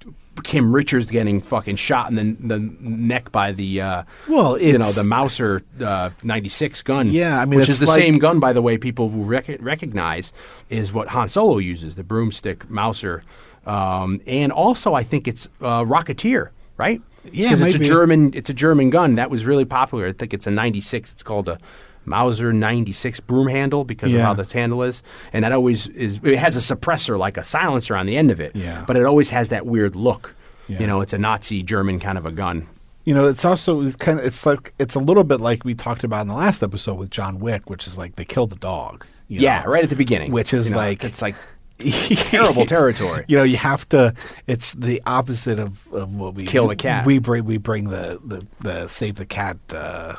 Kim 0.44 0.74
Richards 0.74 1.06
getting 1.06 1.42
fucking 1.42 1.76
shot 1.76 2.10
in 2.10 2.16
the, 2.16 2.56
the 2.56 2.60
neck 2.80 3.32
by 3.32 3.52
the 3.52 3.82
uh, 3.82 4.04
Well, 4.30 4.60
you 4.60 4.78
know 4.78 4.92
the 4.92 5.04
Mauser 5.04 5.62
uh, 5.82 6.10
96 6.24 6.82
gun. 6.84 7.10
Yeah, 7.12 7.40
I 7.40 7.46
mean, 7.46 7.60
which 7.60 7.70
is 7.70 7.80
the 7.80 7.86
like- 7.86 7.96
same 7.96 8.18
gun, 8.18 8.40
by 8.40 8.54
the 8.54 8.62
way. 8.62 8.78
People 8.78 9.10
will 9.10 9.26
rec- 9.26 9.58
recognize 9.60 10.32
is 10.70 10.94
what 10.94 11.10
Han 11.10 11.28
Solo 11.28 11.58
uses, 11.58 11.96
the 11.96 12.04
broomstick 12.04 12.70
Mauser, 12.70 13.24
um, 13.66 14.22
and 14.26 14.52
also 14.52 14.94
I 14.94 15.04
think 15.04 15.28
it's 15.28 15.48
uh, 15.62 15.84
Rocketeer, 15.84 16.50
right? 16.78 17.02
Yeah, 17.32 17.50
because 17.50 17.62
it's 17.64 17.76
a. 17.76 17.80
German. 17.80 18.32
It's 18.34 18.50
a 18.50 18.54
German 18.54 18.90
gun 18.90 19.16
that 19.16 19.30
was 19.30 19.46
really 19.46 19.66
popular. 19.66 20.08
I 20.08 20.12
think 20.12 20.34
it's 20.34 20.48
a 20.48 20.52
96. 20.52 21.12
It's 21.12 21.24
called 21.24 21.48
a 21.50 21.60
Mauser 22.06 22.52
96 22.54 23.20
broom 23.22 23.48
handle 23.48 23.84
because 23.84 24.14
of 24.14 24.22
how 24.22 24.34
this 24.34 24.52
handle 24.52 24.84
is, 24.84 25.04
and 25.34 25.44
that 25.46 25.52
always 25.52 25.88
is. 25.88 26.20
It 26.24 26.38
has 26.38 26.56
a 26.56 26.76
suppressor 26.76 27.18
like 27.20 27.38
a 27.38 27.44
silencer 27.44 27.96
on 27.96 28.06
the 28.06 28.18
end 28.18 28.32
of 28.32 28.40
it. 28.40 28.56
Yeah. 28.56 28.84
but 28.88 28.96
it 28.98 29.04
always 29.06 29.30
has 29.30 29.50
that 29.50 29.66
weird 29.66 29.96
look. 29.96 30.36
Yeah. 30.68 30.80
You 30.80 30.88
know, 30.88 31.02
it's 31.02 31.14
a 31.14 31.18
Nazi 31.18 31.64
German 31.64 32.00
kind 32.00 32.18
of 32.18 32.26
a 32.26 32.32
gun. 32.32 32.68
You 33.04 33.14
know, 33.16 33.28
it's 33.28 33.46
also 33.46 33.82
it's 33.82 33.96
kind 33.96 34.20
of 34.20 34.26
it's 34.26 34.46
like 34.46 34.74
it's 34.80 34.96
a 34.96 35.00
little 35.00 35.24
bit 35.24 35.42
like 35.42 35.64
we 35.66 35.74
talked 35.74 36.04
about 36.04 36.22
in 36.22 36.28
the 36.28 36.36
last 36.36 36.62
episode 36.64 36.96
with 36.96 37.10
John 37.10 37.40
Wick, 37.40 37.70
which 37.70 37.88
is 37.88 37.98
like 37.98 38.16
they 38.16 38.26
killed 38.26 38.52
the 38.52 38.56
dog. 38.58 39.06
you 39.28 39.42
Yeah, 39.42 39.64
know? 39.64 39.72
right 39.72 39.84
at 39.84 39.90
the 39.90 39.96
beginning. 39.96 40.32
Which 40.32 40.54
is 40.54 40.68
You 40.68 40.72
know, 40.74 40.78
like- 40.78 41.04
it's 41.04 41.22
like 41.22 41.36
terrible 41.80 42.66
territory. 42.68 43.26
You 43.28 43.38
know, 43.38 43.44
you 43.44 43.58
have 43.58 43.90
to. 43.90 44.14
It's 44.48 44.74
the 44.74 45.02
opposite 45.06 45.58
of, 45.60 45.92
of 45.92 46.16
what 46.16 46.36
we 46.36 46.46
Kill 46.46 46.68
the 46.68 46.76
cat. 46.76 47.06
We 47.06 47.18
bring 47.20 47.44
we 47.46 47.58
bring 47.58 47.86
the 47.90 48.20
the, 48.24 48.46
the 48.60 48.88
save 48.88 49.16
the 49.16 49.26
cat 49.26 49.58
uh, 49.74 50.16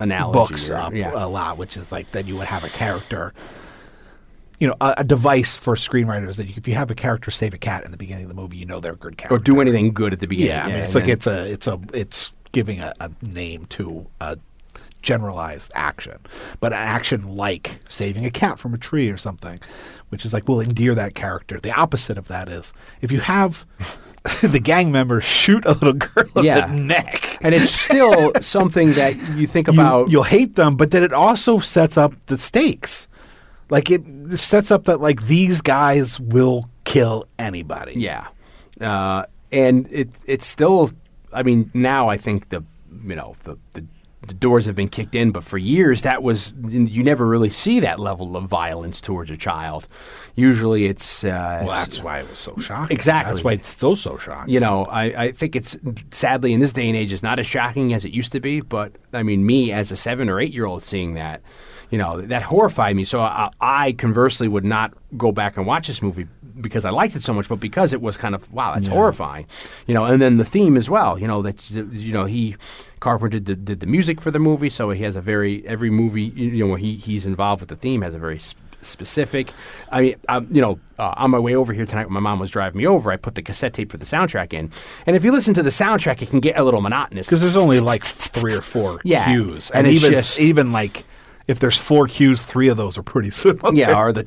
Analogy. 0.00 0.32
books 0.38 0.70
or- 0.70 0.76
up 0.76 0.94
yeah. 0.94 1.12
a 1.14 1.26
lot, 1.28 1.58
which 1.58 1.76
is 1.76 1.90
like 1.92 2.10
then 2.12 2.26
you 2.26 2.36
would 2.36 2.46
have 2.46 2.64
a 2.64 2.68
character. 2.68 3.32
You 4.60 4.66
know, 4.68 4.74
a, 4.80 4.94
a 4.98 5.04
device 5.04 5.56
for 5.56 5.76
screenwriters 5.76 6.34
that 6.36 6.48
you, 6.48 6.54
if 6.56 6.66
you 6.66 6.74
have 6.74 6.90
a 6.90 6.94
character 6.94 7.30
save 7.30 7.54
a 7.54 7.58
cat 7.58 7.84
in 7.84 7.92
the 7.92 7.96
beginning 7.96 8.24
of 8.24 8.28
the 8.28 8.34
movie, 8.34 8.56
you 8.56 8.66
know 8.66 8.80
they're 8.80 8.94
a 8.94 8.96
good 8.96 9.16
character. 9.16 9.36
or 9.36 9.38
do 9.38 9.60
anything 9.60 9.92
good 9.92 10.12
at 10.12 10.18
the 10.18 10.26
beginning. 10.26 10.50
Yeah, 10.50 10.64
I 10.64 10.66
mean, 10.68 10.76
it's 10.78 10.94
like 10.94 11.04
then- 11.04 11.12
it's 11.12 11.26
a 11.26 11.52
it's 11.52 11.66
a 11.66 11.80
it's 11.92 12.32
giving 12.50 12.80
a, 12.80 12.92
a 13.00 13.10
name 13.22 13.66
to 13.66 14.06
a 14.20 14.36
generalized 15.00 15.70
action, 15.76 16.18
but 16.58 16.72
an 16.72 16.78
action 16.80 17.36
like 17.36 17.78
saving 17.88 18.26
a 18.26 18.30
cat 18.30 18.58
from 18.58 18.74
a 18.74 18.78
tree 18.78 19.08
or 19.10 19.16
something, 19.16 19.60
which 20.08 20.24
is 20.24 20.32
like 20.32 20.48
will 20.48 20.60
endear 20.60 20.94
that 20.94 21.14
character. 21.14 21.60
The 21.60 21.72
opposite 21.72 22.18
of 22.18 22.26
that 22.28 22.48
is 22.48 22.72
if 23.00 23.12
you 23.12 23.20
have 23.20 23.64
the 24.42 24.60
gang 24.60 24.90
members 24.92 25.24
shoot 25.24 25.64
a 25.66 25.72
little 25.72 25.92
girl 25.94 26.24
in 26.36 26.44
Yeah. 26.44 26.66
the 26.66 26.72
neck. 26.74 27.38
and 27.42 27.54
it's 27.54 27.70
still 27.70 28.32
something 28.40 28.92
that 28.94 29.16
you 29.36 29.46
think 29.46 29.66
You, 29.68 29.72
about. 29.74 30.10
you'll 30.10 30.22
hate 30.24 30.56
them, 30.56 30.76
but 30.76 30.90
then 30.90 31.02
it 31.02 31.12
also 31.12 31.58
sets 31.58 31.96
up 31.96 32.12
the 32.26 32.38
stakes. 32.38 33.06
Like 33.70 33.90
it 33.90 34.02
sets 34.38 34.70
up 34.70 34.84
that 34.84 35.00
like 35.00 35.26
these 35.26 35.60
guys 35.60 36.18
will 36.20 36.68
kill 36.84 37.26
anybody. 37.38 37.94
yeah, 38.00 38.26
uh, 38.80 39.24
and 39.52 39.86
it 39.92 40.08
it's 40.26 40.46
still. 40.46 40.90
I 41.34 41.42
mean, 41.42 41.70
now 41.74 42.08
I 42.08 42.16
think 42.16 42.48
the 42.48 42.62
you 43.04 43.14
know 43.14 43.36
the 43.44 43.56
the 43.74 43.84
the 44.28 44.34
doors 44.34 44.66
have 44.66 44.76
been 44.76 44.88
kicked 44.88 45.14
in, 45.14 45.32
but 45.32 45.42
for 45.42 45.58
years 45.58 46.02
that 46.02 46.22
was 46.22 46.54
you 46.68 47.02
never 47.02 47.26
really 47.26 47.48
see 47.50 47.80
that 47.80 47.98
level 47.98 48.36
of 48.36 48.44
violence 48.44 49.00
towards 49.00 49.30
a 49.30 49.36
child. 49.36 49.88
Usually, 50.36 50.86
it's 50.86 51.24
uh, 51.24 51.64
Well, 51.66 51.68
that's 51.68 52.00
why 52.00 52.20
it 52.20 52.30
was 52.30 52.38
so 52.38 52.56
shocking. 52.58 52.94
Exactly. 52.94 53.32
That's 53.32 53.44
why 53.44 53.52
it's 53.54 53.68
still 53.68 53.96
so 53.96 54.18
shocking. 54.18 54.54
you 54.54 54.60
know, 54.60 54.84
I, 54.84 55.04
I 55.24 55.32
think 55.32 55.56
it's 55.56 55.76
sadly 56.10 56.52
in 56.52 56.60
this 56.60 56.72
day 56.72 56.86
and 56.86 56.96
age, 56.96 57.12
it's 57.12 57.22
not 57.22 57.38
as 57.38 57.46
shocking 57.46 57.92
as 57.92 58.04
it 58.04 58.12
used 58.12 58.32
to 58.32 58.40
be. 58.40 58.60
But 58.60 58.92
I 59.12 59.22
mean, 59.24 59.44
me 59.44 59.72
as 59.72 59.90
a 59.90 59.96
seven 59.96 60.28
or 60.28 60.40
eight 60.40 60.52
year 60.52 60.66
old 60.66 60.82
seeing 60.82 61.14
that, 61.14 61.42
you 61.90 61.98
know, 61.98 62.20
that 62.20 62.42
horrified 62.42 62.94
me. 62.94 63.04
So 63.04 63.20
I, 63.20 63.50
I 63.60 63.92
conversely 63.92 64.46
would 64.46 64.64
not 64.64 64.92
go 65.16 65.32
back 65.32 65.56
and 65.56 65.66
watch 65.66 65.88
this 65.88 66.02
movie 66.02 66.28
because 66.60 66.84
I 66.84 66.90
liked 66.90 67.14
it 67.16 67.22
so 67.22 67.32
much, 67.32 67.48
but 67.48 67.60
because 67.60 67.92
it 67.92 68.02
was 68.02 68.16
kind 68.16 68.34
of 68.34 68.52
wow, 68.52 68.74
that's 68.74 68.88
horrifying, 68.88 69.46
you 69.86 69.94
know. 69.94 70.04
And 70.04 70.20
then 70.20 70.36
the 70.36 70.44
theme 70.44 70.76
as 70.76 70.90
well, 70.90 71.18
you 71.18 71.26
know, 71.26 71.42
that 71.42 71.70
you 71.70 72.12
know 72.12 72.24
he 72.24 72.56
Carpenter 73.00 73.38
did, 73.40 73.64
did 73.64 73.80
the 73.80 73.86
music 73.86 74.20
for 74.20 74.30
the 74.30 74.38
movie, 74.38 74.68
so 74.68 74.90
he 74.90 75.02
has 75.04 75.16
a 75.16 75.20
very 75.20 75.66
every 75.66 75.90
movie 75.90 76.24
you 76.24 76.66
know 76.66 76.74
he 76.74 76.94
he's 76.94 77.26
involved 77.26 77.60
with 77.60 77.68
the 77.68 77.76
theme 77.76 78.02
has 78.02 78.14
a 78.14 78.18
very 78.18 78.38
sp- 78.38 78.58
specific. 78.80 79.52
I 79.90 80.00
mean, 80.00 80.14
um, 80.28 80.46
you 80.52 80.60
know, 80.60 80.78
uh, 81.00 81.12
on 81.16 81.32
my 81.32 81.38
way 81.40 81.54
over 81.56 81.72
here 81.72 81.84
tonight, 81.84 82.04
when 82.06 82.12
my 82.14 82.20
mom 82.20 82.38
was 82.38 82.50
driving 82.50 82.78
me 82.78 82.86
over, 82.86 83.10
I 83.10 83.16
put 83.16 83.34
the 83.34 83.42
cassette 83.42 83.72
tape 83.74 83.90
for 83.90 83.96
the 83.98 84.04
soundtrack 84.06 84.52
in, 84.52 84.70
and 85.06 85.16
if 85.16 85.24
you 85.24 85.32
listen 85.32 85.52
to 85.54 85.62
the 85.64 85.70
soundtrack, 85.70 86.22
it 86.22 86.30
can 86.30 86.38
get 86.40 86.56
a 86.58 86.62
little 86.62 86.80
monotonous 86.80 87.26
because 87.26 87.40
there's 87.40 87.56
only 87.56 87.80
like 87.92 88.04
three 88.04 88.54
or 88.54 88.62
four 88.62 89.00
Yeah. 89.04 89.26
cues, 89.26 89.70
And 89.70 89.86
and, 89.86 89.94
it's 89.94 90.04
even 90.04 90.10
just- 90.16 90.40
even 90.40 90.70
like 90.72 91.04
if 91.48 91.58
there's 91.58 91.78
four 91.78 92.06
cues, 92.06 92.42
three 92.42 92.68
of 92.68 92.76
those 92.76 92.96
are 92.96 93.02
pretty 93.02 93.30
similar. 93.30 93.74
yeah, 93.74 93.98
or 93.98 94.12
the 94.12 94.22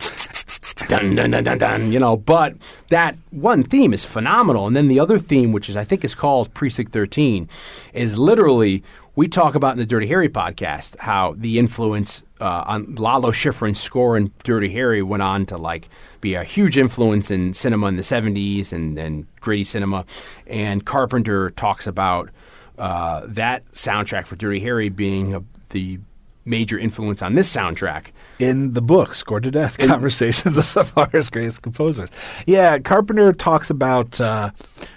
dun 0.90 1.16
dun 1.16 1.32
dun 1.32 1.44
dun 1.44 1.58
dun, 1.58 1.92
you 1.92 2.00
know. 2.00 2.18
But 2.18 2.56
that 2.90 3.16
one 3.30 3.64
theme 3.64 3.94
is 3.94 4.04
phenomenal, 4.04 4.68
and 4.68 4.76
then 4.76 4.88
the 4.88 5.00
other 5.00 5.20
theme, 5.20 5.52
which 5.54 5.70
is 5.70 5.78
I 5.78 5.84
think 5.84 6.04
is 6.04 6.16
called 6.16 6.54
Precinct 6.54 6.92
Thirteen, 6.92 7.48
is 7.94 8.18
literally 8.18 8.84
we 9.16 9.28
talk 9.28 9.56
about 9.56 9.74
in 9.74 9.78
the 9.78 9.86
Dirty 9.86 10.08
Harry 10.08 10.30
podcast 10.30 10.98
how 11.00 11.36
the 11.38 11.60
influence 11.60 12.24
uh, 12.40 12.64
on 12.66 12.96
Lalo 12.96 13.32
Schifrin's 13.32 13.80
score 13.80 14.18
in 14.18 14.32
Dirty 14.44 14.70
Harry 14.70 15.02
went 15.02 15.22
on 15.22 15.46
to 15.48 15.58
like 15.58 15.90
be 16.22 16.34
a 16.34 16.44
huge 16.44 16.78
influence 16.78 17.30
in 17.30 17.54
cinema 17.54 17.88
in 17.88 17.96
the 17.96 18.02
'70s 18.02 18.74
and 18.74 18.98
and 18.98 19.28
gritty 19.42 19.64
cinema, 19.64 20.06
and 20.48 20.86
Carpenter 20.86 21.52
talks 21.52 21.88
about 21.88 22.30
uh, 22.78 23.22
that 23.28 23.70
soundtrack 23.74 24.26
for 24.26 24.36
Dirty 24.36 24.60
Harry 24.60 24.90
being 24.90 25.36
a, 25.36 25.44
the 25.70 26.00
major 26.46 26.78
influence 26.78 27.22
on 27.22 27.36
this 27.36 27.54
soundtrack. 27.54 28.08
in 28.40 28.74
the 28.74 28.82
book 28.82 29.14
Scored 29.14 29.44
to 29.44 29.52
Death 29.52 29.78
Conversations 29.78 30.56
with 30.56 30.66
some 30.66 30.88
of 30.88 30.98
our 30.98 31.08
greatest 31.12 31.62
composers. 31.62 32.10
Yeah, 32.46 32.78
Carpenter 32.80 33.34
talks 33.34 33.70
about 33.70 34.20
uh, 34.20 34.52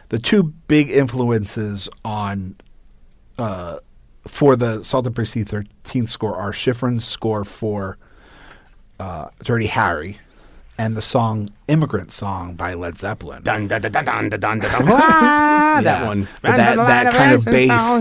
the 0.08 0.18
two 0.18 0.44
big 0.68 0.90
influences 0.90 1.88
on 2.04 2.56
uh, 3.38 3.78
for 4.26 4.56
the 4.56 4.80
Assault 4.80 5.06
on 5.06 5.12
Precinct 5.12 5.50
13 5.50 6.06
score 6.06 6.34
are 6.36 6.52
Schifrin's 6.52 7.04
score 7.04 7.44
for 7.44 7.98
uh, 8.98 9.28
Dirty 9.42 9.66
Harry 9.66 10.18
and 10.76 10.96
the 10.96 11.02
song 11.02 11.50
Immigrant 11.68 12.10
Song 12.12 12.54
by 12.54 12.74
Led 12.74 12.98
Zeppelin. 12.98 13.42
That 13.44 13.60
one. 16.06 16.28
That, 16.42 16.76
that 16.76 17.12
kind 17.12 17.34
of 17.34 17.44
bass 17.44 18.00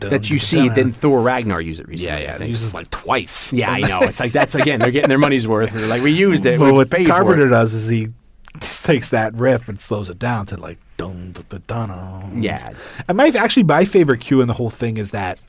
that 0.00 0.28
you 0.30 0.38
see, 0.38 0.68
then 0.68 0.92
Thor 0.92 1.20
Ragnar 1.22 1.60
used 1.60 1.80
it 1.80 1.88
recently. 1.88 2.12
Yeah, 2.22 2.36
yeah. 2.36 2.42
It 2.42 2.48
uses 2.48 2.74
like 2.74 2.90
twice. 2.90 3.52
Yeah, 3.52 3.70
I 3.70 3.80
know. 3.80 4.02
It's 4.02 4.20
like, 4.20 4.32
that's 4.32 4.54
again, 4.54 4.80
they're 4.80 4.90
getting 4.90 5.08
their 5.08 5.18
money's 5.18 5.48
worth. 5.48 5.72
They're 5.72 5.86
like, 5.86 6.02
we 6.02 6.10
used 6.10 6.44
it. 6.46 6.58
But 6.58 6.74
what 6.74 6.90
Carpenter 6.90 7.48
does 7.48 7.74
is 7.74 7.88
he 7.88 8.08
just 8.58 8.84
takes 8.84 9.10
that 9.10 9.34
riff 9.34 9.68
and 9.68 9.80
slows 9.80 10.08
it 10.08 10.18
down 10.18 10.46
to 10.46 10.56
like 10.56 10.78
dun, 10.96 11.32
dun, 11.32 11.44
dun, 11.48 11.88
dun. 11.88 12.42
Yeah. 12.42 12.72
And 13.08 13.16
my, 13.16 13.28
actually, 13.28 13.64
my 13.64 13.84
favorite 13.84 14.20
cue 14.20 14.40
in 14.40 14.48
the 14.48 14.54
whole 14.54 14.70
thing 14.70 14.96
is 14.96 15.10
that 15.10 15.40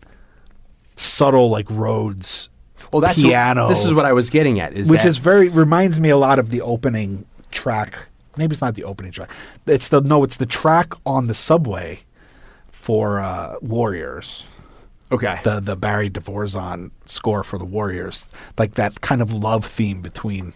subtle 0.95 1.49
like 1.49 1.69
Rhodes 1.69 2.49
well, 2.97 3.07
that's 3.07 3.21
piano. 3.21 3.67
this 3.67 3.85
is 3.85 3.93
what 3.93 4.05
I 4.05 4.13
was 4.13 4.29
getting 4.29 4.59
at. 4.59 4.73
Is 4.73 4.89
which 4.89 5.01
that, 5.03 5.07
is 5.09 5.17
very 5.17 5.49
reminds 5.49 5.99
me 5.99 6.09
a 6.09 6.17
lot 6.17 6.39
of 6.39 6.49
the 6.49 6.61
opening 6.61 7.25
track. 7.51 7.97
Maybe 8.37 8.53
it's 8.53 8.61
not 8.61 8.75
the 8.75 8.83
opening 8.83 9.11
track. 9.11 9.29
It's 9.65 9.87
the 9.87 10.01
no, 10.01 10.23
it's 10.23 10.37
the 10.37 10.45
track 10.45 10.93
on 11.05 11.27
the 11.27 11.33
subway 11.33 12.01
for 12.71 13.19
uh, 13.19 13.55
Warriors. 13.61 14.43
okay. 15.11 15.39
The 15.43 15.59
the 15.59 15.75
Barry 15.75 16.09
De 16.09 16.19
Vorzon 16.19 16.91
score 17.05 17.43
for 17.43 17.57
the 17.57 17.65
Warriors, 17.65 18.29
like 18.57 18.75
that 18.75 19.01
kind 19.01 19.21
of 19.21 19.33
love 19.33 19.65
theme 19.65 20.01
between 20.01 20.53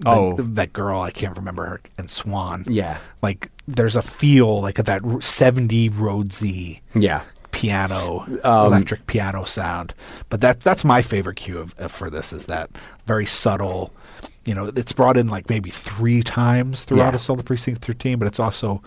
the- 0.00 0.10
Oh. 0.10 0.36
that 0.36 0.72
girl 0.72 1.00
I 1.00 1.10
can't 1.10 1.36
remember 1.36 1.66
her 1.66 1.80
and 1.98 2.08
Swan. 2.08 2.64
Yeah. 2.68 2.98
like 3.20 3.50
there's 3.66 3.96
a 3.96 4.02
feel 4.02 4.60
like 4.62 4.76
that 4.76 5.04
r- 5.04 5.20
70 5.20 5.90
Rhodesy 5.90 6.80
yeah. 6.94 7.22
Piano, 7.52 8.24
Um, 8.44 8.66
electric 8.66 9.06
piano 9.06 9.44
sound. 9.44 9.94
But 10.28 10.40
that 10.40 10.60
that's 10.60 10.84
my 10.84 11.02
favorite 11.02 11.36
cue 11.36 11.58
of, 11.58 11.74
of- 11.78 11.92
for 11.92 12.10
this 12.10 12.32
is 12.32 12.46
that 12.46 12.70
very 13.06 13.26
subtle. 13.26 13.92
You 14.44 14.54
know, 14.54 14.72
it's 14.74 14.92
brought 14.92 15.16
in 15.16 15.28
like 15.28 15.48
maybe 15.50 15.70
three 15.70 16.22
times 16.22 16.84
throughout 16.84 17.10
Yeah. 17.12 17.16
Assault 17.16 17.38
on 17.40 17.44
Precinct 17.44 17.84
13, 17.84 18.18
but 18.18 18.26
it's 18.28 18.40
also 18.40 18.82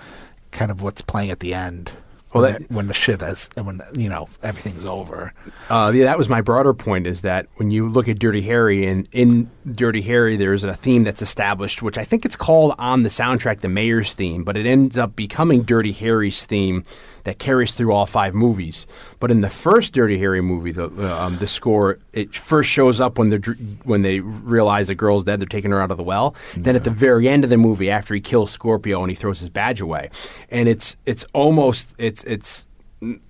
kind 0.52 0.72
of 0.72 0.82
what's 0.82 1.02
playing 1.02 1.30
at 1.32 1.40
the 1.40 1.54
end. 1.54 1.92
Well, 2.34 2.44
when, 2.44 2.54
that- 2.54 2.68
the, 2.70 2.74
when 2.74 2.88
the 2.88 2.94
shit 2.94 3.20
has, 3.22 3.50
and 3.58 3.66
when 3.66 3.82
you 3.94 4.08
know 4.10 4.30
everything's 4.42 4.86
over. 4.86 5.34
Uh, 5.70 5.92
yeah, 5.94 6.06
that 6.06 6.18
was 6.18 6.30
my 6.30 6.40
broader 6.40 6.74
point. 6.74 7.06
Is 7.06 7.24
that 7.24 7.48
when 7.56 7.72
you 7.72 7.90
look 7.90 8.08
at 8.08 8.20
Dirty 8.20 8.42
Harry, 8.44 8.88
and 8.88 9.06
in 9.12 9.52
Dirty 9.70 10.02
Harry, 10.02 10.38
there's 10.38 10.64
a 10.64 10.74
theme 10.74 11.04
that's 11.04 11.22
established, 11.22 11.82
which 11.84 11.98
I 11.98 12.06
think 12.06 12.24
it's 12.26 12.38
called 12.38 12.74
on 12.80 13.04
the 13.04 13.10
soundtrack 13.10 13.60
the 13.60 13.68
Mayor's 13.68 14.14
theme, 14.14 14.44
but 14.46 14.56
it 14.56 14.66
ends 14.66 14.98
up 14.98 15.14
becoming 15.16 15.64
Dirty 15.64 15.92
Harry's 15.92 16.46
theme 16.46 16.86
that 17.24 17.40
carries 17.40 17.72
through 17.72 17.94
all 17.94 18.06
five 18.06 18.34
movies. 18.34 18.88
But 19.20 19.32
in 19.32 19.42
the 19.42 19.50
first 19.50 19.94
Dirty 19.94 20.18
Harry 20.20 20.42
movie, 20.42 20.72
the 20.72 20.86
uh, 20.86 21.26
um, 21.26 21.36
the 21.38 21.48
score 21.48 22.00
it 22.14 22.36
first 22.36 22.70
shows 22.70 23.00
up 23.00 23.18
when 23.18 23.30
they 23.30 23.38
when 23.84 24.02
they 24.02 24.20
realize 24.20 24.88
the 24.88 24.96
girl's 24.96 25.24
dead, 25.24 25.40
they're 25.40 25.48
taking 25.48 25.72
her 25.72 25.82
out 25.82 25.92
of 25.92 25.98
the 25.98 26.04
well. 26.04 26.36
Then 26.56 26.76
at 26.76 26.84
the 26.84 26.90
very 26.92 27.28
end 27.28 27.44
of 27.44 27.50
the 27.50 27.58
movie, 27.58 27.90
after 27.90 28.14
he 28.14 28.22
kills 28.22 28.52
Scorpio 28.52 29.02
and 29.02 29.10
he 29.12 29.16
throws 29.16 29.40
his 29.40 29.50
badge 29.50 29.82
away, 29.82 30.10
and 30.50 30.68
it's 30.68 30.98
it's 31.06 31.26
almost 31.34 31.94
it's 31.98 32.24
it's 32.24 32.68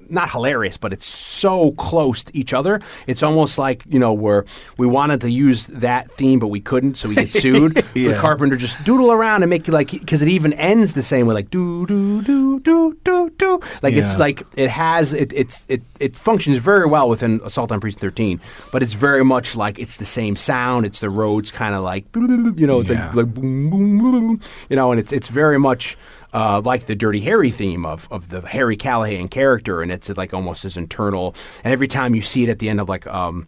not 0.10 0.30
hilarious, 0.30 0.76
but 0.76 0.92
it's 0.92 1.06
so 1.06 1.72
close 1.72 2.26
to 2.26 2.38
each 2.38 2.54
other. 2.54 2.82
It's 3.08 3.24
almost 3.24 3.58
like 3.58 3.84
you 3.88 4.00
know 4.00 4.12
where 4.12 4.44
we 4.78 4.86
wanted 4.86 5.22
to 5.22 5.30
use 5.32 5.68
that 5.68 6.12
theme, 6.12 6.40
but 6.40 6.48
we 6.50 6.60
couldn't, 6.60 6.96
so 6.96 7.08
we 7.08 7.16
get 7.16 7.32
sued. 7.44 7.76
The 7.94 8.02
Yeah. 8.02 8.20
Carpenter 8.20 8.58
just 8.58 8.84
doodle 8.84 9.12
around 9.14 9.44
and 9.44 9.50
make 9.50 9.68
it 9.68 9.72
like 9.72 9.92
because 9.92 10.22
it 10.22 10.28
even 10.28 10.52
ends 10.54 10.94
the 10.94 11.02
same 11.04 11.26
way, 11.28 11.34
like 11.34 11.50
do 11.50 11.86
do 11.88 12.22
do 12.22 12.60
do 12.60 12.98
do 13.06 13.30
do. 13.38 13.60
Like 13.82 13.94
it's 13.94 14.18
like 14.18 14.44
it 14.58 14.70
has 14.70 15.14
it 15.14 15.32
it's 15.34 15.66
it 15.70 15.82
it 16.02 16.18
functions 16.18 16.58
very 16.58 16.86
well 16.86 17.08
within 17.08 17.40
Assault 17.46 17.72
on 17.72 17.80
Precinct 17.80 18.02
13, 18.02 18.42
but 18.74 18.84
it's 18.84 18.94
very 18.94 19.24
much 19.24 19.56
like 19.56 19.80
it's 19.80 19.96
the 19.98 20.06
same 20.06 20.36
sound. 20.36 20.86
It's 20.86 21.00
the 21.00 21.10
Rhodes 21.10 21.52
kind 21.52 21.74
of 21.76 21.82
like 21.84 22.04
you 22.16 22.68
know 22.68 22.82
it's 22.82 22.90
Yeah. 22.90 23.08
like 23.08 23.16
like 23.16 23.34
boom, 23.34 23.70
boom, 23.70 23.98
boom, 24.00 24.42
you 24.70 24.76
know, 24.76 24.92
and 24.92 25.00
it's 25.00 25.14
it's 25.14 25.30
very 25.30 25.58
much 25.60 25.98
uh, 26.34 26.62
like 26.64 26.86
the 26.86 26.96
Dirty 26.96 27.22
Harry 27.22 27.52
theme 27.52 27.86
of 27.86 28.08
of 28.12 28.30
the 28.30 28.42
Harry 28.42 28.78
Callahan 28.78 29.28
character, 29.30 29.82
and 29.82 29.92
it's 29.92 30.10
like 30.10 30.34
almost 30.34 30.66
as 30.66 30.78
internal. 30.78 31.36
And 31.64 31.74
every 31.74 31.88
time 31.88 32.16
you 32.16 32.22
see 32.22 32.44
it 32.44 32.50
at 32.50 32.60
the 32.60 32.70
end 32.70 32.80
of 32.80 32.90
like. 32.90 33.08
Um, 33.08 33.48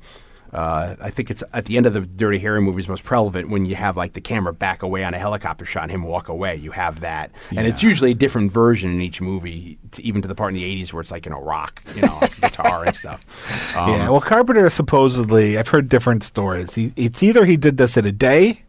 uh, 0.53 0.95
I 1.01 1.09
think 1.09 1.31
it's 1.31 1.43
at 1.51 1.65
the 1.65 1.77
end 1.77 1.87
of 1.87 1.93
the 1.93 2.01
Dirty 2.01 2.37
Harry 2.37 2.61
movies 2.61 2.87
most 2.87 3.03
prevalent 3.03 3.49
when 3.49 3.65
you 3.65 3.75
have 3.75 3.97
like 3.97 4.13
the 4.13 4.21
camera 4.21 4.53
back 4.53 4.83
away 4.83 5.03
on 5.03 5.15
a 5.15 5.17
helicopter 5.17 5.65
shot 5.65 5.83
and 5.83 5.91
him 5.91 6.03
walk 6.03 6.29
away. 6.29 6.55
You 6.55 6.69
have 6.69 6.99
that, 6.99 7.31
and 7.49 7.65
it's 7.65 7.81
usually 7.81 8.11
a 8.11 8.13
different 8.13 8.51
version 8.51 8.91
in 8.91 9.01
each 9.01 9.19
movie, 9.19 9.79
to, 9.91 10.03
even 10.03 10.21
to 10.21 10.27
the 10.27 10.35
part 10.35 10.53
in 10.53 10.59
the 10.59 10.83
'80s 10.83 10.93
where 10.93 11.01
it's 11.01 11.09
like 11.09 11.25
you 11.25 11.31
know 11.31 11.41
rock, 11.41 11.81
you 11.95 12.03
know, 12.03 12.19
like 12.21 12.35
guitar 12.41 12.85
and 12.85 12.95
stuff. 12.95 13.75
Um, 13.75 13.89
yeah, 13.89 14.09
well, 14.09 14.21
Carpenter 14.21 14.69
supposedly, 14.69 15.57
I've 15.57 15.69
heard 15.69 15.89
different 15.89 16.23
stories. 16.23 16.75
He, 16.75 16.93
it's 16.95 17.23
either 17.23 17.45
he 17.45 17.57
did 17.57 17.77
this 17.77 17.97
in 17.97 18.05
a 18.05 18.11
day 18.11 18.63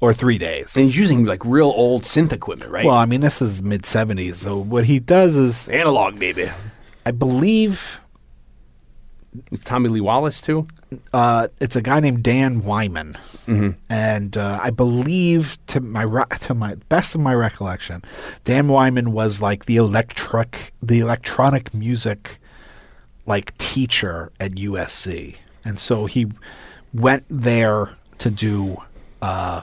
or 0.00 0.12
three 0.14 0.38
days. 0.38 0.76
and 0.76 0.86
he's 0.86 0.96
using 0.96 1.24
like 1.24 1.44
real 1.44 1.72
old 1.74 2.02
synth 2.02 2.32
equipment, 2.32 2.70
right? 2.70 2.84
well, 2.84 2.96
I 2.96 3.06
mean, 3.06 3.20
this 3.20 3.40
is 3.40 3.62
mid 3.62 3.82
70s. 3.82 4.34
So 4.36 4.58
what 4.58 4.84
he 4.84 4.98
does 4.98 5.36
is, 5.36 5.68
analog, 5.70 6.18
baby. 6.18 6.50
I 7.06 7.10
believe 7.10 8.00
It's 9.50 9.64
Tommy 9.64 9.88
Lee 9.88 10.00
Wallace 10.00 10.40
too. 10.40 10.66
uh, 11.12 11.48
it's 11.60 11.74
a 11.76 11.82
guy 11.82 12.00
named 12.00 12.22
Dan 12.22 12.62
Wyman, 12.62 13.16
Mm-hmm. 13.46 13.70
and 13.90 14.36
uh, 14.38 14.58
I 14.62 14.70
believe 14.70 15.58
to 15.66 15.80
my 15.80 16.02
re- 16.02 16.24
to 16.42 16.54
my 16.54 16.76
best 16.88 17.14
of 17.14 17.20
my 17.20 17.34
recollection, 17.34 18.02
Dan 18.44 18.68
Wyman 18.68 19.12
was 19.12 19.42
like 19.42 19.66
the 19.66 19.76
electric 19.76 20.72
the 20.82 21.00
electronic 21.00 21.74
music 21.74 22.38
like 23.26 23.56
teacher 23.58 24.32
at 24.40 24.52
USC, 24.52 25.34
and 25.64 25.78
so 25.78 26.06
he 26.06 26.26
went 26.94 27.24
there 27.28 27.90
to 28.18 28.30
do 28.30 28.78
uh, 29.20 29.60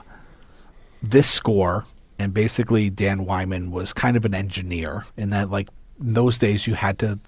this 1.02 1.28
score. 1.28 1.84
And 2.18 2.32
basically, 2.32 2.88
Dan 2.88 3.24
Wyman 3.24 3.70
was 3.70 3.92
kind 3.92 4.16
of 4.16 4.24
an 4.24 4.34
engineer 4.34 5.04
in 5.16 5.30
that, 5.30 5.50
like, 5.50 5.68
in 6.00 6.14
those 6.14 6.38
days, 6.38 6.66
you 6.66 6.74
had 6.74 6.98
to 7.00 7.18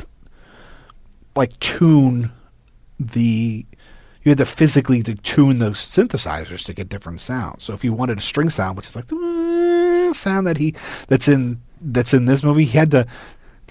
like 1.37 1.59
tune 1.61 2.33
the 2.99 3.67
you 4.23 4.31
had 4.31 4.39
to 4.39 4.47
physically 4.47 5.03
to 5.03 5.15
tune 5.15 5.59
those 5.59 5.79
synthesizers 5.79 6.65
to 6.65 6.73
get 6.73 6.89
different 6.89 7.21
sounds. 7.21 7.63
So 7.65 7.75
if 7.75 7.85
you 7.85 7.93
wanted 7.93 8.19
a 8.19 8.23
string 8.23 8.49
sound, 8.51 8.77
which 8.77 8.87
is 8.87 8.97
like 8.97 9.09
the 9.09 10.13
sound 10.15 10.47
that 10.47 10.57
he 10.57 10.75
that's 11.09 11.29
in 11.29 11.61
that's 11.81 12.15
in 12.15 12.25
this 12.25 12.43
movie, 12.43 12.65
he 12.65 12.79
had 12.79 12.91
to 12.93 13.07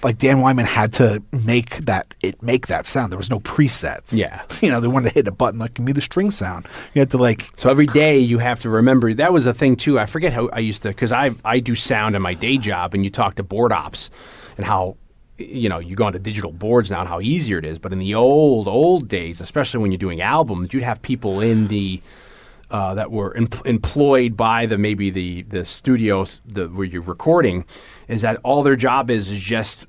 like 0.02 0.18
Dan 0.18 0.40
Wyman 0.40 0.66
had 0.66 0.92
to 0.94 1.22
make 1.32 1.76
that 1.78 2.14
it 2.22 2.42
make 2.42 2.66
that 2.66 2.86
sound. 2.86 3.12
There 3.12 3.18
was 3.18 3.30
no 3.30 3.40
presets. 3.40 4.12
Yeah. 4.12 4.42
you 4.60 4.68
know 4.70 4.80
they 4.80 4.88
wanted 4.88 5.08
to 5.08 5.14
hit 5.14 5.28
a 5.28 5.32
button 5.32 5.60
like 5.60 5.74
give 5.74 5.84
me 5.86 5.92
the 5.92 6.00
string 6.00 6.30
sound. 6.30 6.66
You 6.94 7.00
had 7.00 7.10
to 7.12 7.18
like 7.18 7.50
So 7.56 7.70
every 7.70 7.86
day 7.86 8.18
you 8.18 8.38
have 8.38 8.60
to 8.60 8.70
remember 8.70 9.14
that 9.14 9.32
was 9.32 9.46
a 9.46 9.54
thing 9.54 9.76
too. 9.76 9.98
I 9.98 10.06
forget 10.06 10.32
how 10.32 10.48
I 10.52 10.60
used 10.60 10.82
to 10.82 10.88
because 10.88 11.12
I 11.12 11.32
I 11.44 11.60
do 11.60 11.74
sound 11.74 12.16
in 12.16 12.22
my 12.22 12.34
day 12.34 12.58
job, 12.58 12.94
and 12.94 13.04
you 13.04 13.10
talk 13.10 13.36
to 13.36 13.42
board 13.42 13.72
ops 13.72 14.10
and 14.56 14.66
how 14.66 14.96
you 15.36 15.68
know 15.68 15.78
you 15.78 15.96
go 15.96 16.04
onto 16.04 16.18
digital 16.18 16.52
boards 16.52 16.90
now 16.90 17.00
and 17.00 17.08
how 17.08 17.20
easier 17.20 17.58
it 17.58 17.64
is. 17.64 17.78
But 17.78 17.92
in 17.92 17.98
the 17.98 18.14
old 18.14 18.68
old 18.68 19.08
days, 19.08 19.40
especially 19.40 19.80
when 19.80 19.92
you're 19.92 19.98
doing 19.98 20.20
albums, 20.20 20.72
you'd 20.72 20.82
have 20.82 21.02
people 21.02 21.40
in 21.40 21.68
the 21.68 22.00
uh, 22.70 22.94
that 22.94 23.10
were 23.10 23.36
em- 23.36 23.48
employed 23.64 24.36
by 24.36 24.66
the 24.66 24.78
maybe 24.78 25.10
the 25.10 25.42
the 25.42 25.64
studios 25.64 26.40
the, 26.46 26.66
where 26.68 26.86
you're 26.86 27.02
recording, 27.02 27.64
is 28.08 28.22
that 28.22 28.38
all 28.42 28.62
their 28.62 28.76
job 28.76 29.10
is 29.10 29.30
is 29.30 29.38
just 29.38 29.86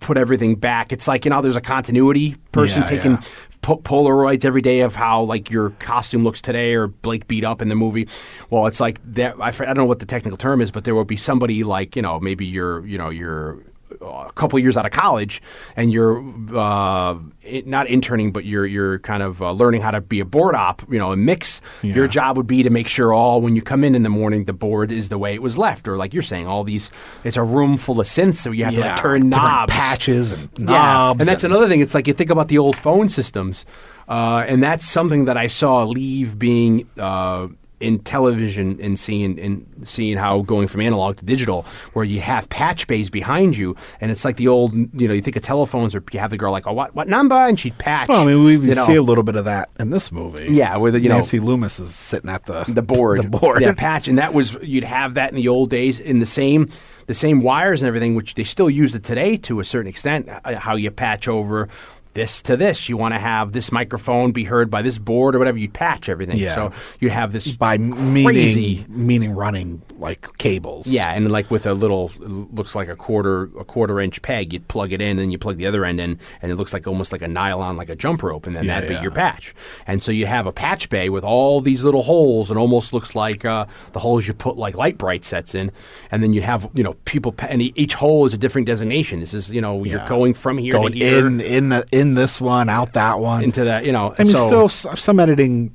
put 0.00 0.16
everything 0.16 0.56
back. 0.56 0.92
It's 0.92 1.06
like 1.06 1.24
you 1.24 1.30
know, 1.30 1.40
there's 1.42 1.56
a 1.56 1.60
continuity 1.60 2.34
person 2.50 2.82
Yeah, 2.82 2.88
taking 2.88 3.10
yeah. 3.12 3.22
po- 3.62 3.78
Polaroids 3.78 4.44
every 4.44 4.60
day 4.60 4.80
of 4.80 4.96
how 4.96 5.22
like 5.22 5.50
your 5.50 5.70
costume 5.78 6.24
looks 6.24 6.42
today 6.42 6.74
or 6.74 6.88
Blake 6.88 7.28
beat 7.28 7.44
up 7.44 7.62
in 7.62 7.68
the 7.68 7.76
movie. 7.76 8.08
Well, 8.50 8.66
it's 8.66 8.80
like 8.80 8.98
that. 9.14 9.36
I, 9.40 9.48
I 9.48 9.52
don't 9.52 9.76
know 9.76 9.84
what 9.84 10.00
the 10.00 10.06
technical 10.06 10.36
term 10.36 10.60
is, 10.60 10.70
but 10.72 10.82
there 10.84 10.94
will 10.96 11.04
be 11.04 11.16
somebody 11.16 11.62
like 11.62 11.94
you 11.94 12.02
know 12.02 12.18
maybe 12.18 12.44
you're 12.46 12.84
you 12.86 12.98
know 12.98 13.10
you're 13.10 13.54
uh, 13.54 13.56
a 14.02 14.32
couple 14.32 14.58
years 14.58 14.76
out 14.76 14.86
of 14.86 14.92
college 14.92 15.42
and 15.76 15.92
you're 15.92 16.22
uh, 16.56 17.18
it, 17.42 17.66
not 17.66 17.86
interning, 17.86 18.32
but 18.32 18.44
you're 18.44 18.66
you're 18.66 18.98
kind 19.00 19.22
of 19.22 19.42
uh, 19.42 19.52
learning 19.52 19.80
how 19.82 19.90
to 19.90 20.00
be 20.00 20.20
a 20.20 20.24
board 20.24 20.54
op. 20.54 20.82
You 20.90 20.98
know, 20.98 21.12
and 21.12 21.24
mix. 21.24 21.60
Your 21.82 22.08
job 22.08 22.36
would 22.36 22.46
be 22.46 22.62
to 22.62 22.70
make 22.70 22.88
sure 22.88 23.12
all 23.12 23.40
when 23.40 23.56
you 23.56 23.62
come 23.62 23.84
in 23.84 23.94
in 23.94 24.02
the 24.02 24.08
morning, 24.08 24.44
the 24.44 24.52
board 24.52 24.92
is 24.92 25.08
the 25.08 25.18
way 25.18 25.34
it 25.34 25.42
was 25.42 25.58
left, 25.58 25.88
or 25.88 25.96
like 25.96 26.14
you're 26.14 26.22
saying, 26.22 26.46
all 26.46 26.64
these. 26.64 26.90
It's 27.24 27.36
a 27.36 27.42
room 27.42 27.76
full 27.76 28.00
of 28.00 28.06
synths, 28.06 28.36
so 28.36 28.50
you 28.50 28.64
have 28.64 28.74
to 28.74 28.80
like 28.80 28.96
turn 28.96 29.28
knobs, 29.28 29.72
patches 29.72 30.32
and 30.32 30.48
yeah, 30.58 30.64
knobs. 30.64 31.20
and 31.20 31.28
that's 31.28 31.44
another 31.44 31.68
thing. 31.68 31.80
It's 31.80 31.94
like 31.94 32.06
you 32.06 32.12
think 32.12 32.30
about 32.30 32.48
the 32.48 32.58
old 32.58 32.76
phone 32.76 33.08
systems, 33.08 33.64
uh, 34.08 34.44
and 34.46 34.62
that's 34.62 34.86
something 34.86 35.26
that 35.26 35.36
I 35.36 35.46
saw 35.46 35.84
leave 35.84 36.38
being 36.38 36.88
uh, 36.98 37.48
in 37.82 37.98
television 38.00 38.78
and 38.80 38.98
seeing 38.98 39.38
and 39.38 39.66
seeing 39.82 40.16
how 40.16 40.42
going 40.42 40.68
from 40.68 40.80
analog 40.80 41.16
to 41.16 41.24
digital, 41.24 41.66
where 41.92 42.04
you 42.04 42.20
have 42.20 42.48
patch 42.48 42.86
bays 42.86 43.10
behind 43.10 43.56
you, 43.56 43.76
and 44.00 44.10
it's 44.10 44.24
like 44.24 44.36
the 44.36 44.48
old, 44.48 44.72
you 44.98 45.08
know, 45.08 45.14
you 45.14 45.20
think 45.20 45.36
of 45.36 45.42
telephones, 45.42 45.94
or 45.94 46.02
you 46.12 46.20
have 46.20 46.30
the 46.30 46.36
girl 46.36 46.52
like, 46.52 46.66
oh, 46.66 46.72
what 46.72 46.94
what 46.94 47.08
number, 47.08 47.34
and 47.34 47.58
she'd 47.58 47.76
patch. 47.78 48.08
Well, 48.08 48.22
I 48.22 48.26
mean, 48.26 48.44
we 48.44 48.56
know, 48.58 48.86
see 48.86 48.94
a 48.94 49.02
little 49.02 49.24
bit 49.24 49.36
of 49.36 49.44
that 49.46 49.68
in 49.80 49.90
this 49.90 50.10
movie. 50.12 50.46
Yeah, 50.50 50.76
where 50.76 50.90
the- 50.90 51.00
you 51.00 51.08
know- 51.08 51.16
Nancy 51.16 51.40
Loomis 51.40 51.78
is 51.80 51.94
sitting 51.94 52.30
at 52.30 52.46
the 52.46 52.64
the 52.68 52.82
board, 52.82 53.18
The 53.22 53.28
board. 53.28 53.60
yeah, 53.60 53.72
patch, 53.74 54.08
and 54.08 54.18
that 54.18 54.32
was 54.32 54.56
you'd 54.62 54.84
have 54.84 55.14
that 55.14 55.30
in 55.30 55.36
the 55.36 55.48
old 55.48 55.68
days 55.70 55.98
in 56.00 56.20
the 56.20 56.26
same 56.26 56.68
the 57.06 57.14
same 57.14 57.42
wires 57.42 57.82
and 57.82 57.88
everything, 57.88 58.14
which 58.14 58.34
they 58.34 58.44
still 58.44 58.70
use 58.70 58.94
it 58.94 59.02
today 59.02 59.36
to 59.36 59.58
a 59.58 59.64
certain 59.64 59.88
extent. 59.88 60.28
uh, 60.28 60.54
How 60.56 60.76
you 60.76 60.88
patch 60.92 61.26
over 61.26 61.68
this 62.14 62.42
to 62.42 62.56
this, 62.56 62.88
you 62.88 62.96
want 62.96 63.14
to 63.14 63.18
have 63.18 63.52
this 63.52 63.72
microphone 63.72 64.32
be 64.32 64.44
heard 64.44 64.70
by 64.70 64.82
this 64.82 64.98
board 64.98 65.34
or 65.34 65.38
whatever. 65.38 65.58
You'd 65.58 65.72
patch 65.72 66.08
everything, 66.08 66.36
Yeah. 66.38 66.54
so 66.54 66.72
you'd 67.00 67.12
have 67.12 67.32
this 67.32 67.52
by 67.56 67.78
meaning 67.78 68.24
crazy. 68.24 68.84
meaning 68.88 69.34
running 69.34 69.82
like 69.98 70.26
cables. 70.38 70.86
Yeah, 70.86 71.12
and 71.12 71.30
like 71.30 71.50
with 71.50 71.66
a 71.66 71.74
little 71.74 72.10
looks 72.18 72.74
like 72.74 72.88
a 72.88 72.94
quarter 72.96 73.44
a 73.58 73.64
quarter 73.64 74.00
inch 74.00 74.20
peg, 74.22 74.52
you'd 74.52 74.68
plug 74.68 74.92
it 74.92 75.00
in 75.00 75.18
and 75.18 75.32
you 75.32 75.38
plug 75.38 75.56
the 75.56 75.66
other 75.66 75.84
end 75.84 76.00
in, 76.00 76.18
and 76.42 76.52
it 76.52 76.56
looks 76.56 76.72
like 76.72 76.86
almost 76.86 77.12
like 77.12 77.22
a 77.22 77.28
nylon, 77.28 77.76
like 77.76 77.88
a 77.88 77.96
jump 77.96 78.22
rope, 78.22 78.46
and 78.46 78.54
then 78.56 78.64
Yeah, 78.64 78.80
that'd 78.80 78.96
be 78.96 79.02
your 79.02 79.10
patch. 79.12 79.54
And 79.86 80.02
so 80.02 80.12
you 80.12 80.26
have 80.26 80.46
a 80.46 80.52
patch 80.52 80.88
bay 80.90 81.08
with 81.08 81.24
all 81.24 81.60
these 81.60 81.84
little 81.84 82.02
holes, 82.02 82.50
and 82.50 82.58
almost 82.58 82.92
looks 82.92 83.14
like 83.14 83.44
uh, 83.44 83.66
the 83.92 84.00
holes 84.00 84.26
you 84.26 84.34
put 84.34 84.56
like 84.56 84.74
Lite-Brite 84.76 85.24
sets 85.24 85.54
in, 85.54 85.70
and 86.10 86.22
then 86.22 86.32
you'd 86.32 86.44
have 86.44 86.68
you 86.74 86.82
know 86.82 86.94
people, 87.04 87.32
pa- 87.32 87.46
and 87.46 87.62
each 87.62 87.94
hole 87.94 88.24
is 88.26 88.32
a 88.34 88.38
different 88.38 88.66
designation. 88.66 89.20
This 89.20 89.32
is 89.34 89.52
you 89.52 89.60
know 89.60 89.84
you're 89.84 90.06
going 90.08 90.34
from 90.34 90.58
here 90.58 90.72
going 90.74 90.92
to 90.92 90.98
here 90.98 91.26
in 91.26 91.40
in 91.40 91.68
the, 91.70 91.86
in 91.92 92.01
this 92.14 92.40
one, 92.40 92.68
out 92.68 92.92
that 92.94 93.18
one. 93.18 93.42
into 93.44 93.64
that, 93.64 93.84
you 93.86 93.92
know. 93.92 94.14
I 94.18 94.22
mean, 94.24 94.32
so, 94.32 94.68
still 94.68 94.96
some 94.96 95.18
editing, 95.20 95.74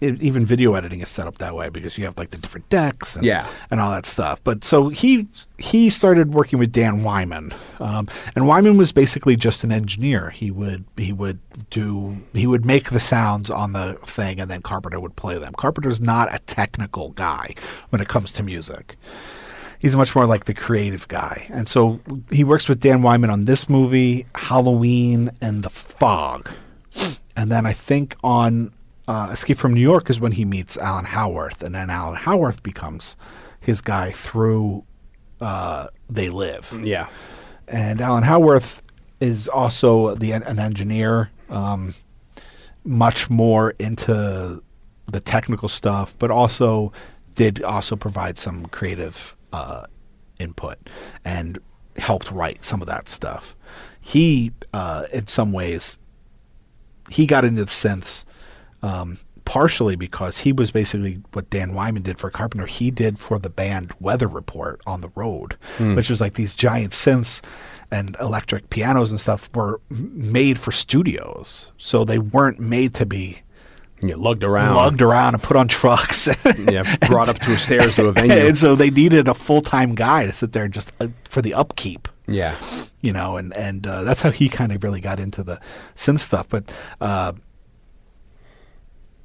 even 0.00 0.44
video 0.44 0.74
editing 0.74 1.00
is 1.00 1.08
set 1.08 1.26
up 1.26 1.38
that 1.38 1.54
way 1.54 1.68
because 1.68 1.96
you 1.96 2.04
have 2.04 2.18
like 2.18 2.30
the 2.30 2.36
different 2.36 2.68
decks 2.70 3.14
and, 3.14 3.24
Yeah. 3.24 3.46
and 3.70 3.80
all 3.80 3.90
that 3.92 4.04
stuff. 4.06 4.40
But 4.42 4.64
so 4.64 4.88
he 4.88 5.28
he 5.58 5.90
started 5.90 6.34
working 6.34 6.58
with 6.58 6.72
Dan 6.72 7.04
Wyman, 7.04 7.52
um, 7.78 8.08
and 8.34 8.48
Wyman 8.48 8.76
was 8.78 8.90
basically 8.90 9.36
just 9.36 9.62
an 9.62 9.70
engineer. 9.70 10.30
He 10.30 10.50
would 10.50 10.84
he 10.96 11.12
would 11.12 11.38
do 11.70 12.16
he 12.32 12.46
would 12.48 12.64
make 12.64 12.90
the 12.90 12.98
sounds 13.00 13.48
on 13.50 13.72
the 13.74 13.96
thing, 14.04 14.40
and 14.40 14.50
then 14.50 14.60
Carpenter 14.62 14.98
would 14.98 15.14
play 15.14 15.38
them. 15.38 15.52
Carpenter's 15.56 16.00
not 16.00 16.34
a 16.34 16.38
technical 16.40 17.10
guy 17.10 17.54
when 17.90 18.02
it 18.02 18.08
comes 18.08 18.32
to 18.32 18.42
music 18.42 18.96
he's 19.82 19.96
much 19.96 20.14
more 20.14 20.26
like 20.26 20.44
the 20.44 20.54
creative 20.54 21.08
guy. 21.08 21.46
And 21.50 21.68
so 21.68 22.00
he 22.30 22.44
works 22.44 22.68
with 22.68 22.80
Dan 22.80 23.02
Wyman 23.02 23.30
on 23.30 23.46
this 23.46 23.68
movie, 23.68 24.26
Halloween, 24.36 25.30
and 25.42 25.64
The 25.64 25.70
Fog. 25.70 26.48
And 27.36 27.50
then 27.50 27.66
I 27.66 27.72
think 27.72 28.14
on 28.22 28.72
uh, 29.08 29.30
Escape 29.32 29.58
from 29.58 29.74
New 29.74 29.80
York 29.80 30.08
is 30.08 30.20
when 30.20 30.32
he 30.32 30.44
meets 30.44 30.76
Alan 30.76 31.06
Howarth, 31.06 31.62
and 31.64 31.74
then 31.74 31.90
Alan 31.90 32.14
Howarth 32.14 32.62
becomes 32.62 33.16
his 33.60 33.80
guy 33.80 34.12
through 34.12 34.84
uh, 35.40 35.88
They 36.08 36.28
Live. 36.28 36.72
yeah, 36.84 37.08
And 37.66 38.00
Alan 38.00 38.22
Howarth 38.22 38.82
is 39.20 39.48
also 39.48 40.14
the 40.14 40.30
an 40.32 40.58
engineer, 40.60 41.30
um, 41.50 41.94
much 42.84 43.28
more 43.30 43.74
into 43.80 44.62
the 45.06 45.20
technical 45.20 45.68
stuff, 45.68 46.14
but 46.20 46.30
also 46.30 46.92
did 47.34 47.62
also 47.64 47.96
provide 47.96 48.38
some 48.38 48.66
creative 48.66 49.34
uh, 49.52 49.86
input 50.38 50.78
and 51.24 51.58
helped 51.96 52.30
write 52.30 52.64
some 52.64 52.80
of 52.80 52.88
that 52.88 53.08
stuff. 53.08 53.56
He, 54.00 54.52
uh, 54.72 55.04
in 55.12 55.26
some 55.26 55.52
ways, 55.52 55.98
he 57.10 57.26
got 57.26 57.44
into 57.44 57.64
the 57.64 57.70
synths 57.70 58.24
um, 58.82 59.18
partially 59.44 59.96
because 59.96 60.38
he 60.38 60.52
was 60.52 60.70
basically 60.70 61.20
what 61.32 61.50
Dan 61.50 61.74
Wyman 61.74 62.02
did 62.02 62.18
for 62.18 62.30
Carpenter. 62.30 62.66
He 62.66 62.90
did 62.90 63.18
for 63.18 63.38
the 63.38 63.50
band 63.50 63.92
Weather 64.00 64.28
Report 64.28 64.80
on 64.86 65.00
the 65.00 65.10
road, 65.14 65.56
which 65.94 66.08
was 66.10 66.20
like 66.20 66.34
these 66.34 66.54
giant 66.54 66.92
synths 66.92 67.40
and 67.90 68.16
electric 68.20 68.70
pianos 68.70 69.10
and 69.10 69.20
stuff 69.20 69.50
were 69.54 69.80
made 69.90 70.58
for 70.58 70.72
studios, 70.72 71.70
so 71.76 72.04
they 72.04 72.18
weren't 72.18 72.58
made 72.58 72.94
to 72.94 73.04
be 73.04 73.42
you 74.02 74.16
lugged 74.16 74.44
around, 74.44 74.76
lugged 74.76 75.02
around 75.02 75.34
and 75.34 75.42
put 75.42 75.56
on 75.56 75.68
trucks. 75.68 76.28
yeah, 76.68 76.96
brought 77.06 77.28
up 77.28 77.38
to 77.40 77.52
a 77.52 77.58
stairs 77.58 77.96
to 77.96 78.06
a 78.06 78.12
venue. 78.12 78.34
and 78.34 78.58
so 78.58 78.74
they 78.74 78.90
needed 78.90 79.28
a 79.28 79.34
full 79.34 79.62
time 79.62 79.94
guy 79.94 80.26
to 80.26 80.32
sit 80.32 80.52
there 80.52 80.68
just 80.68 80.92
uh, 81.00 81.08
for 81.28 81.40
the 81.40 81.54
upkeep 81.54 82.08
yeah, 82.28 82.56
you 83.00 83.12
know, 83.12 83.36
and 83.36 83.54
and 83.54 83.86
uh, 83.86 84.04
that's 84.04 84.22
how 84.22 84.30
he 84.30 84.48
kind 84.48 84.72
of 84.72 84.82
really 84.82 85.00
got 85.00 85.18
into 85.18 85.42
the 85.42 85.60
synth 85.96 86.20
stuff. 86.20 86.48
But 86.48 86.72
uh, 87.00 87.32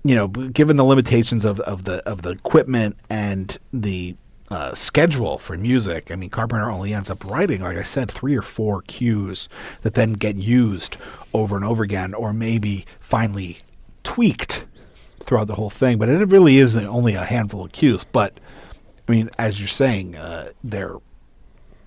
you 0.03 0.15
know, 0.15 0.27
given 0.27 0.77
the 0.77 0.83
limitations 0.83 1.45
of, 1.45 1.59
of 1.61 1.83
the 1.83 1.97
of 2.09 2.23
the 2.23 2.31
equipment 2.31 2.97
and 3.09 3.57
the 3.71 4.15
uh, 4.49 4.73
schedule 4.73 5.37
for 5.37 5.57
music, 5.57 6.09
I 6.09 6.15
mean, 6.15 6.29
Carpenter 6.29 6.71
only 6.71 6.93
ends 6.93 7.11
up 7.11 7.23
writing, 7.23 7.61
like 7.61 7.77
I 7.77 7.83
said, 7.83 8.09
three 8.09 8.35
or 8.35 8.41
four 8.41 8.81
cues 8.83 9.47
that 9.83 9.93
then 9.93 10.13
get 10.13 10.37
used 10.37 10.97
over 11.33 11.55
and 11.55 11.65
over 11.65 11.83
again, 11.83 12.13
or 12.13 12.33
maybe 12.33 12.85
finally 12.99 13.59
tweaked 14.07 14.65
throughout 15.19 15.47
the 15.47 15.55
whole 15.55 15.69
thing. 15.69 15.97
But 15.97 16.07
it 16.07 16.25
really 16.29 16.57
is 16.59 16.75
only 16.75 17.13
a 17.15 17.25
handful 17.25 17.65
of 17.65 17.73
cues. 17.73 18.05
But 18.05 18.39
I 19.07 19.11
mean, 19.11 19.29
as 19.37 19.59
you're 19.59 19.67
saying, 19.67 20.15
uh, 20.15 20.51
they're 20.63 20.95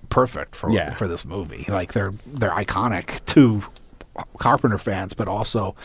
perfect 0.09 0.55
for 0.55 0.69
Yeah. 0.71 0.93
for 0.95 1.07
this 1.07 1.25
movie. 1.25 1.65
Like 1.67 1.93
they're 1.93 2.13
they're 2.27 2.51
iconic 2.51 3.25
to 3.27 3.63
Carpenter 4.37 4.77
fans, 4.77 5.13
but 5.13 5.27
also 5.27 5.75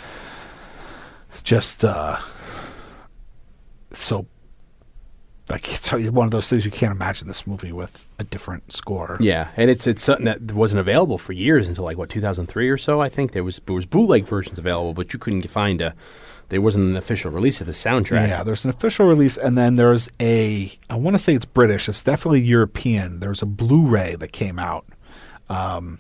just 1.43 1.85
uh, 1.85 2.19
so 3.93 4.27
like 5.49 5.73
it's 5.73 5.93
one 5.93 6.27
of 6.27 6.31
those 6.31 6.49
things 6.49 6.65
you 6.65 6.71
can't 6.71 6.93
imagine 6.93 7.29
this 7.29 7.47
movie 7.47 7.73
with 7.73 8.07
a 8.19 8.25
different 8.25 8.73
score. 8.73 9.17
Yeah, 9.21 9.49
and 9.57 9.71
it's 9.71 9.87
it's 9.87 10.03
something 10.03 10.25
that 10.27 10.53
wasn't 10.53 10.81
available 10.81 11.19
for 11.19 11.33
years 11.33 11.69
until 11.69 11.85
like 11.85 11.97
what 11.97 12.11
2003 12.11 12.69
or 12.69 12.79
so. 12.79 13.01
I 13.01 13.09
think 13.09 13.33
there 13.33 13.45
was 13.45 13.61
there 13.67 13.75
was 13.75 13.87
bootleg 13.87 14.25
versions 14.25 14.59
available, 14.59 14.95
but 14.95 15.13
you 15.13 15.19
couldn't 15.19 15.49
find 15.49 15.81
a. 15.81 15.95
There 16.49 16.61
wasn't 16.61 16.91
an 16.91 16.97
official 16.97 17.33
release 17.33 17.61
of 17.61 17.67
the 17.67 17.73
soundtrack. 17.73 18.29
Yeah, 18.29 18.45
there's 18.45 18.63
an 18.65 18.71
official 18.71 19.07
release, 19.07 19.37
and 19.37 19.59
then 19.59 19.75
there's 19.75 20.09
a. 20.21 20.73
I 20.89 20.95
want 20.95 21.17
to 21.17 21.23
say 21.23 21.35
it's 21.35 21.45
British. 21.45 21.89
It's 21.89 22.05
definitely 22.05 22.43
European. 22.43 23.19
There's 23.19 23.43
a 23.43 23.47
Blu-ray 23.47 24.15
that 24.21 24.31
came 24.31 24.57
out, 24.61 24.87
um, 25.49 25.99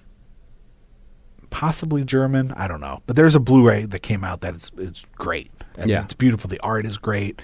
possibly 1.56 2.04
German. 2.04 2.52
I 2.52 2.68
don't 2.68 2.80
know, 2.82 3.00
but 3.06 3.16
there's 3.16 3.34
a 3.34 3.40
Blu-ray 3.40 3.86
that 3.86 4.00
came 4.00 4.22
out 4.24 4.42
that 4.42 4.54
it's 4.54 4.70
it's 4.76 5.06
great. 5.16 5.50
Yeah. 5.86 6.02
it's 6.02 6.12
beautiful. 6.12 6.48
The 6.48 6.60
art 6.60 6.84
is 6.84 6.98
great, 6.98 7.40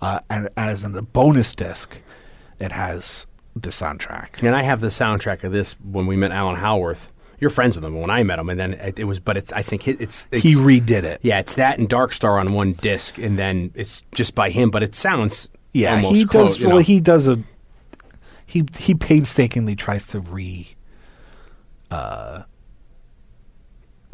uh, 0.00 0.20
and 0.30 0.48
as 0.56 0.82
the 0.82 1.02
bonus 1.02 1.52
disc, 1.56 1.96
it 2.60 2.70
has 2.70 3.26
the 3.56 3.70
soundtrack. 3.70 4.40
And 4.42 4.54
I 4.54 4.62
have 4.62 4.80
the 4.80 4.86
soundtrack 4.88 5.42
of 5.42 5.52
this 5.52 5.74
when 5.82 6.06
we 6.06 6.14
met 6.16 6.30
Alan 6.30 6.56
Howarth. 6.56 7.12
You're 7.40 7.50
friends 7.50 7.74
with 7.76 7.84
him 7.84 8.00
when 8.00 8.08
I 8.08 8.22
met 8.22 8.38
him, 8.38 8.48
and 8.50 8.58
then 8.58 8.74
it, 8.74 8.98
it 9.00 9.04
was. 9.04 9.18
But 9.18 9.36
it's 9.36 9.52
I 9.52 9.62
think 9.62 9.88
it, 9.88 10.00
it's, 10.00 10.28
it's 10.30 10.44
He 10.44 10.54
redid 10.54 11.02
it. 11.02 11.18
yeah, 11.22 11.40
it's 11.40 11.56
that 11.56 11.78
and 11.80 11.88
Dark 11.88 12.12
Star 12.12 12.38
on 12.38 12.54
one 12.54 12.72
disc, 12.74 13.18
and 13.18 13.36
then 13.36 13.72
it's 13.74 14.02
just 14.12 14.34
by 14.36 14.50
him. 14.50 14.70
But 14.70 14.84
it 14.84 14.94
sounds 14.94 15.48
Yeah, 15.72 15.96
almost 15.96 16.16
he 16.16 16.24
close, 16.24 16.48
does. 16.50 16.60
you 16.60 16.68
well, 16.68 16.78
he 16.78 17.00
does 17.00 17.26
a. 17.26 17.42
He 18.46 18.64
he 18.78 18.94
painstakingly 18.94 19.74
tries 19.74 20.06
to 20.08 20.20
re. 20.20 20.74
uh, 21.90 22.42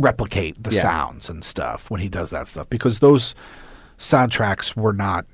replicate 0.02 0.62
the 0.62 0.72
Yeah. 0.74 0.82
sounds 0.82 1.28
and 1.30 1.44
stuff 1.44 1.90
when 1.90 2.00
he 2.00 2.08
does 2.08 2.30
that 2.30 2.48
stuff 2.48 2.68
because 2.68 2.98
those 2.98 3.34
soundtracks 3.98 4.76
were 4.76 4.92
not. 4.92 5.24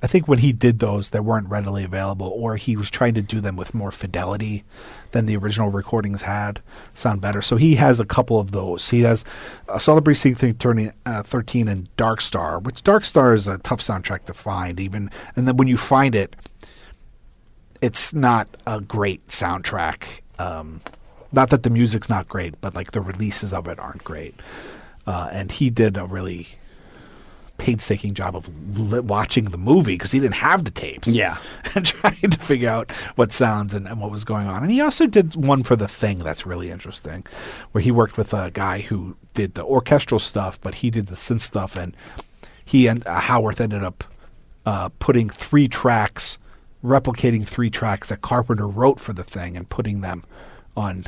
I 0.00 0.06
think 0.06 0.28
when 0.28 0.38
he 0.38 0.52
did 0.52 0.78
those, 0.78 1.10
they 1.10 1.18
weren't 1.18 1.48
readily 1.48 1.82
available, 1.82 2.28
or 2.28 2.54
he 2.54 2.76
was 2.76 2.88
trying 2.88 3.14
to 3.14 3.20
do 3.20 3.40
them 3.40 3.56
with 3.56 3.74
more 3.74 3.90
fidelity 3.90 4.62
than 5.10 5.26
the 5.26 5.36
original 5.36 5.70
recordings 5.70 6.22
had, 6.22 6.60
sound 6.94 7.20
better. 7.20 7.42
So 7.42 7.56
he 7.56 7.74
has 7.74 7.98
a 7.98 8.04
couple 8.04 8.38
of 8.38 8.52
those. 8.52 8.90
He 8.90 9.00
has 9.00 9.24
Assault 9.68 9.96
on 9.96 10.04
Precinct 10.04 10.38
13, 10.38 10.92
uh, 11.04 11.24
13 11.24 11.66
and 11.66 11.88
Dark 11.96 12.20
Star, 12.20 12.60
which 12.60 12.84
Dark 12.84 13.04
Star 13.04 13.34
is 13.34 13.48
a 13.48 13.58
tough 13.58 13.80
soundtrack 13.80 14.24
to 14.26 14.34
find, 14.34 14.78
even. 14.78 15.10
And 15.34 15.48
then 15.48 15.56
when 15.56 15.66
you 15.66 15.76
find 15.76 16.14
it, 16.14 16.36
it's 17.82 18.12
not 18.14 18.46
a 18.68 18.80
great 18.80 19.26
soundtrack. 19.28 20.04
Um, 20.38 20.80
not 21.32 21.50
that 21.50 21.62
the 21.62 21.70
music's 21.70 22.08
not 22.08 22.28
great, 22.28 22.60
but 22.60 22.74
like 22.74 22.92
the 22.92 23.00
releases 23.00 23.52
of 23.52 23.68
it 23.68 23.78
aren't 23.78 24.04
great. 24.04 24.34
Uh, 25.06 25.28
and 25.32 25.52
he 25.52 25.70
did 25.70 25.96
a 25.96 26.04
really 26.04 26.48
painstaking 27.58 28.14
job 28.14 28.36
of 28.36 28.78
li- 28.78 29.00
watching 29.00 29.46
the 29.46 29.58
movie 29.58 29.94
because 29.94 30.12
he 30.12 30.20
didn't 30.20 30.36
have 30.36 30.64
the 30.64 30.70
tapes. 30.70 31.08
Yeah. 31.08 31.36
and 31.74 31.84
trying 31.84 32.30
to 32.30 32.38
figure 32.38 32.70
out 32.70 32.90
what 33.16 33.32
sounds 33.32 33.74
and, 33.74 33.86
and 33.86 34.00
what 34.00 34.10
was 34.10 34.24
going 34.24 34.46
on. 34.46 34.62
And 34.62 34.72
he 34.72 34.80
also 34.80 35.06
did 35.06 35.34
one 35.34 35.62
for 35.62 35.76
the 35.76 35.88
thing 35.88 36.20
that's 36.20 36.46
really 36.46 36.70
interesting, 36.70 37.26
where 37.72 37.82
he 37.82 37.90
worked 37.90 38.16
with 38.16 38.32
a 38.32 38.50
guy 38.52 38.80
who 38.80 39.16
did 39.34 39.54
the 39.54 39.64
orchestral 39.64 40.18
stuff, 40.18 40.60
but 40.60 40.76
he 40.76 40.90
did 40.90 41.08
the 41.08 41.16
synth 41.16 41.40
stuff, 41.40 41.76
and 41.76 41.94
he 42.64 42.86
and 42.86 43.06
uh, 43.06 43.20
Howarth 43.20 43.60
ended 43.60 43.82
up 43.82 44.04
uh, 44.64 44.88
putting 44.98 45.28
three 45.28 45.68
tracks, 45.68 46.38
replicating 46.82 47.46
three 47.46 47.70
tracks 47.70 48.08
that 48.08 48.22
Carpenter 48.22 48.66
wrote 48.66 49.00
for 49.00 49.12
the 49.12 49.24
thing, 49.24 49.56
and 49.56 49.68
putting 49.68 50.00
them 50.00 50.24
on 50.76 51.04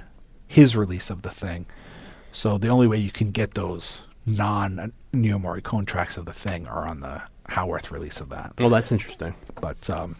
his 0.50 0.76
release 0.76 1.10
of 1.10 1.22
the 1.22 1.30
thing. 1.30 1.64
So 2.32 2.58
the 2.58 2.66
only 2.66 2.88
way 2.88 2.96
you 2.96 3.12
can 3.12 3.30
get 3.30 3.54
those 3.54 4.02
non 4.26 4.92
Ennio 5.14 5.40
Morricone 5.40 5.86
tracks 5.86 6.16
of 6.16 6.24
the 6.24 6.32
thing 6.32 6.66
are 6.66 6.88
on 6.88 7.00
the 7.00 7.22
Howarth 7.48 7.92
release 7.92 8.20
of 8.20 8.30
that. 8.30 8.54
Well, 8.58 8.68
that's 8.68 8.90
interesting. 8.90 9.36
But 9.60 9.88
um, 9.88 10.16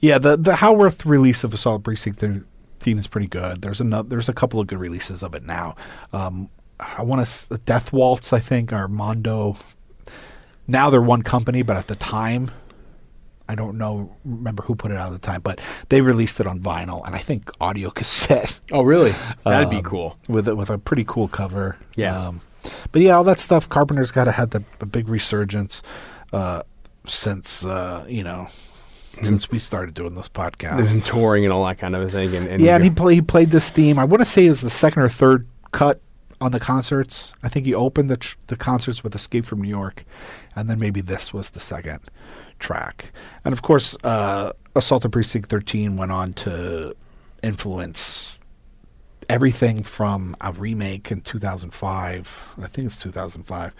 yeah, 0.00 0.16
the 0.16 0.34
the 0.38 0.56
Howarth 0.56 1.04
release 1.04 1.44
of 1.44 1.52
Assault 1.52 1.84
Precinct 1.84 2.18
13 2.18 2.98
is 2.98 3.06
pretty 3.06 3.26
good. 3.26 3.60
There's 3.60 3.82
another, 3.82 4.08
there's 4.08 4.30
a 4.30 4.32
couple 4.32 4.60
of 4.60 4.66
good 4.66 4.78
releases 4.78 5.22
of 5.22 5.34
it 5.34 5.44
now. 5.44 5.76
Um, 6.14 6.48
I 6.80 7.02
want 7.02 7.26
to 7.26 7.58
Death 7.58 7.92
Waltz, 7.92 8.32
I 8.32 8.40
think, 8.40 8.72
or 8.72 8.88
Mondo. 8.88 9.56
Now 10.66 10.88
they're 10.88 11.02
one 11.02 11.22
company, 11.22 11.62
but 11.62 11.76
at 11.76 11.88
the 11.88 11.96
time, 11.96 12.50
I 13.50 13.56
don't 13.56 13.78
know, 13.78 14.14
remember 14.24 14.62
who 14.62 14.76
put 14.76 14.92
it 14.92 14.96
out 14.96 15.08
at 15.12 15.20
the 15.20 15.26
time, 15.26 15.40
but 15.40 15.60
they 15.88 16.02
released 16.02 16.38
it 16.38 16.46
on 16.46 16.60
vinyl 16.60 17.04
and 17.04 17.16
I 17.16 17.18
think 17.18 17.50
audio 17.60 17.90
cassette. 17.90 18.60
Oh, 18.70 18.82
really? 18.82 19.12
That'd 19.42 19.70
be 19.70 19.78
um, 19.78 19.82
cool. 19.82 20.16
with 20.28 20.46
a, 20.46 20.54
with 20.54 20.70
a 20.70 20.78
pretty 20.78 21.04
cool 21.04 21.26
cover. 21.26 21.76
Yeah. 21.96 22.16
Um, 22.16 22.42
but 22.92 23.02
yeah, 23.02 23.16
all 23.16 23.24
that 23.24 23.40
stuff. 23.40 23.68
Carpenter's 23.68 24.12
got 24.12 24.24
to 24.24 24.32
had 24.32 24.52
the 24.52 24.62
a 24.78 24.86
big 24.86 25.08
resurgence 25.08 25.82
uh, 26.32 26.62
since 27.08 27.64
uh, 27.64 28.04
you 28.08 28.22
know 28.22 28.46
since 29.20 29.50
we 29.50 29.58
started 29.58 29.94
doing 29.94 30.14
this 30.14 30.28
podcast. 30.28 30.88
And 30.88 31.04
touring 31.04 31.44
and 31.44 31.52
all 31.52 31.64
that 31.64 31.78
kind 31.78 31.96
of 31.96 32.08
thing. 32.08 32.36
And, 32.36 32.46
and 32.46 32.62
yeah, 32.62 32.76
and 32.76 32.84
he 32.84 32.90
play, 32.90 33.16
he 33.16 33.22
played 33.22 33.50
this 33.50 33.70
theme. 33.70 33.98
I 33.98 34.04
want 34.04 34.20
to 34.20 34.24
say 34.26 34.46
it 34.46 34.50
was 34.50 34.60
the 34.60 34.70
second 34.70 35.02
or 35.02 35.08
third 35.08 35.48
cut 35.72 36.00
on 36.40 36.52
the 36.52 36.60
concerts. 36.60 37.32
I 37.42 37.48
think 37.48 37.66
he 37.66 37.74
opened 37.74 38.10
the 38.10 38.18
tr- 38.18 38.36
the 38.46 38.56
concerts 38.56 39.02
with 39.02 39.12
Escape 39.16 39.44
from 39.44 39.60
New 39.60 39.68
York, 39.68 40.04
and 40.54 40.70
then 40.70 40.78
maybe 40.78 41.00
this 41.00 41.32
was 41.32 41.50
the 41.50 41.60
second 41.60 42.00
track. 42.60 43.12
And 43.44 43.52
of 43.52 43.62
course, 43.62 43.96
uh, 44.04 44.52
Assault 44.76 45.04
on 45.04 45.10
Precinct 45.10 45.48
13 45.48 45.96
went 45.96 46.12
on 46.12 46.32
to 46.34 46.94
influence 47.42 48.38
everything 49.28 49.82
from 49.82 50.36
a 50.40 50.52
remake 50.52 51.10
in 51.10 51.20
2005, 51.20 52.54
I 52.62 52.66
think 52.66 52.86
it's 52.86 52.96
2005, 52.98 53.74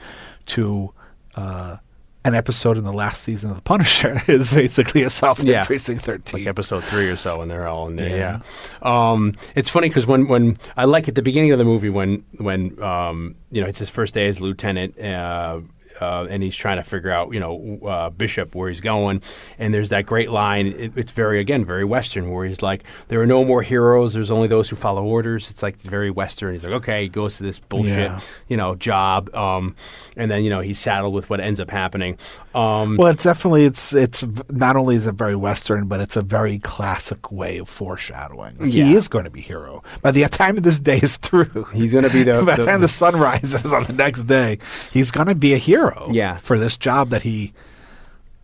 to 0.46 0.92
uh, 1.34 1.76
an 2.24 2.34
episode 2.34 2.76
in 2.76 2.84
the 2.84 2.92
last 2.92 3.22
season 3.22 3.50
of 3.50 3.56
The 3.56 3.62
Punisher 3.62 4.20
is 4.28 4.52
basically 4.52 5.02
Assault 5.02 5.40
on 5.40 5.46
Yeah. 5.46 5.64
Precinct 5.64 6.04
13. 6.04 6.40
like 6.40 6.46
episode 6.48 6.84
three 6.84 7.08
or 7.08 7.16
so, 7.16 7.40
and 7.40 7.50
they're 7.50 7.66
all 7.66 7.88
in 7.88 7.96
there. 7.96 8.08
Yeah. 8.16 8.40
Yeah, 8.82 9.10
Um, 9.12 9.34
it's 9.54 9.70
funny 9.70 9.88
because 9.88 10.06
when, 10.06 10.28
when 10.28 10.56
I 10.76 10.84
like 10.84 11.08
at 11.08 11.14
the 11.14 11.22
beginning 11.22 11.50
of 11.52 11.58
the 11.58 11.64
movie 11.64 11.90
when 11.90 12.24
when 12.38 12.80
um, 12.82 13.34
you 13.50 13.60
know 13.60 13.66
it's 13.66 13.78
his 13.78 13.90
first 13.90 14.14
day 14.14 14.26
as 14.28 14.40
lieutenant. 14.40 14.98
Uh, 15.00 15.60
uh, 16.00 16.26
and 16.30 16.42
he's 16.42 16.56
trying 16.56 16.76
to 16.78 16.82
figure 16.84 17.10
out, 17.10 17.32
you 17.32 17.40
know, 17.40 17.78
uh, 17.86 18.10
Bishop 18.10 18.54
where 18.54 18.68
he's 18.68 18.80
going. 18.80 19.22
And 19.58 19.72
there's 19.74 19.90
that 19.90 20.06
great 20.06 20.30
line. 20.30 20.68
It, 20.68 20.92
it's 20.96 21.12
very, 21.12 21.40
again, 21.40 21.64
very 21.64 21.84
Western, 21.84 22.30
where 22.30 22.46
he's 22.46 22.62
like, 22.62 22.84
"There 23.08 23.20
are 23.20 23.26
no 23.26 23.44
more 23.44 23.62
heroes. 23.62 24.14
There's 24.14 24.30
only 24.30 24.48
those 24.48 24.68
who 24.70 24.76
follow 24.76 25.04
orders." 25.04 25.50
It's 25.50 25.62
like 25.62 25.76
very 25.76 26.10
Western. 26.10 26.52
He's 26.52 26.64
like, 26.64 26.72
"Okay," 26.74 27.02
he 27.02 27.08
goes 27.08 27.36
to 27.38 27.42
this 27.42 27.58
bullshit, 27.60 28.10
Yeah. 28.10 28.20
you 28.48 28.56
know, 28.56 28.74
job. 28.74 29.34
Um, 29.34 29.74
and 30.16 30.30
then 30.30 30.44
you 30.44 30.50
know 30.50 30.60
he's 30.60 30.78
saddled 30.78 31.14
with 31.14 31.30
what 31.30 31.40
ends 31.40 31.60
up 31.60 31.70
happening. 31.70 32.16
Um, 32.54 32.96
Well, 32.96 33.08
it's 33.08 33.24
definitely 33.24 33.64
it's 33.64 33.92
it's 33.92 34.24
not 34.50 34.76
only 34.76 34.96
is 34.96 35.06
it 35.06 35.14
very 35.14 35.36
Western, 35.36 35.86
but 35.86 36.00
it's 36.00 36.16
a 36.16 36.22
very 36.22 36.58
classic 36.58 37.30
way 37.30 37.58
of 37.58 37.68
foreshadowing. 37.68 38.56
He 38.60 38.80
Yeah. 38.80 38.96
is 38.96 39.08
going 39.08 39.24
to 39.24 39.30
be 39.30 39.40
hero 39.40 39.82
by 40.02 40.10
the 40.10 40.24
time 40.28 40.56
this 40.56 40.78
day 40.78 40.98
is 41.02 41.16
through. 41.18 41.66
He's 41.72 41.92
gonna 41.92 42.08
be 42.10 42.22
the- 42.22 42.42
by 42.44 42.56
the, 42.56 42.62
the- 42.62 42.66
time 42.66 42.80
the, 42.80 42.88
sun 42.88 43.16
rises 43.16 43.72
on 43.72 43.84
the 43.84 43.92
next 43.92 44.24
day. 44.24 44.58
He's 44.92 45.10
going 45.10 45.26
to 45.28 45.34
be 45.34 45.54
a 45.54 45.58
hero. 45.58 45.89
Yeah. 46.10 46.36
for 46.36 46.58
this 46.58 46.76
job 46.76 47.10
that 47.10 47.22
he 47.22 47.52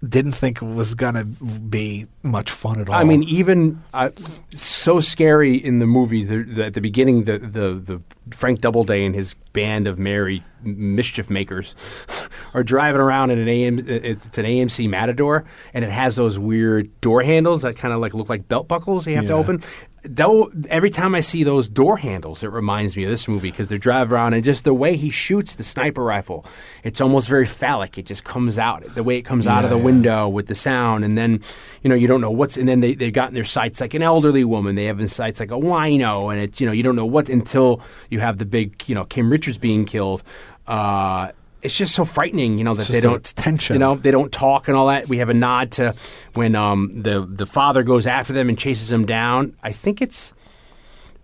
didn't 0.07 0.33
think 0.33 0.61
was 0.61 0.95
going 0.95 1.15
to 1.15 1.25
be 1.25 2.07
much 2.23 2.51
fun 2.51 2.81
at 2.81 2.89
all. 2.89 2.95
I 2.95 3.05
mean, 3.05 3.23
even 3.25 3.83
uh, 3.95 4.11
so 4.51 5.01
scary 5.01 5.57
in 5.57 5.79
the 5.79 5.87
movie. 5.87 6.23
The, 6.25 6.43
the, 6.43 6.67
at 6.67 6.75
the 6.75 6.81
beginning, 6.81 7.25
the, 7.25 7.39
the 7.39 7.75
the 7.75 8.03
Frank 8.31 8.61
Doubleday 8.61 9.05
and 9.05 9.15
his 9.15 9.35
band 9.53 9.87
of 9.87 9.99
merry 9.99 10.45
mischief 10.63 11.31
makers 11.31 11.75
are 12.55 12.63
driving 12.63 13.01
around 13.01 13.31
in 13.31 13.39
an 13.39 13.49
AM. 13.49 13.79
It's, 13.79 14.27
it's 14.27 14.39
an 14.39 14.45
AMC 14.45 14.89
Matador, 14.89 15.45
and 15.73 15.85
it 15.85 15.91
has 15.91 16.17
those 16.17 16.39
weird 16.39 17.01
door 17.01 17.23
handles 17.23 17.63
that 17.63 17.77
kind 17.77 17.95
of 17.95 18.01
like 18.01 18.13
look 18.15 18.29
like 18.29 18.49
belt 18.49 18.69
buckles. 18.69 19.07
You 19.07 19.17
have 19.17 19.27
to 19.27 19.33
open. 19.33 19.63
Though 20.09 20.51
every 20.71 20.91
time 20.91 21.15
I 21.15 21.21
see 21.21 21.45
those 21.45 21.69
door 21.69 21.97
handles, 21.97 22.43
it 22.43 22.49
reminds 22.49 22.97
me 22.97 23.05
of 23.05 23.11
this 23.11 23.27
movie 23.29 23.51
because 23.51 23.69
they're 23.69 23.79
driving 23.79 24.13
around 24.13 24.35
and 24.35 24.45
just 24.45 24.65
the 24.65 24.73
way 24.75 24.97
he 24.97 25.11
shoots 25.11 25.55
the 25.55 25.63
sniper 25.63 26.03
rifle, 26.03 26.45
it's 26.85 27.01
almost 27.01 27.29
very 27.29 27.47
phallic. 27.47 27.99
It 27.99 28.07
just 28.07 28.25
comes 28.25 28.59
out 28.59 28.85
the 28.95 29.03
way 29.03 29.17
it 29.17 29.23
comes 29.23 29.47
out 29.47 29.65
of 29.65 29.71
the 29.71 29.77
Yeah, 29.77 29.81
yeah. 29.81 29.85
window 29.85 30.29
with 30.29 30.47
the 30.47 30.55
sound, 30.55 31.05
and 31.05 31.19
then 31.19 31.41
you 31.83 31.89
know 31.89 31.95
you 31.97 32.07
don't 32.07 32.21
know 32.21 32.31
what's, 32.31 32.57
and 32.57 32.69
then 32.69 32.81
they 32.81 32.95
they've 32.95 33.13
gotten 33.13 33.35
their 33.35 33.45
sights 33.45 33.81
like 33.81 33.95
an 33.95 34.03
elderly 34.03 34.45
woman, 34.45 34.75
they 34.75 34.85
have 34.85 35.01
in 35.01 35.09
sights 35.09 35.41
like 35.41 35.51
a 35.51 35.55
wino, 35.55 36.33
and 36.33 36.41
it's 36.41 36.61
you 36.61 36.67
know 36.67 36.73
you 36.73 36.83
don't 36.83 36.97
know 36.97 37.07
what 37.07 37.29
until 37.29 37.81
you 38.11 38.21
have 38.21 38.39
the 38.39 38.45
big 38.47 38.83
you 38.89 38.95
know 38.95 39.05
Kim 39.05 39.31
Richards 39.31 39.59
being 39.59 39.85
killed. 39.85 40.23
Uh, 40.67 41.31
it's 41.67 41.77
just 41.77 41.95
so 41.95 42.05
frightening, 42.05 42.59
you 42.59 42.65
know, 42.65 42.75
that 42.75 42.83
It's 42.83 42.91
they 42.91 43.01
don't 43.01 43.25
tension. 43.37 43.75
You 43.75 43.81
know, 43.81 43.97
they 43.97 44.11
don't 44.11 44.33
talk 44.33 44.69
and 44.69 44.77
all 44.77 44.87
that. 44.87 45.09
We 45.09 45.19
have 45.19 45.29
a 45.29 45.35
nod 45.35 45.73
to 45.73 45.95
when 46.35 46.55
um, 46.55 46.91
the 47.03 47.27
the 47.29 47.47
father 47.47 47.83
goes 47.83 48.07
after 48.07 48.33
them 48.33 48.49
and 48.49 48.59
chases 48.59 48.89
them 48.89 49.05
down. 49.05 49.55
I 49.63 49.73
think 49.73 50.01
it's 50.01 50.33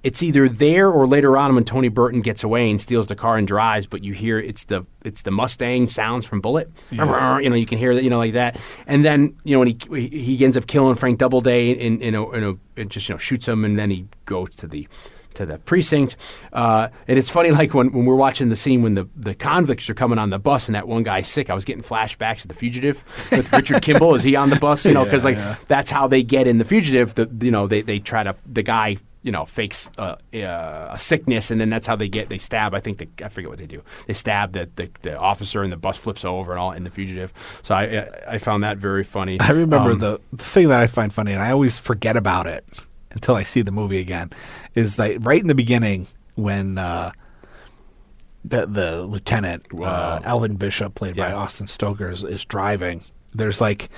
it's 0.02 0.20
either 0.23 0.48
there 0.48 0.90
or 0.90 1.06
later 1.06 1.36
on 1.36 1.55
when 1.55 1.64
Tony 1.64 1.89
Burton 1.89 2.23
gets 2.23 2.43
away 2.43 2.69
and 2.69 2.81
steals 2.81 3.06
the 3.06 3.14
car 3.14 3.36
and 3.36 3.47
drives, 3.47 3.86
but 3.86 4.02
you 4.02 4.12
hear 4.12 4.39
it's 4.39 4.64
the 4.64 4.85
it's 5.05 5.23
the 5.23 5.31
Mustang 5.31 5.89
sounds 5.89 6.27
from 6.27 6.40
Bullitt. 6.40 6.70
You 7.40 7.51
know, 7.51 7.56
you 7.56 7.66
can 7.66 7.78
hear 7.78 7.94
that, 7.94 8.02
you 8.02 8.10
know, 8.10 8.19
like 8.19 8.32
that. 8.32 8.59
And 8.86 9.05
then 9.05 9.36
you 9.44 9.55
know 9.55 9.60
when 9.60 9.69
he 9.69 10.09
he 10.09 10.44
ends 10.44 10.56
up 10.56 10.66
killing 10.66 10.97
Frank 10.97 11.19
Doubleday 11.19 11.70
in 11.70 12.01
in 12.01 12.14
a, 12.16 12.31
in 12.31 12.44
a 12.44 12.81
it 12.81 12.89
just 12.89 13.09
you 13.09 13.14
know 13.14 13.19
shoots 13.19 13.47
him 13.47 13.64
and 13.64 13.78
then 13.78 13.90
he 13.90 14.06
goes 14.27 14.56
to 14.56 14.66
the 14.66 14.89
to 15.34 15.46
the 15.46 15.59
precinct. 15.59 16.16
Uh, 16.52 16.88
and 17.09 17.18
it's 17.18 17.30
funny, 17.30 17.50
like 17.60 17.74
when, 17.74 17.92
when 17.92 18.04
we're 18.04 18.16
watching 18.16 18.48
the 18.48 18.56
scene 18.56 18.82
when 18.82 18.94
the, 18.94 19.09
the 19.16 19.34
convicts 19.34 19.88
are 19.90 19.94
coming 19.94 20.18
on 20.18 20.30
the 20.30 20.38
bus 20.38 20.68
and 20.68 20.74
that 20.74 20.86
one 20.88 21.02
guy's 21.02 21.28
sick, 21.28 21.50
I 21.50 21.54
was 21.54 21.64
getting 21.64 21.82
flashbacks 21.82 22.42
to 22.42 22.48
The 22.48 22.54
Fugitive 22.54 23.04
with 23.30 23.52
Richard 23.52 23.82
Kimball. 23.82 24.14
Is 24.14 24.22
he 24.22 24.36
on 24.36 24.50
the 24.50 24.56
bus? 24.56 24.84
You 24.86 24.94
know, 24.94 25.04
because 25.04 25.24
like 25.24 25.38
that's 25.66 25.90
how 25.90 26.06
they 26.09 26.22
get 26.22 26.46
in 26.46 26.59
The 26.59 26.64
Fugitive. 26.64 27.14
The 27.14 27.28
you 27.40 27.50
know 27.50 27.66
they, 27.66 27.82
they 27.82 27.98
try 27.98 28.22
to 28.22 28.34
the 28.46 28.62
guy 28.62 28.96
you 29.24 29.30
know 29.30 29.44
fakes 29.44 29.88
uh, 29.98 30.16
uh, 30.34 30.88
a 30.90 30.98
sickness 30.98 31.52
and 31.52 31.60
then 31.60 31.70
that's 31.70 31.86
how 31.86 31.94
they 31.94 32.09
get 32.09 32.28
they 32.28 32.38
stab. 32.38 32.74
I 32.74 32.80
think 32.80 32.98
the, 32.98 33.09
I 33.24 33.28
forget 33.28 33.48
what 33.50 33.59
they 33.59 33.66
do. 33.66 33.82
They 34.09 34.14
stab 34.14 34.52
the, 34.52 34.68
the 34.74 34.90
the 35.02 35.16
officer 35.16 35.62
and 35.62 35.72
the 35.72 35.76
bus 35.76 35.96
flips 35.96 36.24
over 36.24 36.50
and 36.50 36.59
all 36.60 36.72
in 36.72 36.82
The 36.82 36.90
Fugitive. 36.90 37.32
So 37.62 37.74
I 37.74 37.82
I, 37.82 38.34
I 38.34 38.38
found 38.38 38.64
that 38.64 38.78
very 38.78 39.04
funny. 39.04 39.38
I 39.40 39.50
remember 39.52 39.92
Um, 39.92 39.98
the, 40.00 40.20
the 40.32 40.42
thing 40.42 40.68
that 40.68 40.80
I 40.80 40.88
find 40.88 41.12
funny, 41.12 41.32
and 41.32 41.40
I 41.42 41.52
always 41.52 41.78
forget 41.78 42.16
about 42.16 42.46
it 42.48 42.64
until 43.12 43.36
I 43.36 43.42
see 43.44 43.62
the 43.62 43.70
movie 43.70 43.98
again, 43.98 44.30
is 44.74 44.96
that 44.96 45.24
right 45.24 45.40
in 45.40 45.48
the 45.48 45.54
beginning 45.54 46.06
when 46.34 46.78
uh, 46.78 47.12
the 48.44 48.66
the 48.66 49.02
lieutenant 49.02 49.64
uh, 49.72 49.76
Wow. 49.76 50.20
Elvin 50.24 50.56
Bishop, 50.56 50.94
played 50.94 51.16
by 51.16 51.32
Austin 51.32 51.66
Stoker, 51.66 52.10
is, 52.10 52.24
is 52.24 52.44
driving. 52.44 53.02
There's 53.34 53.60
like 53.60 53.88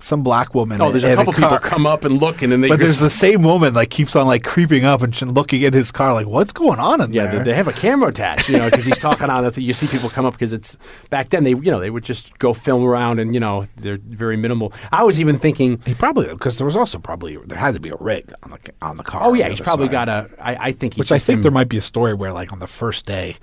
some 0.00 0.22
black 0.22 0.54
woman. 0.54 0.80
Oh, 0.80 0.90
there's 0.90 1.04
a 1.04 1.14
couple 1.14 1.32
people 1.32 1.48
car. 1.50 1.60
come 1.60 1.86
up 1.86 2.04
and 2.04 2.18
look, 2.18 2.42
and 2.42 2.52
then 2.52 2.60
they 2.60 2.68
But 2.68 2.78
there's 2.78 2.98
the 2.98 3.10
same 3.10 3.42
woman 3.42 3.74
like 3.74 3.90
keeps 3.90 4.16
on 4.16 4.26
like 4.26 4.42
creeping 4.44 4.84
up 4.84 5.02
and 5.02 5.34
looking 5.34 5.64
at 5.64 5.72
his 5.74 5.90
car 5.90 6.14
like 6.14 6.26
what's 6.26 6.52
going 6.52 6.78
on 6.78 7.00
in 7.00 7.12
yeah, 7.12 7.26
there? 7.26 7.38
they, 7.38 7.50
they 7.50 7.54
have 7.54 7.68
a 7.68 7.72
camera 7.72 8.08
attached, 8.08 8.48
you 8.48 8.58
know, 8.58 8.68
because 8.68 8.84
he's 8.84 8.98
talking 8.98 9.30
on 9.30 9.44
it. 9.44 9.58
You 9.58 9.72
see 9.72 9.86
people 9.86 10.08
come 10.08 10.24
up 10.24 10.34
because 10.34 10.52
it's 10.52 10.76
back 11.10 11.30
then 11.30 11.44
they, 11.44 11.50
you 11.50 11.70
know, 11.70 11.80
they 11.80 11.90
would 11.90 12.04
just 12.04 12.38
go 12.38 12.52
film 12.54 12.84
around, 12.84 13.18
and 13.20 13.34
you 13.34 13.40
know, 13.40 13.64
they're 13.76 13.98
very 13.98 14.36
minimal. 14.36 14.72
I 14.92 15.04
was 15.04 15.20
even 15.20 15.38
thinking, 15.38 15.80
he 15.86 15.94
probably 15.94 16.28
because 16.28 16.58
there 16.58 16.64
was 16.64 16.76
also 16.76 16.98
probably 16.98 17.36
there 17.36 17.58
had 17.58 17.74
to 17.74 17.80
be 17.80 17.90
a 17.90 17.96
rig 17.96 18.32
on 18.42 18.50
the 18.50 18.58
on 18.82 18.96
the 18.96 19.04
car. 19.04 19.22
oh 19.24 19.34
yeah, 19.34 19.48
he's 19.48 19.60
probably 19.60 19.86
side. 19.86 19.92
got 19.92 20.08
a. 20.08 20.30
I, 20.40 20.68
I 20.68 20.72
think 20.72 20.94
he's 20.94 21.00
Which 21.00 21.12
I 21.12 21.18
think 21.18 21.36
him- 21.38 21.42
there 21.42 21.52
might 21.52 21.68
be 21.68 21.76
a 21.76 21.82
story 21.82 22.14
where 22.14 22.32
like 22.32 22.52
on 22.52 22.58
the 22.58 22.66
first 22.66 23.06
day 23.06 23.36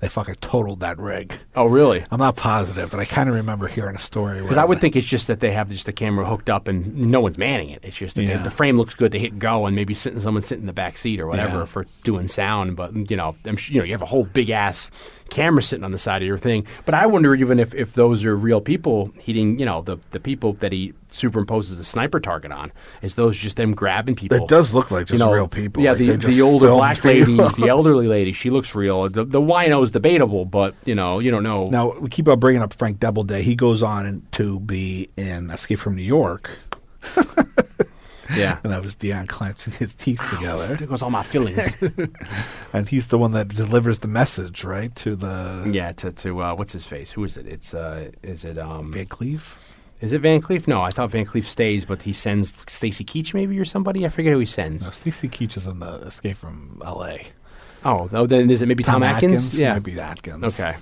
they 0.00 0.08
fucking 0.08 0.36
totaled 0.36 0.80
that 0.80 0.98
rig. 0.98 1.32
Oh 1.56 1.66
really? 1.66 2.04
I'm 2.10 2.18
not 2.18 2.36
positive, 2.36 2.90
but 2.90 3.00
I 3.00 3.04
kind 3.04 3.28
of 3.28 3.34
remember 3.34 3.66
hearing 3.68 3.96
a 3.96 3.98
story. 3.98 4.40
Because 4.42 4.56
I 4.58 4.64
would 4.64 4.80
think 4.80 4.96
it's 4.96 5.06
just 5.06 5.26
that 5.28 5.40
they 5.40 5.50
have 5.52 5.68
just 5.68 5.86
the 5.86 5.92
camera 5.92 6.24
hooked 6.26 6.50
up 6.50 6.68
and 6.68 6.94
no 6.96 7.20
one's 7.20 7.38
manning 7.38 7.70
it. 7.70 7.80
It's 7.82 7.96
just 7.96 8.16
that 8.16 8.22
Yeah. 8.24 8.36
the, 8.38 8.44
the 8.44 8.50
frame 8.50 8.76
looks 8.76 8.94
good. 8.94 9.12
They 9.12 9.18
hit 9.18 9.38
go 9.38 9.66
and 9.66 9.74
maybe 9.76 9.94
sitting 9.94 10.20
someone 10.20 10.42
sitting 10.42 10.62
in 10.62 10.66
the 10.66 10.72
back 10.72 10.96
seat 10.98 11.20
or 11.20 11.26
whatever 11.26 11.58
Yeah. 11.60 11.64
for 11.66 11.86
doing 12.02 12.28
sound. 12.28 12.76
But 12.76 13.10
you 13.10 13.16
know, 13.16 13.34
I'm, 13.46 13.56
you 13.68 13.78
know, 13.80 13.84
you 13.84 13.92
have 13.92 14.02
a 14.02 14.06
whole 14.06 14.24
big 14.24 14.50
ass 14.50 14.90
camera 15.30 15.62
sitting 15.62 15.84
on 15.84 15.92
the 15.92 15.98
side 15.98 16.22
of 16.22 16.26
your 16.26 16.38
thing. 16.38 16.66
But 16.84 16.94
I 16.94 17.06
wonder 17.06 17.34
even 17.34 17.58
if, 17.58 17.74
if 17.74 17.94
those 17.94 18.24
are 18.24 18.36
real 18.36 18.60
people 18.60 19.12
hitting. 19.20 19.58
You 19.58 19.66
know, 19.66 19.82
the 19.82 19.98
the 20.10 20.20
people 20.20 20.54
that 20.54 20.72
he 20.72 20.94
superimposes 21.14 21.80
a 21.80 21.84
sniper 21.84 22.20
target 22.20 22.52
on. 22.52 22.72
Is 23.02 23.14
those 23.14 23.36
just 23.36 23.56
them 23.56 23.72
grabbing 23.72 24.16
people? 24.16 24.36
It 24.36 24.48
does 24.48 24.74
look 24.74 24.90
like 24.90 25.06
just 25.06 25.12
you 25.12 25.18
know, 25.18 25.32
real 25.32 25.48
people. 25.48 25.82
Yeah, 25.82 25.92
like 25.92 25.98
the, 25.98 26.16
the 26.16 26.42
older 26.42 26.68
black 26.68 27.04
lady, 27.04 27.36
the 27.36 27.68
elderly 27.68 28.06
lady, 28.06 28.32
she 28.32 28.50
looks 28.50 28.74
real. 28.74 29.08
The, 29.08 29.24
the 29.24 29.40
wino 29.40 29.82
is 29.82 29.90
debatable, 29.90 30.44
but 30.44 30.74
you 30.84 30.94
know, 30.94 31.20
you 31.20 31.30
don't 31.30 31.42
know. 31.42 31.68
Now 31.68 31.98
we 31.98 32.08
keep 32.08 32.28
on 32.28 32.38
bringing 32.38 32.62
up 32.62 32.74
Frank 32.74 33.00
Doubleday. 33.00 33.42
He 33.42 33.54
goes 33.54 33.82
on 33.82 34.26
to 34.32 34.60
be 34.60 35.08
in 35.16 35.50
Escape 35.50 35.78
from 35.78 35.96
New 35.96 36.02
York, 36.02 36.50
Yeah, 38.36 38.58
and 38.64 38.72
that 38.72 38.82
was 38.82 38.94
Dion 38.94 39.26
clenching 39.26 39.72
his 39.74 39.94
teeth 39.94 40.20
together, 40.30 40.74
there 40.76 40.86
goes 40.86 41.02
all 41.02 41.10
my 41.10 41.22
feelings. 41.22 41.82
and 42.72 42.88
he's 42.88 43.08
the 43.08 43.18
one 43.18 43.32
that 43.32 43.48
delivers 43.48 44.00
the 44.00 44.08
message 44.08 44.64
right 44.64 44.94
to 44.96 45.16
the 45.16 45.70
Yeah, 45.72 45.92
to 45.92 46.12
to 46.12 46.42
uh, 46.42 46.54
what's 46.54 46.72
his 46.72 46.86
face? 46.86 47.12
Who 47.12 47.24
is 47.24 47.36
it? 47.36 47.46
It's 47.46 47.74
uh, 47.74 48.10
is 48.22 48.44
it 48.44 48.58
um, 48.58 48.92
Van 48.92 49.06
Cleef. 49.06 49.56
is 50.00 50.12
it 50.12 50.20
Van 50.20 50.40
Cleef? 50.40 50.66
No, 50.68 50.82
I 50.82 50.90
thought 50.90 51.10
Van 51.10 51.24
Cleef 51.24 51.44
stays, 51.44 51.84
but 51.84 52.02
he 52.02 52.12
sends 52.12 52.52
Stacy 52.70 53.04
Keach 53.04 53.34
maybe 53.34 53.58
or 53.58 53.64
somebody. 53.64 54.04
I 54.04 54.08
forget 54.08 54.32
who 54.32 54.38
he 54.38 54.46
sends. 54.46 54.84
No, 54.84 54.90
Stacy 54.90 55.28
Keach 55.28 55.56
is 55.56 55.66
in 55.66 55.78
the 55.80 55.94
Escape 56.06 56.36
from 56.36 56.82
L.A. 56.84 57.26
Oh, 57.84 58.08
no, 58.12 58.26
then 58.26 58.50
is 58.50 58.62
it 58.62 58.66
maybe 58.66 58.82
Tom, 58.82 59.02
Atkins? 59.02 59.58
Yeah. 59.58 59.74
maybe 59.74 60.00
Atkins. 60.00 60.42
Okay. 60.42 60.74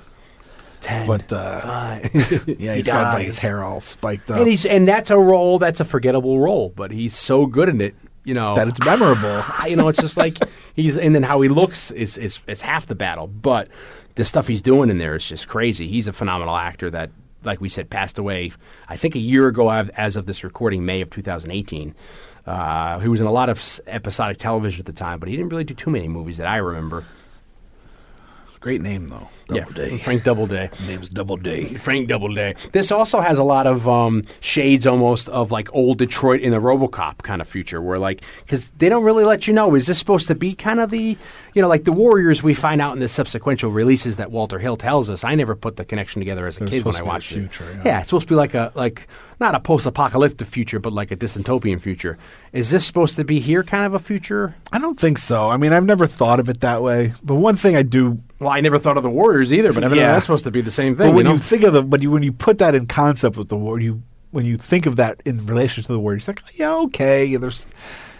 Ten. 0.82 1.06
but 1.06 1.32
uh, 1.32 1.60
five. 1.60 2.10
yeah, 2.58 2.72
He 2.72 2.76
he's 2.78 2.86
got 2.86 3.14
like 3.14 3.26
his 3.26 3.38
hair 3.38 3.62
all 3.62 3.80
spiked 3.80 4.30
up. 4.30 4.38
and 4.38 4.48
he's 4.48 4.66
and 4.66 4.86
that's 4.86 5.10
a 5.10 5.16
role 5.18 5.58
that's 5.58 5.80
a 5.80 5.84
forgettable 5.84 6.38
role, 6.40 6.70
but 6.70 6.90
he's 6.90 7.16
so 7.16 7.46
good 7.46 7.68
in 7.68 7.80
it. 7.80 7.94
You 8.24 8.34
know 8.34 8.54
that 8.54 8.68
it's 8.68 8.84
memorable. 8.84 9.42
you 9.68 9.76
know, 9.76 9.88
it's 9.88 10.00
just 10.00 10.16
like 10.16 10.38
he's 10.74 10.98
and 10.98 11.14
then 11.14 11.22
how 11.22 11.40
he 11.40 11.48
looks 11.48 11.90
is 11.92 12.18
is 12.18 12.40
is 12.46 12.60
half 12.60 12.86
the 12.86 12.94
battle. 12.94 13.26
But 13.26 13.68
the 14.16 14.24
stuff 14.24 14.46
he's 14.46 14.62
doing 14.62 14.90
in 14.90 14.98
there 14.98 15.14
is 15.14 15.28
just 15.28 15.48
crazy. 15.48 15.88
He's 15.88 16.06
a 16.06 16.12
phenomenal 16.12 16.54
actor 16.54 16.90
that, 16.90 17.10
like 17.44 17.60
we 17.60 17.68
said, 17.68 17.88
passed 17.88 18.18
away. 18.18 18.52
I 18.88 18.96
think 18.96 19.14
a 19.14 19.18
year 19.20 19.48
ago, 19.48 19.70
as 19.70 20.16
of 20.16 20.26
this 20.26 20.44
recording, 20.44 20.84
May 20.84 21.00
of 21.00 21.10
2018. 21.10 21.94
Uh, 22.44 22.98
he 22.98 23.06
was 23.06 23.20
in 23.20 23.26
a 23.28 23.32
lot 23.32 23.48
of 23.48 23.62
episodic 23.86 24.36
television 24.36 24.80
at 24.82 24.86
the 24.86 24.92
time, 24.92 25.20
but 25.20 25.28
he 25.28 25.36
didn't 25.36 25.50
really 25.50 25.62
do 25.64 25.74
too 25.74 25.90
many 25.90 26.08
movies 26.08 26.38
that 26.38 26.48
I 26.48 26.56
remember. 26.56 27.04
Great 28.62 28.80
name 28.80 29.08
though. 29.08 29.28
yeah, 29.50 29.64
Doubleday. 29.64 29.98
Frank 29.98 30.22
Doubleday. 30.22 30.70
Name's 30.86 31.08
Doubleday. 31.08 31.74
Frank 31.74 32.06
Doubleday. 32.08 32.54
This 32.70 32.92
also 32.92 33.20
has 33.20 33.38
a 33.38 33.42
lot 33.44 33.66
of 33.66 33.88
um, 33.88 34.22
shades 34.40 34.86
almost 34.86 35.28
of 35.28 35.50
like 35.50 35.68
old 35.74 35.98
Detroit 35.98 36.40
in 36.42 36.52
the 36.52 36.58
RoboCop 36.60 37.18
kind 37.18 37.42
of 37.42 37.48
future, 37.48 37.82
where 37.82 37.98
like 37.98 38.22
because 38.44 38.70
they 38.78 38.88
don't 38.88 39.02
really 39.02 39.24
let 39.24 39.48
you 39.48 39.52
know 39.52 39.74
is 39.74 39.88
this 39.88 39.98
supposed 39.98 40.28
to 40.28 40.36
be 40.36 40.54
kind 40.54 40.78
of 40.78 40.90
the 40.90 41.16
you 41.54 41.60
know 41.62 41.66
like 41.66 41.82
the 41.82 41.92
Warriors 41.92 42.44
we 42.44 42.54
find 42.54 42.80
out 42.80 42.92
in 42.92 43.00
the 43.00 43.08
subsequent 43.08 43.62
releases 43.64 44.16
that 44.18 44.30
Walter 44.30 44.60
Hill 44.60 44.76
tells 44.76 45.10
us. 45.10 45.24
I 45.24 45.34
never 45.34 45.56
put 45.56 45.74
the 45.76 45.84
connection 45.84 46.20
together 46.20 46.46
as 46.46 46.56
a 46.58 46.60
They're 46.60 46.68
kid 46.68 46.84
when 46.84 46.94
I 46.94 47.02
watched 47.02 47.30
future, 47.32 47.64
it. 47.68 47.84
yeah. 47.84 47.98
it's 47.98 48.10
supposed 48.10 48.28
to 48.28 48.32
be 48.32 48.36
like 48.36 48.54
a 48.54 48.70
like 48.76 49.08
not 49.40 49.56
a 49.56 49.60
post-apocalyptic 49.60 50.46
future, 50.46 50.78
but 50.78 50.92
like 50.92 51.10
a 51.10 51.16
dystopian 51.16 51.80
future. 51.80 52.16
Is 52.52 52.70
this 52.70 52.86
supposed 52.86 53.16
to 53.16 53.24
be 53.24 53.40
here 53.40 53.64
kind 53.64 53.84
of 53.84 53.92
a 53.92 53.98
future? 53.98 54.54
I 54.70 54.78
don't 54.78 54.98
think 55.00 55.18
so. 55.18 55.50
I 55.50 55.56
mean, 55.56 55.72
I've 55.72 55.84
never 55.84 56.06
thought 56.06 56.38
of 56.38 56.48
it 56.48 56.60
that 56.60 56.80
way. 56.80 57.12
But 57.24 57.34
one 57.34 57.56
thing 57.56 57.74
I 57.74 57.82
do 57.82 58.20
Well, 58.42 58.50
I 58.50 58.60
never 58.60 58.78
thought 58.78 58.96
of 58.96 59.04
the 59.04 59.10
Warriors 59.10 59.54
either, 59.54 59.72
but 59.72 59.84
evidently 59.84 60.00
Yeah. 60.00 60.14
that's 60.14 60.26
supposed 60.26 60.44
to 60.44 60.50
be 60.50 60.60
the 60.60 60.70
same 60.70 60.96
thing. 60.96 61.10
But 61.10 61.14
when 61.14 61.26
you 61.26 61.32
you, 61.34 61.38
think 61.38 61.62
of 61.62 61.72
the, 61.72 61.82
but 61.82 62.02
you, 62.02 62.10
when 62.10 62.24
you 62.24 62.32
put 62.32 62.58
that 62.58 62.74
in 62.74 62.86
concept 62.86 63.36
with 63.36 63.48
the 63.48 63.56
war, 63.56 63.78
you 63.78 64.02
when 64.32 64.44
you 64.46 64.56
think 64.56 64.86
of 64.86 64.96
that 64.96 65.22
in 65.24 65.46
relation 65.46 65.84
to 65.84 65.92
the 65.92 66.00
Warriors, 66.00 66.26
like 66.26 66.42
yeah, 66.54 66.74
okay, 66.74 67.24
yeah, 67.24 67.38
there's 67.38 67.66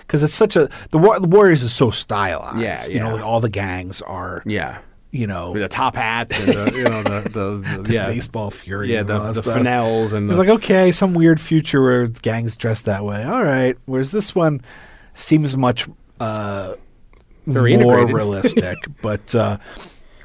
because 0.00 0.22
it's 0.22 0.34
such 0.34 0.54
a 0.54 0.68
the 0.90 0.98
war, 0.98 1.18
the 1.18 1.26
Warriors 1.26 1.64
is 1.64 1.72
so 1.72 1.90
stylized. 1.90 2.60
Yeah, 2.60 2.86
you 2.86 3.00
know, 3.00 3.16
like, 3.16 3.24
all 3.24 3.40
the 3.40 3.48
gangs 3.48 4.00
are, 4.02 4.42
yeah. 4.46 4.78
you 5.10 5.26
know, 5.26 5.54
the 5.54 5.68
top 5.68 5.96
hats 5.96 6.38
and 6.38 6.52
the 6.52 6.72
you 6.76 6.84
know 6.84 7.02
the 7.02 7.28
the, 7.72 7.82
the, 7.82 7.92
yeah 7.92 8.06
baseball 8.06 8.52
fury, 8.52 8.92
yeah 8.92 9.00
and 9.00 9.08
the 9.08 9.18
the 9.40 10.14
and 10.14 10.30
It's 10.30 10.38
like 10.38 10.50
okay, 10.50 10.92
some 10.92 11.14
weird 11.14 11.40
future 11.40 11.82
where 11.82 12.06
gangs 12.06 12.56
dress 12.56 12.82
that 12.82 13.04
way. 13.04 13.24
All 13.24 13.42
right, 13.42 13.76
whereas 13.86 14.12
this 14.12 14.34
one 14.36 14.60
seems 15.14 15.56
much 15.56 15.88
uh, 16.20 16.74
more 17.46 17.66
integrated. 17.66 18.14
realistic, 18.14 18.76
but. 19.02 19.34
Uh, 19.34 19.58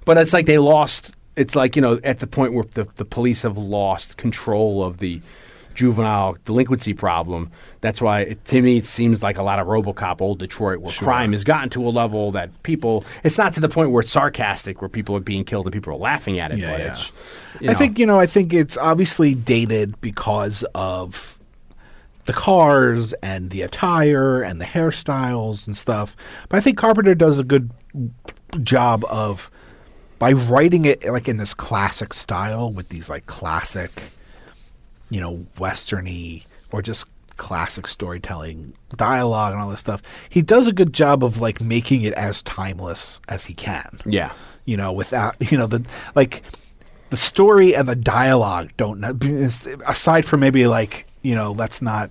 but 0.07 0.17
it's 0.17 0.33
like 0.33 0.45
they 0.45 0.57
lost. 0.57 1.13
It's 1.35 1.55
like 1.55 1.75
you 1.75 1.81
know 1.81 1.99
at 2.03 2.19
the 2.19 2.27
point 2.27 2.53
where 2.53 2.63
the 2.63 2.87
the 2.95 3.05
police 3.05 3.43
have 3.43 3.57
lost 3.57 4.17
control 4.17 4.83
of 4.83 4.99
the 4.99 5.21
juvenile 5.75 6.37
delinquency 6.45 6.93
problem. 6.93 7.51
That's 7.81 8.01
why 8.01 8.21
it, 8.21 8.45
to 8.45 8.61
me 8.61 8.77
it 8.77 8.85
seems 8.85 9.21
like 9.21 9.37
a 9.37 9.43
lot 9.43 9.59
of 9.59 9.67
RoboCop 9.67 10.21
old 10.21 10.39
Detroit 10.39 10.79
where 10.79 10.93
crime 10.93 11.33
has 11.33 11.43
gotten 11.43 11.69
to 11.71 11.85
a 11.85 11.91
level 11.91 12.31
that 12.31 12.63
people. 12.63 13.05
It's 13.25 13.37
not 13.37 13.53
to 13.55 13.59
the 13.59 13.69
point 13.69 13.91
where 13.91 14.01
it's 14.01 14.11
sarcastic 14.11 14.81
where 14.81 14.89
people 14.89 15.15
are 15.17 15.19
being 15.19 15.43
killed 15.43 15.67
and 15.67 15.73
people 15.73 15.93
are 15.93 15.97
laughing 15.97 16.39
at 16.39 16.53
it. 16.53 16.59
Yeah, 16.59 16.71
but 16.71 16.79
yeah. 16.79 16.97
you 17.61 17.69
I 17.69 17.73
think 17.73 17.99
you 17.99 18.05
know. 18.05 18.19
I 18.19 18.27
think 18.27 18.53
it's 18.53 18.77
obviously 18.77 19.35
dated 19.35 19.99
because 19.99 20.63
of 20.73 21.37
the 22.23 22.33
cars 22.33 23.11
and 23.21 23.51
the 23.51 23.61
attire 23.61 24.41
and 24.41 24.61
the 24.61 24.65
hairstyles 24.65 25.67
and 25.67 25.75
stuff. 25.75 26.15
But 26.47 26.57
I 26.57 26.61
think 26.61 26.77
Carpenter 26.77 27.13
does 27.13 27.39
a 27.39 27.43
good 27.43 27.71
job 28.63 29.03
of 29.09 29.51
by 30.19 30.31
writing 30.31 30.85
it 30.85 31.03
like 31.05 31.27
in 31.27 31.37
this 31.37 31.53
classic 31.53 32.13
style 32.13 32.71
with 32.71 32.89
these 32.89 33.09
like 33.09 33.25
classic, 33.27 33.91
you 35.09 35.19
know, 35.21 35.45
westerny 35.57 36.45
or 36.71 36.81
just 36.81 37.05
classic 37.37 37.87
storytelling 37.87 38.73
dialogue 38.95 39.53
and 39.53 39.61
all 39.61 39.69
this 39.69 39.79
stuff. 39.79 40.01
He 40.29 40.41
does 40.41 40.67
a 40.67 40.73
good 40.73 40.91
job 40.93 41.23
of 41.23 41.39
like 41.39 41.61
making 41.61 42.01
it 42.01 42.13
as 42.13 42.41
timeless 42.41 43.21
as 43.29 43.45
he 43.45 43.53
can 43.53 43.99
Yeah. 44.05 44.31
you 44.65 44.75
know, 44.75 44.91
without 44.91 45.35
you 45.51 45.57
know 45.57 45.67
the 45.67 45.85
like 46.15 46.41
the 47.09 47.17
story 47.17 47.75
and 47.75 47.87
the 47.87 47.95
dialogue 47.95 48.71
don't 48.75 49.01
aside 49.87 50.25
from 50.25 50.39
maybe 50.41 50.67
like 50.67 51.05
you 51.21 51.35
know 51.35 51.51
let's 51.51 51.81
not 51.81 52.09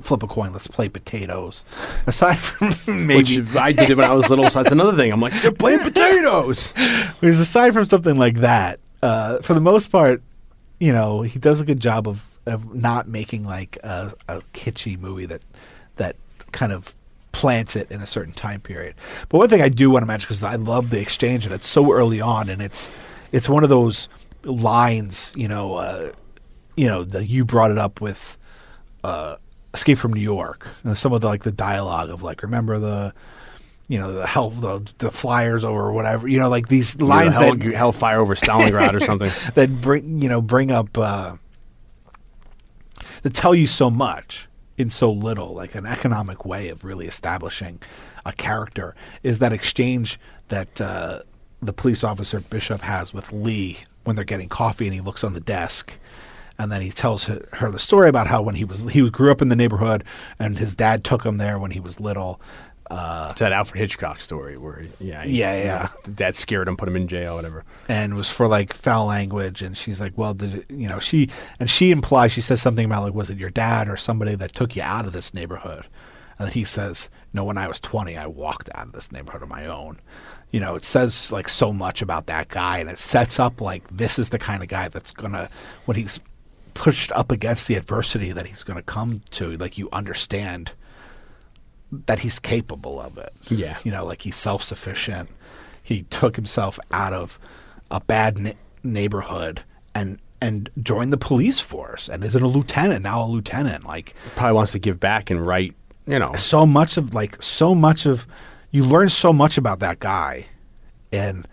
flip 0.00 0.22
a 0.22 0.26
coin 0.26 0.52
let's 0.52 0.66
play 0.66 0.88
potatoes 0.88 1.64
aside 2.06 2.38
from 2.38 2.68
maybe 3.06 3.40
Which 3.40 3.56
I 3.56 3.72
did 3.72 3.90
it 3.90 3.96
when 3.96 4.08
I 4.08 4.14
was 4.14 4.28
little, 4.28 4.48
so 4.50 4.62
that's 4.62 4.72
another 4.72 4.96
thing. 4.96 5.12
I'm 5.12 5.20
like, 5.20 5.40
they're 5.42 5.52
playing 5.52 5.80
potatoes. 5.80 6.72
because 7.20 7.40
aside 7.40 7.72
from 7.72 7.86
something 7.86 8.16
like 8.16 8.36
that 8.38 8.80
uh, 9.02 9.38
for 9.40 9.54
the 9.54 9.60
most 9.60 9.90
part 9.90 10.22
you 10.78 10.92
know 10.92 11.22
he 11.22 11.38
does 11.38 11.60
a 11.60 11.64
good 11.64 11.80
job 11.80 12.08
of, 12.08 12.24
of 12.46 12.74
not 12.74 13.08
making 13.08 13.44
like 13.44 13.78
a, 13.82 14.12
a 14.28 14.40
kitschy 14.52 14.98
movie 14.98 15.26
that 15.26 15.42
that 15.96 16.16
kind 16.52 16.72
of 16.72 16.94
plants 17.32 17.76
it 17.76 17.90
in 17.90 18.00
a 18.00 18.06
certain 18.06 18.32
time 18.32 18.60
period 18.60 18.94
but 19.28 19.38
one 19.38 19.48
thing 19.48 19.60
i 19.60 19.68
do 19.68 19.90
want 19.90 20.02
to 20.02 20.06
mention 20.06 20.26
because 20.26 20.42
i 20.42 20.54
love 20.54 20.88
the 20.90 21.00
exchange 21.00 21.44
and 21.44 21.54
it's 21.54 21.66
so 21.66 21.92
early 21.92 22.20
on 22.20 22.48
and 22.48 22.62
it's 22.62 22.88
it's 23.30 23.48
one 23.48 23.62
of 23.62 23.68
those 23.68 24.08
lines 24.44 25.32
you 25.36 25.48
know 25.48 25.74
uh, 25.74 26.12
you 26.76 26.86
know 26.86 27.04
the, 27.04 27.26
you 27.26 27.44
brought 27.44 27.70
it 27.70 27.78
up 27.78 28.00
with 28.00 28.38
uh, 29.04 29.36
escape 29.76 29.98
from 29.98 30.12
new 30.12 30.20
york 30.20 30.66
you 30.82 30.90
know, 30.90 30.94
some 30.94 31.12
of 31.12 31.20
the 31.20 31.26
like 31.26 31.44
the 31.44 31.52
dialogue 31.52 32.10
of 32.10 32.22
like 32.22 32.42
remember 32.42 32.78
the 32.78 33.14
you 33.88 33.98
know 33.98 34.12
the 34.12 34.26
hell 34.26 34.50
the, 34.50 34.92
the 34.98 35.10
flyers 35.10 35.64
over 35.64 35.80
or 35.80 35.92
whatever 35.92 36.26
you 36.26 36.38
know 36.38 36.48
like 36.48 36.68
these 36.68 37.00
lines 37.00 37.34
that 37.34 37.42
hell, 37.42 37.56
that 37.56 37.74
hellfire 37.74 38.18
over 38.20 38.34
Stalingrad 38.34 38.94
or 38.94 39.00
something. 39.00 39.30
that 39.54 39.80
bring 39.80 40.20
you 40.20 40.28
know 40.28 40.42
bring 40.42 40.70
up 40.70 40.96
uh, 40.98 41.36
that 43.22 43.34
tell 43.34 43.54
you 43.54 43.66
so 43.66 43.90
much 43.90 44.48
in 44.76 44.90
so 44.90 45.10
little, 45.10 45.54
like 45.54 45.74
an 45.74 45.86
economic 45.86 46.44
way 46.44 46.68
of 46.68 46.84
really 46.84 47.06
establishing 47.06 47.80
a 48.24 48.32
character, 48.32 48.94
is 49.22 49.38
that 49.38 49.52
exchange 49.52 50.18
that 50.48 50.80
uh, 50.80 51.20
the 51.62 51.72
police 51.72 52.04
officer 52.04 52.40
Bishop 52.40 52.82
has 52.82 53.14
with 53.14 53.32
Lee 53.32 53.78
when 54.04 54.16
they're 54.16 54.24
getting 54.24 54.48
coffee, 54.48 54.86
and 54.86 54.94
he 54.94 55.00
looks 55.00 55.24
on 55.24 55.32
the 55.32 55.40
desk. 55.40 55.92
And 56.58 56.72
then 56.72 56.80
he 56.82 56.90
tells 56.90 57.24
her, 57.24 57.46
her 57.54 57.70
the 57.70 57.78
story 57.78 58.08
about 58.08 58.26
how 58.28 58.40
when 58.42 58.54
he 58.54 58.64
was 58.64 58.82
he 58.90 59.08
grew 59.10 59.30
up 59.30 59.42
in 59.42 59.48
the 59.48 59.56
neighborhood 59.56 60.04
and 60.38 60.56
his 60.58 60.74
dad 60.74 61.04
took 61.04 61.24
him 61.24 61.36
there 61.38 61.58
when 61.58 61.70
he 61.70 61.80
was 61.80 62.00
little, 62.00 62.40
uh, 62.90 63.28
it's 63.32 63.40
that 63.40 63.52
Alfred 63.52 63.80
Hitchcock 63.80 64.20
story 64.20 64.56
where, 64.56 64.84
yeah, 65.00 65.24
he- 65.24 65.38
Yeah, 65.40 65.56
you 65.58 65.64
yeah. 65.64 65.88
know, 66.06 66.12
dad 66.14 66.34
scared 66.36 66.68
him, 66.68 66.76
put 66.76 66.88
him 66.88 66.96
in 66.96 67.08
jail, 67.08 67.34
whatever. 67.36 67.64
and 67.88 68.14
was 68.14 68.30
for 68.30 68.46
like 68.48 68.72
foul 68.72 69.06
language. 69.06 69.60
And 69.60 69.76
she's 69.76 70.00
like 70.00 70.12
well 70.16 70.32
did 70.34 70.54
it, 70.54 70.66
you 70.70 70.88
know 70.88 70.98
she 70.98 71.28
and 71.60 71.68
she 71.68 71.90
implies 71.90 72.32
she 72.32 72.40
says 72.40 72.62
something 72.62 72.86
about 72.86 73.02
like 73.02 73.14
was 73.14 73.28
it 73.28 73.38
your 73.38 73.50
dad 73.50 73.88
or 73.88 73.96
somebody 73.96 74.34
that 74.36 74.54
took 74.54 74.76
you 74.76 74.82
out 74.82 75.04
of 75.04 75.12
this 75.12 75.34
neighborhood? 75.34 75.86
And 76.38 76.50
he 76.52 76.64
says 76.64 77.10
no 77.32 77.44
when 77.44 77.58
i 77.58 77.66
was 77.68 77.80
20 77.80 78.16
i 78.16 78.26
walked 78.26 78.70
out 78.74 78.86
of 78.86 78.92
this 78.92 79.10
neighborhood 79.12 79.42
on 79.42 79.48
my 79.50 79.66
own. 79.66 79.98
You 80.52 80.60
know 80.60 80.74
it 80.76 80.84
says 80.84 81.32
like 81.32 81.48
so 81.48 81.72
much 81.72 82.00
about 82.02 82.26
that 82.26 82.48
guy. 82.48 82.78
And 82.78 82.88
it 82.88 82.98
sets 83.00 83.40
up 83.40 83.60
like 83.60 83.82
this 83.94 84.18
is 84.18 84.28
the 84.30 84.38
kind 84.38 84.62
of 84.62 84.68
guy 84.68 84.88
that's 84.88 85.10
gonna 85.12 85.50
when 85.86 85.96
he's 85.96 86.20
pushed 86.76 87.10
up 87.12 87.32
against 87.32 87.66
the 87.66 87.74
adversity 87.74 88.30
that 88.32 88.46
he's 88.46 88.62
gonna 88.62 88.82
come 88.82 89.22
to 89.32 89.52
like 89.56 89.78
you 89.78 89.88
understand 89.92 90.72
that 92.06 92.20
he's 92.20 92.38
capable 92.38 93.00
of 93.00 93.16
it. 93.18 93.32
Yeah. 93.48 93.78
You 93.84 93.90
know, 93.92 94.04
like 94.04 94.22
he's 94.22 94.36
self 94.36 94.62
sufficient. 94.62 95.30
He 95.82 96.02
took 96.04 96.36
himself 96.36 96.78
out 96.92 97.12
of 97.12 97.38
a 97.90 98.00
bad 98.00 98.38
ne- 98.38 98.56
neighborhood 98.82 99.62
and 99.94 100.18
and 100.40 100.68
joined 100.82 101.12
the 101.12 101.16
police 101.16 101.60
force 101.60 102.08
and 102.08 102.22
isn't 102.22 102.42
a 102.42 102.46
lieutenant 102.48 103.02
now 103.02 103.22
a 103.22 103.26
lieutenant. 103.26 103.84
Like 103.86 104.14
Probably 104.34 104.54
wants 104.54 104.72
to 104.72 104.78
give 104.78 105.00
back 105.00 105.30
and 105.30 105.44
write, 105.46 105.74
you 106.06 106.18
know. 106.18 106.34
so 106.34 106.66
much 106.66 106.96
of 106.98 107.14
like 107.14 107.40
so 107.42 107.74
much 107.74 108.04
of 108.06 108.26
you 108.70 108.84
learn 108.84 109.08
so 109.08 109.32
much 109.32 109.56
about 109.56 109.78
that 109.80 109.98
guy 110.00 110.46
and 111.12 111.46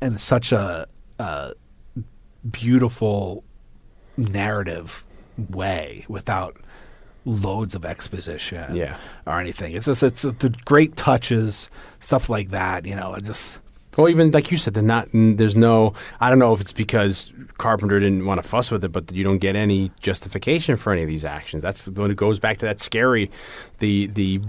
and 0.00 0.20
such 0.20 0.50
a, 0.50 0.88
a 1.20 1.52
beautiful 2.50 3.44
narrative 4.16 5.04
way 5.50 6.04
without 6.08 6.56
loads 7.24 7.74
of 7.74 7.84
exposition 7.84 8.74
Yeah. 8.74 8.96
or 9.26 9.40
anything 9.40 9.74
it's 9.74 9.86
just 9.86 10.02
it's 10.02 10.22
the 10.22 10.54
great 10.64 10.96
touches 10.96 11.70
stuff 12.00 12.28
like 12.28 12.50
that 12.50 12.84
you 12.84 12.96
know 12.96 13.14
it 13.14 13.24
just 13.24 13.60
Well, 13.96 14.08
even 14.08 14.30
like 14.30 14.50
you 14.50 14.56
said, 14.56 14.74
not. 14.82 15.08
There's 15.12 15.54
no. 15.54 15.92
I 16.18 16.30
don't 16.30 16.38
know 16.38 16.54
if 16.54 16.62
it's 16.62 16.72
because 16.72 17.30
Carpenter 17.58 18.00
didn't 18.00 18.24
want 18.24 18.42
to 18.42 18.48
fuss 18.48 18.70
with 18.70 18.82
it, 18.84 18.88
but 18.90 19.12
you 19.12 19.22
don't 19.22 19.36
get 19.36 19.54
any 19.54 19.90
justification 20.00 20.76
for 20.76 20.94
any 20.94 21.02
of 21.02 21.08
these 21.08 21.26
actions. 21.26 21.62
That's 21.62 21.86
when 21.88 22.10
it 22.10 22.16
goes 22.16 22.38
back 22.38 22.56
to 22.58 22.66
that 22.66 22.80
scary, 22.80 23.30
the 23.80 24.06
the 24.06 24.40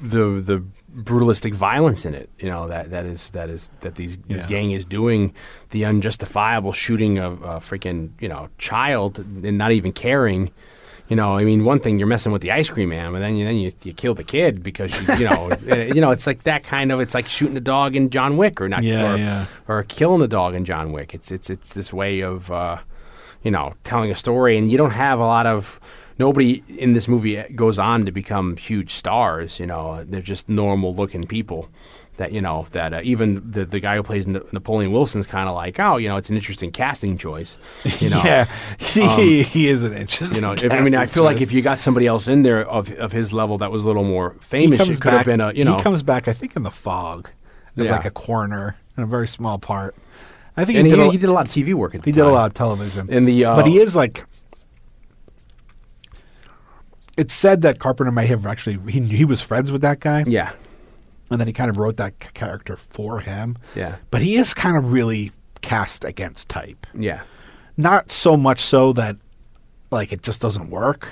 the 0.00 0.40
the 0.50 0.64
brutalistic 0.94 1.54
violence 1.54 2.04
in 2.04 2.14
it. 2.14 2.30
You 2.38 2.48
know 2.48 2.68
that 2.68 2.90
that 2.90 3.06
is 3.06 3.30
that 3.30 3.50
is 3.50 3.70
that 3.80 3.94
these 3.96 4.18
this 4.18 4.46
gang 4.46 4.70
is 4.72 4.84
doing 4.84 5.34
the 5.70 5.84
unjustifiable 5.84 6.72
shooting 6.72 7.18
of 7.18 7.42
a 7.42 7.56
freaking 7.60 8.10
you 8.20 8.28
know 8.28 8.48
child 8.58 9.18
and 9.18 9.58
not 9.58 9.72
even 9.72 9.92
caring. 9.92 10.50
You 11.08 11.16
know, 11.16 11.38
I 11.38 11.44
mean, 11.44 11.64
one 11.64 11.80
thing 11.80 11.98
you're 11.98 12.06
messing 12.06 12.32
with 12.32 12.42
the 12.42 12.52
ice 12.52 12.68
cream 12.68 12.90
man, 12.90 13.14
and 13.14 13.24
then 13.24 13.34
you 13.36 13.44
then 13.46 13.56
you, 13.56 13.70
you 13.82 13.94
kill 13.94 14.12
the 14.12 14.24
kid 14.24 14.62
because 14.62 14.92
you, 15.00 15.14
you 15.14 15.24
know, 15.30 15.50
uh, 15.70 15.76
you 15.94 16.02
know, 16.02 16.10
it's 16.10 16.26
like 16.26 16.42
that 16.42 16.64
kind 16.64 16.92
of. 16.92 17.00
It's 17.00 17.14
like 17.14 17.26
shooting 17.26 17.56
a 17.56 17.60
dog 17.60 17.96
in 17.96 18.10
John 18.10 18.36
Wick, 18.36 18.60
or 18.60 18.68
not, 18.68 18.82
Yeah, 18.82 19.14
or, 19.14 19.16
yeah. 19.16 19.46
or 19.68 19.82
killing 19.84 20.20
a 20.20 20.28
dog 20.28 20.54
in 20.54 20.66
John 20.66 20.92
Wick. 20.92 21.14
It's 21.14 21.30
it's 21.32 21.48
it's 21.48 21.72
this 21.72 21.94
way 21.94 22.20
of, 22.20 22.50
uh, 22.50 22.76
you 23.42 23.50
know, 23.50 23.72
telling 23.84 24.10
a 24.10 24.16
story, 24.16 24.58
and 24.58 24.70
you 24.70 24.76
don't 24.76 24.90
have 24.90 25.18
a 25.18 25.24
lot 25.24 25.46
of. 25.46 25.80
Nobody 26.18 26.62
in 26.78 26.94
this 26.94 27.06
movie 27.08 27.36
goes 27.54 27.78
on 27.78 28.04
to 28.06 28.12
become 28.12 28.56
huge 28.56 28.90
stars. 28.92 29.60
You 29.60 29.66
know, 29.66 30.04
they're 30.04 30.20
just 30.20 30.48
normal 30.48 30.94
looking 30.94 31.24
people. 31.24 31.68
That 32.16 32.32
you 32.32 32.40
know 32.40 32.66
that 32.72 32.92
uh, 32.92 33.00
even 33.04 33.40
the 33.48 33.64
the 33.64 33.78
guy 33.78 33.94
who 33.94 34.02
plays 34.02 34.26
Na- 34.26 34.40
Napoleon 34.50 34.90
Wilson's 34.90 35.24
kind 35.24 35.48
of 35.48 35.54
like, 35.54 35.78
oh, 35.78 35.98
you 35.98 36.08
know, 36.08 36.16
it's 36.16 36.30
an 36.30 36.34
interesting 36.34 36.72
casting 36.72 37.16
choice. 37.16 37.56
You 38.00 38.10
know, 38.10 38.20
yeah 38.24 38.46
he, 38.80 39.44
he 39.44 39.68
is 39.68 39.84
an 39.84 39.92
interesting 39.92 40.34
you 40.34 40.40
know, 40.42 40.52
if, 40.52 40.72
I 40.72 40.80
mean, 40.80 40.96
I 40.96 41.06
feel 41.06 41.22
like 41.22 41.40
if 41.40 41.52
you 41.52 41.62
got 41.62 41.78
somebody 41.78 42.08
else 42.08 42.26
in 42.26 42.42
there 42.42 42.66
of 42.68 42.90
of 42.94 43.12
his 43.12 43.32
level 43.32 43.58
that 43.58 43.70
was 43.70 43.84
a 43.84 43.86
little 43.88 44.02
more 44.02 44.34
famous, 44.40 44.88
it 44.88 45.00
could 45.00 45.12
have 45.12 45.26
been 45.26 45.40
a 45.40 45.52
you 45.52 45.64
know. 45.64 45.76
he 45.76 45.82
comes 45.82 46.02
back 46.02 46.26
i 46.26 46.32
think 46.32 46.56
in 46.56 46.64
the 46.64 46.72
fog 46.72 47.30
as 47.76 47.86
Yeah. 47.86 47.92
like 47.92 48.04
a 48.04 48.10
coroner 48.10 48.74
in 48.96 49.04
a 49.04 49.06
very 49.06 49.28
small 49.28 49.58
part 49.58 49.94
i 50.56 50.64
think 50.64 50.78
he 50.78 50.82
he, 50.84 50.90
did, 50.90 50.98
a, 50.98 51.10
he 51.12 51.18
did 51.18 51.28
a 51.28 51.32
lot 51.32 51.46
of 51.46 51.52
TV 51.52 51.72
work 51.74 51.94
at 51.94 52.02
the 52.02 52.10
He 52.10 52.12
did 52.12 52.24
a 52.24 52.32
lot 52.32 52.46
of 52.50 52.54
television. 52.54 53.08
In 53.08 53.26
the, 53.26 53.44
uh, 53.44 53.54
but 53.54 53.66
he 53.68 53.78
is 53.78 53.94
like. 53.94 54.24
It's 57.18 57.34
said 57.34 57.60
that 57.62 57.78
Carpenter 57.80 58.12
may 58.12 58.26
have 58.26 58.46
actually 58.46 58.78
he 58.90 59.00
he 59.00 59.24
was 59.26 59.40
friends 59.42 59.70
with 59.70 59.82
that 59.82 60.00
guy, 60.00 60.24
Yeah, 60.26 60.52
and 61.30 61.38
then 61.40 61.46
he 61.46 61.52
kind 61.52 61.68
of 61.68 61.76
wrote 61.76 61.96
that 61.98 62.14
c- 62.22 62.28
character 62.32 62.76
for 62.76 63.20
him. 63.20 63.58
Yeah. 63.74 63.96
but 64.10 64.22
he 64.22 64.36
is 64.36 64.54
kind 64.54 64.76
of 64.78 64.92
really 64.92 65.32
cast 65.60 66.04
against 66.04 66.48
type. 66.48 66.86
yeah. 66.94 67.22
Not 67.76 68.10
so 68.10 68.36
much 68.36 68.60
so 68.60 68.92
that 68.94 69.16
like 69.90 70.12
it 70.12 70.22
just 70.22 70.40
doesn't 70.40 70.70
work, 70.70 71.08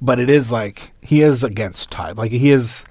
but 0.00 0.18
it 0.20 0.28
is 0.30 0.50
like 0.50 0.92
he 1.02 1.22
is 1.22 1.42
against 1.42 1.90
type. 1.90 2.16
Like 2.18 2.30
he 2.32 2.50
is. 2.50 2.84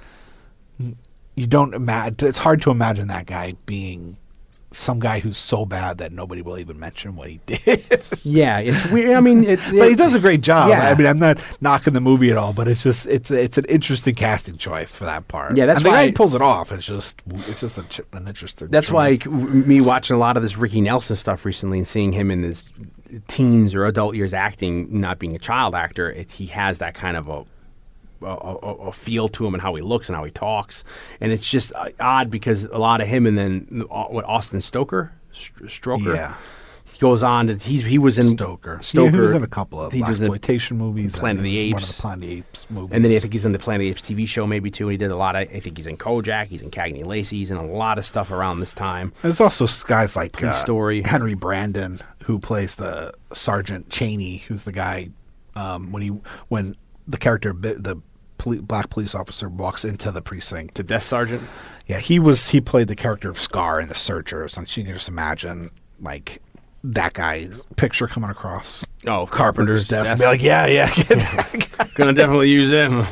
You 1.36 1.45
don't 1.48 1.74
imagine. 1.74 2.28
It's 2.28 2.40
hard 2.40 2.61
to 2.64 2.72
imagine 2.72 3.07
that 3.10 3.26
guy 3.28 3.53
being 3.65 4.18
some 4.72 4.99
guy 4.99 5.19
who's 5.19 5.38
so 5.38 5.65
bad 5.65 5.98
that 5.99 6.11
nobody 6.11 6.41
will 6.41 6.57
even 6.60 6.77
mention 6.80 7.15
what 7.15 7.30
he 7.30 7.39
did. 7.45 7.85
Yeah, 8.23 8.60
it's 8.60 8.85
weird. 8.88 9.15
I 9.15 9.22
mean, 9.22 9.44
it, 9.45 9.60
but 9.77 9.89
he 9.89 9.95
does 9.95 10.14
a 10.14 10.19
great 10.19 10.41
job. 10.41 10.69
Yeah. 10.69 10.89
I 10.89 10.95
mean, 10.95 11.07
I'm 11.07 11.19
not 11.19 11.41
knocking 11.61 11.94
the 11.94 12.02
movie 12.02 12.30
at 12.31 12.38
all, 12.38 12.52
but 12.53 12.68
it's 12.68 12.84
just 12.84 13.06
it's 13.07 13.31
it's 13.31 13.57
an 13.57 13.65
interesting 13.65 14.14
casting 14.15 14.57
choice 14.57 14.91
for 14.91 15.06
that 15.06 15.27
part. 15.30 15.56
Yeah, 15.56 15.65
that's 15.65 15.77
and 15.80 15.85
the 15.85 15.89
why- 15.91 15.95
guy 15.95 16.06
who 16.07 16.14
pulls 16.14 16.34
it 16.35 16.41
off. 16.41 16.72
It's 16.72 16.85
just 16.85 17.22
it's 17.27 17.61
just 17.61 17.89
ch- 17.89 18.02
an 18.14 18.27
interesting. 18.27 18.68
That's 18.68 18.91
why 18.91 19.15
choice. 19.15 19.23
c- 19.23 19.30
me 19.30 19.80
watching 19.81 20.15
a 20.15 20.19
lot 20.19 20.35
of 20.38 20.44
this 20.44 20.57
Ricky 20.57 20.81
Nelson 20.81 21.15
stuff 21.15 21.45
recently 21.45 21.77
and 21.77 21.88
seeing 21.88 22.11
him 22.11 22.30
in 22.30 22.44
his 22.44 22.65
teens 23.27 23.73
or 23.73 23.85
adult 23.85 24.15
years 24.15 24.34
acting, 24.34 24.99
not 24.99 25.18
being 25.18 25.34
a 25.35 25.39
child 25.39 25.76
actor, 25.76 26.11
it, 26.11 26.31
he 26.34 26.48
has 26.48 26.80
that 26.80 26.94
kind 26.94 27.15
of 27.18 27.27
a. 27.30 27.45
A, 28.22 28.26
a, 28.26 28.56
a 28.88 28.91
feel 28.91 29.27
to 29.30 29.45
him 29.45 29.53
and 29.53 29.61
how 29.61 29.76
he 29.76 29.81
looks 29.81 30.10
and 30.10 30.15
how 30.15 30.23
he 30.23 30.31
talks, 30.31 30.84
and 31.22 31.31
it's 31.31 31.49
just 31.49 31.72
uh, 31.76 31.89
odd 31.99 32.30
because 32.31 32.65
a 32.65 32.77
lot 32.77 33.02
of 33.02 33.07
him 33.07 33.26
and 33.26 33.38
then 33.38 33.84
uh, 33.91 34.06
what 34.06 34.26
Austin 34.26 34.61
Stoker, 34.61 35.14
St- 35.31 35.69
Stroker, 35.69 36.15
Yeah. 36.15 36.34
he 36.85 36.98
goes 36.99 37.22
on 37.22 37.48
to 37.48 37.56
he's 37.56 37.85
he 37.85 37.98
was 37.99 38.18
in 38.18 38.30
Stoker. 38.38 38.80
Stoker 38.81 39.11
he 39.11 39.19
was 39.19 39.34
in 39.34 39.44
a 39.44 39.48
couple 39.48 39.80
of 39.81 39.91
he 39.94 40.02
was 40.02 40.19
in 40.19 40.26
exploitation 40.26 40.77
movies. 40.77 41.15
Planet 41.15 41.38
of 41.39 41.44
the 41.44 41.57
Apes. 41.60 41.73
One 41.73 41.84
of 41.84 41.88
the 41.95 42.02
Planet 42.02 42.18
of 42.23 42.30
the 42.30 42.38
Apes 42.38 42.69
movies. 42.72 42.89
And 42.95 43.06
then 43.06 43.11
I 43.11 43.19
think 43.19 43.34
he's 43.34 43.45
in 43.45 43.52
the 43.52 43.60
Planet 43.60 43.81
of 43.81 43.85
the 43.85 43.89
Apes 43.91 44.02
TV 44.02 44.27
show 44.27 44.48
maybe 44.48 44.72
too. 44.72 44.85
And 44.85 44.91
he 44.94 44.98
did 44.98 45.11
a 45.11 45.15
lot 45.15 45.35
of. 45.35 45.41
I 45.53 45.60
think 45.60 45.77
he's 45.77 45.88
in 45.88 45.98
Kojak. 45.98 46.48
He's 46.48 46.61
in 46.61 46.72
Cagney 46.72 46.99
and 46.99 47.07
Lacey. 47.07 47.38
He's 47.38 47.52
in 47.52 47.57
a 47.57 47.65
lot 47.65 47.98
of 47.98 48.06
stuff 48.06 48.31
around 48.31 48.60
this 48.61 48.73
time. 48.73 49.14
There's 49.22 49.39
also 49.41 49.68
guys 49.85 50.15
like 50.15 50.31
Police 50.31 50.56
uh, 50.56 50.60
Story. 50.60 51.02
Henry 51.03 51.35
Brandon, 51.35 51.99
who 52.23 52.39
plays 52.39 52.76
the 52.76 53.14
Sergeant 53.34 53.89
Chaney, 53.91 54.38
who's 54.48 54.64
the 54.64 54.72
guy 54.72 55.10
um, 55.56 55.91
when 55.91 56.02
he 56.02 56.10
when 56.48 56.76
the 57.07 57.18
character 57.18 57.53
the 57.53 58.02
poli- 58.48 58.60
black 58.60 58.90
police 58.90 59.14
officer 59.14 59.49
walks 59.49 59.84
into 59.84 60.11
the 60.11 60.22
precinct. 60.22 60.76
The 60.76 60.84
Death 60.84 61.03
Sergeant. 61.03 61.44
Yeah, 61.86 61.99
he 61.99 62.19
was 62.19 62.49
he 62.49 62.61
played 62.61 62.88
the 62.88 62.95
character 62.95 63.30
of 63.30 63.40
Scar 63.40 63.80
in 63.82 63.88
The 63.88 63.95
Searchers, 63.95 64.57
and 64.57 64.76
you 64.78 64.84
can 64.84 64.94
just 64.94 65.07
imagine 65.07 65.69
like 66.02 66.41
that 66.84 67.14
guy's 67.14 67.61
picture 67.76 68.07
coming 68.07 68.30
across 68.30 68.86
Oh, 69.06 69.26
Carpenter's 69.26 69.30
Carpenter's 69.30 69.88
desk, 69.88 70.10
desk. 70.11 70.22
be 70.22 70.26
like, 70.28 70.41
yeah, 70.44 70.65
yeah, 70.68 70.90
guy. 71.10 71.86
Gonna 71.95 72.14
definitely 72.14 72.49
use 72.49 72.72
him. 72.72 73.06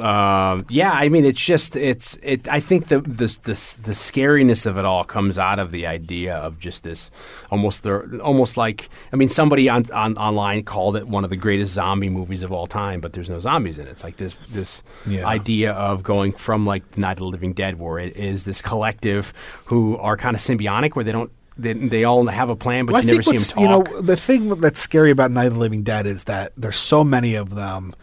Um, 0.00 0.66
yeah, 0.68 0.92
I 0.92 1.08
mean, 1.08 1.24
it's 1.24 1.40
just 1.40 1.76
it's 1.76 2.18
it. 2.22 2.48
I 2.48 2.60
think 2.60 2.88
the 2.88 3.00
the 3.00 3.26
the 3.42 3.76
the 3.82 3.92
scariness 3.92 4.66
of 4.66 4.76
it 4.78 4.84
all 4.84 5.04
comes 5.04 5.38
out 5.38 5.58
of 5.58 5.70
the 5.70 5.86
idea 5.86 6.34
of 6.36 6.58
just 6.58 6.82
this 6.82 7.10
almost 7.50 7.82
the 7.84 8.20
almost 8.20 8.56
like 8.56 8.88
I 9.12 9.16
mean, 9.16 9.28
somebody 9.28 9.68
on, 9.68 9.84
on 9.92 10.16
online 10.18 10.64
called 10.64 10.96
it 10.96 11.06
one 11.06 11.24
of 11.24 11.30
the 11.30 11.36
greatest 11.36 11.74
zombie 11.74 12.08
movies 12.10 12.42
of 12.42 12.52
all 12.52 12.66
time, 12.66 13.00
but 13.00 13.12
there's 13.12 13.30
no 13.30 13.38
zombies 13.38 13.78
in 13.78 13.86
it. 13.86 13.90
It's 13.90 14.04
like 14.04 14.16
this 14.16 14.34
this 14.50 14.82
Yeah. 15.06 15.26
idea 15.26 15.72
of 15.72 16.02
going 16.02 16.32
from 16.32 16.66
like 16.66 16.98
Night 16.98 17.12
of 17.12 17.18
the 17.18 17.24
Living 17.26 17.52
Dead, 17.52 17.78
where 17.78 17.98
it 17.98 18.16
is 18.16 18.44
this 18.44 18.60
collective 18.62 19.32
who 19.66 19.96
are 19.98 20.16
kind 20.16 20.34
of 20.34 20.40
symbiotic, 20.42 20.94
where 20.96 21.04
they 21.04 21.12
don't. 21.12 21.30
They, 21.56 21.72
they 21.72 22.02
all 22.02 22.26
have 22.26 22.50
a 22.50 22.56
plan, 22.56 22.84
but 22.84 22.94
Well, 22.94 23.04
you 23.04 23.12
never 23.12 23.22
see 23.22 23.36
them 23.36 23.44
talk. 23.44 23.60
You 23.62 23.68
know, 23.68 24.00
the 24.02 24.16
thing 24.16 24.48
that's 24.60 24.80
scary 24.80 25.12
about 25.12 25.30
Night 25.30 25.46
of 25.46 25.52
the 25.52 25.60
Living 25.60 25.84
Dead 25.84 26.04
is 26.04 26.24
that 26.24 26.52
there's 26.56 26.76
so 26.76 27.04
many 27.04 27.36
of 27.36 27.54
them. 27.54 27.94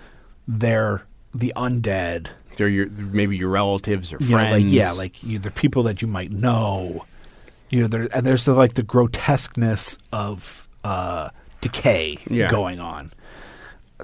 They're 0.47 1.03
the 1.33 1.53
undead. 1.55 2.27
They're 2.57 2.67
your 2.67 2.87
maybe 2.89 3.37
your 3.37 3.49
relatives 3.49 4.11
or 4.13 4.17
You 4.19 4.27
know, 4.29 4.37
friends. 4.37 4.63
like 4.63 4.73
yeah, 4.73 4.91
like 4.91 5.23
you, 5.23 5.39
they're 5.39 5.51
people 5.51 5.83
that 5.83 6.01
you 6.01 6.07
might 6.07 6.31
know. 6.31 7.05
You 7.69 7.81
know, 7.81 7.87
there 7.87 8.09
and 8.13 8.25
there's 8.25 8.43
the 8.45 8.53
like 8.53 8.73
the 8.73 8.83
grotesqueness 8.83 9.97
of 10.11 10.67
uh, 10.83 11.29
decay 11.61 12.17
Yeah. 12.29 12.49
going 12.49 12.79
on. 12.79 13.11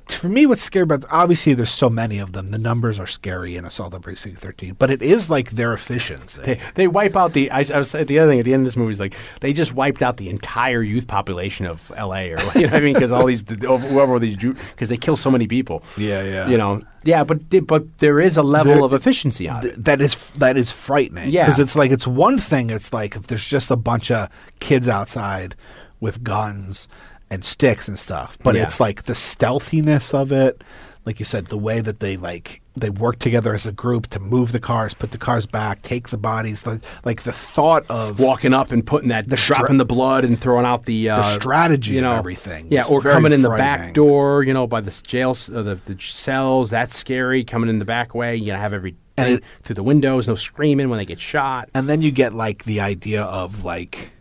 For 0.08 0.30
me, 0.30 0.46
what's 0.46 0.62
scary 0.62 0.84
about 0.84 1.06
obviously 1.12 1.54
there's 1.54 1.72
so 1.72 1.90
many 1.90 2.20
of 2.20 2.34
them. 2.34 2.52
The 2.52 2.58
numbers 2.58 3.00
are 3.00 3.08
scary 3.08 3.56
in 3.56 3.66
Assault 3.66 3.94
on 3.94 4.02
Precinct 4.02 4.40
13, 4.40 4.76
but 4.80 4.90
it 4.90 5.02
is 5.02 5.30
like 5.30 5.52
their 5.52 5.74
efficiency. 5.74 6.42
They, 6.42 6.62
they 6.76 6.88
wipe 6.88 7.16
out 7.16 7.34
the. 7.34 7.52
I, 7.52 7.64
I 7.74 7.78
was 7.78 7.92
the 7.92 8.20
other 8.20 8.32
thing 8.32 8.40
at 8.40 8.46
the 8.46 8.54
end 8.54 8.62
of 8.62 8.66
this 8.66 8.78
movie 8.78 8.92
is 8.92 9.00
like 9.00 9.16
they 9.42 9.54
just 9.54 9.74
wiped 9.74 10.02
out 10.02 10.18
the 10.18 10.30
entire 10.30 10.82
youth 10.82 11.08
population 11.08 11.66
of 11.66 11.92
L.A. 11.96 12.32
or 12.34 12.38
you 12.56 12.62
know 12.62 12.68
what 12.68 12.74
I 12.76 12.80
mean 12.82 12.94
because 12.94 13.12
all 13.12 13.26
these 13.26 13.44
whoever 13.50 14.20
these 14.20 14.38
because 14.38 14.90
they 14.90 14.98
kill 14.98 15.16
so 15.16 15.32
many 15.32 15.48
people. 15.48 15.84
Yeah, 15.98 16.24
yeah. 16.24 16.48
You 16.48 16.58
know, 16.58 16.82
yeah, 17.04 17.24
but 17.24 17.40
but 17.68 17.98
there 18.00 18.20
is 18.20 18.38
a 18.38 18.44
level 18.44 18.74
There- 18.76 18.84
of 18.84 18.94
efficiency 18.94 19.48
on 19.50 19.62
Th- 19.62 19.74
it. 19.74 19.86
that 19.86 20.02
is 20.02 20.16
that 20.38 20.58
is 20.58 20.72
frightening. 20.72 21.30
Yeah. 21.30 21.46
because 21.46 21.60
it's 21.60 21.76
like 21.76 21.92
it's 21.92 22.08
one 22.08 22.38
thing. 22.38 22.70
It's 22.70 22.94
like 22.94 23.16
if 23.16 23.28
there's 23.28 23.48
just 23.48 23.72
a 23.72 23.76
bunch 23.76 24.12
of 24.12 24.30
kids 24.60 24.88
outside 24.88 25.56
with 26.00 26.24
guns 26.24 26.88
and 27.30 27.44
sticks 27.44 27.88
and 27.88 27.98
stuff, 28.00 28.38
but 28.44 28.56
Yeah. 28.56 28.64
it's 28.64 28.80
like 28.80 29.04
the 29.04 29.16
stealthiness 29.16 30.14
of 30.14 30.32
it, 30.32 30.64
like 31.06 31.20
you 31.20 31.26
said, 31.26 31.48
the 31.48 31.58
way 31.58 31.80
that 31.82 32.00
they 32.00 32.18
like 32.18 32.62
they 32.76 32.90
work 32.92 33.18
together 33.18 33.56
as 33.56 33.66
a 33.66 33.72
group 33.72 34.06
to 34.08 34.20
move 34.20 34.52
the 34.52 34.60
cars, 34.60 34.94
put 34.94 35.10
the 35.10 35.18
cars 35.18 35.48
back, 35.48 35.82
take 35.82 36.10
the 36.10 36.18
bodies, 36.18 36.64
like, 36.68 36.80
like 37.06 37.24
the 37.24 37.32
thought 37.32 37.84
of 37.90 38.20
walking 38.20 38.54
up 38.54 38.72
and 38.72 38.86
putting 38.86 39.10
that, 39.10 39.28
The 39.28 39.36
stra- 39.36 39.58
dropping 39.58 39.78
the 39.78 39.86
blood 39.86 40.24
and 40.24 40.40
throwing 40.40 40.64
out 40.66 40.84
the 40.86 41.10
uh, 41.10 41.18
the 41.18 41.34
strategy 41.34 41.94
you 41.94 42.00
of 42.00 42.04
know, 42.04 42.14
everything 42.14 42.68
Yeah, 42.70 42.84
or 42.88 43.02
coming 43.02 43.32
in 43.34 43.42
the 43.42 43.50
back 43.50 43.94
door, 43.96 44.44
you 44.44 44.54
know, 44.54 44.68
by 44.68 44.82
the 44.82 44.92
jail, 45.08 45.32
uh, 45.32 45.62
the 45.64 45.80
the 45.86 45.96
cells. 46.00 46.70
That's 46.70 46.96
scary. 46.96 47.44
Coming 47.44 47.70
in 47.70 47.80
the 47.80 47.86
back 47.86 48.14
way, 48.14 48.36
you 48.36 48.52
know, 48.54 48.60
have 48.60 48.74
every 48.74 48.96
And 49.18 49.30
it- 49.36 49.44
through 49.64 49.74
the 49.76 49.84
windows. 49.84 50.28
No 50.28 50.36
screaming 50.36 50.90
when 50.90 50.98
they 51.00 51.06
get 51.06 51.20
shot. 51.20 51.70
and 51.74 51.90
then 51.90 52.02
you 52.04 52.12
get 52.12 52.34
like 52.36 52.66
the 52.66 52.80
idea 52.82 53.24
of 53.24 53.64
like 53.64 54.12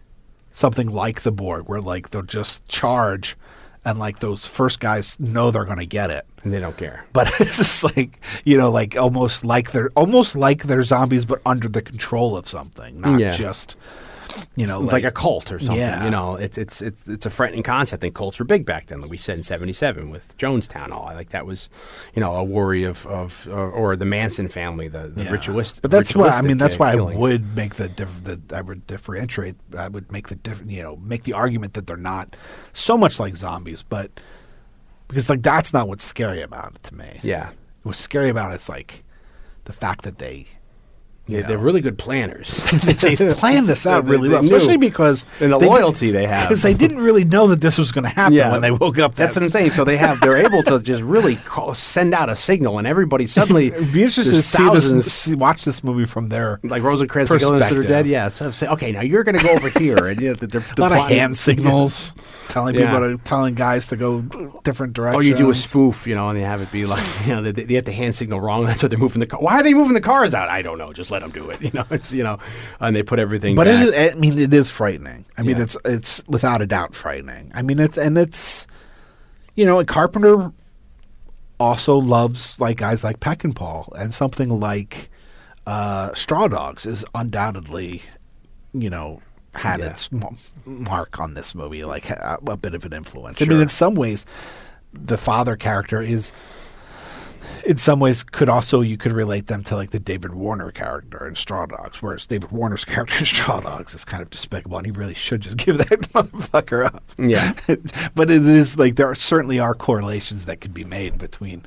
something 0.57 0.89
like 0.91 1.20
the 1.20 1.31
Borg, 1.31 1.69
where 1.69 1.81
like 1.81 2.11
they'll 2.11 2.23
just 2.23 2.66
charge, 2.66 3.37
and 3.85 3.99
like 4.01 4.19
those 4.19 4.47
first 4.47 4.81
guys 4.81 5.20
know 5.20 5.51
they're 5.53 5.65
going 5.66 5.78
to 5.78 5.87
get 5.87 6.11
it. 6.11 6.24
And 6.43 6.53
they 6.53 6.59
don't 6.61 6.77
care. 6.77 7.05
But 7.12 7.28
it's 7.41 7.59
just 7.59 7.85
like 7.85 8.19
you 8.45 8.57
know, 8.57 8.70
like 8.70 8.97
almost 8.97 9.45
like 9.45 9.70
they're 9.73 9.91
almost 9.95 10.35
like 10.35 10.65
they're 10.65 10.83
zombies, 10.83 11.24
but 11.27 11.41
under 11.47 11.69
the 11.69 11.83
control 11.83 12.37
of 12.37 12.49
something, 12.49 13.01
not 13.01 13.20
Yeah. 13.20 13.37
just 13.37 13.77
you 14.57 14.67
know, 14.67 14.83
It's 14.85 14.93
like, 14.93 15.05
a 15.05 15.11
cult 15.11 15.53
or 15.53 15.59
something. 15.59 15.79
Yeah. 15.79 16.05
You 16.05 16.11
know, 16.11 16.37
it's 16.37 16.57
it's 16.59 16.81
it's 16.83 17.07
it's 17.09 17.27
a 17.27 17.31
frightening 17.31 17.63
concept, 17.63 18.05
and 18.05 18.15
cults 18.15 18.39
were 18.39 18.45
big 18.45 18.65
back 18.65 18.87
then. 18.87 19.01
Like 19.01 19.11
we 19.11 19.17
said 19.17 19.37
in 19.39 19.43
'77 19.43 20.11
with 20.11 20.37
Jonestown, 20.39 20.91
all 20.93 21.07
i 21.09 21.15
like 21.15 21.31
that 21.31 21.47
was, 21.47 21.69
you 22.15 22.21
know, 22.23 22.35
a 22.35 22.45
worry 22.45 22.85
of 22.85 23.07
of 23.07 23.47
or, 23.51 23.71
or 23.71 23.97
the 23.97 24.05
Manson 24.05 24.49
family, 24.49 24.89
the, 24.89 25.09
the 25.09 25.25
Yeah. 25.25 25.31
ritualist. 25.33 25.83
But 25.83 25.91
that's 25.91 26.15
why 26.15 26.29
I 26.29 26.43
mean 26.43 26.59
that's 26.59 26.75
uh, 26.75 26.79
why 26.79 26.95
killings. 26.95 27.17
I 27.17 27.21
would 27.21 27.57
make 27.57 27.75
the, 27.77 27.89
diff- 27.89 28.25
the 28.25 28.41
I 28.55 28.61
would 28.61 28.87
differentiate. 28.87 29.57
I 29.77 29.89
would 29.89 30.11
make 30.13 30.29
the 30.29 30.37
different 30.37 30.71
you 30.71 30.83
know 30.83 30.97
make 30.97 31.25
the 31.25 31.33
argument 31.33 31.75
that 31.75 31.87
they're 31.87 31.97
not 31.97 32.37
so 32.73 32.97
much 32.97 33.19
like 33.21 33.37
zombies, 33.37 33.83
but 33.83 34.11
because 35.09 35.29
like 35.29 35.43
that's 35.43 35.73
not 35.73 35.89
what's 35.89 36.05
scary 36.05 36.43
about 36.43 36.75
it 36.75 36.83
to 36.85 36.95
me. 36.95 37.21
Yeah. 37.23 37.51
what's 37.83 38.01
scary 38.01 38.29
about 38.29 38.53
it 38.53 38.61
is 38.63 38.69
like 38.69 39.03
the 39.65 39.73
fact 39.73 40.03
that 40.03 40.19
they 40.19 40.47
Yeah, 41.28 41.43
they're 41.43 41.59
really 41.59 41.81
good 41.81 41.98
planners. 41.98 42.62
they 42.85 43.16
planned 43.35 43.69
this 43.69 43.85
out 43.86 44.05
really 44.07 44.28
well, 44.28 44.40
especially 44.43 44.77
because 44.77 45.27
And 45.40 45.53
the 45.53 45.59
they- 45.59 45.66
loyalty 45.66 46.11
they 46.12 46.27
have. 46.27 46.48
because 46.48 46.62
they 46.62 46.73
didn't 46.74 46.98
really 47.01 47.24
know 47.24 47.48
that 47.48 47.61
this 47.61 47.78
was 47.78 47.90
going 47.90 48.05
to 48.05 48.11
happen 48.11 48.35
Yeah. 48.35 48.53
when 48.53 48.61
they 48.62 48.70
woke 48.70 48.98
up. 48.98 49.16
That's 49.16 49.35
that- 49.35 49.40
what 49.40 49.44
I'm 49.47 49.51
saying. 49.51 49.70
So 49.73 49.85
they 49.85 49.97
have 49.97 50.20
they're 50.20 50.36
able 50.36 50.62
to 50.65 50.81
just 50.81 51.03
really 51.03 51.35
call, 51.36 51.74
send 51.74 52.15
out 52.15 52.31
a 52.31 52.36
signal, 52.36 52.78
and 52.78 52.86
everybody 52.86 53.27
suddenly 53.39 53.70
be 53.70 54.05
interesting 54.05 54.24
to 54.24 54.31
there's 54.31 54.44
see 54.44 54.59
thousands. 54.59 55.05
this, 55.07 55.15
see, 55.15 55.35
watch 55.35 55.65
this 55.65 55.82
movie 55.82 56.05
from 56.07 56.28
their 56.28 56.61
like 56.62 56.82
Rosencrantz 56.85 57.31
and 57.32 57.40
Guildenstern 57.40 57.78
are 57.78 57.82
dead. 57.82 58.07
Yeah, 58.07 58.28
so 58.28 58.53
say, 58.53 58.69
okay, 58.69 58.93
now 58.93 59.01
you're 59.01 59.24
going 59.24 59.36
to 59.36 59.44
go 59.44 59.53
over 59.53 59.69
here, 59.70 59.97
and 60.07 60.20
you 60.20 60.28
know, 60.28 60.35
they're, 60.35 60.62
a 60.77 60.81
lot 60.81 60.93
of 60.93 60.98
hand 61.09 61.36
signals 61.36 62.15
telling 62.48 62.77
Yeah. 62.77 62.86
people 62.93 63.19
to 63.19 63.24
telling 63.24 63.55
guys 63.55 63.89
to 63.89 63.97
go 63.97 64.20
different 64.62 64.93
directions. 64.93 65.20
Or 65.20 65.23
you 65.27 65.35
do 65.35 65.51
a 65.51 65.55
spoof, 65.55 66.07
you 66.07 66.15
know, 66.15 66.28
and 66.28 66.39
they 66.39 66.43
have 66.43 66.61
it 66.61 66.70
be 66.70 66.86
like, 66.86 67.05
you 67.27 67.35
know, 67.35 67.43
they, 67.43 67.51
they 67.51 67.65
get 67.65 67.85
the 67.85 67.93
hand 67.93 68.15
signal 68.15 68.40
wrong. 68.40 68.65
That's 68.65 68.81
what 68.82 68.90
they're 68.90 68.98
moving 68.98 69.20
the 69.20 69.27
car. 69.27 69.40
Why 69.40 69.55
are 69.55 69.62
they 69.65 69.74
moving 69.74 69.94
the 69.94 70.01
cars 70.01 70.35
out? 70.35 70.48
I 70.48 70.62
don't 70.62 70.78
know. 70.78 70.93
Just 70.93 71.11
let 71.16 71.22
them 71.22 71.30
do 71.30 71.51
it. 71.51 71.60
You 71.66 71.70
know, 71.72 71.84
it's 71.90 72.12
you 72.12 72.22
know, 72.22 72.38
and 72.80 72.94
they 72.94 73.02
put 73.02 73.18
everything. 73.18 73.55
But 73.56 73.66
back. 73.66 73.86
it 73.86 73.94
is, 73.94 74.14
I 74.14 74.18
mean, 74.18 74.38
it 74.38 74.52
is 74.55 74.70
frightening. 74.70 75.24
I 75.38 75.43
mean, 75.43 75.56
it's 75.56 75.76
it's 75.84 76.22
without 76.28 76.60
a 76.62 76.66
doubt 76.66 76.94
frightening. 76.94 77.51
I 77.55 77.62
mean, 77.62 77.78
it's 77.80 77.97
and 77.98 78.16
it's, 78.18 78.66
you 79.55 79.64
know, 79.64 79.78
a 79.80 79.84
Carpenter 79.84 80.52
also 81.59 81.97
loves 81.97 82.60
like 82.60 82.76
guys 82.76 83.02
like 83.02 83.18
Peckinpah 83.20 83.44
and 83.44 83.56
Paul 83.56 83.93
and 83.98 84.12
something 84.12 84.60
like 84.60 85.09
uh, 85.66 86.12
Straw 86.14 86.48
Dogs 86.48 86.84
is 86.86 87.05
undoubtedly, 87.14 88.02
you 88.74 88.90
know, 88.90 89.20
had 89.55 89.80
Yeah. 89.80 89.86
its 89.86 90.09
m- 90.12 90.36
mark 90.66 91.18
on 91.18 91.32
this 91.34 91.55
movie, 91.55 91.82
like 91.84 92.06
ha- 92.06 92.36
a 92.47 92.56
bit 92.59 92.74
of 92.74 92.84
an 92.84 92.93
influence. 92.93 93.40
I 93.40 93.47
mean, 93.47 93.60
in 93.60 93.68
some 93.70 93.94
ways, 93.94 94.26
the 94.93 95.16
father 95.18 95.56
character 95.56 96.02
is 96.02 96.30
in 97.64 97.77
some 97.77 98.01
ways 98.01 98.23
could 98.23 98.48
also 98.48 98.81
you 98.81 98.97
could 98.97 99.12
relate 99.12 99.47
them 99.47 99.62
to 99.64 99.77
like 99.77 99.90
the 99.90 99.98
David 99.98 100.35
Warner 100.35 100.70
character 100.70 101.27
in 101.27 101.35
Straw 101.35 101.66
Dogs, 101.66 102.02
whereas 102.02 102.27
David 102.27 102.51
Warner's 102.51 102.85
character 102.86 103.18
in 103.18 103.27
Straw 103.27 103.60
Dogs 103.60 103.94
is 103.94 104.05
kind 104.05 104.23
of 104.23 104.31
despicable, 104.31 104.78
and 104.78 104.86
he 104.86 104.93
really 104.93 105.14
should 105.14 105.40
just 105.40 105.56
give 105.64 105.78
that 105.78 106.01
motherfucker 106.12 106.86
up. 106.86 107.02
Yeah. 107.18 107.52
but 108.14 108.31
it 108.31 108.47
is 108.47 108.78
like 108.78 108.97
there 108.97 109.09
are, 109.09 109.14
certainly 109.14 109.59
are 109.59 109.74
correlations 109.74 110.44
that 110.44 110.60
could 110.60 110.74
be 110.74 110.85
made 110.85 111.18
between. 111.18 111.64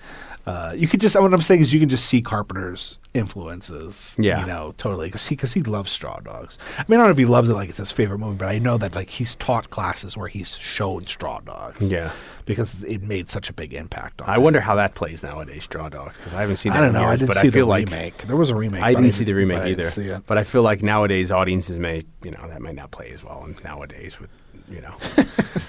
Uh, 0.50 0.74
you 0.74 0.88
could 0.88 1.00
just 1.00 1.16
what 1.16 1.34
I'm 1.34 1.42
saying 1.42 1.62
is 1.62 1.74
you 1.74 1.80
can 1.80 1.90
just 1.90 2.06
see 2.06 2.22
Carpenter's 2.22 2.98
influences. 3.14 4.16
Yeah. 4.20 4.42
you 4.42 4.46
know, 4.48 4.74
totally 4.78 5.08
because 5.08 5.28
he 5.28 5.36
because 5.36 5.54
he 5.54 5.62
loves 5.62 5.92
Straw 5.92 6.20
Dogs. 6.20 6.58
I 6.78 6.86
mean, 6.88 7.00
I 7.00 7.04
don't 7.04 7.08
know 7.08 7.12
if 7.12 7.18
he 7.18 7.26
loves 7.26 7.50
it 7.50 7.54
like 7.54 7.70
it's 7.70 7.78
his 7.78 7.92
favorite 7.92 8.20
movie, 8.20 8.38
but 8.38 8.48
I 8.48 8.60
know 8.60 8.78
that 8.78 8.96
like 8.96 9.10
he's 9.10 9.36
taught 9.36 9.70
classes 9.70 10.18
where 10.18 10.28
he's 10.28 10.58
shown 10.58 11.06
Straw 11.06 11.40
Dogs. 11.42 11.90
Yeah. 11.90 12.12
because 12.46 12.84
it 12.84 13.04
made 13.04 13.30
such 13.30 13.50
a 13.50 13.54
big 13.54 13.74
impact 13.74 14.22
on. 14.22 14.30
I 14.30 14.36
him. 14.36 14.44
wonder 14.44 14.60
how 14.60 14.76
that 14.76 14.96
plays 14.96 15.22
nowadays, 15.22 15.64
Straw 15.66 15.88
Dogs, 15.90 16.16
because 16.18 16.34
I 16.34 16.42
haven't 16.42 16.58
seen. 16.58 16.74
That 16.74 16.82
I 16.82 16.86
don't 16.86 16.94
know. 16.94 17.04
I 17.06 17.16
didn't 17.16 17.28
but 17.28 17.38
see 17.38 17.48
I 17.48 17.52
feel 17.52 17.66
the 17.66 17.70
like 17.70 17.86
remake. 17.86 18.18
There 18.24 18.38
was 18.38 18.50
a 18.50 18.56
remake. 18.56 18.82
I 18.82 18.94
didn't 18.94 19.12
see 19.12 19.24
the 19.24 19.34
remake 19.34 19.64
didn't 19.64 19.98
either. 19.98 20.24
But 20.26 20.38
I 20.38 20.44
feel 20.44 20.64
like 20.64 20.82
nowadays 20.82 21.32
audiences 21.32 21.78
may, 21.78 22.04
you 22.24 22.32
know, 22.32 22.48
that 22.48 22.62
might 22.62 22.76
not 22.76 22.92
play 22.92 23.12
as 23.12 23.24
well 23.24 23.44
And 23.44 23.62
nowadays 23.64 24.20
with, 24.20 24.30
you 24.70 24.82
know. 24.82 24.96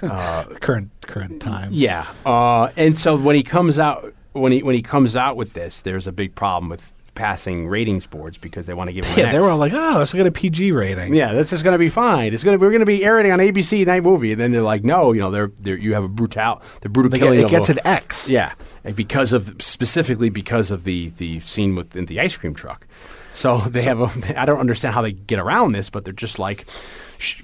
current 0.61 0.90
current 1.02 1.43
times. 1.43 1.74
Yeah, 1.74 2.07
uh, 2.24 2.70
and 2.77 2.97
so 2.97 3.16
when 3.16 3.36
he 3.36 3.43
comes 3.43 3.78
out, 3.78 4.15
when 4.32 4.52
he 4.52 4.62
when 4.62 4.74
he 4.74 4.82
comes 4.82 5.16
out 5.16 5.36
with 5.36 5.52
this, 5.55 5.82
there's 5.82 6.07
a 6.07 6.12
big 6.12 6.35
problem 6.35 6.69
with 6.70 6.93
passing 7.16 7.66
ratings 7.66 8.07
boards 8.07 8.39
because 8.39 8.65
they 8.66 8.73
want 8.73 8.89
to 8.89 8.93
give 8.94 9.05
him. 9.05 9.19
yeah. 9.19 9.32
They 9.32 9.39
were 9.40 9.51
all 9.51 9.59
like, 9.59 9.73
"Oh, 9.74 9.97
let's 9.98 10.12
get 10.12 10.27
a 10.27 10.31
PG 10.31 10.73
rating." 10.73 11.12
Yeah, 11.15 11.32
that's 11.32 11.51
just 11.51 11.65
going 11.65 11.74
to 11.74 11.78
be 11.78 11.89
fine. 11.89 12.32
It's 12.32 12.44
going 12.44 12.57
to 12.59 12.61
we're 12.65 12.70
going 12.70 12.81
to 12.81 12.86
be 12.86 13.05
airing 13.05 13.31
on 13.32 13.39
ABC 13.40 13.85
night 13.86 14.02
movie, 14.02 14.32
and 14.32 14.40
then 14.40 14.52
they're 14.52 14.62
like, 14.62 14.85
no, 14.85 15.12
you 15.12 15.20
know, 15.20 15.31
they're, 15.31 15.51
they're 15.61 15.77
you 15.77 15.93
have 15.94 16.05
a 16.05 16.09
brutal, 16.09 16.62
the 16.81 16.89
brutal 16.89 17.11
They 17.11 17.19
get- 17.19 17.32
it 17.35 17.48
gets 17.48 17.69
a- 17.69 17.73
an 17.73 17.78
X. 17.85 18.31
Yeah, 18.31 18.52
because 18.94 19.32
of 19.32 19.55
specifically 19.61 20.31
because 20.31 20.70
of 20.70 20.85
the 20.85 21.11
the 21.19 21.40
scene 21.40 21.74
with 21.74 21.97
in 21.97 22.07
the 22.07 22.20
ice 22.20 22.36
cream 22.36 22.55
truck. 22.55 22.86
So 23.32 23.59
they 23.59 23.82
have 23.82 24.01
a. 24.01 24.40
I 24.40 24.44
don't 24.47 24.59
understand 24.61 24.94
how 24.94 25.02
they 25.02 25.12
get 25.12 25.39
around 25.39 25.73
this, 25.73 25.90
but 25.90 26.05
they're 26.05 26.12
just 26.12 26.39
like, 26.39 26.66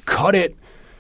cut 0.04 0.34
it. 0.34 0.56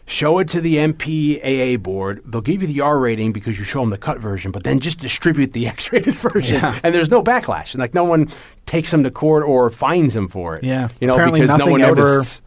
Show 0.08 0.38
it 0.38 0.48
to 0.50 0.60
the 0.60 0.76
MPAA 0.76 1.82
board. 1.82 2.22
They'll 2.24 2.40
give 2.40 2.62
you 2.62 2.68
the 2.68 2.80
R 2.80 2.98
rating 2.98 3.32
because 3.32 3.58
you 3.58 3.64
show 3.64 3.80
them 3.80 3.90
the 3.90 3.98
cut 3.98 4.18
version, 4.18 4.52
but 4.52 4.62
then 4.62 4.78
just 4.78 5.00
distribute 5.00 5.52
the 5.52 5.66
X-rated 5.68 6.14
version, 6.14 6.60
Yeah. 6.60 6.78
and 6.84 6.94
there's 6.94 7.10
no 7.10 7.22
backlash. 7.24 7.72
And 7.74 7.80
like 7.80 7.92
no 7.92 8.04
one 8.04 8.28
takes 8.66 8.92
them 8.92 9.02
to 9.02 9.10
court 9.10 9.42
or 9.44 9.68
fines 9.70 10.14
them 10.14 10.28
for 10.28 10.54
it. 10.54 10.62
Yeah. 10.62 10.88
you 11.00 11.08
know, 11.08 11.14
Apparently 11.14 11.40
because 11.40 11.56
no 11.58 11.66
one 11.66 11.80
ever- 11.82 11.96
noticed. 11.96 12.42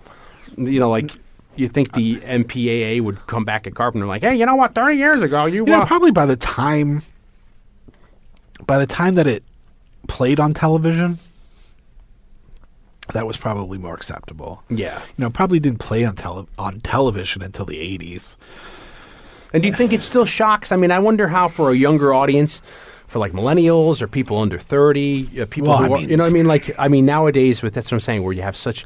You 0.57 0.80
know, 0.80 0.90
like 0.90 1.11
you 1.57 1.68
think 1.68 1.91
the 1.94 2.15
MPAA 2.22 3.02
would 3.02 3.26
come 3.27 3.44
back 3.44 3.68
at 3.68 3.76
Carpenter 3.76 4.07
like, 4.07 4.22
hey, 4.23 4.36
you 4.36 4.45
know 4.45 4.56
what? 4.56 4.73
Thirty 4.73 4.95
years 4.95 5.22
ago, 5.22 5.45
you, 5.45 5.65
You 5.65 5.72
know, 5.73 5.81
uh, 5.81 5.86
probably 5.86 6.11
by 6.11 6.26
the 6.26 6.38
time 6.38 7.02
by 8.65 8.77
the 8.77 8.88
time 8.88 9.15
that 9.15 9.27
it 9.27 9.44
played 10.07 10.40
on 10.40 10.53
television, 10.53 11.18
that 13.14 13.26
was 13.27 13.38
probably 13.38 13.77
more 13.77 13.94
acceptable. 13.95 14.64
yeah. 14.69 14.99
You 15.18 15.23
know, 15.23 15.30
probably 15.30 15.60
didn't 15.60 15.80
play 15.80 16.06
on 16.06 16.15
tele- 16.15 16.48
on 16.57 16.80
television 16.81 17.41
until 17.41 17.65
the 17.65 17.80
eighties. 17.80 18.36
And 19.53 19.64
do 19.64 19.69
you 19.69 19.76
think 19.76 19.94
it 19.94 20.03
still 20.03 20.26
shocks? 20.26 20.72
I 20.72 20.76
mean, 20.76 20.91
I 20.91 20.99
wonder 20.99 21.27
how 21.27 21.48
for 21.48 21.72
a 21.72 21.76
younger 21.76 22.14
audience, 22.14 22.61
for 23.07 23.18
like 23.18 23.31
millennials 23.31 24.02
or 24.02 24.07
people 24.07 24.40
under 24.40 24.60
thirty, 24.60 25.27
uh, 25.41 25.45
people 25.49 25.69
Well, 25.69 25.77
who 25.80 25.84
I 25.86 25.88
are, 25.88 25.99
mean- 26.02 26.10
you 26.10 26.18
know, 26.18 26.23
what 26.23 26.30
I 26.30 26.34
mean, 26.34 26.45
like, 26.48 26.76
I 26.80 26.88
mean, 26.88 27.06
nowadays 27.06 27.64
with 27.64 27.73
that's 27.73 27.88
what 27.88 27.95
I'm 27.95 27.99
saying, 28.02 28.23
where 28.23 28.34
you 28.34 28.44
have 28.44 28.56
such. 28.56 28.86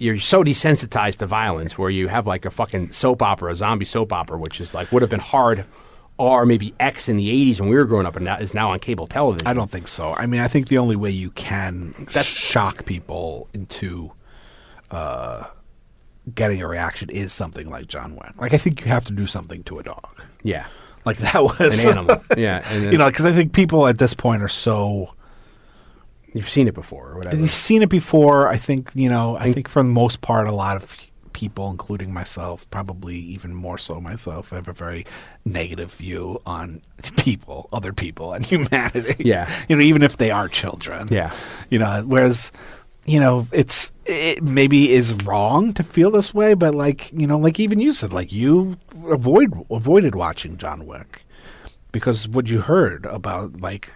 You're 0.00 0.16
so 0.20 0.44
desensitized 0.44 1.16
to 1.18 1.26
violence, 1.26 1.76
where 1.76 1.90
you 1.90 2.06
have 2.06 2.24
like 2.26 2.44
a 2.44 2.50
fucking 2.50 2.92
soap 2.92 3.20
opera, 3.20 3.50
a 3.50 3.54
zombie 3.56 3.84
soap 3.84 4.12
opera, 4.12 4.38
which 4.38 4.60
is 4.60 4.72
like 4.72 4.92
would 4.92 5.02
have 5.02 5.10
been 5.10 5.18
hard, 5.18 5.64
or 6.18 6.44
maybe 6.44 6.74
X 6.80 7.08
in 7.08 7.16
the 7.16 7.28
'80s 7.28 7.60
when 7.60 7.68
we 7.68 7.76
were 7.76 7.84
growing 7.84 8.06
up, 8.06 8.16
and 8.16 8.24
now 8.24 8.36
is 8.36 8.52
now 8.54 8.72
on 8.72 8.78
cable 8.80 9.06
television. 9.06 9.46
I 9.46 9.54
don't 9.54 9.70
think 9.70 9.88
so. 9.88 10.14
I 10.14 10.26
mean, 10.26 10.40
I 10.40 10.48
think 10.48 10.68
the 10.68 10.78
only 10.78 10.96
way 10.96 11.10
you 11.10 11.30
can 11.30 11.94
That's, 12.12 12.26
shock 12.28 12.84
people 12.84 13.48
into 13.54 14.12
uh, 14.90 15.44
getting 16.34 16.60
a 16.60 16.68
reaction 16.68 17.08
is 17.10 17.32
something 17.32 17.70
like 17.70 17.86
John 17.86 18.12
Wayne. 18.12 18.34
Like, 18.38 18.52
I 18.52 18.58
think 18.58 18.80
you 18.80 18.88
have 18.88 19.04
to 19.06 19.12
do 19.12 19.26
something 19.26 19.62
to 19.64 19.78
a 19.78 19.82
dog. 19.82 20.06
Yeah, 20.42 20.66
Like 21.04 21.18
that 21.18 21.42
was 21.42 21.58
an 21.60 21.88
animal. 21.88 22.16
yeah, 22.36 22.62
and 22.70 22.84
then, 22.84 22.92
you 22.92 22.98
know, 22.98 23.08
because 23.08 23.24
I 23.24 23.32
think 23.32 23.52
people 23.52 23.86
at 23.86 23.98
this 23.98 24.14
point 24.14 24.42
are 24.42 24.48
so. 24.48 25.14
you've 26.34 26.48
seen 26.48 26.68
it 26.68 26.74
before 26.74 27.10
or 27.10 27.16
whatever. 27.16 27.36
You've 27.36 27.50
seen 27.50 27.82
it 27.82 27.88
before. 27.88 28.48
I 28.48 28.56
think 28.56 28.90
you 28.94 29.08
know. 29.08 29.36
I 29.36 29.52
think 29.52 29.68
for 29.68 29.82
the 29.82 29.88
most 29.88 30.20
part, 30.20 30.48
a 30.48 30.52
lot 30.52 30.76
of 30.76 30.96
people, 31.38 31.70
including 31.70 32.12
myself, 32.12 32.68
probably 32.72 33.16
even 33.16 33.54
more 33.54 33.78
so 33.78 34.00
myself, 34.00 34.50
have 34.50 34.66
a 34.66 34.72
very 34.72 35.06
negative 35.44 35.92
view 35.92 36.42
on 36.44 36.82
people, 37.16 37.68
other 37.72 37.92
people, 37.92 38.32
and 38.32 38.44
humanity. 38.52 39.14
Yeah. 39.24 39.48
you 39.68 39.76
know, 39.76 39.82
even 39.82 40.02
if 40.02 40.16
they 40.16 40.32
are 40.32 40.48
children. 40.48 41.06
Yeah. 41.12 41.32
you 41.70 41.78
know. 41.78 42.02
Whereas, 42.04 42.50
you 43.06 43.20
know, 43.20 43.46
it's 43.52 43.92
it 44.04 44.42
maybe 44.42 44.90
is 44.90 45.14
wrong 45.22 45.72
to 45.74 45.84
feel 45.84 46.10
this 46.10 46.34
way, 46.34 46.54
but 46.54 46.74
like 46.74 47.12
you 47.12 47.26
know, 47.28 47.38
like 47.38 47.60
even 47.60 47.78
you 47.78 47.92
said, 47.92 48.12
like 48.12 48.32
you 48.32 48.76
avoid 49.06 49.52
avoided 49.70 50.16
watching 50.16 50.56
John 50.56 50.86
Wick 50.86 51.22
because 51.92 52.26
what 52.26 52.48
you 52.48 52.62
heard 52.62 53.06
about 53.06 53.60
like 53.60 53.92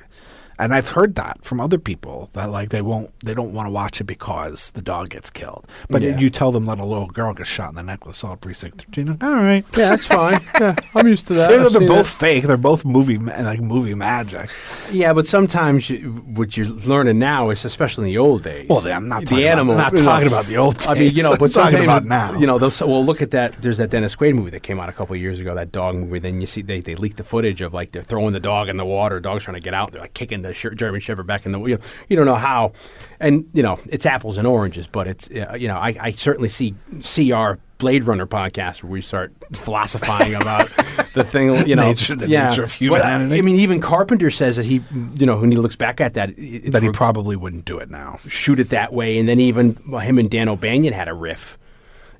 And 0.62 0.72
I've 0.74 0.88
heard 0.90 1.16
that 1.16 1.44
from 1.44 1.60
other 1.60 1.78
people 1.78 2.30
that 2.34 2.50
like 2.50 2.68
they 2.70 2.82
won't 2.82 3.10
they 3.24 3.34
don't 3.34 3.52
want 3.52 3.66
to 3.66 3.70
watch 3.70 4.00
it 4.00 4.04
because 4.04 4.70
the 4.70 4.82
dog 4.82 5.10
gets 5.10 5.28
killed. 5.30 5.66
But 5.90 6.02
Yeah. 6.02 6.18
you 6.18 6.30
tell 6.30 6.52
them 6.52 6.66
that 6.66 6.78
a 6.78 6.84
little 6.84 7.06
girl 7.08 7.34
gets 7.34 7.48
shot 7.48 7.70
in 7.70 7.74
the 7.74 7.82
neck 7.82 8.06
with 8.06 8.14
Assault 8.14 8.40
Precinct 8.40 8.82
13. 8.84 9.06
like, 9.06 9.22
All 9.24 9.34
right. 9.34 9.64
Yeah, 9.76 9.90
that's 9.90 10.06
fine. 10.06 10.38
yeah, 10.60 10.74
I'm 10.94 11.08
used 11.08 11.26
to 11.28 11.34
that. 11.34 11.48
They're, 11.48 11.68
they're 11.68 11.88
both 11.88 12.06
it. 12.08 12.18
fake. 12.18 12.44
They're 12.44 12.56
both 12.56 12.84
movie 12.84 13.18
ma- 13.18 13.36
like 13.40 13.60
movie 13.60 13.94
magic. 13.94 14.50
Yeah, 14.90 15.12
but 15.12 15.26
sometimes 15.26 15.90
you, 15.90 16.10
what 16.34 16.56
you're 16.56 16.66
learning 16.68 17.18
now 17.18 17.50
is, 17.50 17.64
especially 17.64 18.04
in 18.08 18.14
the 18.14 18.18
old 18.18 18.44
days. 18.44 18.68
Well, 18.68 18.86
I'm 18.86 19.08
not 19.08 19.20
the 19.20 19.26
talking 19.26 19.38
about- 19.44 19.52
animal. 19.52 19.74
I'm 19.74 19.80
not 19.82 19.92
know, 19.94 20.02
talking 20.02 20.28
about 20.28 20.46
the 20.46 20.56
old 20.58 20.86
I 20.86 20.94
mean, 20.94 21.12
you 21.14 21.22
know, 21.22 21.36
but 21.36 21.50
talking 21.52 21.78
sometimes 21.78 21.84
about 21.84 22.04
now. 22.04 22.38
You 22.38 22.46
know, 22.46 22.58
they'll 22.58 22.70
say, 22.70 22.86
well, 22.86 23.04
look 23.04 23.20
at 23.20 23.32
that. 23.32 23.60
There's 23.60 23.78
that 23.78 23.90
Dennis 23.90 24.14
Quaid 24.14 24.34
movie 24.34 24.50
that 24.50 24.62
came 24.62 24.78
out 24.78 24.88
a 24.88 24.92
couple 24.92 25.14
of 25.14 25.20
years 25.20 25.40
ago. 25.40 25.54
That 25.54 25.72
dog 25.72 25.96
movie. 25.96 26.18
Then 26.20 26.40
you 26.40 26.46
see 26.46 26.62
they 26.62 26.80
they 26.80 26.94
leak 26.94 27.16
the 27.16 27.24
footage 27.24 27.60
of 27.62 27.74
like 27.74 27.90
they're 27.92 28.02
throwing 28.02 28.32
the 28.32 28.40
dog 28.40 28.68
in 28.68 28.76
the 28.76 28.84
water. 28.84 29.18
Dog's 29.18 29.42
trying 29.44 29.54
to 29.56 29.60
get 29.60 29.74
out. 29.74 29.90
They're 29.92 30.00
like 30.02 30.14
kicking 30.14 30.42
the 30.42 30.51
sh- 30.54 30.66
German 30.74 31.00
Shepherd 31.00 31.26
back 31.26 31.46
in 31.46 31.52
the. 31.52 31.60
You 31.60 31.76
know, 31.76 31.82
you 32.08 32.16
don't 32.16 32.26
know 32.26 32.34
how, 32.34 32.72
and 33.20 33.48
you 33.52 33.62
know 33.62 33.78
it's 33.88 34.06
apples 34.06 34.38
and 34.38 34.46
oranges. 34.46 34.86
But 34.86 35.06
it's 35.08 35.30
uh, 35.30 35.56
you 35.58 35.68
know 35.68 35.76
I, 35.76 35.96
I 36.00 36.10
certainly 36.12 36.48
see 36.48 36.74
see 37.00 37.32
our 37.32 37.58
Blade 37.78 38.04
Runner 38.04 38.26
podcast 38.26 38.82
where 38.82 38.92
we 38.92 39.00
start 39.00 39.32
philosophizing 39.52 40.34
about 40.40 40.68
the 41.14 41.24
thing. 41.24 41.66
You 41.66 41.74
know, 41.76 41.88
Nature- 41.88 42.16
the 42.16 42.28
yeah. 42.28 42.50
nature 42.50 42.62
of 42.64 42.76
But, 42.80 43.02
I- 43.02 43.10
humanity. 43.12 43.38
I 43.38 43.42
mean, 43.42 43.56
even 43.56 43.80
Carpenter 43.80 44.30
says 44.30 44.56
that 44.56 44.64
he, 44.64 44.82
you 45.14 45.26
know, 45.26 45.38
when 45.40 45.50
he 45.50 45.56
looks 45.56 45.76
back 45.76 46.00
at 46.00 46.14
that, 46.14 46.28
that 46.36 46.82
he 46.82 46.90
probably 46.92 47.34
wouldn't 47.36 47.64
do 47.64 47.78
it 47.78 47.90
now. 47.90 48.18
shoot 48.28 48.58
it 48.60 48.68
that 48.70 48.92
way. 48.92 49.18
And 49.18 49.28
then 49.28 49.40
even 49.40 49.76
well, 49.88 50.00
him 50.00 50.18
and 50.18 50.30
Dan 50.30 50.48
O'Bannon 50.48 50.92
had 50.92 51.08
a 51.08 51.14
riff. 51.14 51.58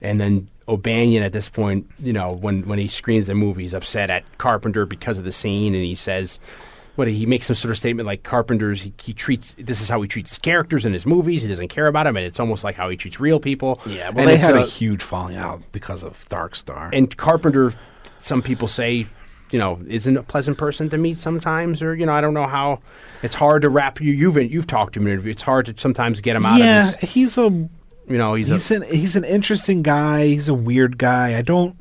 And 0.00 0.20
then 0.20 0.48
O'Bannon 0.66 1.22
at 1.22 1.32
this 1.32 1.48
point, 1.48 1.88
you 2.00 2.12
know, 2.12 2.32
when, 2.32 2.66
when 2.66 2.80
he 2.80 2.88
screens 2.88 3.28
the 3.28 3.34
movie, 3.36 3.62
he's 3.62 3.72
upset 3.74 4.10
at 4.10 4.24
Carpenter 4.38 4.84
because 4.84 5.20
of 5.20 5.24
the 5.24 5.30
scene. 5.30 5.74
And 5.76 5.84
he 5.84 5.94
says, 5.94 6.40
what 6.94 7.08
he 7.08 7.24
makes 7.24 7.46
some 7.46 7.56
sort 7.56 7.70
of 7.70 7.78
statement 7.78 8.06
like 8.06 8.22
Carpenter's, 8.22 8.82
he, 8.82 8.92
he 9.00 9.12
treats, 9.12 9.54
this 9.54 9.80
is 9.80 9.88
how 9.88 10.02
he 10.02 10.08
treats 10.08 10.38
characters 10.38 10.84
in 10.84 10.92
his 10.92 11.06
movies. 11.06 11.42
He 11.42 11.48
doesn't 11.48 11.68
care 11.68 11.86
about 11.86 12.04
them. 12.04 12.16
And 12.16 12.26
it's 12.26 12.38
almost 12.38 12.64
like 12.64 12.74
how 12.74 12.90
he 12.90 12.96
treats 12.96 13.18
real 13.18 13.40
people. 13.40 13.80
Yeah, 13.86 14.08
and 14.08 14.16
well, 14.16 14.26
they 14.26 14.34
it's, 14.34 14.46
had 14.46 14.56
uh, 14.56 14.64
a 14.64 14.66
huge 14.66 15.02
falling 15.02 15.36
out 15.36 15.62
because 15.72 16.02
of 16.02 16.28
Dark 16.28 16.54
Star. 16.54 16.90
and 16.92 17.16
Carpenter, 17.16 17.72
some 18.18 18.42
people 18.42 18.68
say, 18.68 19.06
you 19.50 19.58
know, 19.58 19.80
isn't 19.86 20.16
a 20.16 20.22
pleasant 20.22 20.58
person 20.58 20.88
to 20.90 20.98
meet 20.98 21.18
sometimes, 21.18 21.82
or 21.82 21.94
you 21.94 22.06
know, 22.06 22.12
I 22.12 22.20
don't 22.20 22.34
know 22.34 22.46
how. 22.46 22.80
It's 23.22 23.34
hard 23.34 23.62
to 23.62 23.68
wrap 23.68 24.00
you. 24.00 24.12
You've 24.12 24.36
you've 24.50 24.66
talked 24.66 24.94
to 24.94 25.00
him 25.00 25.06
in 25.06 25.12
interview. 25.12 25.30
It's 25.30 25.42
hard 25.42 25.66
to 25.66 25.74
sometimes 25.76 26.20
get 26.20 26.36
him 26.36 26.46
out 26.46 26.58
yeah, 26.58 26.88
of 26.88 26.94
his. 26.96 27.10
he's 27.10 27.38
a 27.38 27.42
You 27.42 27.68
know, 28.08 28.34
he's, 28.34 28.48
he's 28.48 28.70
a 28.70 28.76
an 28.76 28.82
he's 28.82 29.14
an 29.14 29.24
interesting 29.24 29.82
guy. 29.82 30.26
He's 30.26 30.48
a 30.48 30.54
weird 30.54 30.96
guy. 30.96 31.36
I 31.36 31.42
don't 31.42 31.76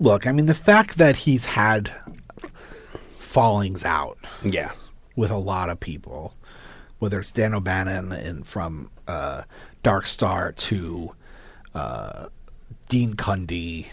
look. 0.00 0.26
I 0.26 0.32
mean, 0.32 0.46
the 0.46 0.54
fact 0.54 0.98
that 0.98 1.16
he's 1.16 1.46
had 1.46 1.92
fallings 3.30 3.84
out 3.84 4.18
yeah, 4.44 4.72
with 5.14 5.30
a 5.30 5.36
lot 5.36 5.70
of 5.70 5.78
people, 5.78 6.34
whether 6.98 7.20
it's 7.20 7.30
Dan 7.30 7.54
O'Bannon 7.54 8.10
and 8.10 8.44
from 8.46 8.90
uh, 9.06 9.42
Dark 9.82 10.06
Star 10.06 10.52
to 10.52 11.12
uh, 11.74 12.26
Dean 12.88 13.14
Cundey, 13.14 13.86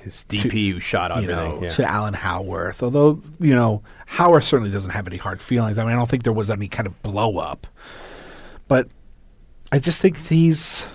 his 0.00 0.24
DP 0.28 0.72
who 0.72 0.80
shot 0.80 1.10
you 1.10 1.30
everything. 1.30 1.60
know, 1.60 1.62
yeah. 1.64 1.70
to 1.70 1.84
Alan 1.84 2.14
Howarth. 2.14 2.82
Although 2.82 3.20
you 3.40 3.54
know, 3.54 3.82
Howarth 4.06 4.44
certainly 4.44 4.70
doesn't 4.70 4.92
have 4.92 5.08
any 5.08 5.16
hard 5.16 5.40
feelings. 5.40 5.76
I 5.76 5.82
mean, 5.82 5.92
I 5.92 5.96
don't 5.96 6.08
think 6.08 6.22
there 6.22 6.32
was 6.32 6.48
any 6.48 6.68
kind 6.68 6.86
of 6.86 7.02
blow 7.02 7.38
up, 7.38 7.66
but 8.68 8.88
I 9.72 9.80
just 9.80 10.00
think 10.00 10.16
he's. 10.16 10.86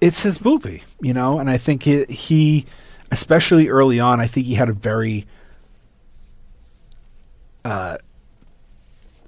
It's 0.00 0.22
his 0.22 0.44
movie, 0.44 0.84
you 1.00 1.12
know, 1.12 1.40
and 1.40 1.50
I 1.50 1.58
think 1.58 1.82
he, 1.82 2.04
he, 2.04 2.66
especially 3.10 3.68
early 3.68 4.00
on, 4.00 4.20
I 4.20 4.26
think 4.26 4.46
he 4.46 4.54
had 4.54 4.68
a 4.68 4.72
very 4.72 5.26
uh, 7.64 7.96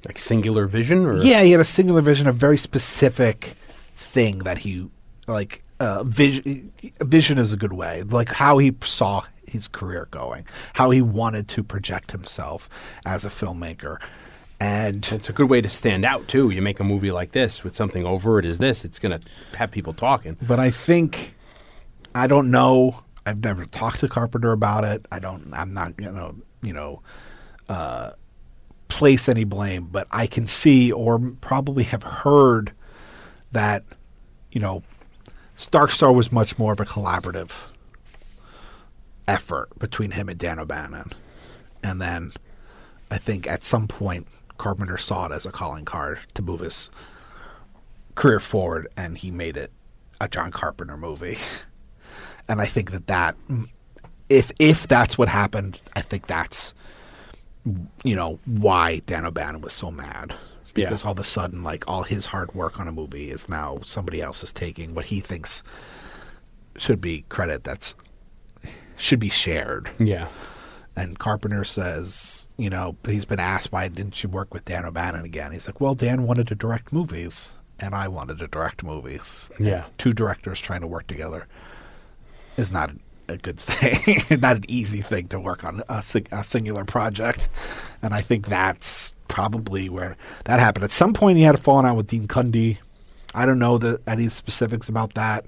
like 0.06 0.18
singular 0.18 0.66
vision, 0.66 1.04
or 1.04 1.18
Yeah, 1.22 1.42
he 1.42 1.52
had 1.52 1.60
a 1.60 1.64
singular 1.64 2.00
vision, 2.00 2.26
a 2.26 2.32
very 2.32 2.56
specific 2.56 3.54
thing 3.94 4.38
that 4.40 4.58
he 4.58 4.88
like. 5.26 5.62
Uh, 5.78 6.04
vision, 6.04 6.70
vision 7.00 7.38
is 7.38 7.54
a 7.54 7.56
good 7.56 7.72
way, 7.72 8.02
like 8.02 8.28
how 8.28 8.58
he 8.58 8.70
saw 8.84 9.22
his 9.46 9.66
career 9.66 10.08
going, 10.10 10.44
how 10.74 10.90
he 10.90 11.00
wanted 11.00 11.48
to 11.48 11.62
project 11.62 12.12
himself 12.12 12.68
as 13.06 13.24
a 13.24 13.30
filmmaker, 13.30 13.96
and 14.60 15.08
It's 15.10 15.30
a 15.30 15.32
good 15.32 15.48
way 15.48 15.62
to 15.62 15.70
stand 15.70 16.04
out 16.04 16.28
too. 16.28 16.50
You 16.50 16.60
make 16.60 16.80
a 16.80 16.84
movie 16.84 17.10
like 17.10 17.32
this 17.32 17.64
with 17.64 17.74
something 17.74 18.04
overt 18.04 18.44
as 18.44 18.58
this, 18.58 18.84
it's 18.84 18.98
going 18.98 19.18
to 19.18 19.26
have 19.56 19.70
people 19.70 19.94
talking. 19.94 20.36
but 20.46 20.60
I 20.60 20.70
think 20.70 21.34
I 22.14 22.26
don't 22.26 22.50
know. 22.50 23.02
I've 23.26 23.42
never 23.42 23.66
talked 23.66 24.00
to 24.00 24.08
Carpenter 24.08 24.52
about 24.52 24.84
it. 24.84 25.06
I 25.12 25.18
don't. 25.18 25.52
I'm 25.52 25.74
not 25.74 25.96
gonna 25.96 26.34
you 26.62 26.72
know 26.72 27.02
uh, 27.68 28.12
place 28.88 29.28
any 29.28 29.44
blame, 29.44 29.88
but 29.90 30.06
I 30.10 30.26
can 30.26 30.46
see 30.46 30.90
or 30.90 31.18
probably 31.40 31.84
have 31.84 32.02
heard 32.02 32.72
that 33.52 33.84
you 34.52 34.60
know 34.60 34.82
Dark 35.70 35.90
Star 35.92 36.12
was 36.12 36.32
much 36.32 36.58
more 36.58 36.72
of 36.72 36.80
a 36.80 36.84
collaborative 36.84 37.52
effort 39.28 39.78
between 39.78 40.12
him 40.12 40.28
and 40.28 40.38
Dan 40.38 40.58
O'Bannon, 40.58 41.10
and 41.82 42.00
then 42.00 42.32
I 43.10 43.18
think 43.18 43.46
at 43.46 43.64
some 43.64 43.86
point 43.86 44.26
Carpenter 44.58 44.98
saw 44.98 45.26
it 45.26 45.32
as 45.32 45.46
a 45.46 45.52
calling 45.52 45.84
card 45.84 46.18
to 46.34 46.42
move 46.42 46.60
his 46.60 46.90
career 48.14 48.40
forward, 48.40 48.88
and 48.96 49.18
he 49.18 49.30
made 49.30 49.56
it 49.56 49.72
a 50.20 50.28
John 50.28 50.50
Carpenter 50.50 50.96
movie. 50.96 51.38
and 52.50 52.60
I 52.60 52.66
think 52.66 52.90
that 52.90 53.06
that 53.06 53.36
if 54.28 54.50
if 54.58 54.86
that's 54.88 55.16
what 55.16 55.28
happened, 55.30 55.80
I 55.96 56.02
think 56.02 56.26
that's 56.26 56.74
you 58.04 58.16
know 58.16 58.38
why 58.44 59.00
Dan 59.06 59.24
O'Bannon 59.24 59.60
was 59.62 59.72
so 59.72 59.90
mad 59.90 60.34
Yeah. 60.74 60.86
because 60.88 61.04
all 61.04 61.12
of 61.12 61.18
a 61.18 61.24
sudden, 61.24 61.62
like 61.62 61.84
all 61.88 62.02
his 62.02 62.26
hard 62.26 62.54
work 62.54 62.78
on 62.80 62.88
a 62.88 62.92
movie 62.92 63.30
is 63.30 63.48
now 63.48 63.78
somebody 63.84 64.20
else 64.20 64.42
is 64.42 64.52
taking 64.52 64.94
what 64.94 65.06
he 65.06 65.20
thinks 65.20 65.62
should 66.76 67.00
be 67.00 67.24
credit 67.28 67.64
that's 67.64 67.94
should 68.96 69.20
be 69.20 69.30
shared. 69.30 69.90
Yeah. 69.98 70.28
And 70.96 71.18
Carpenter 71.18 71.64
says, 71.64 72.46
you 72.58 72.68
know, 72.68 72.96
he's 73.06 73.24
been 73.24 73.40
asked 73.40 73.72
why 73.72 73.88
didn't 73.88 74.22
you 74.22 74.28
work 74.28 74.52
with 74.52 74.64
Dan 74.64 74.84
O'Bannon 74.84 75.24
again? 75.24 75.52
He's 75.52 75.66
like, 75.66 75.80
well, 75.80 75.94
Dan 75.94 76.24
wanted 76.24 76.48
to 76.48 76.54
direct 76.54 76.92
movies, 76.92 77.52
and 77.78 77.94
I 77.94 78.08
wanted 78.08 78.38
to 78.40 78.46
direct 78.48 78.82
movies. 78.84 79.50
Yeah. 79.58 79.84
two 79.98 80.12
directors 80.12 80.60
trying 80.60 80.80
to 80.82 80.86
work 80.86 81.06
together 81.06 81.46
is 82.56 82.70
not 82.70 82.90
a 83.28 83.36
good 83.36 83.58
thing, 83.58 84.40
not 84.40 84.56
an 84.56 84.64
easy 84.68 85.02
thing 85.02 85.28
to 85.28 85.40
work 85.40 85.64
on 85.64 85.82
a, 85.88 86.02
sing- 86.02 86.26
a 86.32 86.44
singular 86.44 86.84
project. 86.84 87.48
And 88.02 88.14
I 88.14 88.20
think 88.20 88.48
that's 88.48 89.12
probably 89.28 89.88
where 89.88 90.16
that 90.44 90.60
happened. 90.60 90.84
At 90.84 90.90
some 90.90 91.12
point, 91.12 91.38
he 91.38 91.44
had 91.44 91.54
a 91.54 91.58
falling 91.58 91.86
out 91.86 91.96
with 91.96 92.08
Dean 92.08 92.26
Cundey. 92.26 92.78
I 93.34 93.46
don't 93.46 93.58
know 93.58 93.78
the, 93.78 94.00
any 94.06 94.28
specifics 94.28 94.88
about 94.88 95.14
that. 95.14 95.46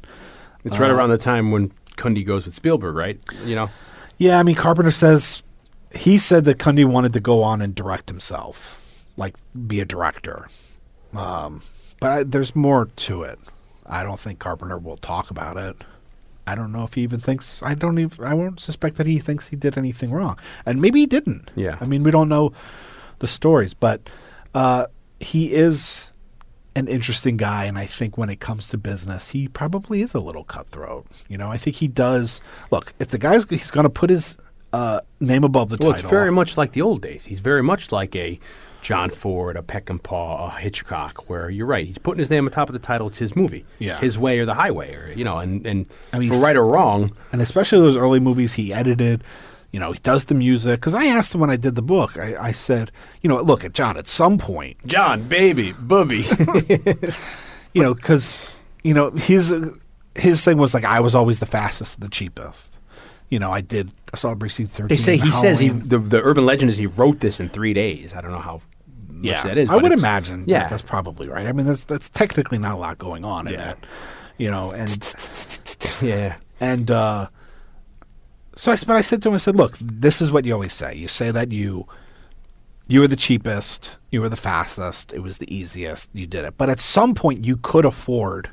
It's 0.64 0.78
right 0.78 0.90
around 0.90 1.10
the 1.10 1.18
time 1.18 1.50
when 1.50 1.72
Cundey 1.96 2.24
goes 2.24 2.44
with 2.44 2.54
Spielberg, 2.54 2.94
right? 2.94 3.18
You 3.44 3.56
know? 3.56 3.70
Yeah, 4.18 4.38
I 4.38 4.44
mean, 4.44 4.54
Carpenter 4.54 4.92
says 4.92 5.42
he 5.94 6.18
said 6.18 6.44
that 6.44 6.58
Cundey 6.58 6.84
wanted 6.84 7.12
to 7.14 7.20
go 7.20 7.42
on 7.42 7.60
and 7.60 7.74
direct 7.74 8.08
himself, 8.08 9.06
like 9.16 9.36
be 9.66 9.80
a 9.80 9.84
director. 9.84 10.46
Um, 11.14 11.62
but 12.00 12.10
I, 12.10 12.22
there's 12.22 12.54
more 12.54 12.86
to 12.86 13.22
it. 13.22 13.38
I 13.84 14.04
don't 14.04 14.20
think 14.20 14.38
Carpenter 14.38 14.78
will 14.78 14.96
talk 14.96 15.30
about 15.30 15.56
it. 15.56 15.76
I 16.46 16.54
don't 16.54 16.72
know 16.72 16.84
if 16.84 16.94
he 16.94 17.02
even 17.02 17.20
thinks. 17.20 17.62
I 17.62 17.74
don't 17.74 17.98
even. 17.98 18.24
I 18.24 18.34
won't 18.34 18.58
suspect 18.60 18.96
that 18.96 19.06
he 19.06 19.18
thinks 19.18 19.48
he 19.48 19.56
did 19.56 19.78
anything 19.78 20.10
wrong, 20.10 20.38
and 20.66 20.80
maybe 20.80 21.00
he 21.00 21.06
didn't. 21.06 21.50
Yeah. 21.54 21.78
I 21.80 21.84
mean, 21.84 22.02
we 22.02 22.10
don't 22.10 22.28
know 22.28 22.52
the 23.20 23.28
stories, 23.28 23.74
but 23.74 24.10
uh, 24.54 24.86
he 25.20 25.52
is 25.52 26.10
an 26.74 26.88
interesting 26.88 27.36
guy, 27.36 27.66
and 27.66 27.78
I 27.78 27.86
think 27.86 28.18
when 28.18 28.28
it 28.30 28.40
comes 28.40 28.68
to 28.70 28.78
business, 28.78 29.30
he 29.30 29.46
probably 29.46 30.02
is 30.02 30.14
a 30.14 30.20
little 30.20 30.42
cutthroat. 30.44 31.06
You 31.28 31.38
know, 31.38 31.48
I 31.50 31.58
think 31.58 31.76
he 31.76 31.86
does. 31.86 32.40
Look, 32.70 32.92
if 32.98 33.08
the 33.08 33.18
guy's 33.18 33.44
he's 33.48 33.70
going 33.70 33.84
to 33.84 33.90
put 33.90 34.10
his 34.10 34.36
uh, 34.72 35.00
name 35.20 35.44
above 35.44 35.68
the 35.68 35.76
Well, 35.78 35.92
title. 35.92 36.06
it's 36.06 36.10
very 36.10 36.32
much 36.32 36.56
like 36.56 36.72
the 36.72 36.82
old 36.82 37.02
days. 37.02 37.24
He's 37.26 37.40
very 37.40 37.62
much 37.62 37.92
like 37.92 38.16
a 38.16 38.40
John 38.82 39.10
Ford, 39.10 39.56
a 39.56 39.62
Peckinpah, 39.62 40.48
a 40.48 40.60
Hitchcock, 40.60 41.30
where 41.30 41.48
you're 41.48 41.66
right. 41.66 41.86
He's 41.86 41.98
putting 41.98 42.18
his 42.18 42.30
name 42.30 42.44
on 42.44 42.50
top 42.50 42.68
of 42.68 42.72
the 42.72 42.80
title. 42.80 43.06
It's 43.06 43.18
his 43.18 43.34
movie. 43.36 43.64
Yeah. 43.78 43.92
It's 43.92 44.00
his 44.00 44.18
way 44.18 44.40
or 44.40 44.44
the 44.44 44.54
highway, 44.54 44.94
or 44.94 45.12
you 45.12 45.24
know, 45.24 45.38
and 45.38 45.64
and 45.64 45.86
I 46.12 46.18
mean, 46.18 46.28
for 46.28 46.36
right 46.36 46.56
or 46.56 46.66
wrong, 46.66 47.16
and 47.30 47.40
especially 47.40 47.78
those 47.78 47.96
early 47.96 48.20
movies 48.20 48.54
he 48.54 48.74
edited. 48.74 49.24
You 49.70 49.80
know, 49.80 49.92
he 49.92 49.98
does 50.00 50.26
the 50.26 50.34
music. 50.34 50.80
Because 50.80 50.92
I 50.92 51.06
asked 51.06 51.34
him 51.34 51.40
when 51.40 51.48
I 51.48 51.56
did 51.56 51.76
the 51.76 51.82
book, 51.82 52.18
I, 52.18 52.36
I 52.48 52.52
said, 52.52 52.90
you 53.22 53.28
know, 53.28 53.40
look 53.40 53.64
at 53.64 53.72
John. 53.72 53.96
At 53.96 54.06
some 54.06 54.36
point, 54.36 54.76
John, 54.86 55.22
baby, 55.22 55.72
booby. 55.78 56.26
you 57.72 57.82
know, 57.82 57.94
because 57.94 58.54
you 58.82 58.92
know 58.92 59.12
his 59.12 59.54
his 60.16 60.44
thing 60.44 60.58
was 60.58 60.74
like 60.74 60.84
I 60.84 61.00
was 61.00 61.14
always 61.14 61.38
the 61.40 61.46
fastest 61.46 61.94
and 61.94 62.04
the 62.04 62.10
cheapest. 62.10 62.78
You 63.30 63.38
know, 63.38 63.50
I 63.50 63.62
did 63.62 63.90
Assault 64.12 64.40
Precinct 64.40 64.72
Thirteen. 64.72 64.88
they 64.88 64.96
say 64.96 65.16
he 65.16 65.30
says 65.30 65.58
he. 65.58 65.68
The, 65.68 65.98
the 65.98 66.20
urban 66.20 66.44
legend 66.44 66.68
is 66.68 66.76
he 66.76 66.86
wrote 66.86 67.20
this 67.20 67.40
in 67.40 67.48
three 67.48 67.72
days. 67.72 68.12
I 68.12 68.20
don't 68.20 68.32
know 68.32 68.40
how 68.40 68.60
much 69.22 69.42
that 69.42 69.56
is. 69.58 69.70
I 69.70 69.76
would 69.76 69.92
imagine. 69.92 70.44
Yeah, 70.46 70.60
that 70.60 70.70
that's 70.70 70.82
probably 70.82 71.28
right. 71.28 71.46
I 71.46 71.52
mean, 71.52 71.66
there's 71.66 71.84
that's 71.84 72.08
technically 72.10 72.58
not 72.58 72.74
a 72.74 72.78
lot 72.78 72.98
going 72.98 73.24
on 73.24 73.46
in 73.46 73.54
Yeah. 73.54 73.70
it. 73.70 73.78
You 74.38 74.50
know, 74.50 74.72
and 74.72 74.90
yeah. 76.00 76.36
and 76.60 76.90
uh, 76.90 77.28
so 78.56 78.70
I, 78.72 78.74
s- 78.74 78.84
but 78.84 78.96
I 78.96 79.00
said 79.02 79.22
to 79.22 79.28
him, 79.28 79.34
I 79.34 79.38
said, 79.38 79.56
look, 79.56 79.76
this 79.78 80.20
is 80.20 80.32
what 80.32 80.44
you 80.44 80.52
always 80.52 80.72
say. 80.72 80.94
You 80.94 81.06
say 81.08 81.30
that 81.30 81.52
you 81.52 81.86
you 82.88 83.00
were 83.00 83.06
the 83.08 83.16
cheapest, 83.16 83.96
you 84.10 84.20
were 84.20 84.28
the 84.28 84.36
fastest, 84.36 85.12
it 85.12 85.20
was 85.20 85.38
the 85.38 85.54
easiest, 85.54 86.08
you 86.12 86.26
did 86.26 86.44
it. 86.44 86.54
But 86.58 86.68
at 86.70 86.80
some 86.80 87.14
point, 87.14 87.44
you 87.46 87.56
could 87.56 87.84
afford 87.84 88.50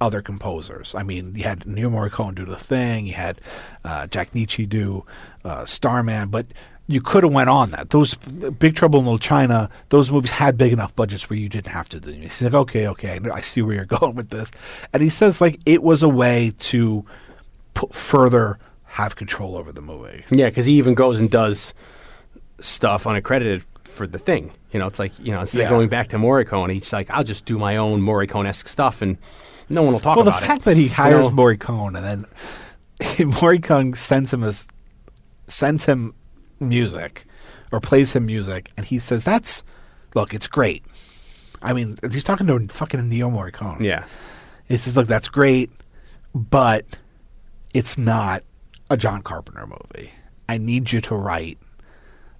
other 0.00 0.20
composers. 0.22 0.94
I 0.94 1.02
mean, 1.02 1.34
you 1.36 1.44
had 1.44 1.60
Ennio 1.60 1.90
Morricone 1.90 2.34
do 2.34 2.44
the 2.44 2.56
thing, 2.56 3.06
you 3.06 3.12
had 3.14 3.40
uh, 3.84 4.06
Jack 4.08 4.32
Nitzsche 4.32 4.68
do 4.68 5.04
uh, 5.44 5.64
Starman, 5.66 6.28
but 6.28 6.46
you 6.86 7.00
could 7.00 7.24
have 7.24 7.32
went 7.32 7.48
on 7.48 7.70
that. 7.70 7.90
Those 7.90 8.14
Big 8.14 8.76
Trouble 8.76 8.98
in 8.98 9.06
Little 9.06 9.18
China, 9.18 9.70
those 9.88 10.10
movies 10.10 10.32
had 10.32 10.58
big 10.58 10.72
enough 10.72 10.94
budgets 10.94 11.30
where 11.30 11.38
you 11.38 11.48
didn't 11.48 11.68
have 11.72 11.88
to 11.90 12.00
do. 12.00 12.10
it. 12.10 12.16
He's 12.16 12.42
like, 12.42 12.52
okay, 12.54 12.86
okay, 12.88 13.18
I 13.32 13.40
see 13.40 13.62
where 13.62 13.74
you're 13.76 13.84
going 14.00 14.14
with 14.14 14.30
this, 14.30 14.50
and 14.92 15.02
he 15.02 15.08
says 15.08 15.40
like 15.40 15.60
it 15.64 15.82
was 15.82 16.02
a 16.02 16.08
way 16.08 16.52
to 16.58 17.04
put 17.74 17.94
further 17.94 18.58
have 18.84 19.16
control 19.16 19.56
over 19.56 19.72
the 19.72 19.80
movie. 19.80 20.24
Yeah, 20.30 20.50
because 20.50 20.66
he 20.66 20.74
even 20.74 20.94
goes 20.94 21.18
and 21.18 21.30
does 21.30 21.74
stuff 22.60 23.06
unaccredited 23.06 23.64
for 23.84 24.06
the 24.06 24.18
thing. 24.18 24.52
You 24.72 24.78
know, 24.78 24.86
it's 24.86 24.98
like 24.98 25.18
you 25.18 25.32
know 25.32 25.40
instead 25.40 25.60
Yeah. 25.60 25.64
of 25.66 25.70
going 25.70 25.88
back 25.88 26.08
to 26.08 26.16
Morricone, 26.16 26.72
he's 26.72 26.92
like, 26.92 27.10
I'll 27.10 27.24
just 27.24 27.44
do 27.46 27.58
my 27.58 27.76
own 27.76 28.00
Morricone-esque 28.02 28.68
stuff, 28.68 29.00
and 29.02 29.16
no 29.68 29.82
one 29.82 29.92
will 29.94 30.00
talk 30.00 30.16
Well, 30.16 30.28
about 30.28 30.42
it. 30.42 30.46
Well, 30.46 30.56
the 30.56 30.60
fact 30.60 30.64
that 30.66 30.76
he 30.76 30.88
hires 30.88 31.22
know? 31.22 31.30
Morricone 31.30 31.96
and 31.96 32.04
then 32.04 32.26
Morricone 33.32 33.96
sends 33.96 34.32
him 34.32 34.44
as 34.44 34.66
sends 35.48 35.86
him 35.86 36.14
music 36.68 37.26
or 37.72 37.80
plays 37.80 38.12
him 38.12 38.26
music, 38.26 38.70
and 38.76 38.86
he 38.86 38.98
says, 38.98 39.24
"That's 39.24 39.62
look, 40.14 40.32
it's 40.34 40.46
great." 40.46 40.84
I 41.62 41.72
mean, 41.72 41.96
he's 42.10 42.24
talking 42.24 42.46
to 42.46 42.58
fucking 42.68 43.00
Ennio 43.00 43.32
Morricone. 43.32 43.80
Yeah, 43.80 44.04
He 44.68 44.76
says, 44.76 44.96
"Look, 44.96 45.06
that's 45.06 45.28
great, 45.28 45.70
but 46.34 46.98
it's 47.72 47.96
not 47.96 48.42
a 48.90 48.96
John 48.96 49.22
Carpenter 49.22 49.66
movie. 49.66 50.10
I 50.48 50.58
need 50.58 50.92
you 50.92 51.00
to 51.02 51.14
write." 51.14 51.58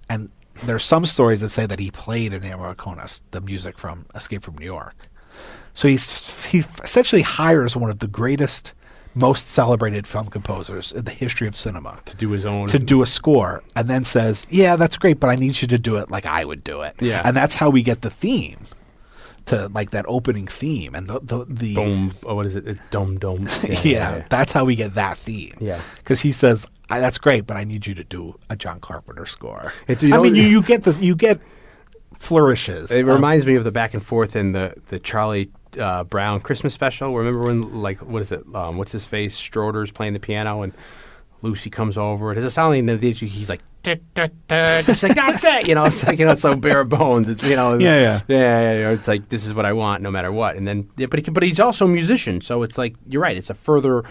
And 0.09 0.29
there's 0.63 0.83
some 0.83 1.05
stories 1.05 1.41
that 1.41 1.49
say 1.49 1.65
that 1.65 1.79
he 1.79 1.91
played 1.91 2.31
Ennio 2.31 2.57
Morricone 2.57 3.21
the 3.31 3.41
music 3.41 3.77
from 3.77 4.05
Escape 4.15 4.43
from 4.43 4.57
New 4.57 4.65
York. 4.65 4.95
So 5.73 5.87
he's 5.87 6.45
he 6.45 6.63
essentially 6.83 7.21
hires 7.21 7.75
one 7.75 7.89
of 7.89 7.99
the 7.99 8.07
greatest, 8.07 8.73
most 9.15 9.49
celebrated 9.49 10.05
film 10.05 10.27
composers 10.27 10.91
in 10.91 11.05
the 11.05 11.11
history 11.11 11.47
of 11.47 11.55
cinema 11.55 11.99
to 12.05 12.15
do 12.17 12.29
his 12.31 12.45
own. 12.45 12.67
to 12.67 12.77
do 12.77 13.01
a 13.01 13.05
score, 13.05 13.63
and 13.75 13.87
then 13.87 14.03
says, 14.03 14.45
"Yeah, 14.49 14.75
that's 14.75 14.97
great, 14.97 15.19
but 15.19 15.29
I 15.29 15.35
need 15.35 15.61
you 15.61 15.67
to 15.69 15.77
do 15.79 15.95
it 15.95 16.11
like 16.11 16.25
I 16.25 16.43
would 16.45 16.63
do 16.63 16.81
it." 16.81 16.95
Yeah. 16.99 17.21
and 17.25 17.35
that's 17.35 17.55
how 17.55 17.69
we 17.69 17.81
get 17.81 18.01
the 18.01 18.09
theme 18.09 18.59
to 19.45 19.67
like 19.69 19.91
that 19.91 20.05
opening 20.07 20.47
theme 20.47 20.93
and 20.95 21.07
the 21.07 21.19
the, 21.21 21.45
the 21.47 21.75
dome. 21.75 22.11
Oh, 22.25 22.35
what 22.35 22.45
is 22.45 22.55
it? 22.55 22.67
It's 22.67 22.79
dome 22.91 23.17
dome. 23.17 23.45
Yeah, 23.63 23.79
yeah, 23.83 24.25
that's 24.29 24.51
how 24.51 24.65
we 24.65 24.75
get 24.75 24.95
that 24.95 25.17
theme. 25.17 25.55
Yeah. 25.61 25.79
because 25.97 26.19
he 26.21 26.31
says, 26.31 26.65
I, 26.89 26.99
"That's 26.99 27.17
great, 27.17 27.45
but 27.47 27.55
I 27.55 27.63
need 27.63 27.85
you 27.87 27.93
to 27.95 28.03
do 28.03 28.37
a 28.49 28.55
John 28.55 28.79
Carpenter 28.79 29.25
score." 29.25 29.71
It's- 29.87 30.03
you 30.03 30.13
I 30.13 30.17
know- 30.17 30.23
mean, 30.23 30.35
you, 30.35 30.43
you 30.55 30.61
get 30.61 30.83
the 30.83 30.91
you 30.93 31.15
get 31.15 31.39
flourishes. 32.17 32.91
It 32.91 33.01
of- 33.01 33.07
reminds 33.07 33.45
me 33.45 33.55
of 33.55 33.63
the 33.63 33.71
back 33.71 33.93
and 33.93 34.03
forth 34.05 34.35
in 34.35 34.51
the 34.51 34.73
the 34.87 34.99
Charlie 34.99 35.51
uh, 35.77 36.03
Brown 36.03 36.39
Christmas 36.41 36.73
special. 36.73 37.15
Remember 37.15 37.41
when 37.45 37.81
like 37.81 37.99
what 38.01 38.21
is 38.21 38.31
it? 38.31 38.43
Um, 38.53 38.77
what's 38.77 38.91
his 38.91 39.05
face? 39.05 39.37
Schroeder's 39.37 39.91
playing 39.91 40.13
the 40.13 40.19
piano 40.19 40.61
and 40.61 40.73
Lucy 41.41 41.69
comes 41.69 41.97
over. 41.97 42.31
It 42.31 42.35
Does 42.35 42.45
it 42.45 42.49
sound 42.51 42.87
like 42.87 43.03
he's 43.03 43.49
like? 43.49 43.61
"Duh, 43.83 43.95
duh, 44.15 44.27
duh." 44.47 44.81
She's 44.83 45.03
like, 45.03 45.15
"That's 45.15 45.43
it." 45.43 45.67
You 45.67 45.75
know, 45.75 45.85
it's 45.85 46.03
like 46.05 46.17
you 46.17 46.25
know, 46.25 46.31
it's 46.31 46.41
so 46.41 46.55
bare 46.55 46.83
bones. 46.83 47.29
It's 47.29 47.43
you 47.43 47.55
know, 47.55 47.77
Yeah, 47.77 48.01
yeah. 48.01 48.21
yeah, 48.27 48.73
yeah. 48.73 48.89
It's 48.91 49.07
like 49.07 49.29
this 49.29 49.45
is 49.45 49.53
what 49.53 49.65
I 49.65 49.73
want, 49.73 50.01
no 50.01 50.09
matter 50.09 50.31
what. 50.31 50.55
And 50.55 50.67
then, 50.67 50.89
yeah, 50.97 51.05
but 51.05 51.19
he, 51.23 51.29
but 51.29 51.43
he's 51.43 51.59
also 51.59 51.85
a 51.85 51.89
musician, 51.89 52.41
so 52.41 52.63
it's 52.63 52.77
like 52.77 52.95
you're 53.07 53.21
right. 53.21 53.37
It's 53.37 53.51
a 53.51 53.53
further 53.53 54.03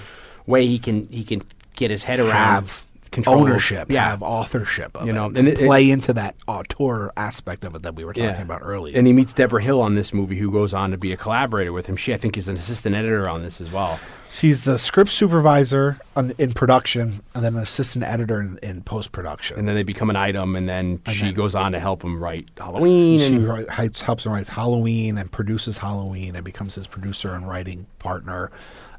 way 0.46 0.66
he 0.66 0.78
can 0.78 1.08
he 1.08 1.24
can 1.24 1.42
get 1.74 1.90
his 1.90 2.04
head 2.04 2.20
around 2.20 2.30
have 2.30 2.86
control 3.14 3.40
ownership, 3.40 3.90
yeah, 3.90 4.08
have 4.10 4.22
authorship 4.22 4.96
of 4.96 5.06
You 5.06 5.12
know, 5.12 5.30
to 5.30 5.38
and 5.38 5.48
it- 5.48 5.58
it- 5.60 5.66
play 5.66 5.90
into 5.90 6.12
that 6.12 6.34
auteur 6.46 7.10
aspect 7.16 7.64
of 7.64 7.74
it 7.74 7.82
that 7.82 7.94
we 7.94 8.04
were 8.04 8.12
talking 8.12 8.42
about 8.42 8.60
earlier. 8.62 8.96
And 8.96 9.06
he 9.06 9.12
meets 9.12 9.32
Debra 9.32 9.62
Hill 9.62 9.80
on 9.80 9.94
this 9.94 10.12
movie, 10.12 10.36
who 10.36 10.50
goes 10.50 10.74
on 10.74 10.90
to 10.90 10.98
be 10.98 11.12
a 11.12 11.16
collaborator 11.16 11.72
with 11.72 11.86
him. 11.86 11.96
She, 11.96 12.12
I 12.12 12.16
think, 12.16 12.36
is 12.36 12.48
an 12.48 12.56
assistant 12.56 12.94
editor 12.94 13.28
on 13.28 13.42
this 13.42 13.60
as 13.60 13.70
well. 13.70 13.98
She's 14.36 14.66
a 14.66 14.78
script 14.80 15.10
supervisor 15.12 15.96
on, 16.16 16.32
in 16.38 16.52
production, 16.54 17.20
and 17.34 17.44
then 17.44 17.54
an 17.54 17.62
assistant 17.62 18.04
editor 18.04 18.40
in, 18.40 18.58
in 18.64 18.82
post 18.82 19.12
production. 19.12 19.56
And 19.60 19.68
then 19.68 19.76
they 19.76 19.84
become 19.84 20.10
an 20.10 20.16
item, 20.16 20.56
and 20.56 20.68
then 20.68 21.00
she 21.06 21.26
then- 21.26 21.34
goes 21.34 21.54
on 21.54 21.70
to 21.70 21.78
help 21.78 22.02
him 22.02 22.20
write 22.20 22.48
Halloween. 22.58 23.20
She 23.20 23.26
And, 23.36 23.44
write- 23.44 23.70
helps 23.70 24.00
helps 24.00 24.26
him 24.26 24.32
write 24.32 24.48
Halloween 24.48 25.18
and 25.18 25.30
produces 25.30 25.78
Halloween 25.78 26.34
and 26.34 26.44
becomes 26.44 26.74
his 26.74 26.88
producer 26.88 27.32
and 27.32 27.48
writing 27.48 27.86
partner 28.00 28.50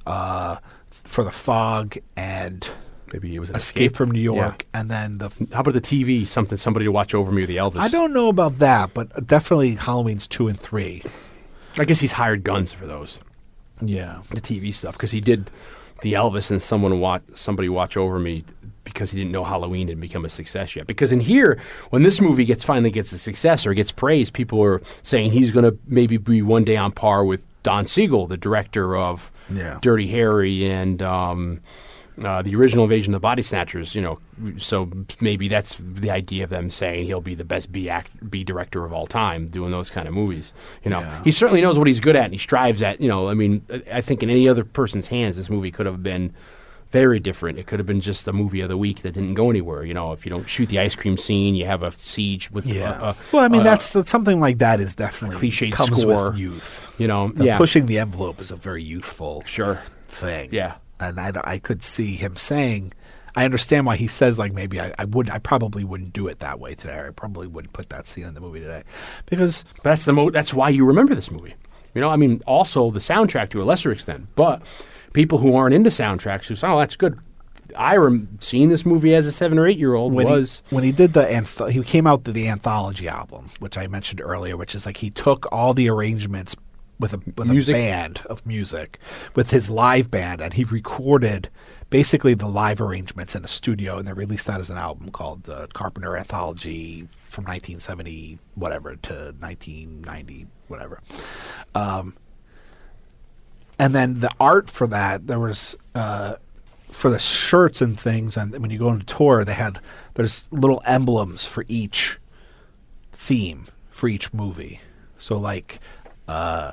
uh, 0.08 0.56
for 1.04 1.24
The 1.26 1.32
Fog 1.32 1.98
and 2.16 2.66
maybe 3.24 3.36
it 3.36 3.40
was 3.40 3.50
Escape, 3.50 3.62
escape, 3.62 3.96
from 3.96 4.12
New 4.12 4.20
Yeah. 4.36 4.42
York. 4.42 4.66
And 4.74 4.90
then 4.90 5.18
the. 5.20 5.30
How 5.54 5.62
about 5.62 5.74
the 5.74 5.82
TV? 5.82 6.28
Something 6.28 6.58
somebody 6.58 6.86
to 6.86 6.92
watch 6.92 7.14
over 7.16 7.32
me, 7.32 7.44
or 7.44 7.46
the 7.46 7.58
Elvis. 7.58 7.78
I 7.80 7.88
don't 7.88 8.14
know 8.14 8.30
about 8.30 8.60
that, 8.60 8.94
but 8.94 9.26
definitely 9.28 9.76
Halloween's 9.76 10.28
two 10.28 10.48
and 10.48 10.60
three. 10.60 11.02
I 11.78 11.86
guess 11.86 12.00
he's 12.00 12.14
hired 12.14 12.44
guns 12.44 12.72
for 12.74 12.86
those 12.88 13.20
Yeah. 13.82 14.20
the 14.34 14.40
TV 14.42 14.74
stuff 14.74 14.94
because 14.94 15.12
he 15.12 15.20
did 15.22 15.52
the 16.02 16.14
Elvis 16.14 16.50
and 16.52 16.62
someone 16.62 17.00
watch 17.00 17.24
somebody 17.34 17.68
watch 17.70 17.98
over 17.98 18.18
me 18.20 18.44
because 18.86 19.12
he 19.12 19.18
didn't 19.20 19.32
know 19.32 19.44
Halloween 19.44 19.88
had 19.90 20.00
become 20.00 20.24
a 20.26 20.30
success 20.30 20.76
yet. 20.76 20.88
Because 20.88 21.12
in 21.12 21.20
here, 21.20 21.58
when 21.90 22.04
this 22.04 22.22
movie 22.22 22.46
gets 22.46 22.64
finally 22.64 22.92
gets 22.92 23.12
a 23.12 23.18
success 23.18 23.66
or 23.66 23.74
gets 23.74 23.92
praised, 23.92 24.34
people 24.34 24.62
are 24.64 24.82
saying 25.04 25.32
he's 25.32 25.52
going 25.52 25.66
to 25.66 25.78
maybe 25.88 26.18
be 26.18 26.42
one 26.42 26.64
day 26.64 26.78
on 26.78 26.92
par 26.92 27.26
with 27.26 27.46
Don 27.64 27.86
Siegel, 27.88 28.28
the 28.28 28.38
director 28.38 28.96
of 28.96 29.32
Yeah. 29.54 29.80
Dirty 29.82 30.08
Harry 30.08 30.70
and. 30.70 31.02
Um, 31.02 31.62
uh, 32.24 32.42
the 32.42 32.56
original 32.56 32.86
Invasion 32.86 33.14
of 33.14 33.18
the 33.18 33.24
Body 33.24 33.42
Snatchers, 33.42 33.94
you 33.96 34.02
know, 34.02 34.20
so 34.58 34.90
maybe 35.20 35.48
that's 35.48 35.76
the 35.80 36.12
idea 36.12 36.44
of 36.46 36.50
them 36.50 36.70
saying 36.70 37.06
he'll 37.06 37.20
be 37.22 37.36
the 37.36 37.44
best 37.44 37.72
B 37.72 37.90
act, 37.90 38.10
B 38.30 38.44
director 38.44 38.86
of 38.86 38.94
all 38.94 39.06
time, 39.08 39.48
doing 39.50 39.72
those 39.72 39.90
kind 39.90 40.08
of 40.08 40.14
movies. 40.14 40.54
You 40.84 40.92
know, 40.92 41.02
Yeah. 41.02 41.24
he 41.24 41.32
certainly 41.32 41.62
knows 41.62 41.78
what 41.78 41.88
he's 41.88 42.00
good 42.00 42.16
at, 42.16 42.26
and 42.26 42.34
he 42.34 42.38
strives 42.40 42.82
at. 42.82 43.02
You 43.02 43.08
know, 43.10 43.28
I 43.30 43.34
mean, 43.34 43.62
I- 43.92 44.02
think 44.02 44.24
in 44.24 44.30
any 44.30 44.48
other 44.48 44.64
person's 44.64 45.08
hands, 45.10 45.36
this 45.36 45.50
movie 45.50 45.72
could 45.72 45.86
have 45.88 46.02
been 46.04 46.32
very 46.92 47.20
different. 47.20 47.60
It 47.60 47.66
could 47.68 47.80
have 47.80 47.86
been 47.88 48.00
just 48.00 48.24
the 48.24 48.32
movie 48.32 48.62
of 48.62 48.70
the 48.70 48.78
week 48.78 49.02
that 49.02 49.14
didn't 49.16 49.34
go 49.34 49.50
anywhere. 49.50 49.84
You 49.84 49.94
know, 49.94 50.14
if 50.14 50.26
you 50.26 50.30
don't 50.30 50.48
shoot 50.48 50.70
the 50.70 50.80
ice 50.80 50.96
cream 50.96 51.18
scene, 51.18 51.56
you 51.56 51.66
have 51.66 51.84
a 51.84 51.92
siege 51.98 52.50
with, 52.52 52.66
Yeah. 52.66 52.92
uh, 52.92 53.04
uh, 53.08 53.14
well, 53.34 53.44
I 53.44 53.50
mean, 53.50 53.62
uh, 53.62 53.64
that's, 53.66 53.92
that's 53.92 54.10
something 54.10 54.40
like 54.40 54.60
that 54.60 54.80
is 54.80 54.96
definitely 54.96 55.38
cliche 55.38 55.72
comes 55.72 56.00
score. 56.00 56.30
with 56.32 56.38
youth. 56.40 56.96
you 56.98 57.08
know, 57.08 57.34
yeah, 57.36 57.58
Pushing 57.58 57.88
the 57.88 58.00
envelope 58.00 58.40
is 58.40 58.52
a 58.52 58.56
very 58.56 58.82
youthful 58.84 59.44
sure, 59.46 59.82
thing. 60.08 60.50
Yeah. 60.54 60.76
And 61.10 61.20
I, 61.20 61.42
I 61.44 61.60
could 61.60 61.84
see 61.84 62.16
him 62.16 62.36
saying, 62.36 62.94
I 63.36 63.46
understand 63.46 63.86
why 63.86 63.96
he 63.98 64.08
says 64.08 64.38
like 64.40 64.54
maybe 64.54 64.80
I, 64.80 64.94
I 64.98 65.06
would 65.06 65.30
I 65.30 65.40
probably 65.40 65.84
wouldn't 65.84 66.14
do 66.14 66.28
it 66.28 66.40
that 66.40 66.60
way 66.60 66.76
today. 66.76 66.96
Or 66.98 67.08
I 67.08 67.12
probably 67.12 67.48
wouldn't 67.48 67.74
put 67.74 67.90
that 67.90 68.08
scene 68.08 68.26
in 68.26 68.34
the 68.34 68.42
movie 68.42 68.62
today 68.62 68.84
because 69.26 69.64
That's 69.84 70.06
the 70.06 70.14
mo- 70.14 70.30
That's 70.30 70.54
why 70.54 70.70
you 70.70 70.86
remember 70.86 71.16
this 71.16 71.30
movie. 71.32 71.56
You 71.94 72.02
know, 72.02 72.10
I 72.10 72.16
mean, 72.18 72.42
also 72.46 72.92
the 72.92 73.00
soundtrack 73.00 73.50
to 73.50 73.62
a 73.62 73.66
lesser 73.66 73.92
extent, 73.92 74.28
but 74.36 74.62
people 75.14 75.38
who 75.38 75.56
aren't 75.56 75.74
into 75.74 75.90
soundtracks 75.90 76.48
who 76.48 76.56
say, 76.56 76.68
"Oh, 76.68 76.78
that's 76.78 76.96
good." 76.98 77.18
I 77.78 77.96
rem- 77.98 78.38
seeing 78.42 78.70
this 78.70 78.86
movie 78.86 79.16
as 79.16 79.28
a 79.28 79.32
seven 79.32 79.58
or 79.58 79.66
eight 79.68 79.78
year 79.78 79.96
old 79.96 80.14
when 80.14 80.28
was 80.28 80.62
he, 80.70 80.76
when 80.76 80.84
he 80.84 80.92
did 80.92 81.14
the 81.14 81.24
anth- 81.24 81.72
he 81.72 81.82
came 81.84 82.06
out 82.06 82.26
with 82.26 82.36
the 82.36 82.48
anthology 82.48 83.08
album, 83.08 83.50
which 83.60 83.78
I 83.78 83.88
mentioned 83.88 84.22
earlier, 84.22 84.56
which 84.56 84.76
is 84.76 84.86
like 84.86 84.98
he 84.98 85.10
took 85.10 85.48
all 85.52 85.74
the 85.74 85.90
arrangements 85.90 86.56
with 87.00 87.14
a 87.14 87.18
with 87.38 87.48
Music. 87.48 87.76
a 87.76 87.80
band 87.80 88.22
of 88.30 88.46
music 88.46 89.00
with 89.36 89.52
his 89.52 89.70
live 89.70 90.10
band, 90.10 90.42
and 90.42 90.54
he 90.54 90.64
recorded 90.64 91.50
basically 91.90 92.34
the 92.34 92.48
live 92.48 92.82
arrangements 92.82 93.36
in 93.36 93.44
a 93.44 93.48
studio, 93.48 93.98
and 93.98 94.08
they 94.08 94.14
released 94.14 94.48
that 94.48 94.60
as 94.60 94.70
an 94.70 94.78
album 94.78 95.12
called 95.12 95.44
the 95.44 95.68
Carpenter 95.74 96.16
Anthology 96.18 97.08
from 97.14 97.44
1970 97.46 98.40
whatever 98.56 98.96
to 98.96 99.34
1990 99.40 100.48
whatever. 100.68 101.02
Um, 101.74 102.16
and 103.78 103.94
then 103.94 104.20
the 104.22 104.32
art 104.40 104.70
for 104.70 104.88
that 104.88 105.28
there 105.28 105.40
was 105.40 105.76
uh, 105.94 106.36
for 106.92 107.10
the 107.10 107.20
shirts 107.20 107.82
and 107.82 108.00
things 108.00 108.38
and 108.38 108.58
when 108.60 108.72
you 108.72 108.80
go 108.80 108.88
on 108.88 109.02
tour 109.02 109.44
they 109.44 109.54
had 109.54 109.80
there's 110.14 110.48
little 110.52 110.82
emblems 110.86 111.46
for 111.46 111.66
each 111.68 112.20
theme 113.12 113.66
for 113.90 114.08
each 114.08 114.34
movie 114.34 114.80
so 115.18 115.38
like 115.38 115.80
uh, 116.28 116.72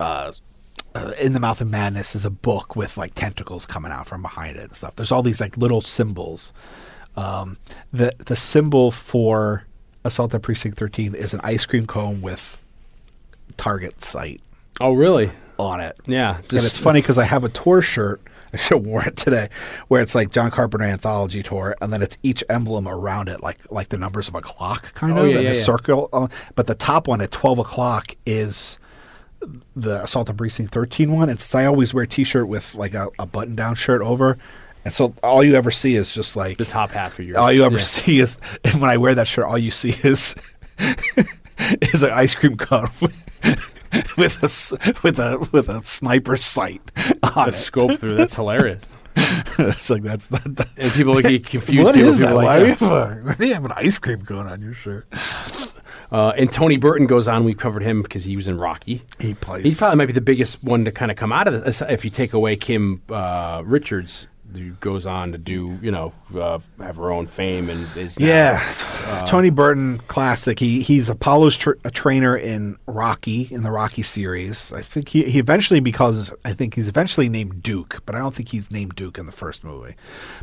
uh, 0.00 0.32
uh, 0.94 1.12
in 1.20 1.32
the 1.32 1.40
mouth 1.40 1.60
of 1.60 1.70
madness 1.70 2.14
is 2.14 2.24
a 2.24 2.30
book 2.30 2.76
with 2.76 2.96
like 2.96 3.14
tentacles 3.14 3.66
coming 3.66 3.90
out 3.90 4.06
from 4.06 4.22
behind 4.22 4.56
it 4.56 4.64
and 4.64 4.74
stuff 4.74 4.94
there's 4.96 5.12
all 5.12 5.22
these 5.22 5.40
like 5.40 5.56
little 5.56 5.80
symbols 5.80 6.52
um, 7.16 7.58
the 7.92 8.12
the 8.18 8.36
symbol 8.36 8.90
for 8.90 9.64
assault 10.04 10.34
at 10.34 10.42
precinct 10.42 10.78
13 10.78 11.14
is 11.14 11.34
an 11.34 11.40
ice 11.42 11.66
cream 11.66 11.86
cone 11.86 12.20
with 12.20 12.60
target 13.56 14.02
sight 14.02 14.40
oh 14.80 14.92
really 14.92 15.30
on 15.58 15.80
it 15.80 15.98
yeah. 16.06 16.38
and 16.38 16.52
it's 16.52 16.78
funny 16.78 17.00
because 17.00 17.18
I 17.18 17.24
have 17.24 17.44
a 17.44 17.48
tour 17.48 17.80
shirt. 17.82 18.20
I 18.54 18.56
should 18.56 18.78
have 18.78 18.86
worn 18.86 19.06
it 19.06 19.16
today, 19.16 19.48
where 19.88 20.00
it's 20.02 20.14
like 20.14 20.30
John 20.30 20.50
Carpenter 20.50 20.84
anthology 20.86 21.42
tour, 21.42 21.74
and 21.82 21.92
then 21.92 22.00
it's 22.02 22.16
each 22.22 22.42
emblem 22.48 22.88
around 22.88 23.28
it, 23.28 23.42
like 23.42 23.58
like 23.70 23.88
the 23.90 23.98
numbers 23.98 24.28
of 24.28 24.34
a 24.34 24.40
clock, 24.40 24.94
kind 24.94 25.12
Oh, 25.18 25.24
of, 25.24 25.28
yeah, 25.30 25.34
and 25.36 25.44
yeah, 25.44 25.50
the 25.52 25.58
yeah. 25.58 25.64
circle. 25.64 26.08
Uh, 26.12 26.28
but 26.54 26.66
the 26.66 26.74
top 26.74 27.06
one 27.08 27.20
at 27.20 27.30
twelve 27.30 27.58
o'clock 27.58 28.14
is 28.26 28.78
the 29.76 30.02
Assault 30.02 30.30
on 30.30 30.36
Precinct 30.38 30.72
13 30.72 31.12
one. 31.12 31.28
And 31.28 31.38
since 31.38 31.54
I 31.54 31.66
always 31.66 31.92
wear 31.92 32.04
a 32.04 32.06
T-shirt 32.06 32.48
with 32.48 32.74
like 32.76 32.94
a, 32.94 33.08
a 33.18 33.26
button-down 33.26 33.74
shirt 33.74 34.00
over, 34.00 34.38
and 34.86 34.94
so 34.94 35.12
all 35.22 35.44
you 35.44 35.54
ever 35.54 35.70
see 35.70 35.96
is 35.96 36.14
just 36.14 36.34
like 36.34 36.56
The 36.56 36.64
top 36.64 36.92
half 36.92 37.18
of 37.18 37.26
your. 37.26 37.38
all 37.38 37.52
you 37.52 37.62
ever 37.64 37.76
yeah. 37.76 37.84
see 37.84 38.20
is 38.20 38.38
and 38.64 38.80
when 38.80 38.88
I 38.88 38.96
wear 38.96 39.14
that 39.14 39.26
shirt, 39.28 39.44
all 39.44 39.58
you 39.58 39.70
see 39.70 39.90
is 39.90 40.34
is 41.92 42.02
an 42.02 42.10
ice 42.10 42.34
cream 42.34 42.56
cone 42.56 42.88
with, 44.16 44.42
a 44.42 44.92
with 45.02 45.18
a 45.18 45.48
with 45.52 45.68
a 45.68 45.84
sniper 45.84 46.36
sight 46.36 46.82
on 47.22 47.48
a 47.48 47.52
scope 47.52 47.98
through. 47.98 48.16
That's 48.16 48.36
hilarious. 48.36 48.84
it's 49.16 49.90
like 49.90 50.02
that's 50.02 50.28
the, 50.28 50.66
And 50.76 50.92
people 50.92 51.20
get 51.20 51.46
confused. 51.46 51.84
what 51.84 51.94
people, 51.94 52.10
is 52.10 52.18
that? 52.18 52.34
Like, 52.34 52.44
why, 52.44 52.58
do 52.58 52.66
you 52.66 52.72
uh, 52.72 52.76
have 52.76 53.18
a, 53.18 53.22
why 53.22 53.34
do 53.34 53.46
you 53.46 53.54
have 53.54 53.64
an 53.64 53.72
ice 53.76 53.98
cream 53.98 54.24
cone 54.24 54.46
on 54.46 54.60
your 54.60 54.74
shirt? 54.74 55.06
Uh, 56.10 56.32
and 56.36 56.50
Tony 56.50 56.76
Burton 56.76 57.06
goes 57.06 57.28
on. 57.28 57.44
We 57.44 57.54
covered 57.54 57.82
him 57.82 58.02
because 58.02 58.24
he 58.24 58.36
was 58.36 58.48
in 58.48 58.58
Rocky. 58.58 59.02
He 59.18 59.34
plays. 59.34 59.64
He 59.64 59.74
probably 59.74 59.98
might 59.98 60.06
be 60.06 60.12
the 60.12 60.20
biggest 60.20 60.62
one 60.64 60.84
to 60.84 60.92
kind 60.92 61.10
of 61.10 61.16
come 61.16 61.32
out 61.32 61.46
of 61.46 61.64
this. 61.64 61.80
If 61.82 62.04
you 62.04 62.10
take 62.10 62.32
away 62.32 62.56
Kim 62.56 63.02
uh, 63.08 63.62
Richards, 63.64 64.26
who 64.56 64.70
goes 64.72 65.06
on 65.06 65.32
to 65.32 65.38
do, 65.38 65.78
you 65.82 65.90
know, 65.90 66.12
uh, 66.34 66.58
have 66.78 66.96
her 66.96 67.10
own 67.12 67.26
fame 67.26 67.68
and 67.70 67.82
is 67.96 68.18
now, 68.18 68.26
Yeah, 68.26 68.74
uh, 69.06 69.26
Tony 69.26 69.50
Burton, 69.50 69.98
classic. 70.08 70.58
He 70.58 70.82
he's 70.82 71.08
Apollo's 71.08 71.56
tr- 71.56 71.72
a 71.84 71.90
trainer 71.90 72.36
in 72.36 72.76
Rocky 72.86 73.48
in 73.50 73.62
the 73.62 73.70
Rocky 73.70 74.02
series. 74.02 74.72
I 74.72 74.82
think 74.82 75.08
he, 75.08 75.24
he 75.24 75.38
eventually 75.38 75.80
becomes. 75.80 76.30
I 76.44 76.52
think 76.52 76.74
he's 76.74 76.88
eventually 76.88 77.28
named 77.28 77.62
Duke, 77.62 78.02
but 78.06 78.14
I 78.14 78.18
don't 78.18 78.34
think 78.34 78.48
he's 78.48 78.70
named 78.70 78.94
Duke 78.94 79.18
in 79.18 79.26
the 79.26 79.32
first 79.32 79.64
movie. 79.64 79.94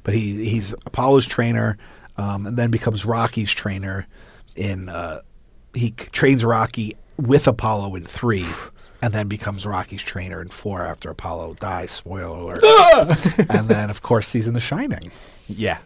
But 0.04 0.14
he 0.14 0.46
he's 0.50 0.74
Apollo's 0.86 1.26
trainer, 1.26 1.78
um, 2.18 2.46
and 2.46 2.58
then 2.58 2.72
becomes 2.72 3.06
Rocky's 3.06 3.52
trainer. 3.52 4.08
In 4.56 4.90
uh, 4.90 5.22
he 5.74 5.92
trains 5.92 6.44
Rocky 6.44 6.96
with 7.18 7.48
Apollo 7.48 7.96
in 7.96 8.04
three. 8.04 8.46
And 9.02 9.14
then 9.14 9.28
becomes 9.28 9.66
Rocky's 9.66 10.04
trainer 10.04 10.42
in 10.42 10.50
four 10.50 10.82
after 10.82 11.10
Apollo 11.10 11.56
dies. 11.56 11.92
Spoiler 11.92 12.54
alert! 12.54 13.40
and 13.50 13.68
then, 13.68 13.90
of 13.90 14.04
course, 14.04 14.32
he's 14.32 14.48
in 14.48 14.54
The 14.54 14.60
Shining. 14.60 15.12
Yeah, 15.48 15.80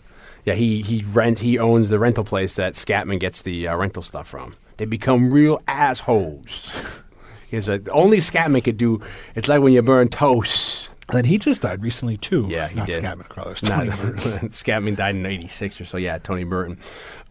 yeah. 0.44 0.56
He 0.56 0.82
he 0.82 1.04
rent 1.08 1.40
he 1.40 1.58
owns 1.58 1.90
the 1.90 1.98
rental 1.98 2.26
place 2.26 2.58
that 2.58 2.74
Scatman 2.74 3.20
gets 3.20 3.42
the 3.42 3.70
uh, 3.70 3.78
rental 3.78 4.04
stuff 4.04 4.28
from. 4.28 4.52
They 4.78 4.86
become 4.86 5.32
real 5.32 5.62
assholes. 5.68 7.02
He's 7.50 7.70
a, 7.70 7.82
only 7.92 8.18
Scatman 8.18 8.64
could 8.64 8.78
do. 8.78 9.02
It's 9.36 9.48
like 9.48 9.62
when 9.62 9.72
you 9.72 9.82
burn 9.82 10.10
toast. 10.10 10.90
And 11.08 11.18
then 11.18 11.26
he 11.26 11.38
just 11.38 11.62
died 11.62 11.84
recently 11.84 12.18
too. 12.18 12.48
Yeah, 12.50 12.68
he 12.68 12.78
Not 12.78 12.88
did. 12.88 13.04
Scatman 13.04 13.30
Crothers. 13.30 13.62
Not, 13.64 13.86
Tony 13.86 13.90
Burton. 14.02 14.50
Scatman 14.50 14.96
died 14.96 15.16
in 15.16 15.26
'86 15.26 15.82
or 15.82 15.86
so. 15.86 15.98
Yeah, 15.98 16.18
Tony 16.18 16.44
Burton. 16.44 16.80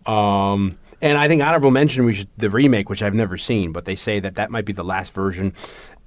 Um, 0.06 0.78
and 1.04 1.18
I 1.18 1.28
think 1.28 1.42
honorable 1.42 1.70
mention 1.70 2.06
we 2.06 2.14
should 2.14 2.28
the 2.38 2.48
remake, 2.48 2.88
which 2.88 3.02
I've 3.02 3.14
never 3.14 3.36
seen, 3.36 3.72
but 3.72 3.84
they 3.84 3.94
say 3.94 4.20
that 4.20 4.36
that 4.36 4.50
might 4.50 4.64
be 4.64 4.72
the 4.72 4.82
last 4.82 5.12
version 5.12 5.52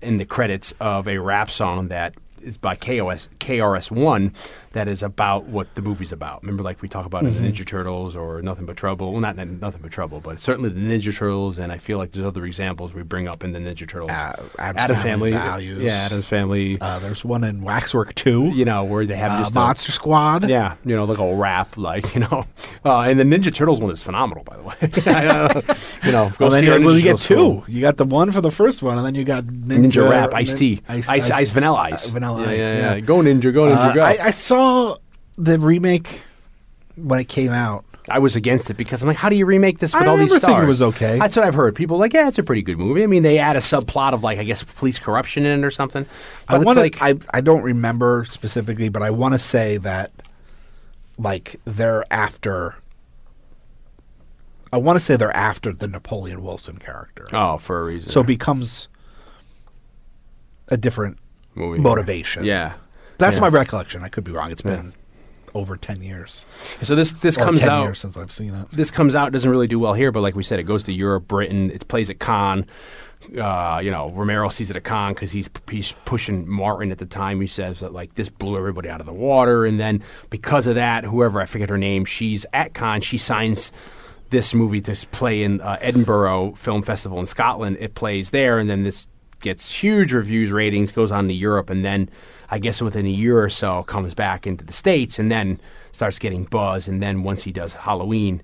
in 0.02 0.18
the 0.18 0.26
credits 0.26 0.74
of 0.80 1.08
a 1.08 1.20
rap 1.20 1.52
song 1.52 1.90
that 1.90 2.16
is 2.48 2.58
by 2.58 2.76
KOS 2.76 3.30
KRS 3.40 3.92
One 3.92 4.34
that 4.72 4.88
is 4.88 5.02
about 5.04 5.46
what 5.46 5.74
the 5.76 5.82
movie's 5.82 6.12
about. 6.12 6.42
Remember, 6.44 6.64
like 6.64 6.82
we 6.82 6.88
talk 6.88 7.06
about 7.06 7.24
Mm-hmm. 7.24 7.44
the 7.44 7.52
Ninja 7.52 7.66
Turtles 7.66 8.16
or 8.16 8.42
Nothing 8.44 8.66
But 8.68 8.78
Trouble. 8.78 9.12
Well, 9.12 9.22
not 9.22 9.36
Nothing 9.38 9.82
But 9.82 9.92
Trouble, 9.92 10.20
but 10.20 10.40
certainly 10.40 10.70
the 10.70 10.80
Ninja 10.80 11.16
Turtles. 11.16 11.58
And 11.60 11.72
I 11.72 11.78
feel 11.80 11.98
like 11.98 12.12
there's 12.12 12.26
other 12.26 12.46
examples 12.46 12.94
we 12.94 13.02
bring 13.04 13.28
up 13.28 13.44
in 13.44 13.52
the 13.54 13.60
Ninja 13.60 13.88
Turtles. 13.88 14.12
Uh, 14.12 14.46
Addams 14.60 14.84
Adam 14.84 14.98
Family 14.98 15.32
Family, 15.32 15.32
Values. 15.32 15.82
yeah, 15.82 16.06
Adam's 16.06 16.28
Family. 16.28 16.78
Uh, 16.80 17.00
there's 17.00 17.26
one 17.26 17.44
in 17.44 17.62
Waxwork 17.64 18.14
too. 18.16 18.52
you 18.54 18.66
know 18.66 18.84
where 18.84 19.06
they 19.06 19.16
have 19.16 19.32
uh, 19.32 19.40
just 19.40 19.56
a- 19.56 19.60
Monster 19.60 19.92
Squad. 19.92 20.48
yeah, 20.48 20.76
you 20.86 20.96
know, 20.96 21.06
like 21.06 21.18
a 21.18 21.36
rap, 21.36 21.76
like 21.78 22.14
you 22.14 22.22
know, 22.22 22.46
uh, 22.86 23.00
and 23.02 23.20
the 23.20 23.24
Ninja 23.24 23.54
Turtles 23.54 23.82
one 23.82 23.90
is 23.92 24.04
phenomenal, 24.04 24.44
by 24.44 24.58
the 24.58 24.64
way. 24.64 24.76
you 26.04 26.12
know, 26.12 26.32
Well, 26.40 26.50
then 26.52 26.64
you, 26.64 26.86
well, 26.86 26.96
you 26.96 27.02
get 27.04 27.18
two. 27.18 27.36
film. 27.36 27.66
You 27.68 27.82
got 27.82 27.98
the 27.98 28.06
one 28.06 28.32
for 28.32 28.42
the 28.42 28.52
first 28.52 28.84
one, 28.84 28.98
and 28.98 29.06
then 29.06 29.16
you 29.16 29.24
got 29.24 29.44
Ninja, 29.46 29.88
Ninja 29.92 30.10
Rap, 30.10 30.34
Ice 30.36 30.54
Tea, 30.54 30.82
Ice, 30.88 31.10
Ice, 31.10 31.32
Ice, 31.32 31.50
Vanilla 31.50 31.78
Ice, 31.92 32.12
Vanilla 32.12 32.37
yeah, 32.40 32.52
yeah, 32.52 32.58
yeah. 32.74 32.94
yeah. 32.96 33.00
Go 33.02 33.18
Ninja, 33.18 33.54
go 33.54 33.64
Ninja, 33.64 33.76
Uh, 33.90 33.94
go. 33.94 34.02
I, 34.02 34.12
I, 34.14 34.18
I 34.26 34.32
saw 34.32 34.98
the 35.38 35.58
remake 35.60 36.22
when 36.96 37.20
it 37.20 37.28
came 37.30 37.52
out. 37.52 37.84
I 38.10 38.20
was 38.20 38.38
against 38.38 38.70
it 38.70 38.76
because 38.78 39.02
I'm 39.02 39.10
like, 39.10 39.18
how 39.18 39.28
do 39.28 39.36
you 39.36 39.46
remake 39.46 39.80
this 39.80 39.94
I 39.94 40.00
with 40.00 40.08
all 40.08 40.16
these 40.16 40.30
remember 40.32 40.40
thinking 40.48 40.56
stars? 40.56 40.64
it 40.64 40.68
was 40.68 40.82
okay. 40.82 41.20
That's 41.20 41.36
what 41.36 41.46
I've 41.46 41.56
heard. 41.56 41.76
People 41.76 41.98
are 41.98 42.00
like, 42.00 42.14
yeah, 42.14 42.28
it's 42.30 42.38
a 42.40 42.44
pretty 42.44 42.62
good 42.62 42.78
movie. 42.78 43.04
I 43.04 43.06
mean, 43.08 43.22
they 43.22 43.38
add 43.38 43.58
a 43.58 43.60
subplot 43.60 44.14
of 44.14 44.24
like, 44.24 44.40
I 44.40 44.46
guess, 44.46 44.64
police 44.64 44.98
corruption 44.98 45.46
in 45.46 45.60
it 45.60 45.66
or 45.66 45.72
something. 45.72 46.06
But 46.48 46.54
I 46.54 46.58
it's 46.58 46.66
want 46.66 46.78
like. 46.80 47.02
I 47.02 47.16
I 47.34 47.42
don't 47.42 47.64
remember 47.64 48.26
specifically, 48.30 48.88
but 48.88 49.02
I 49.04 49.12
want 49.12 49.34
to 49.34 49.40
say 49.40 49.76
that, 49.80 50.12
like 51.18 51.60
they're 51.66 52.06
after. 52.12 52.76
I 54.72 54.78
want 54.78 54.98
to 55.00 55.04
say 55.04 55.18
they're 55.18 55.36
after 55.36 55.74
the 55.74 55.88
Napoleon 55.88 56.44
Wilson 56.44 56.78
character, 56.78 57.26
oh, 57.34 57.58
for 57.58 57.82
a 57.82 57.84
reason. 57.84 58.12
so 58.12 58.22
it 58.22 58.28
becomes 58.28 58.88
a 60.70 60.78
different 60.78 61.18
movie 61.58 61.80
motivation. 61.80 62.44
Yeah. 62.46 62.74
That's 63.18 63.36
Yeah. 63.38 63.42
my 63.42 63.48
recollection. 63.50 64.04
I 64.04 64.10
could 64.10 64.24
be 64.24 64.32
wrong. 64.32 64.52
It's 64.52 64.62
Yeah. 64.64 64.76
been 64.78 64.94
over 65.56 65.76
ten 65.76 66.02
years. 66.04 66.46
So 66.84 66.96
this 66.96 67.12
this 67.14 67.38
Or 67.38 67.44
comes 67.46 67.62
10 67.62 67.70
out. 67.70 67.84
years 67.84 68.00
since 68.00 68.16
I've 68.18 68.32
seen 68.32 68.54
it. 68.54 68.70
this 68.72 68.92
comes 68.92 69.16
out 69.16 69.32
doesn't 69.32 69.50
really 69.50 69.68
do 69.68 69.80
well 69.80 69.94
here, 69.94 70.12
but 70.12 70.22
like 70.22 70.36
we 70.36 70.44
said, 70.44 70.60
it 70.60 70.64
goes 70.64 70.84
to 70.84 70.94
Europe, 70.94 71.28
Britain. 71.28 71.72
It 71.72 71.88
plays 71.88 72.10
at 72.10 72.20
Cannes. 72.20 72.66
Uh, 73.42 73.82
you 73.84 73.90
know, 73.90 74.12
Romero 74.12 74.48
sees 74.50 74.70
it 74.70 74.76
at 74.78 74.84
Cannes 74.84 75.14
because 75.16 75.32
he's 75.32 75.50
he's 75.72 75.94
pushing 76.06 76.48
Martin 76.48 76.92
at 76.92 77.00
the 77.00 77.06
time. 77.08 77.42
He 77.42 77.48
says 77.48 77.80
that 77.80 77.92
like 77.92 78.14
this 78.14 78.30
blew 78.30 78.56
everybody 78.58 78.90
out 78.90 79.00
of 79.00 79.08
the 79.08 79.14
water, 79.14 79.66
and 79.66 79.80
then 79.80 80.04
because 80.30 80.68
of 80.68 80.76
that, 80.76 81.04
whoever 81.04 81.42
I 81.42 81.46
forget 81.46 81.70
her 81.72 81.78
name, 81.80 82.06
she's 82.06 82.46
at 82.54 82.76
Cannes. 82.76 83.02
She 83.04 83.18
signs 83.18 83.72
this 84.30 84.54
movie 84.54 84.82
to 84.82 85.08
play 85.12 85.42
in 85.42 85.60
uh, 85.62 85.78
Edinburgh 85.82 86.54
Film 86.56 86.84
Festival 86.84 87.20
in 87.20 87.26
Scotland. 87.26 87.78
It 87.80 87.96
plays 87.96 88.30
there, 88.30 88.60
and 88.60 88.70
then 88.70 88.84
this 88.84 89.08
gets 89.42 89.72
huge 89.72 90.14
reviews, 90.14 90.52
ratings, 90.52 90.92
goes 90.92 91.12
on 91.12 91.28
to 91.28 91.34
Europe, 91.34 91.70
and 91.70 91.84
then 91.86 92.10
I 92.50 92.60
guess 92.60 92.82
within 92.82 93.06
a 93.06 93.10
year 93.10 93.40
or 93.42 93.50
so 93.50 93.84
comes 93.84 94.14
back 94.14 94.48
into 94.48 94.66
the 94.66 94.74
states, 94.74 95.20
and 95.20 95.32
then 95.32 95.60
starts 95.92 96.20
getting 96.20 96.46
buzz. 96.46 96.88
And 96.88 97.02
then 97.02 97.24
once 97.24 97.44
he 97.44 97.52
does 97.52 97.76
Halloween, 97.76 98.42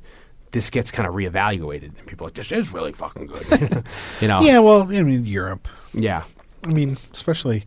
this 0.51 0.69
gets 0.69 0.91
kind 0.91 1.07
of 1.07 1.15
reevaluated, 1.15 1.97
and 1.97 2.05
people 2.05 2.25
are 2.25 2.27
like, 2.27 2.35
"This 2.35 2.51
is 2.51 2.71
really 2.71 2.91
fucking 2.91 3.27
good," 3.27 3.83
you 4.21 4.27
know? 4.27 4.41
Yeah, 4.41 4.59
well, 4.59 4.83
I 4.83 5.01
mean 5.03 5.25
Europe. 5.25 5.67
yeah. 5.93 6.23
I 6.65 6.69
mean, 6.69 6.95
especially 7.13 7.65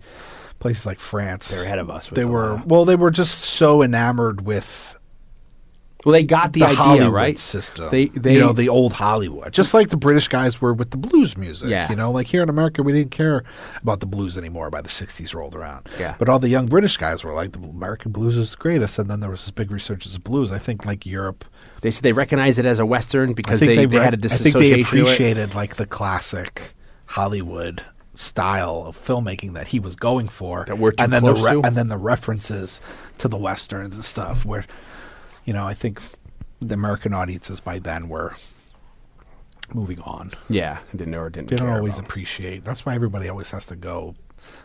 places 0.58 0.86
like 0.86 0.98
France. 0.98 1.48
They're 1.48 1.64
ahead 1.64 1.78
of 1.78 1.90
us. 1.90 2.10
with 2.10 2.16
They 2.16 2.24
were 2.24 2.62
well. 2.64 2.84
They 2.84 2.96
were 2.96 3.10
just 3.10 3.40
so 3.40 3.82
enamored 3.82 4.40
with 4.46 4.95
well, 6.06 6.12
they 6.12 6.22
got 6.22 6.52
the, 6.52 6.60
the, 6.60 6.66
idea 6.66 6.76
Hollywood 6.76 7.12
right. 7.12 7.36
system. 7.36 7.90
They, 7.90 8.04
they, 8.06 8.34
you 8.34 8.38
know, 8.38 8.52
the 8.52 8.68
old 8.68 8.92
Hollywood, 8.92 9.52
just 9.52 9.74
like 9.74 9.88
the 9.88 9.96
British 9.96 10.28
guys 10.28 10.60
were 10.60 10.72
with 10.72 10.92
the 10.92 10.96
blues 10.96 11.36
music. 11.36 11.68
Yeah. 11.68 11.90
you 11.90 11.96
know, 11.96 12.12
like 12.12 12.28
here 12.28 12.44
in 12.44 12.48
America, 12.48 12.84
we 12.84 12.92
didn't 12.92 13.10
care 13.10 13.42
about 13.82 13.98
the 13.98 14.06
blues 14.06 14.38
anymore. 14.38 14.70
By 14.70 14.82
the 14.82 14.88
'60s 14.88 15.34
rolled 15.34 15.56
around, 15.56 15.88
Yeah. 15.98 16.14
But 16.16 16.28
all 16.28 16.38
the 16.38 16.48
young 16.48 16.66
British 16.66 16.96
guys 16.96 17.24
were 17.24 17.32
like, 17.34 17.50
the 17.50 17.58
American 17.58 18.12
blues 18.12 18.36
is 18.36 18.52
the 18.52 18.56
greatest. 18.56 19.00
And 19.00 19.10
then 19.10 19.18
there 19.18 19.30
was 19.30 19.42
this 19.42 19.50
big 19.50 19.72
resurgence 19.72 20.14
of 20.14 20.22
blues. 20.22 20.52
I 20.52 20.58
think 20.58 20.86
like 20.86 21.04
Europe, 21.04 21.44
they 21.80 21.90
said 21.90 22.04
they 22.04 22.12
recognized 22.12 22.60
it 22.60 22.66
as 22.66 22.78
a 22.78 22.86
western 22.86 23.32
because 23.32 23.58
they, 23.58 23.74
they, 23.74 23.86
they 23.86 23.96
had 23.96 24.14
a 24.14 24.16
disassociation. 24.16 24.58
I 24.58 24.62
think 24.62 24.76
they 24.76 24.82
disassociation. 24.82 24.98
to 24.98 25.10
it. 25.10 25.14
appreciated 25.14 25.54
like 25.56 25.74
the 25.74 25.86
classic 25.86 26.76
Hollywood 27.06 27.84
style 28.14 28.84
of 28.86 28.96
filmmaking 28.96 29.54
that 29.54 29.68
he 29.68 29.80
was 29.80 29.96
going 29.96 30.28
for, 30.28 30.64
That 30.66 30.78
we're 30.78 30.92
too 30.92 31.02
and 31.04 31.12
then 31.12 31.22
close 31.22 31.42
the 31.42 31.50
to? 31.50 31.66
and 31.66 31.76
then 31.76 31.88
the 31.88 31.98
references 31.98 32.80
to 33.18 33.28
the 33.28 33.36
westerns 33.36 33.94
and 33.94 34.04
stuff. 34.04 34.44
Where, 34.44 34.64
you 35.46 35.52
know, 35.54 35.64
I 35.64 35.72
think 35.72 36.02
the 36.60 36.74
American 36.74 37.14
audiences 37.14 37.60
by 37.60 37.78
then 37.78 38.08
were 38.10 38.34
moving 39.74 40.00
on. 40.02 40.30
Yeah, 40.48 40.78
didn't 40.92 41.12
know 41.12 41.20
or 41.20 41.30
didn't 41.30 41.48
They 41.50 41.56
don't 41.56 41.70
always 41.70 41.94
about. 41.98 42.08
appreciate. 42.08 42.64
That's 42.64 42.84
why 42.84 42.94
everybody 42.94 43.28
always 43.28 43.50
has 43.50 43.66
to 43.68 43.76
go. 43.76 44.14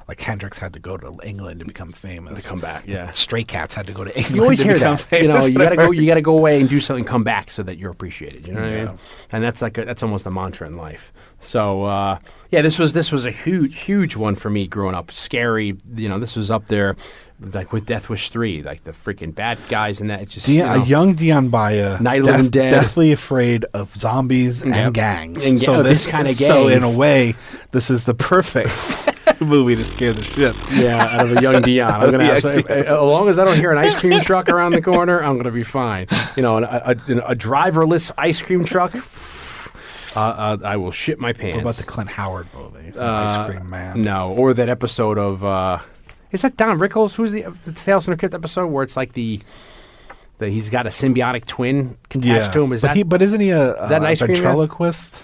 Like 0.08 0.20
Hendrix 0.20 0.58
had 0.60 0.74
to 0.74 0.80
go 0.80 0.98
to 0.98 1.16
England 1.24 1.60
to 1.60 1.66
become 1.66 1.91
famous. 1.94 2.38
To 2.38 2.44
come 2.44 2.60
back, 2.60 2.84
yeah. 2.86 3.12
Stray 3.12 3.44
Cats 3.44 3.74
had 3.74 3.88
to 3.88 3.94
go 3.94 4.03
to 4.03 4.10
England. 4.16 4.36
You 4.36 4.41
always 4.44 4.60
to 4.60 4.66
hear 4.66 4.74
become 4.74 4.95
that. 4.98 5.02
Famous. 5.03 5.24
You 5.24 5.28
know, 5.34 5.45
you 5.45 5.58
gotta 5.70 5.76
go. 5.78 5.91
You 5.91 6.06
gotta 6.06 6.22
go 6.22 6.38
away 6.38 6.60
and 6.60 6.70
do 6.70 6.80
something. 6.88 7.06
Come 7.06 7.24
back 7.24 7.49
so 7.49 7.64
that 7.64 7.78
you're 7.78 7.91
appreciated. 7.91 8.45
You 8.48 8.53
know 8.53 8.62
what 8.62 8.72
I 8.74 8.86
mean? 8.86 8.98
And 9.32 9.44
that's 9.44 9.62
like 9.62 9.78
a, 9.78 9.86
that's 9.86 10.03
almost 10.03 10.26
a 10.26 10.32
mantra 10.32 10.68
in 10.68 10.76
life. 10.76 11.14
So 11.40 11.84
uh, 11.86 12.20
yeah, 12.49 12.62
this 12.62 12.78
was 12.78 12.91
this 12.94 13.12
was 13.12 13.26
a 13.26 13.32
huge 13.32 13.80
huge 13.80 14.16
one 14.18 14.36
for 14.36 14.49
me 14.49 14.68
growing 14.68 14.95
up. 14.95 15.12
Scary. 15.12 15.78
You 15.95 16.10
know, 16.10 16.20
this 16.20 16.36
was 16.36 16.52
up 16.52 16.66
there, 16.66 16.98
like 17.40 17.72
with 17.72 17.86
Death 17.86 18.10
Wish 18.10 18.30
three, 18.30 18.62
like 18.64 18.84
the 18.84 18.91
freaking 18.91 19.34
bad 19.34 19.60
guys 19.70 20.02
and 20.02 20.10
that. 20.10 20.22
It's 20.22 20.34
just 20.34 20.48
Dion, 20.48 20.74
you 20.74 20.78
know, 20.80 20.84
a 20.84 20.86
young 20.88 21.14
Dion 21.14 21.48
Baya, 21.49 22.02
Night 22.02 22.22
of 22.28 22.44
the 22.44 22.49
Dead. 22.49 22.70
deathly 22.72 23.14
afraid 23.14 23.64
of 23.74 23.95
zombies 23.98 24.62
Yep. 24.66 24.76
and 24.76 24.94
gangs. 24.94 25.45
And 25.45 25.58
ga- 25.60 25.68
oh, 25.78 25.84
this 25.84 26.06
kinda 26.06 26.34
So 26.34 26.68
in 26.68 26.84
a 26.84 26.98
way, 26.98 27.36
this 27.72 27.90
is 27.90 28.03
the 28.03 28.14
perfect 28.14 28.70
movie 29.46 29.76
to 29.76 29.84
scare 29.86 30.14
the 30.14 30.24
shit. 30.24 30.56
Yeah, 30.72 30.98
out 31.04 31.26
of 31.30 31.38
a 31.38 31.42
young 31.42 31.62
Dion. 31.62 31.90
I'm 31.92 32.12
gonna 32.12 32.24
Yeah, 32.24 32.34
have, 32.34 32.42
so, 32.42 32.50
as 32.50 32.90
long 32.90 33.28
as 33.30 33.40
I 33.40 33.46
don't 33.46 33.58
hear 33.58 33.72
an 33.72 33.78
ice 33.78 33.96
cream 33.96 34.20
truck 34.24 34.50
around 34.50 34.72
the 34.74 34.82
corner, 34.82 35.22
I'm 35.24 35.38
gonna 35.38 35.52
be 35.52 35.64
fine. 35.64 36.08
You 36.36 36.44
know, 36.44 36.58
an, 36.58 36.64
a, 36.64 36.68
a, 36.86 36.92
a 37.32 37.36
driverless 37.36 38.12
ice 38.18 38.42
cream 38.42 38.64
truck. 38.66 38.94
Uh, 40.14 40.20
uh, 40.20 40.58
I 40.66 40.76
will 40.76 40.92
shit 40.92 41.20
my 41.20 41.32
pants. 41.32 41.56
What 41.56 41.62
about 41.62 41.76
the 41.76 41.84
Clint 41.84 42.10
Howard 42.10 42.46
movie, 42.54 42.92
Uh, 43.00 43.06
Ice 43.46 43.50
Cream 43.50 43.70
Man? 43.70 44.02
No, 44.02 44.34
or 44.34 44.54
that 44.54 44.68
episode 44.68 45.18
of 45.18 45.42
uh, 45.46 45.80
is 46.34 46.42
that 46.42 46.58
Don 46.58 46.78
Rickles? 46.80 47.16
Who's 47.16 47.32
the 47.32 47.44
the 47.64 47.72
Tales 47.72 48.04
from 48.04 48.16
the 48.16 48.18
Crypt 48.18 48.34
episode 48.36 48.68
where 48.68 48.84
it's 48.84 48.98
like 48.98 49.14
the 49.14 49.40
that 50.42 50.50
he's 50.50 50.72
got 50.72 50.88
a 50.88 50.90
symbiotic 50.90 51.46
twin 51.46 51.96
attached 52.10 52.52
to 52.54 52.64
him. 52.64 52.74
Is 52.74 52.82
but 52.82 52.88
that 52.90 52.98
he, 52.98 53.04
but 53.04 53.22
isn't 53.22 53.40
he 53.40 53.52
a, 53.52 53.74
is 53.84 53.90
that 53.90 54.02
an 54.02 54.08
ice 54.08 54.22
cream 54.26 54.42
man? 54.44 54.56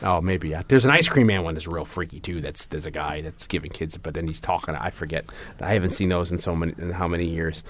Oh, 0.03 0.21
maybe 0.21 0.49
yeah. 0.49 0.61
There's 0.67 0.85
an 0.85 0.91
ice 0.91 1.09
cream 1.09 1.25
man 1.25 1.43
one 1.43 1.55
that's 1.55 1.67
real 1.67 1.85
freaky 1.85 2.19
too. 2.19 2.39
That's 2.39 2.67
there's 2.67 2.85
a 2.85 2.91
guy 2.91 3.21
that's 3.21 3.47
giving 3.47 3.71
kids, 3.71 3.97
but 3.97 4.13
then 4.13 4.27
he's 4.27 4.39
talking. 4.39 4.75
I 4.75 4.91
forget. 4.91 5.25
I 5.59 5.73
haven't 5.73 5.89
seen 5.89 6.09
those 6.09 6.31
in 6.31 6.37
so 6.37 6.55
many 6.55 6.75
in 6.77 6.91
how 6.91 7.07
many 7.07 7.25
years. 7.25 7.63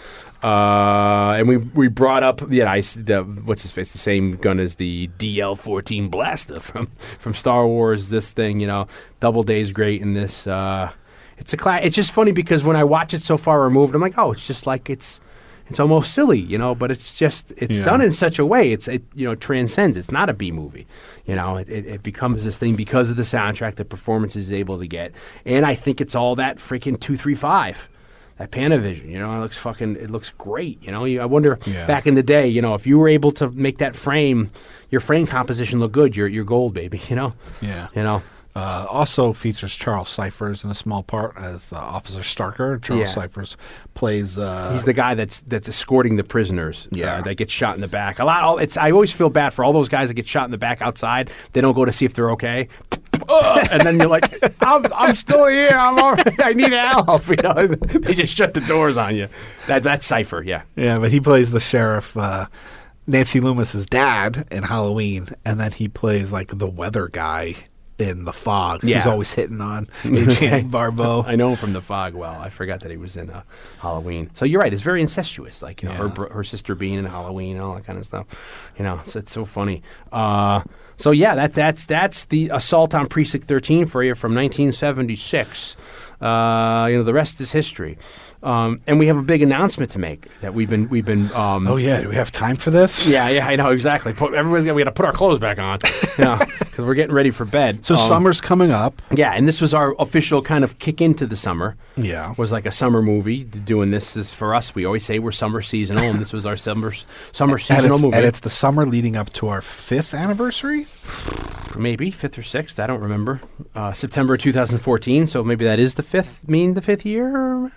Uh, 0.44 1.36
and 1.38 1.48
we 1.48 1.56
we 1.56 1.88
brought 1.88 2.22
up 2.22 2.42
yeah, 2.52 2.70
I, 2.70 2.82
the 2.82 3.24
what's 3.46 3.62
his 3.62 3.72
face, 3.72 3.94
the 3.94 3.98
same 3.98 4.36
gun 4.36 4.60
as 4.60 4.76
the 4.76 5.08
DL14 5.18 6.12
blaster 6.12 6.60
from 6.60 6.88
from 6.98 7.34
Star 7.34 7.66
Wars. 7.66 8.10
This 8.10 8.34
thing, 8.34 8.60
you 8.60 8.68
know, 8.68 8.88
Doubleday's 9.22 9.72
great 9.72 10.02
in 10.02 10.14
this. 10.16 10.48
Uh, 10.48 10.92
it's 11.38 11.54
a 11.54 11.58
class. 11.58 11.82
It's 11.86 11.96
just 11.96 12.12
funny 12.12 12.34
because 12.34 12.66
when 12.66 12.76
I 12.76 12.84
watch 12.84 13.14
it 13.14 13.22
so 13.22 13.38
far 13.38 13.64
removed, 13.64 13.96
I'm 13.96 14.02
like, 14.02 14.18
oh, 14.18 14.34
it's 14.34 14.46
just 14.46 14.68
like 14.68 14.90
it's 14.90 15.22
it's 15.70 15.80
almost 15.80 16.14
silly, 16.14 16.40
you 16.40 16.58
know, 16.58 16.74
but 16.76 16.92
it's 16.92 17.18
just 17.18 17.52
it's 17.58 17.80
Yeah. 17.80 17.86
done 17.86 18.02
in 18.02 18.14
such 18.14 18.40
a 18.40 18.46
way 18.46 18.72
it's 18.72 18.88
it 18.88 19.04
you 19.16 19.26
know 19.26 19.36
transcends. 19.36 19.98
It's 19.98 20.12
not 20.12 20.30
a 20.30 20.34
B 20.34 20.52
movie, 20.52 20.88
you 21.26 21.36
know. 21.36 21.58
It, 21.58 21.70
it, 21.70 21.86
it 21.86 22.04
becomes 22.04 22.46
this 22.46 22.58
thing 22.58 22.76
because 22.76 23.10
of 23.10 23.18
the 23.18 23.24
soundtrack, 23.24 23.76
the 23.76 23.86
performances 23.86 24.48
is 24.48 24.54
able 24.54 24.80
to 24.80 24.88
get, 24.88 25.12
and 25.46 25.66
I 25.66 25.76
think 25.76 26.00
it's 26.02 26.16
all 26.16 26.36
that 26.36 26.58
freaking 26.58 27.00
two 27.00 27.18
three 27.18 27.36
five. 27.36 27.90
That 28.38 28.52
Panavision, 28.52 29.08
you 29.10 29.18
know, 29.18 29.32
it 29.36 29.40
looks 29.40 29.58
fucking. 29.58 29.96
It 29.96 30.12
looks 30.12 30.30
great, 30.30 30.84
you 30.84 30.92
know. 30.92 31.06
You, 31.06 31.22
I 31.22 31.26
wonder 31.26 31.58
Yeah. 31.66 31.88
back 31.88 32.06
in 32.06 32.14
the 32.14 32.22
day, 32.22 32.48
you 32.48 32.62
know, 32.62 32.76
if 32.76 32.86
you 32.86 33.00
were 33.00 33.10
able 33.10 33.32
to 33.32 33.50
make 33.50 33.78
that 33.80 33.96
frame, 33.96 34.50
your 34.92 35.02
frame 35.02 35.26
composition 35.26 35.80
look 35.80 35.92
good, 35.92 36.16
you're 36.16 36.28
you're 36.28 36.46
gold, 36.46 36.76
baby. 36.76 37.02
You 37.10 37.16
know. 37.16 37.34
Yeah. 37.62 37.88
You 37.96 38.04
know. 38.04 38.22
Uh, 38.58 38.88
also 38.90 39.34
features 39.34 39.76
Charles 39.76 40.10
Cyphers 40.10 40.64
in 40.64 40.72
a 40.72 40.76
small 40.76 41.04
part 41.04 41.38
as 41.38 41.72
uh, 41.72 41.76
Officer 41.78 42.22
Starker. 42.22 42.82
Charles 42.82 43.02
Yeah. 43.02 43.08
Cyphers 43.10 43.56
plays. 43.94 44.36
Uh, 44.38 44.72
He's 44.74 44.84
the 44.84 44.94
guy 44.94 45.14
that's 45.14 45.42
that's 45.44 45.70
escorting 45.70 46.16
the 46.16 46.24
prisoners. 46.24 46.88
Yeah. 46.92 47.18
uh, 47.18 47.22
that 47.22 47.36
get 47.36 47.52
shot 47.52 47.76
in 47.76 47.82
the 47.82 47.88
back. 47.88 48.18
A 48.18 48.26
lot. 48.26 48.44
All, 48.44 48.58
it's. 48.58 48.76
I 48.76 48.90
always 48.90 49.14
feel 49.14 49.30
bad 49.30 49.54
for 49.54 49.64
all 49.64 49.74
those 49.74 49.90
guys 49.90 50.08
that 50.08 50.16
get 50.16 50.28
shot 50.28 50.46
in 50.46 50.52
the 50.52 50.58
back 50.58 50.82
outside. 50.82 51.30
They 51.54 51.62
don't 51.62 51.76
go 51.76 51.86
to 51.86 51.92
see 51.92 52.06
if 52.06 52.16
they're 52.16 52.32
okay. 52.32 52.68
And 53.72 53.82
then 53.82 54.00
you're 54.00 54.08
like, 54.08 54.32
I'm, 54.64 54.86
I'm 54.94 55.14
still 55.14 55.48
here. 55.48 55.72
I'm 55.72 56.00
all 56.00 56.14
right. 56.14 56.40
I 56.40 56.54
need 56.54 56.72
help. 56.72 57.28
You 57.30 57.36
know, 57.44 57.68
they 57.68 58.14
just 58.14 58.36
shut 58.36 58.54
the 58.54 58.62
doors 58.62 58.96
on 58.96 59.16
you. 59.18 59.28
That 59.68 59.84
that's 59.84 60.06
Cipher. 60.08 60.42
Yeah. 60.42 60.62
yeah, 60.76 60.98
but 60.98 61.12
he 61.12 61.20
plays 61.20 61.52
the 61.52 61.60
sheriff. 61.60 62.16
Uh, 62.16 62.46
Nancy 63.06 63.40
Loomis's 63.42 63.86
dad 63.86 64.48
in 64.50 64.64
Halloween, 64.64 65.28
and 65.46 65.60
then 65.60 65.72
he 65.74 65.88
plays 65.90 66.32
like 66.32 66.58
the 66.58 66.68
weather 66.68 67.08
guy 67.10 67.67
in 68.00 68.26
The 68.26 68.34
Fog. 68.34 68.84
Yeah. 68.84 68.98
Who's 69.00 69.08
always 69.08 69.34
hitting 69.34 69.60
on 69.60 69.88
Adrienne 70.06 70.70
Barbeau. 70.70 71.24
I 71.26 71.36
know 71.36 71.50
him 71.50 71.56
from 71.56 71.74
the 71.74 71.82
fog 71.82 72.14
well. 72.14 72.40
I 72.40 72.50
forgot 72.50 72.82
that 72.82 72.92
he 72.92 72.98
was 72.98 73.18
in 73.18 73.30
uh, 73.30 73.42
Halloween. 73.80 74.30
So 74.34 74.46
you're 74.46 74.62
right. 74.62 74.72
It's 74.72 74.84
very 74.84 75.02
incestuous. 75.02 75.62
Like 75.64 75.82
you 75.82 75.90
know, 75.90 75.96
her 75.96 76.06
Yeah. 76.08 76.14
bro- 76.14 76.30
her 76.30 76.44
sister 76.44 76.76
being 76.76 77.00
in 77.00 77.06
Halloween 77.06 77.56
and 77.56 77.66
all 77.66 77.74
that 77.76 77.86
kind 77.86 77.98
of 77.98 78.06
stuff. 78.06 78.28
You 78.78 78.84
know, 78.84 79.00
it's, 79.00 79.16
it's 79.16 79.32
so 79.32 79.46
funny. 79.46 79.82
Uh, 80.12 80.62
so 80.98 81.12
yeah, 81.12 81.34
that 81.36 81.54
that's 81.54 81.86
that's 81.88 82.26
the 82.26 82.50
assault 82.54 82.94
on 82.94 83.08
Precinct 83.08 83.48
13 83.48 83.86
for 83.88 84.04
you 84.04 84.14
from 84.16 84.34
1976. 84.36 85.76
Uh, 86.20 86.88
you 86.90 86.98
know, 86.98 87.04
the 87.04 87.14
rest 87.14 87.40
is 87.42 87.52
history. 87.52 87.98
Um, 88.48 88.80
and 88.88 88.98
we 88.98 89.08
have 89.08 89.18
a 89.18 89.22
big 89.24 89.42
announcement 89.42 89.92
to 89.92 90.00
make 90.00 90.40
that 90.40 90.54
we've 90.54 90.70
been 90.70 90.88
we've 90.88 91.04
been 91.06 91.30
um, 91.34 91.68
Oh 91.68 91.76
yeah, 91.76 92.00
do 92.02 92.08
we 92.08 92.16
have 92.16 92.32
time 92.32 92.56
for 92.56 92.72
this? 92.72 93.06
yeah 93.06 93.28
yeah 93.28 93.46
I 93.46 93.58
know 93.58 93.72
exactly. 93.72 94.14
Put, 94.14 94.34
everybody's 94.34 94.66
got 94.66 94.74
we 94.76 94.82
got 94.84 94.90
to 94.90 94.94
put 94.94 95.06
our 95.06 95.12
clothes 95.12 95.38
back 95.40 95.60
on, 95.60 95.80
yeah, 96.20 96.40
because 96.60 96.86
we're 96.86 96.94
getting 96.94 97.14
ready 97.14 97.30
for 97.32 97.44
bed. 97.46 97.84
So 97.86 97.96
Um, 97.96 98.08
summer's 98.08 98.40
coming 98.40 98.72
up. 98.72 99.02
yeah, 99.14 99.32
and 99.34 99.48
this 99.48 99.60
was 99.60 99.74
our 99.74 99.96
official 100.00 100.42
kind 100.42 100.64
of 100.64 100.80
kick 100.80 101.02
into 101.02 101.26
the 101.28 101.36
summer. 101.36 101.76
Yeah. 101.98 102.34
was 102.38 102.52
like 102.54 102.66
a 102.66 102.72
summer 102.72 103.02
movie. 103.02 103.44
Doing 103.44 103.92
this 103.92 104.16
is 104.16 104.32
for 104.32 104.56
us. 104.56 104.74
We 104.74 104.86
always 104.86 105.04
say 105.04 105.20
we're 105.20 105.32
summer 105.34 105.62
seasonal, 105.62 106.06
and 106.06 106.20
this 106.20 106.32
was 106.32 106.46
our 106.46 106.56
summer 106.56 106.92
summer 107.32 107.54
And 107.58 107.62
seasonal 107.62 107.96
it's, 107.96 108.04
movie. 108.04 108.18
and 108.18 108.26
it's 108.26 108.40
the 108.40 108.50
summer 108.50 108.86
leading 108.86 109.18
up 109.18 109.30
to 109.34 109.50
our 109.50 109.62
fifth 109.62 110.14
anniversary. 110.14 110.86
maybe 111.76 112.10
fifth 112.12 112.38
or 112.38 112.44
sixth. 112.44 112.80
I 112.80 112.88
don't 112.88 113.02
remember. 113.02 113.42
Uh, 113.76 113.92
September 113.92 114.38
2014. 114.38 115.28
So 115.28 115.44
maybe 115.44 115.66
that 115.66 115.80
is 115.80 115.96
the 115.96 116.04
fifth. 116.04 116.48
Mean 116.48 116.74
the 116.74 116.82
fifth 116.82 117.06
year? 117.06 117.66
I 117.66 117.70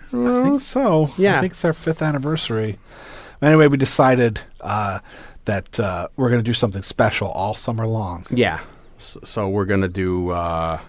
think 0.43 0.60
so. 0.61 1.09
Yeah. 1.17 1.37
I 1.37 1.41
think 1.41 1.53
it's 1.53 1.65
our 1.65 1.73
fifth 1.73 2.01
anniversary. 2.01 2.77
Anyway, 3.41 3.67
we 3.67 3.77
decided 3.77 4.41
uh, 4.61 4.99
that 5.45 5.79
uh, 5.79 6.07
we're 6.15 6.29
going 6.29 6.39
to 6.43 6.49
do 6.49 6.53
something 6.53 6.83
special 6.83 7.29
all 7.29 7.53
summer 7.53 7.87
long. 7.87 8.25
Yeah. 8.29 8.59
So, 8.99 9.19
so 9.23 9.49
we're 9.49 9.65
gonna 9.65 9.87
do. 9.87 10.29
Uh, 10.29 10.79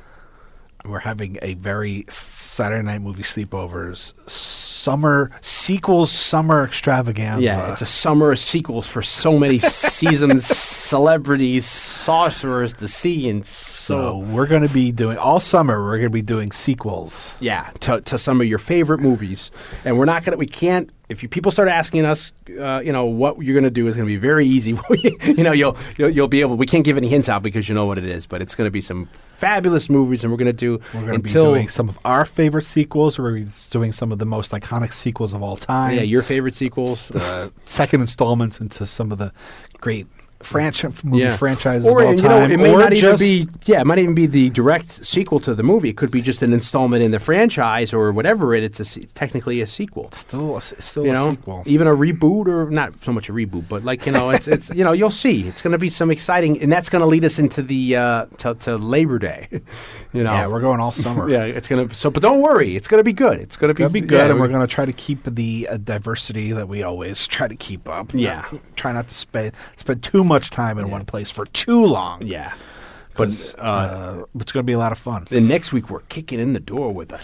We're 0.84 0.98
having 0.98 1.38
a 1.42 1.54
very 1.54 2.04
Saturday 2.52 2.82
night 2.82 3.00
movie 3.00 3.22
sleepovers 3.22 4.12
summer 4.28 5.30
sequels 5.40 6.10
summer 6.10 6.64
extravaganza. 6.64 7.42
yeah, 7.42 7.72
it's 7.72 7.80
a 7.80 7.86
summer 7.86 8.32
of 8.32 8.38
sequels 8.38 8.86
for 8.86 9.00
so 9.00 9.38
many 9.38 9.58
seasons, 9.58 10.44
celebrities, 10.92 11.64
sorcerers 11.64 12.72
to 12.74 12.88
see, 12.88 13.28
and 13.28 13.46
so 13.46 13.92
so 13.92 14.18
we're 14.18 14.46
going 14.46 14.66
to 14.66 14.72
be 14.72 14.92
doing 14.92 15.18
all 15.18 15.40
summer. 15.40 15.82
We're 15.82 15.98
going 15.98 16.02
to 16.02 16.10
be 16.10 16.22
doing 16.22 16.52
sequels. 16.52 17.34
Yeah, 17.40 17.70
to, 17.80 18.00
to 18.02 18.18
some 18.18 18.40
of 18.40 18.46
your 18.46 18.58
favorite 18.58 19.00
movies, 19.00 19.50
and 19.84 19.98
we're 19.98 20.04
not 20.04 20.24
gonna. 20.24 20.36
We 20.36 20.46
can't. 20.46 20.92
If 21.12 21.22
you 21.22 21.28
people 21.28 21.52
start 21.52 21.68
asking 21.68 22.04
us, 22.04 22.32
uh, 22.58 22.82
you 22.84 22.92
know, 22.92 23.04
what 23.04 23.40
you're 23.40 23.54
gonna 23.54 23.70
do 23.70 23.86
is 23.86 23.94
gonna 23.96 24.06
be 24.06 24.16
very 24.16 24.46
easy. 24.46 24.76
you 25.24 25.44
know, 25.44 25.52
you'll, 25.52 25.76
you'll 25.96 26.10
you'll 26.10 26.28
be 26.28 26.40
able. 26.40 26.56
We 26.56 26.66
can't 26.66 26.84
give 26.84 26.96
any 26.96 27.08
hints 27.08 27.28
out 27.28 27.42
because 27.42 27.68
you 27.68 27.74
know 27.74 27.86
what 27.86 27.98
it 27.98 28.06
is, 28.06 28.26
but 28.26 28.42
it's 28.42 28.54
gonna 28.54 28.70
be 28.70 28.80
some 28.80 29.06
fabulous 29.12 29.88
movies, 29.90 30.24
and 30.24 30.32
we're 30.32 30.38
gonna 30.38 30.52
do 30.52 30.80
We're 30.94 31.00
going 31.00 31.12
to 31.14 31.18
be 31.20 31.30
doing 31.30 31.68
some 31.68 31.88
of 31.88 31.98
our 32.04 32.24
favorite 32.24 32.64
sequels. 32.64 33.18
We're 33.18 33.46
doing 33.70 33.92
some 33.92 34.10
of 34.12 34.18
the 34.18 34.26
most 34.26 34.52
iconic 34.52 34.92
sequels 34.92 35.32
of 35.32 35.42
all 35.42 35.56
time. 35.56 35.94
yeah 35.94 36.02
your 36.02 36.22
favorite 36.22 36.54
sequels. 36.54 37.10
uh, 37.10 37.50
second 37.62 38.00
installments 38.00 38.60
into 38.60 38.86
some 38.86 39.12
of 39.12 39.18
the 39.18 39.32
great 39.78 40.06
franchise 40.42 41.04
movie 41.04 41.22
yeah. 41.22 41.36
franchises 41.36 41.86
or 41.86 42.02
you 42.02 42.16
time. 42.16 42.28
know, 42.28 42.54
it 42.54 42.58
may 42.58 42.74
or 42.74 42.78
not 42.78 42.92
even 42.92 43.16
be. 43.16 43.46
Yeah, 43.64 43.80
it 43.80 43.86
might 43.86 43.98
even 43.98 44.14
be 44.14 44.26
the 44.26 44.50
direct 44.50 44.90
sequel 44.90 45.40
to 45.40 45.54
the 45.54 45.62
movie. 45.62 45.90
It 45.90 45.96
could 45.96 46.10
be 46.10 46.22
just 46.22 46.42
an 46.42 46.52
installment 46.52 47.02
in 47.02 47.10
the 47.10 47.20
franchise 47.20 47.94
or 47.94 48.12
whatever. 48.12 48.54
It 48.54 48.64
it's 48.64 48.96
a, 48.96 49.06
technically 49.08 49.60
a 49.60 49.66
sequel. 49.66 50.10
still 50.12 50.56
a, 50.56 50.62
still 50.62 51.04
you 51.04 51.10
a 51.10 51.14
know, 51.14 51.30
sequel. 51.30 51.62
even 51.66 51.86
a 51.86 51.94
reboot 51.94 52.46
or 52.46 52.70
not 52.70 52.92
so 53.02 53.12
much 53.12 53.28
a 53.28 53.32
reboot, 53.32 53.68
but 53.68 53.84
like 53.84 54.06
you 54.06 54.12
know, 54.12 54.30
it's 54.30 54.48
it's 54.48 54.70
you 54.70 54.84
know 54.84 54.92
you'll 54.92 55.10
see 55.10 55.46
it's 55.48 55.62
going 55.62 55.72
to 55.72 55.78
be 55.78 55.88
some 55.88 56.10
exciting, 56.10 56.60
and 56.60 56.70
that's 56.72 56.88
going 56.88 57.00
to 57.00 57.06
lead 57.06 57.24
us 57.24 57.38
into 57.38 57.62
the 57.62 57.96
uh, 57.96 58.26
to, 58.38 58.54
to 58.54 58.76
Labor 58.76 59.18
Day. 59.18 59.48
you 60.12 60.24
know, 60.24 60.32
yeah, 60.32 60.46
we're 60.46 60.60
going 60.60 60.80
all 60.80 60.92
summer. 60.92 61.28
yeah, 61.28 61.44
it's 61.44 61.68
going 61.68 61.88
to 61.88 61.94
so, 61.94 62.10
but 62.10 62.22
don't 62.22 62.40
worry, 62.40 62.76
it's 62.76 62.88
going 62.88 63.00
to 63.00 63.04
be 63.04 63.12
good. 63.12 63.40
It's 63.40 63.56
going 63.56 63.74
to 63.74 63.88
be 63.88 64.00
be 64.00 64.06
good, 64.06 64.16
yeah, 64.16 64.30
and 64.30 64.40
we're 64.40 64.46
we- 64.46 64.52
going 64.52 64.66
to 64.66 64.72
try 64.72 64.84
to 64.84 64.92
keep 64.92 65.22
the 65.24 65.68
uh, 65.70 65.76
diversity 65.76 66.52
that 66.52 66.68
we 66.68 66.82
always 66.82 67.26
try 67.26 67.48
to 67.48 67.56
keep 67.56 67.88
up. 67.88 68.12
Yeah. 68.14 68.48
try 68.76 68.92
not 68.92 69.08
to 69.08 69.14
spend 69.14 69.52
spend 69.76 70.02
too 70.02 70.24
much 70.24 70.31
time 70.40 70.78
in 70.78 70.90
one 70.90 71.04
place 71.04 71.30
for 71.30 71.44
too 71.46 71.84
long. 71.84 72.22
yeah, 72.22 72.54
But 73.16 73.54
uh, 73.58 73.62
uh, 73.62 74.24
it's 74.36 74.52
going 74.52 74.62
to 74.64 74.66
be 74.66 74.72
a 74.72 74.78
lot 74.78 74.92
of 74.92 74.98
fun. 74.98 75.26
then 75.30 75.46
next 75.48 75.72
week 75.72 75.90
we're 75.90 76.00
kicking 76.08 76.40
in 76.40 76.52
the 76.52 76.60
door 76.60 76.92
with 76.92 77.12
a 77.12 77.20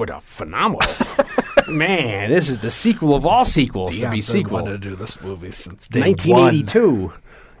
with 0.00 0.10
a 0.10 0.20
phenomenal. 0.20 0.80
Man, 1.68 2.30
this 2.30 2.48
is 2.48 2.58
the 2.60 2.70
sequel 2.70 3.14
of 3.14 3.26
all 3.26 3.44
sequels 3.44 3.98
to 3.98 4.10
be 4.10 4.20
sequel. 4.22 4.54
wanted 4.62 4.80
to 4.82 4.88
do 4.90 4.96
this 4.96 5.20
movie 5.20 5.52
since 5.52 5.86
day 5.88 6.00
one. 6.00 6.08
1982. 6.54 7.12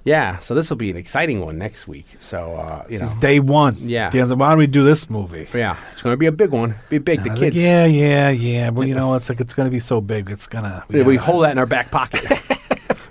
Yeah, 0.04 0.38
so 0.38 0.54
this 0.54 0.70
will 0.70 0.78
be 0.78 0.90
an 0.90 0.96
exciting 0.96 1.40
one 1.40 1.58
next 1.58 1.86
week. 1.86 2.06
So 2.18 2.54
uh, 2.54 2.86
you 2.88 2.98
know, 2.98 3.04
Since 3.06 3.20
day 3.20 3.40
one. 3.40 3.76
Yeah. 3.78 4.08
Beyonce, 4.10 4.38
why 4.38 4.48
don't 4.50 4.58
we 4.58 4.66
do 4.66 4.82
this 4.82 5.10
movie? 5.10 5.46
yeah, 5.52 5.76
it's 5.92 6.00
going 6.00 6.14
to 6.14 6.16
be 6.16 6.24
a 6.24 6.32
big 6.32 6.48
one. 6.50 6.76
Be 6.88 6.96
big. 6.96 7.22
The 7.22 7.28
kids. 7.30 7.42
like, 7.42 7.54
yeah, 7.54 7.84
yeah, 7.84 8.30
yeah. 8.30 8.70
But 8.70 8.86
you 8.86 8.94
know, 8.94 9.14
it's 9.16 9.28
like 9.28 9.40
it's 9.40 9.52
going 9.52 9.66
to 9.66 9.70
be 9.70 9.80
so 9.80 10.00
big. 10.00 10.30
It's 10.30 10.46
gonna. 10.46 10.84
Yeah, 10.88 11.02
we 11.02 11.16
gotta- 11.16 11.26
hold 11.30 11.44
that 11.44 11.52
in 11.52 11.58
our 11.58 11.66
back 11.66 11.90
pocket. 11.90 12.24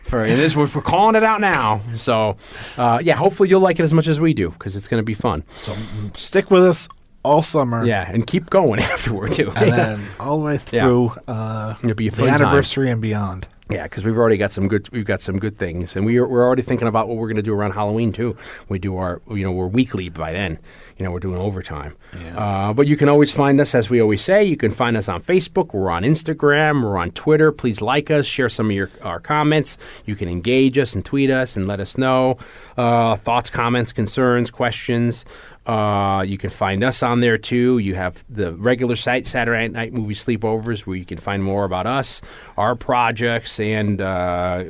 For 0.08 0.26
this, 0.26 0.56
we're, 0.56 0.70
we're 0.74 0.82
calling 0.82 1.16
it 1.16 1.24
out 1.24 1.42
now. 1.42 1.82
So, 1.96 2.38
uh, 2.78 3.00
yeah, 3.04 3.16
hopefully 3.16 3.50
you'll 3.50 3.62
like 3.62 3.80
it 3.80 3.84
as 3.84 3.94
much 3.94 4.08
as 4.08 4.20
we 4.22 4.34
do 4.34 4.50
because 4.52 4.76
it's 4.76 4.88
going 4.88 5.00
to 5.02 5.06
be 5.06 5.14
fun. 5.14 5.44
So 5.58 5.74
stick 6.16 6.50
with 6.50 6.64
us 6.64 6.88
all 7.24 7.42
summer. 7.42 7.84
Yeah, 7.86 8.10
and 8.10 8.26
keep 8.26 8.50
going 8.50 8.80
afterward 8.94 9.34
too. 9.34 9.52
And 9.58 9.72
then 9.74 10.08
all 10.20 10.40
the 10.40 10.46
way 10.46 10.60
Yeah. 10.72 10.86
through 10.88 11.12
uh, 11.28 11.76
It'll 11.84 11.94
be 11.96 12.08
the 12.10 12.16
fun 12.16 12.28
time. 12.30 12.42
anniversary 12.42 12.90
and 12.90 13.02
beyond. 13.02 13.48
Yeah, 13.70 13.84
because 13.84 14.06
we've 14.06 14.18
already 14.18 14.38
got 14.38 14.52
some 14.52 14.70
good. 14.70 14.90
We've 14.92 15.06
got 15.06 15.20
some 15.20 15.38
good 15.38 15.58
things, 15.58 15.98
and 15.98 16.06
we 16.06 16.18
are, 16.18 16.28
we're 16.28 16.46
already 16.46 16.62
thinking 16.62 16.88
about 16.88 17.10
what 17.10 17.18
we're 17.18 17.28
going 17.28 17.36
to 17.36 17.42
do 17.42 17.54
around 17.54 17.72
Halloween 17.72 18.14
too. 18.14 18.38
We 18.70 18.80
do 18.80 18.96
our, 18.96 19.22
you 19.30 19.44
know, 19.44 19.52
we're 19.52 19.68
weekly 19.68 20.08
by 20.08 20.32
then. 20.32 20.58
You 20.98 21.04
know, 21.04 21.12
we're 21.12 21.20
doing 21.20 21.38
overtime. 21.38 21.96
Uh, 22.36 22.72
but 22.74 22.88
you 22.88 22.96
can 22.96 23.10
always 23.10 23.32
find 23.32 23.60
us, 23.60 23.76
as 23.76 23.90
we 23.90 24.00
always 24.00 24.22
say. 24.22 24.44
You 24.44 24.56
can 24.56 24.72
find 24.72 24.96
us 24.96 25.10
on 25.10 25.22
Facebook. 25.22 25.74
We're 25.74 25.90
on 25.90 26.04
Instagram. 26.04 26.82
We're 26.82 26.98
on 26.98 27.12
Twitter. 27.12 27.52
Please 27.52 27.82
like 27.82 28.10
us, 28.10 28.26
share 28.26 28.48
some 28.48 28.68
of 28.68 28.76
your 28.76 28.90
our 29.02 29.20
comments. 29.20 29.78
You 30.06 30.16
can 30.16 30.30
engage 30.30 30.78
us 30.78 30.96
and 30.96 31.04
tweet 31.04 31.30
us 31.30 31.58
and 31.58 31.66
let 31.66 31.82
us 31.82 31.98
know 31.98 32.38
uh, 32.78 33.18
thoughts, 33.18 33.50
comments, 33.50 33.92
concerns, 33.92 34.50
questions. 34.50 35.26
Uh, 35.68 36.24
you 36.26 36.38
can 36.38 36.50
find 36.50 36.82
us 36.82 37.04
on 37.04 37.20
there 37.20 37.38
too. 37.38 37.80
You 37.80 37.96
have 37.96 38.24
the 38.30 38.54
regular 38.54 38.96
site, 38.96 39.28
Saturday 39.28 39.68
Night 39.68 39.92
Movie 39.92 40.14
Sleepovers, 40.14 40.88
where 40.88 40.96
you 40.96 41.04
can 41.04 41.18
find 41.18 41.44
more 41.44 41.66
about 41.66 41.86
us, 41.86 42.22
our 42.56 42.74
projects, 42.74 43.60
and 43.60 44.00
uh, 44.00 44.64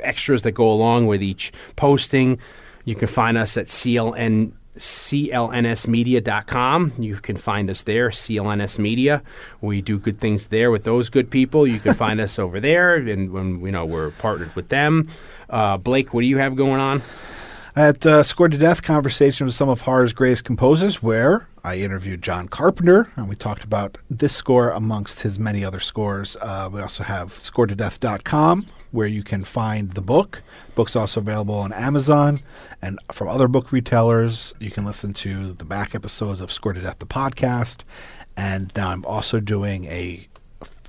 extras 0.00 0.42
that 0.42 0.52
go 0.52 0.70
along 0.70 1.08
with 1.08 1.24
each 1.24 1.50
posting. 1.74 2.38
You 2.84 2.94
can 2.94 3.08
find 3.08 3.36
us 3.36 3.56
at 3.56 3.66
CLN 3.66 4.52
clnsmedia.com. 4.76 6.92
You 6.98 7.14
can 7.16 7.36
find 7.36 7.68
us 7.70 7.82
there, 7.84 8.10
CLNS 8.10 8.78
Media. 8.78 9.22
We 9.60 9.80
do 9.82 9.98
good 9.98 10.18
things 10.18 10.48
there 10.48 10.72
with 10.72 10.84
those 10.84 11.10
good 11.10 11.30
people. 11.30 11.66
You 11.66 11.80
can 11.80 11.94
find 11.94 12.20
us 12.20 12.38
over 12.38 12.60
there, 12.60 12.94
and 12.96 13.32
when 13.32 13.64
you 13.64 13.72
know 13.72 13.84
we're 13.84 14.10
partnered 14.12 14.54
with 14.54 14.68
them. 14.68 15.08
Uh, 15.50 15.78
Blake, 15.78 16.14
what 16.14 16.20
do 16.22 16.26
you 16.26 16.38
have 16.38 16.56
going 16.56 16.80
on? 16.80 17.02
At 17.76 18.06
uh, 18.06 18.22
to 18.22 18.48
Death 18.50 18.84
conversation 18.84 19.46
with 19.46 19.54
some 19.56 19.68
of 19.68 19.80
horror's 19.80 20.12
greatest 20.12 20.44
composers, 20.44 21.02
where 21.02 21.48
I 21.64 21.78
interviewed 21.78 22.22
John 22.22 22.46
Carpenter, 22.46 23.10
and 23.16 23.28
we 23.28 23.34
talked 23.34 23.64
about 23.64 23.98
this 24.08 24.32
score 24.32 24.70
amongst 24.70 25.22
his 25.22 25.40
many 25.40 25.64
other 25.64 25.80
scores. 25.80 26.36
Uh, 26.40 26.70
we 26.72 26.80
also 26.80 27.02
have 27.02 27.32
scoredtodeath.com, 27.32 28.66
where 28.92 29.08
you 29.08 29.24
can 29.24 29.42
find 29.42 29.90
the 29.90 30.00
book. 30.00 30.42
The 30.68 30.72
book's 30.74 30.94
also 30.94 31.18
available 31.18 31.56
on 31.56 31.72
Amazon 31.72 32.42
and 32.80 33.00
from 33.10 33.26
other 33.26 33.48
book 33.48 33.72
retailers. 33.72 34.54
You 34.60 34.70
can 34.70 34.84
listen 34.84 35.12
to 35.14 35.52
the 35.54 35.64
back 35.64 35.96
episodes 35.96 36.40
of 36.40 36.52
Score 36.52 36.74
to 36.74 36.80
Death, 36.80 37.00
the 37.00 37.06
podcast. 37.06 37.80
And 38.36 38.70
now 38.76 38.90
I'm 38.90 39.04
also 39.04 39.40
doing 39.40 39.86
a 39.86 40.28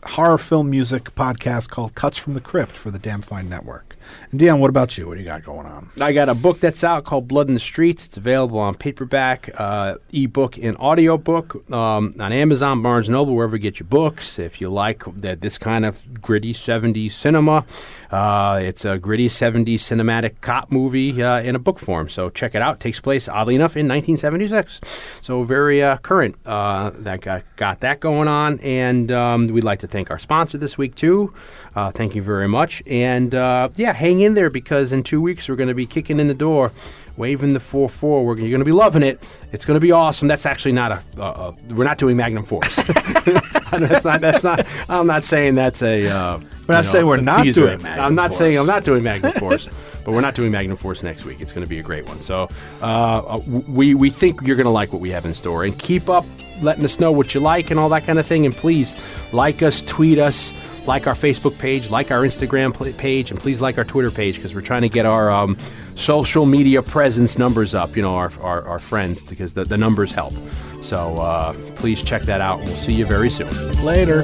horror 0.03 0.37
film 0.37 0.69
music 0.69 1.15
podcast 1.15 1.69
called 1.69 1.95
Cuts 1.95 2.19
from 2.19 2.35
the 2.35 2.41
Crypt 2.41 2.73
for 2.73 2.91
the 2.91 2.99
Damn 2.99 3.23
Fine 3.23 3.49
Network. 3.49 3.94
And 4.31 4.39
Dion, 4.39 4.59
what 4.59 4.69
about 4.69 4.97
you? 4.97 5.07
What 5.07 5.15
do 5.15 5.21
you 5.21 5.25
got 5.25 5.43
going 5.43 5.65
on? 5.65 5.89
I 6.01 6.13
got 6.13 6.29
a 6.29 6.35
book 6.35 6.59
that's 6.59 6.83
out 6.83 7.05
called 7.05 7.27
Blood 7.27 7.47
in 7.47 7.53
the 7.53 7.59
Streets. 7.59 8.05
It's 8.05 8.17
available 8.17 8.59
on 8.59 8.75
paperback, 8.75 9.49
uh, 9.59 9.95
ebook, 10.11 10.57
and 10.57 10.75
audiobook 10.77 11.71
um, 11.71 12.13
on 12.19 12.31
Amazon, 12.33 12.81
Barnes 12.81 13.09
Noble, 13.09 13.35
wherever 13.35 13.55
you 13.55 13.61
get 13.61 13.79
your 13.79 13.87
books. 13.87 14.39
If 14.39 14.61
you 14.61 14.69
like 14.69 15.03
that 15.21 15.41
this 15.41 15.57
kind 15.57 15.85
of 15.85 16.01
gritty 16.21 16.53
70s 16.53 17.11
cinema, 17.11 17.65
uh, 18.11 18.59
it's 18.61 18.85
a 18.85 18.97
gritty 18.97 19.27
70s 19.27 19.75
cinematic 19.75 20.41
cop 20.41 20.71
movie 20.71 21.21
uh, 21.21 21.41
in 21.41 21.55
a 21.55 21.59
book 21.59 21.79
form. 21.79 22.09
So 22.09 22.29
check 22.29 22.55
it 22.55 22.61
out. 22.61 22.75
It 22.75 22.79
takes 22.81 22.99
place, 22.99 23.27
oddly 23.27 23.55
enough, 23.55 23.75
in 23.75 23.87
1976. 23.87 24.81
So 25.21 25.43
very 25.43 25.83
uh, 25.83 25.97
current. 25.97 26.35
Uh, 26.45 26.91
that 26.95 27.21
got, 27.21 27.43
got 27.55 27.81
that 27.81 27.99
going 27.99 28.27
on. 28.27 28.59
And 28.59 29.11
um, 29.11 29.47
we'd 29.47 29.63
like 29.63 29.79
to 29.79 29.87
thank 29.87 30.11
our 30.11 30.19
sponsor 30.19 30.57
this 30.57 30.77
week, 30.77 30.95
too. 30.95 31.33
Uh, 31.75 31.91
thank 31.91 32.15
you 32.15 32.21
very 32.21 32.47
much. 32.47 32.81
And 32.87 33.35
uh, 33.35 33.69
yeah, 33.75 33.93
hang 33.93 34.21
in 34.21 34.33
there 34.33 34.49
because 34.49 34.93
in 34.93 35.03
two 35.03 35.21
weeks 35.21 35.49
we're 35.49 35.57
going 35.57 35.69
to 35.69 35.75
be 35.75 35.85
kicking 35.85 36.19
in 36.19 36.27
the 36.27 36.33
door, 36.33 36.71
waving 37.17 37.53
the 37.53 37.59
4 37.59 37.89
4. 37.89 38.25
We're, 38.25 38.37
you're 38.37 38.49
going 38.49 38.59
to 38.59 38.65
be 38.65 38.71
loving 38.71 39.03
it. 39.03 39.27
It's 39.51 39.65
going 39.65 39.75
to 39.75 39.81
be 39.81 39.91
awesome. 39.91 40.27
That's 40.27 40.45
actually 40.45 40.71
not 40.71 40.91
a, 40.91 41.21
a 41.21 41.55
we're 41.69 41.83
not 41.83 41.97
doing 41.97 42.15
Magnum 42.15 42.45
Force. 42.45 42.83
that's 43.71 44.05
not, 44.05 44.21
that's 44.21 44.43
not, 44.43 44.65
I'm 44.89 45.07
not 45.07 45.23
saying 45.23 45.55
that's 45.55 45.81
a, 45.81 46.07
uh, 46.07 46.39
We're 46.67 46.75
not 46.75 46.85
saying 46.85 47.05
we're 47.05 47.17
not 47.17 47.45
doing 47.45 47.81
Magnum 47.81 48.05
I'm 48.05 48.15
not 48.15 48.31
saying 48.31 48.57
I'm 48.57 48.67
not 48.67 48.83
doing 48.83 49.03
Magnum 49.03 49.31
Force. 49.39 49.69
But 50.05 50.11
we're 50.11 50.21
not 50.21 50.35
doing 50.35 50.51
Magnum 50.51 50.77
Force 50.77 51.01
next 51.01 51.25
week. 51.25 51.41
It's 51.41 51.51
going 51.51 51.63
to 51.65 51.69
be 51.69 51.79
a 51.79 51.83
great 51.83 52.05
one. 52.05 52.21
So 52.21 52.47
uh, 52.79 52.85
uh, 53.25 53.41
we 53.67 53.95
we 53.95 54.11
think 54.11 54.39
you're 54.43 54.55
going 54.55 54.65
to 54.65 54.71
like 54.71 54.93
what 54.93 55.01
we 55.01 55.09
have 55.09 55.25
in 55.25 55.33
store. 55.33 55.63
And 55.63 55.77
keep 55.79 56.09
up 56.09 56.25
letting 56.61 56.83
us 56.85 56.99
know 56.99 57.11
what 57.11 57.33
you 57.33 57.39
like 57.39 57.71
and 57.71 57.79
all 57.79 57.89
that 57.89 58.03
kind 58.05 58.19
of 58.19 58.25
thing. 58.25 58.45
And 58.45 58.55
please 58.55 58.95
like 59.31 59.61
us, 59.61 59.81
tweet 59.81 60.19
us, 60.19 60.53
like 60.87 61.07
our 61.07 61.13
Facebook 61.13 61.57
page, 61.59 61.89
like 61.89 62.11
our 62.11 62.21
Instagram 62.21 62.73
page, 62.97 63.31
and 63.31 63.39
please 63.39 63.61
like 63.61 63.77
our 63.77 63.83
Twitter 63.83 64.11
page 64.11 64.35
because 64.35 64.53
we're 64.53 64.61
trying 64.61 64.83
to 64.83 64.89
get 64.89 65.05
our 65.05 65.31
um, 65.31 65.57
social 65.95 66.45
media 66.45 66.81
presence 66.81 67.37
numbers 67.37 67.73
up. 67.73 67.95
You 67.95 68.01
know, 68.01 68.15
our 68.15 68.31
our, 68.41 68.67
our 68.67 68.79
friends 68.79 69.23
because 69.23 69.53
the, 69.53 69.65
the 69.65 69.77
numbers 69.77 70.11
help. 70.11 70.33
So 70.81 71.15
uh, 71.15 71.53
please 71.75 72.03
check 72.03 72.21
that 72.23 72.41
out, 72.41 72.59
we'll 72.59 72.75
see 72.75 72.93
you 72.93 73.05
very 73.05 73.29
soon. 73.29 73.49
Later. 73.83 74.21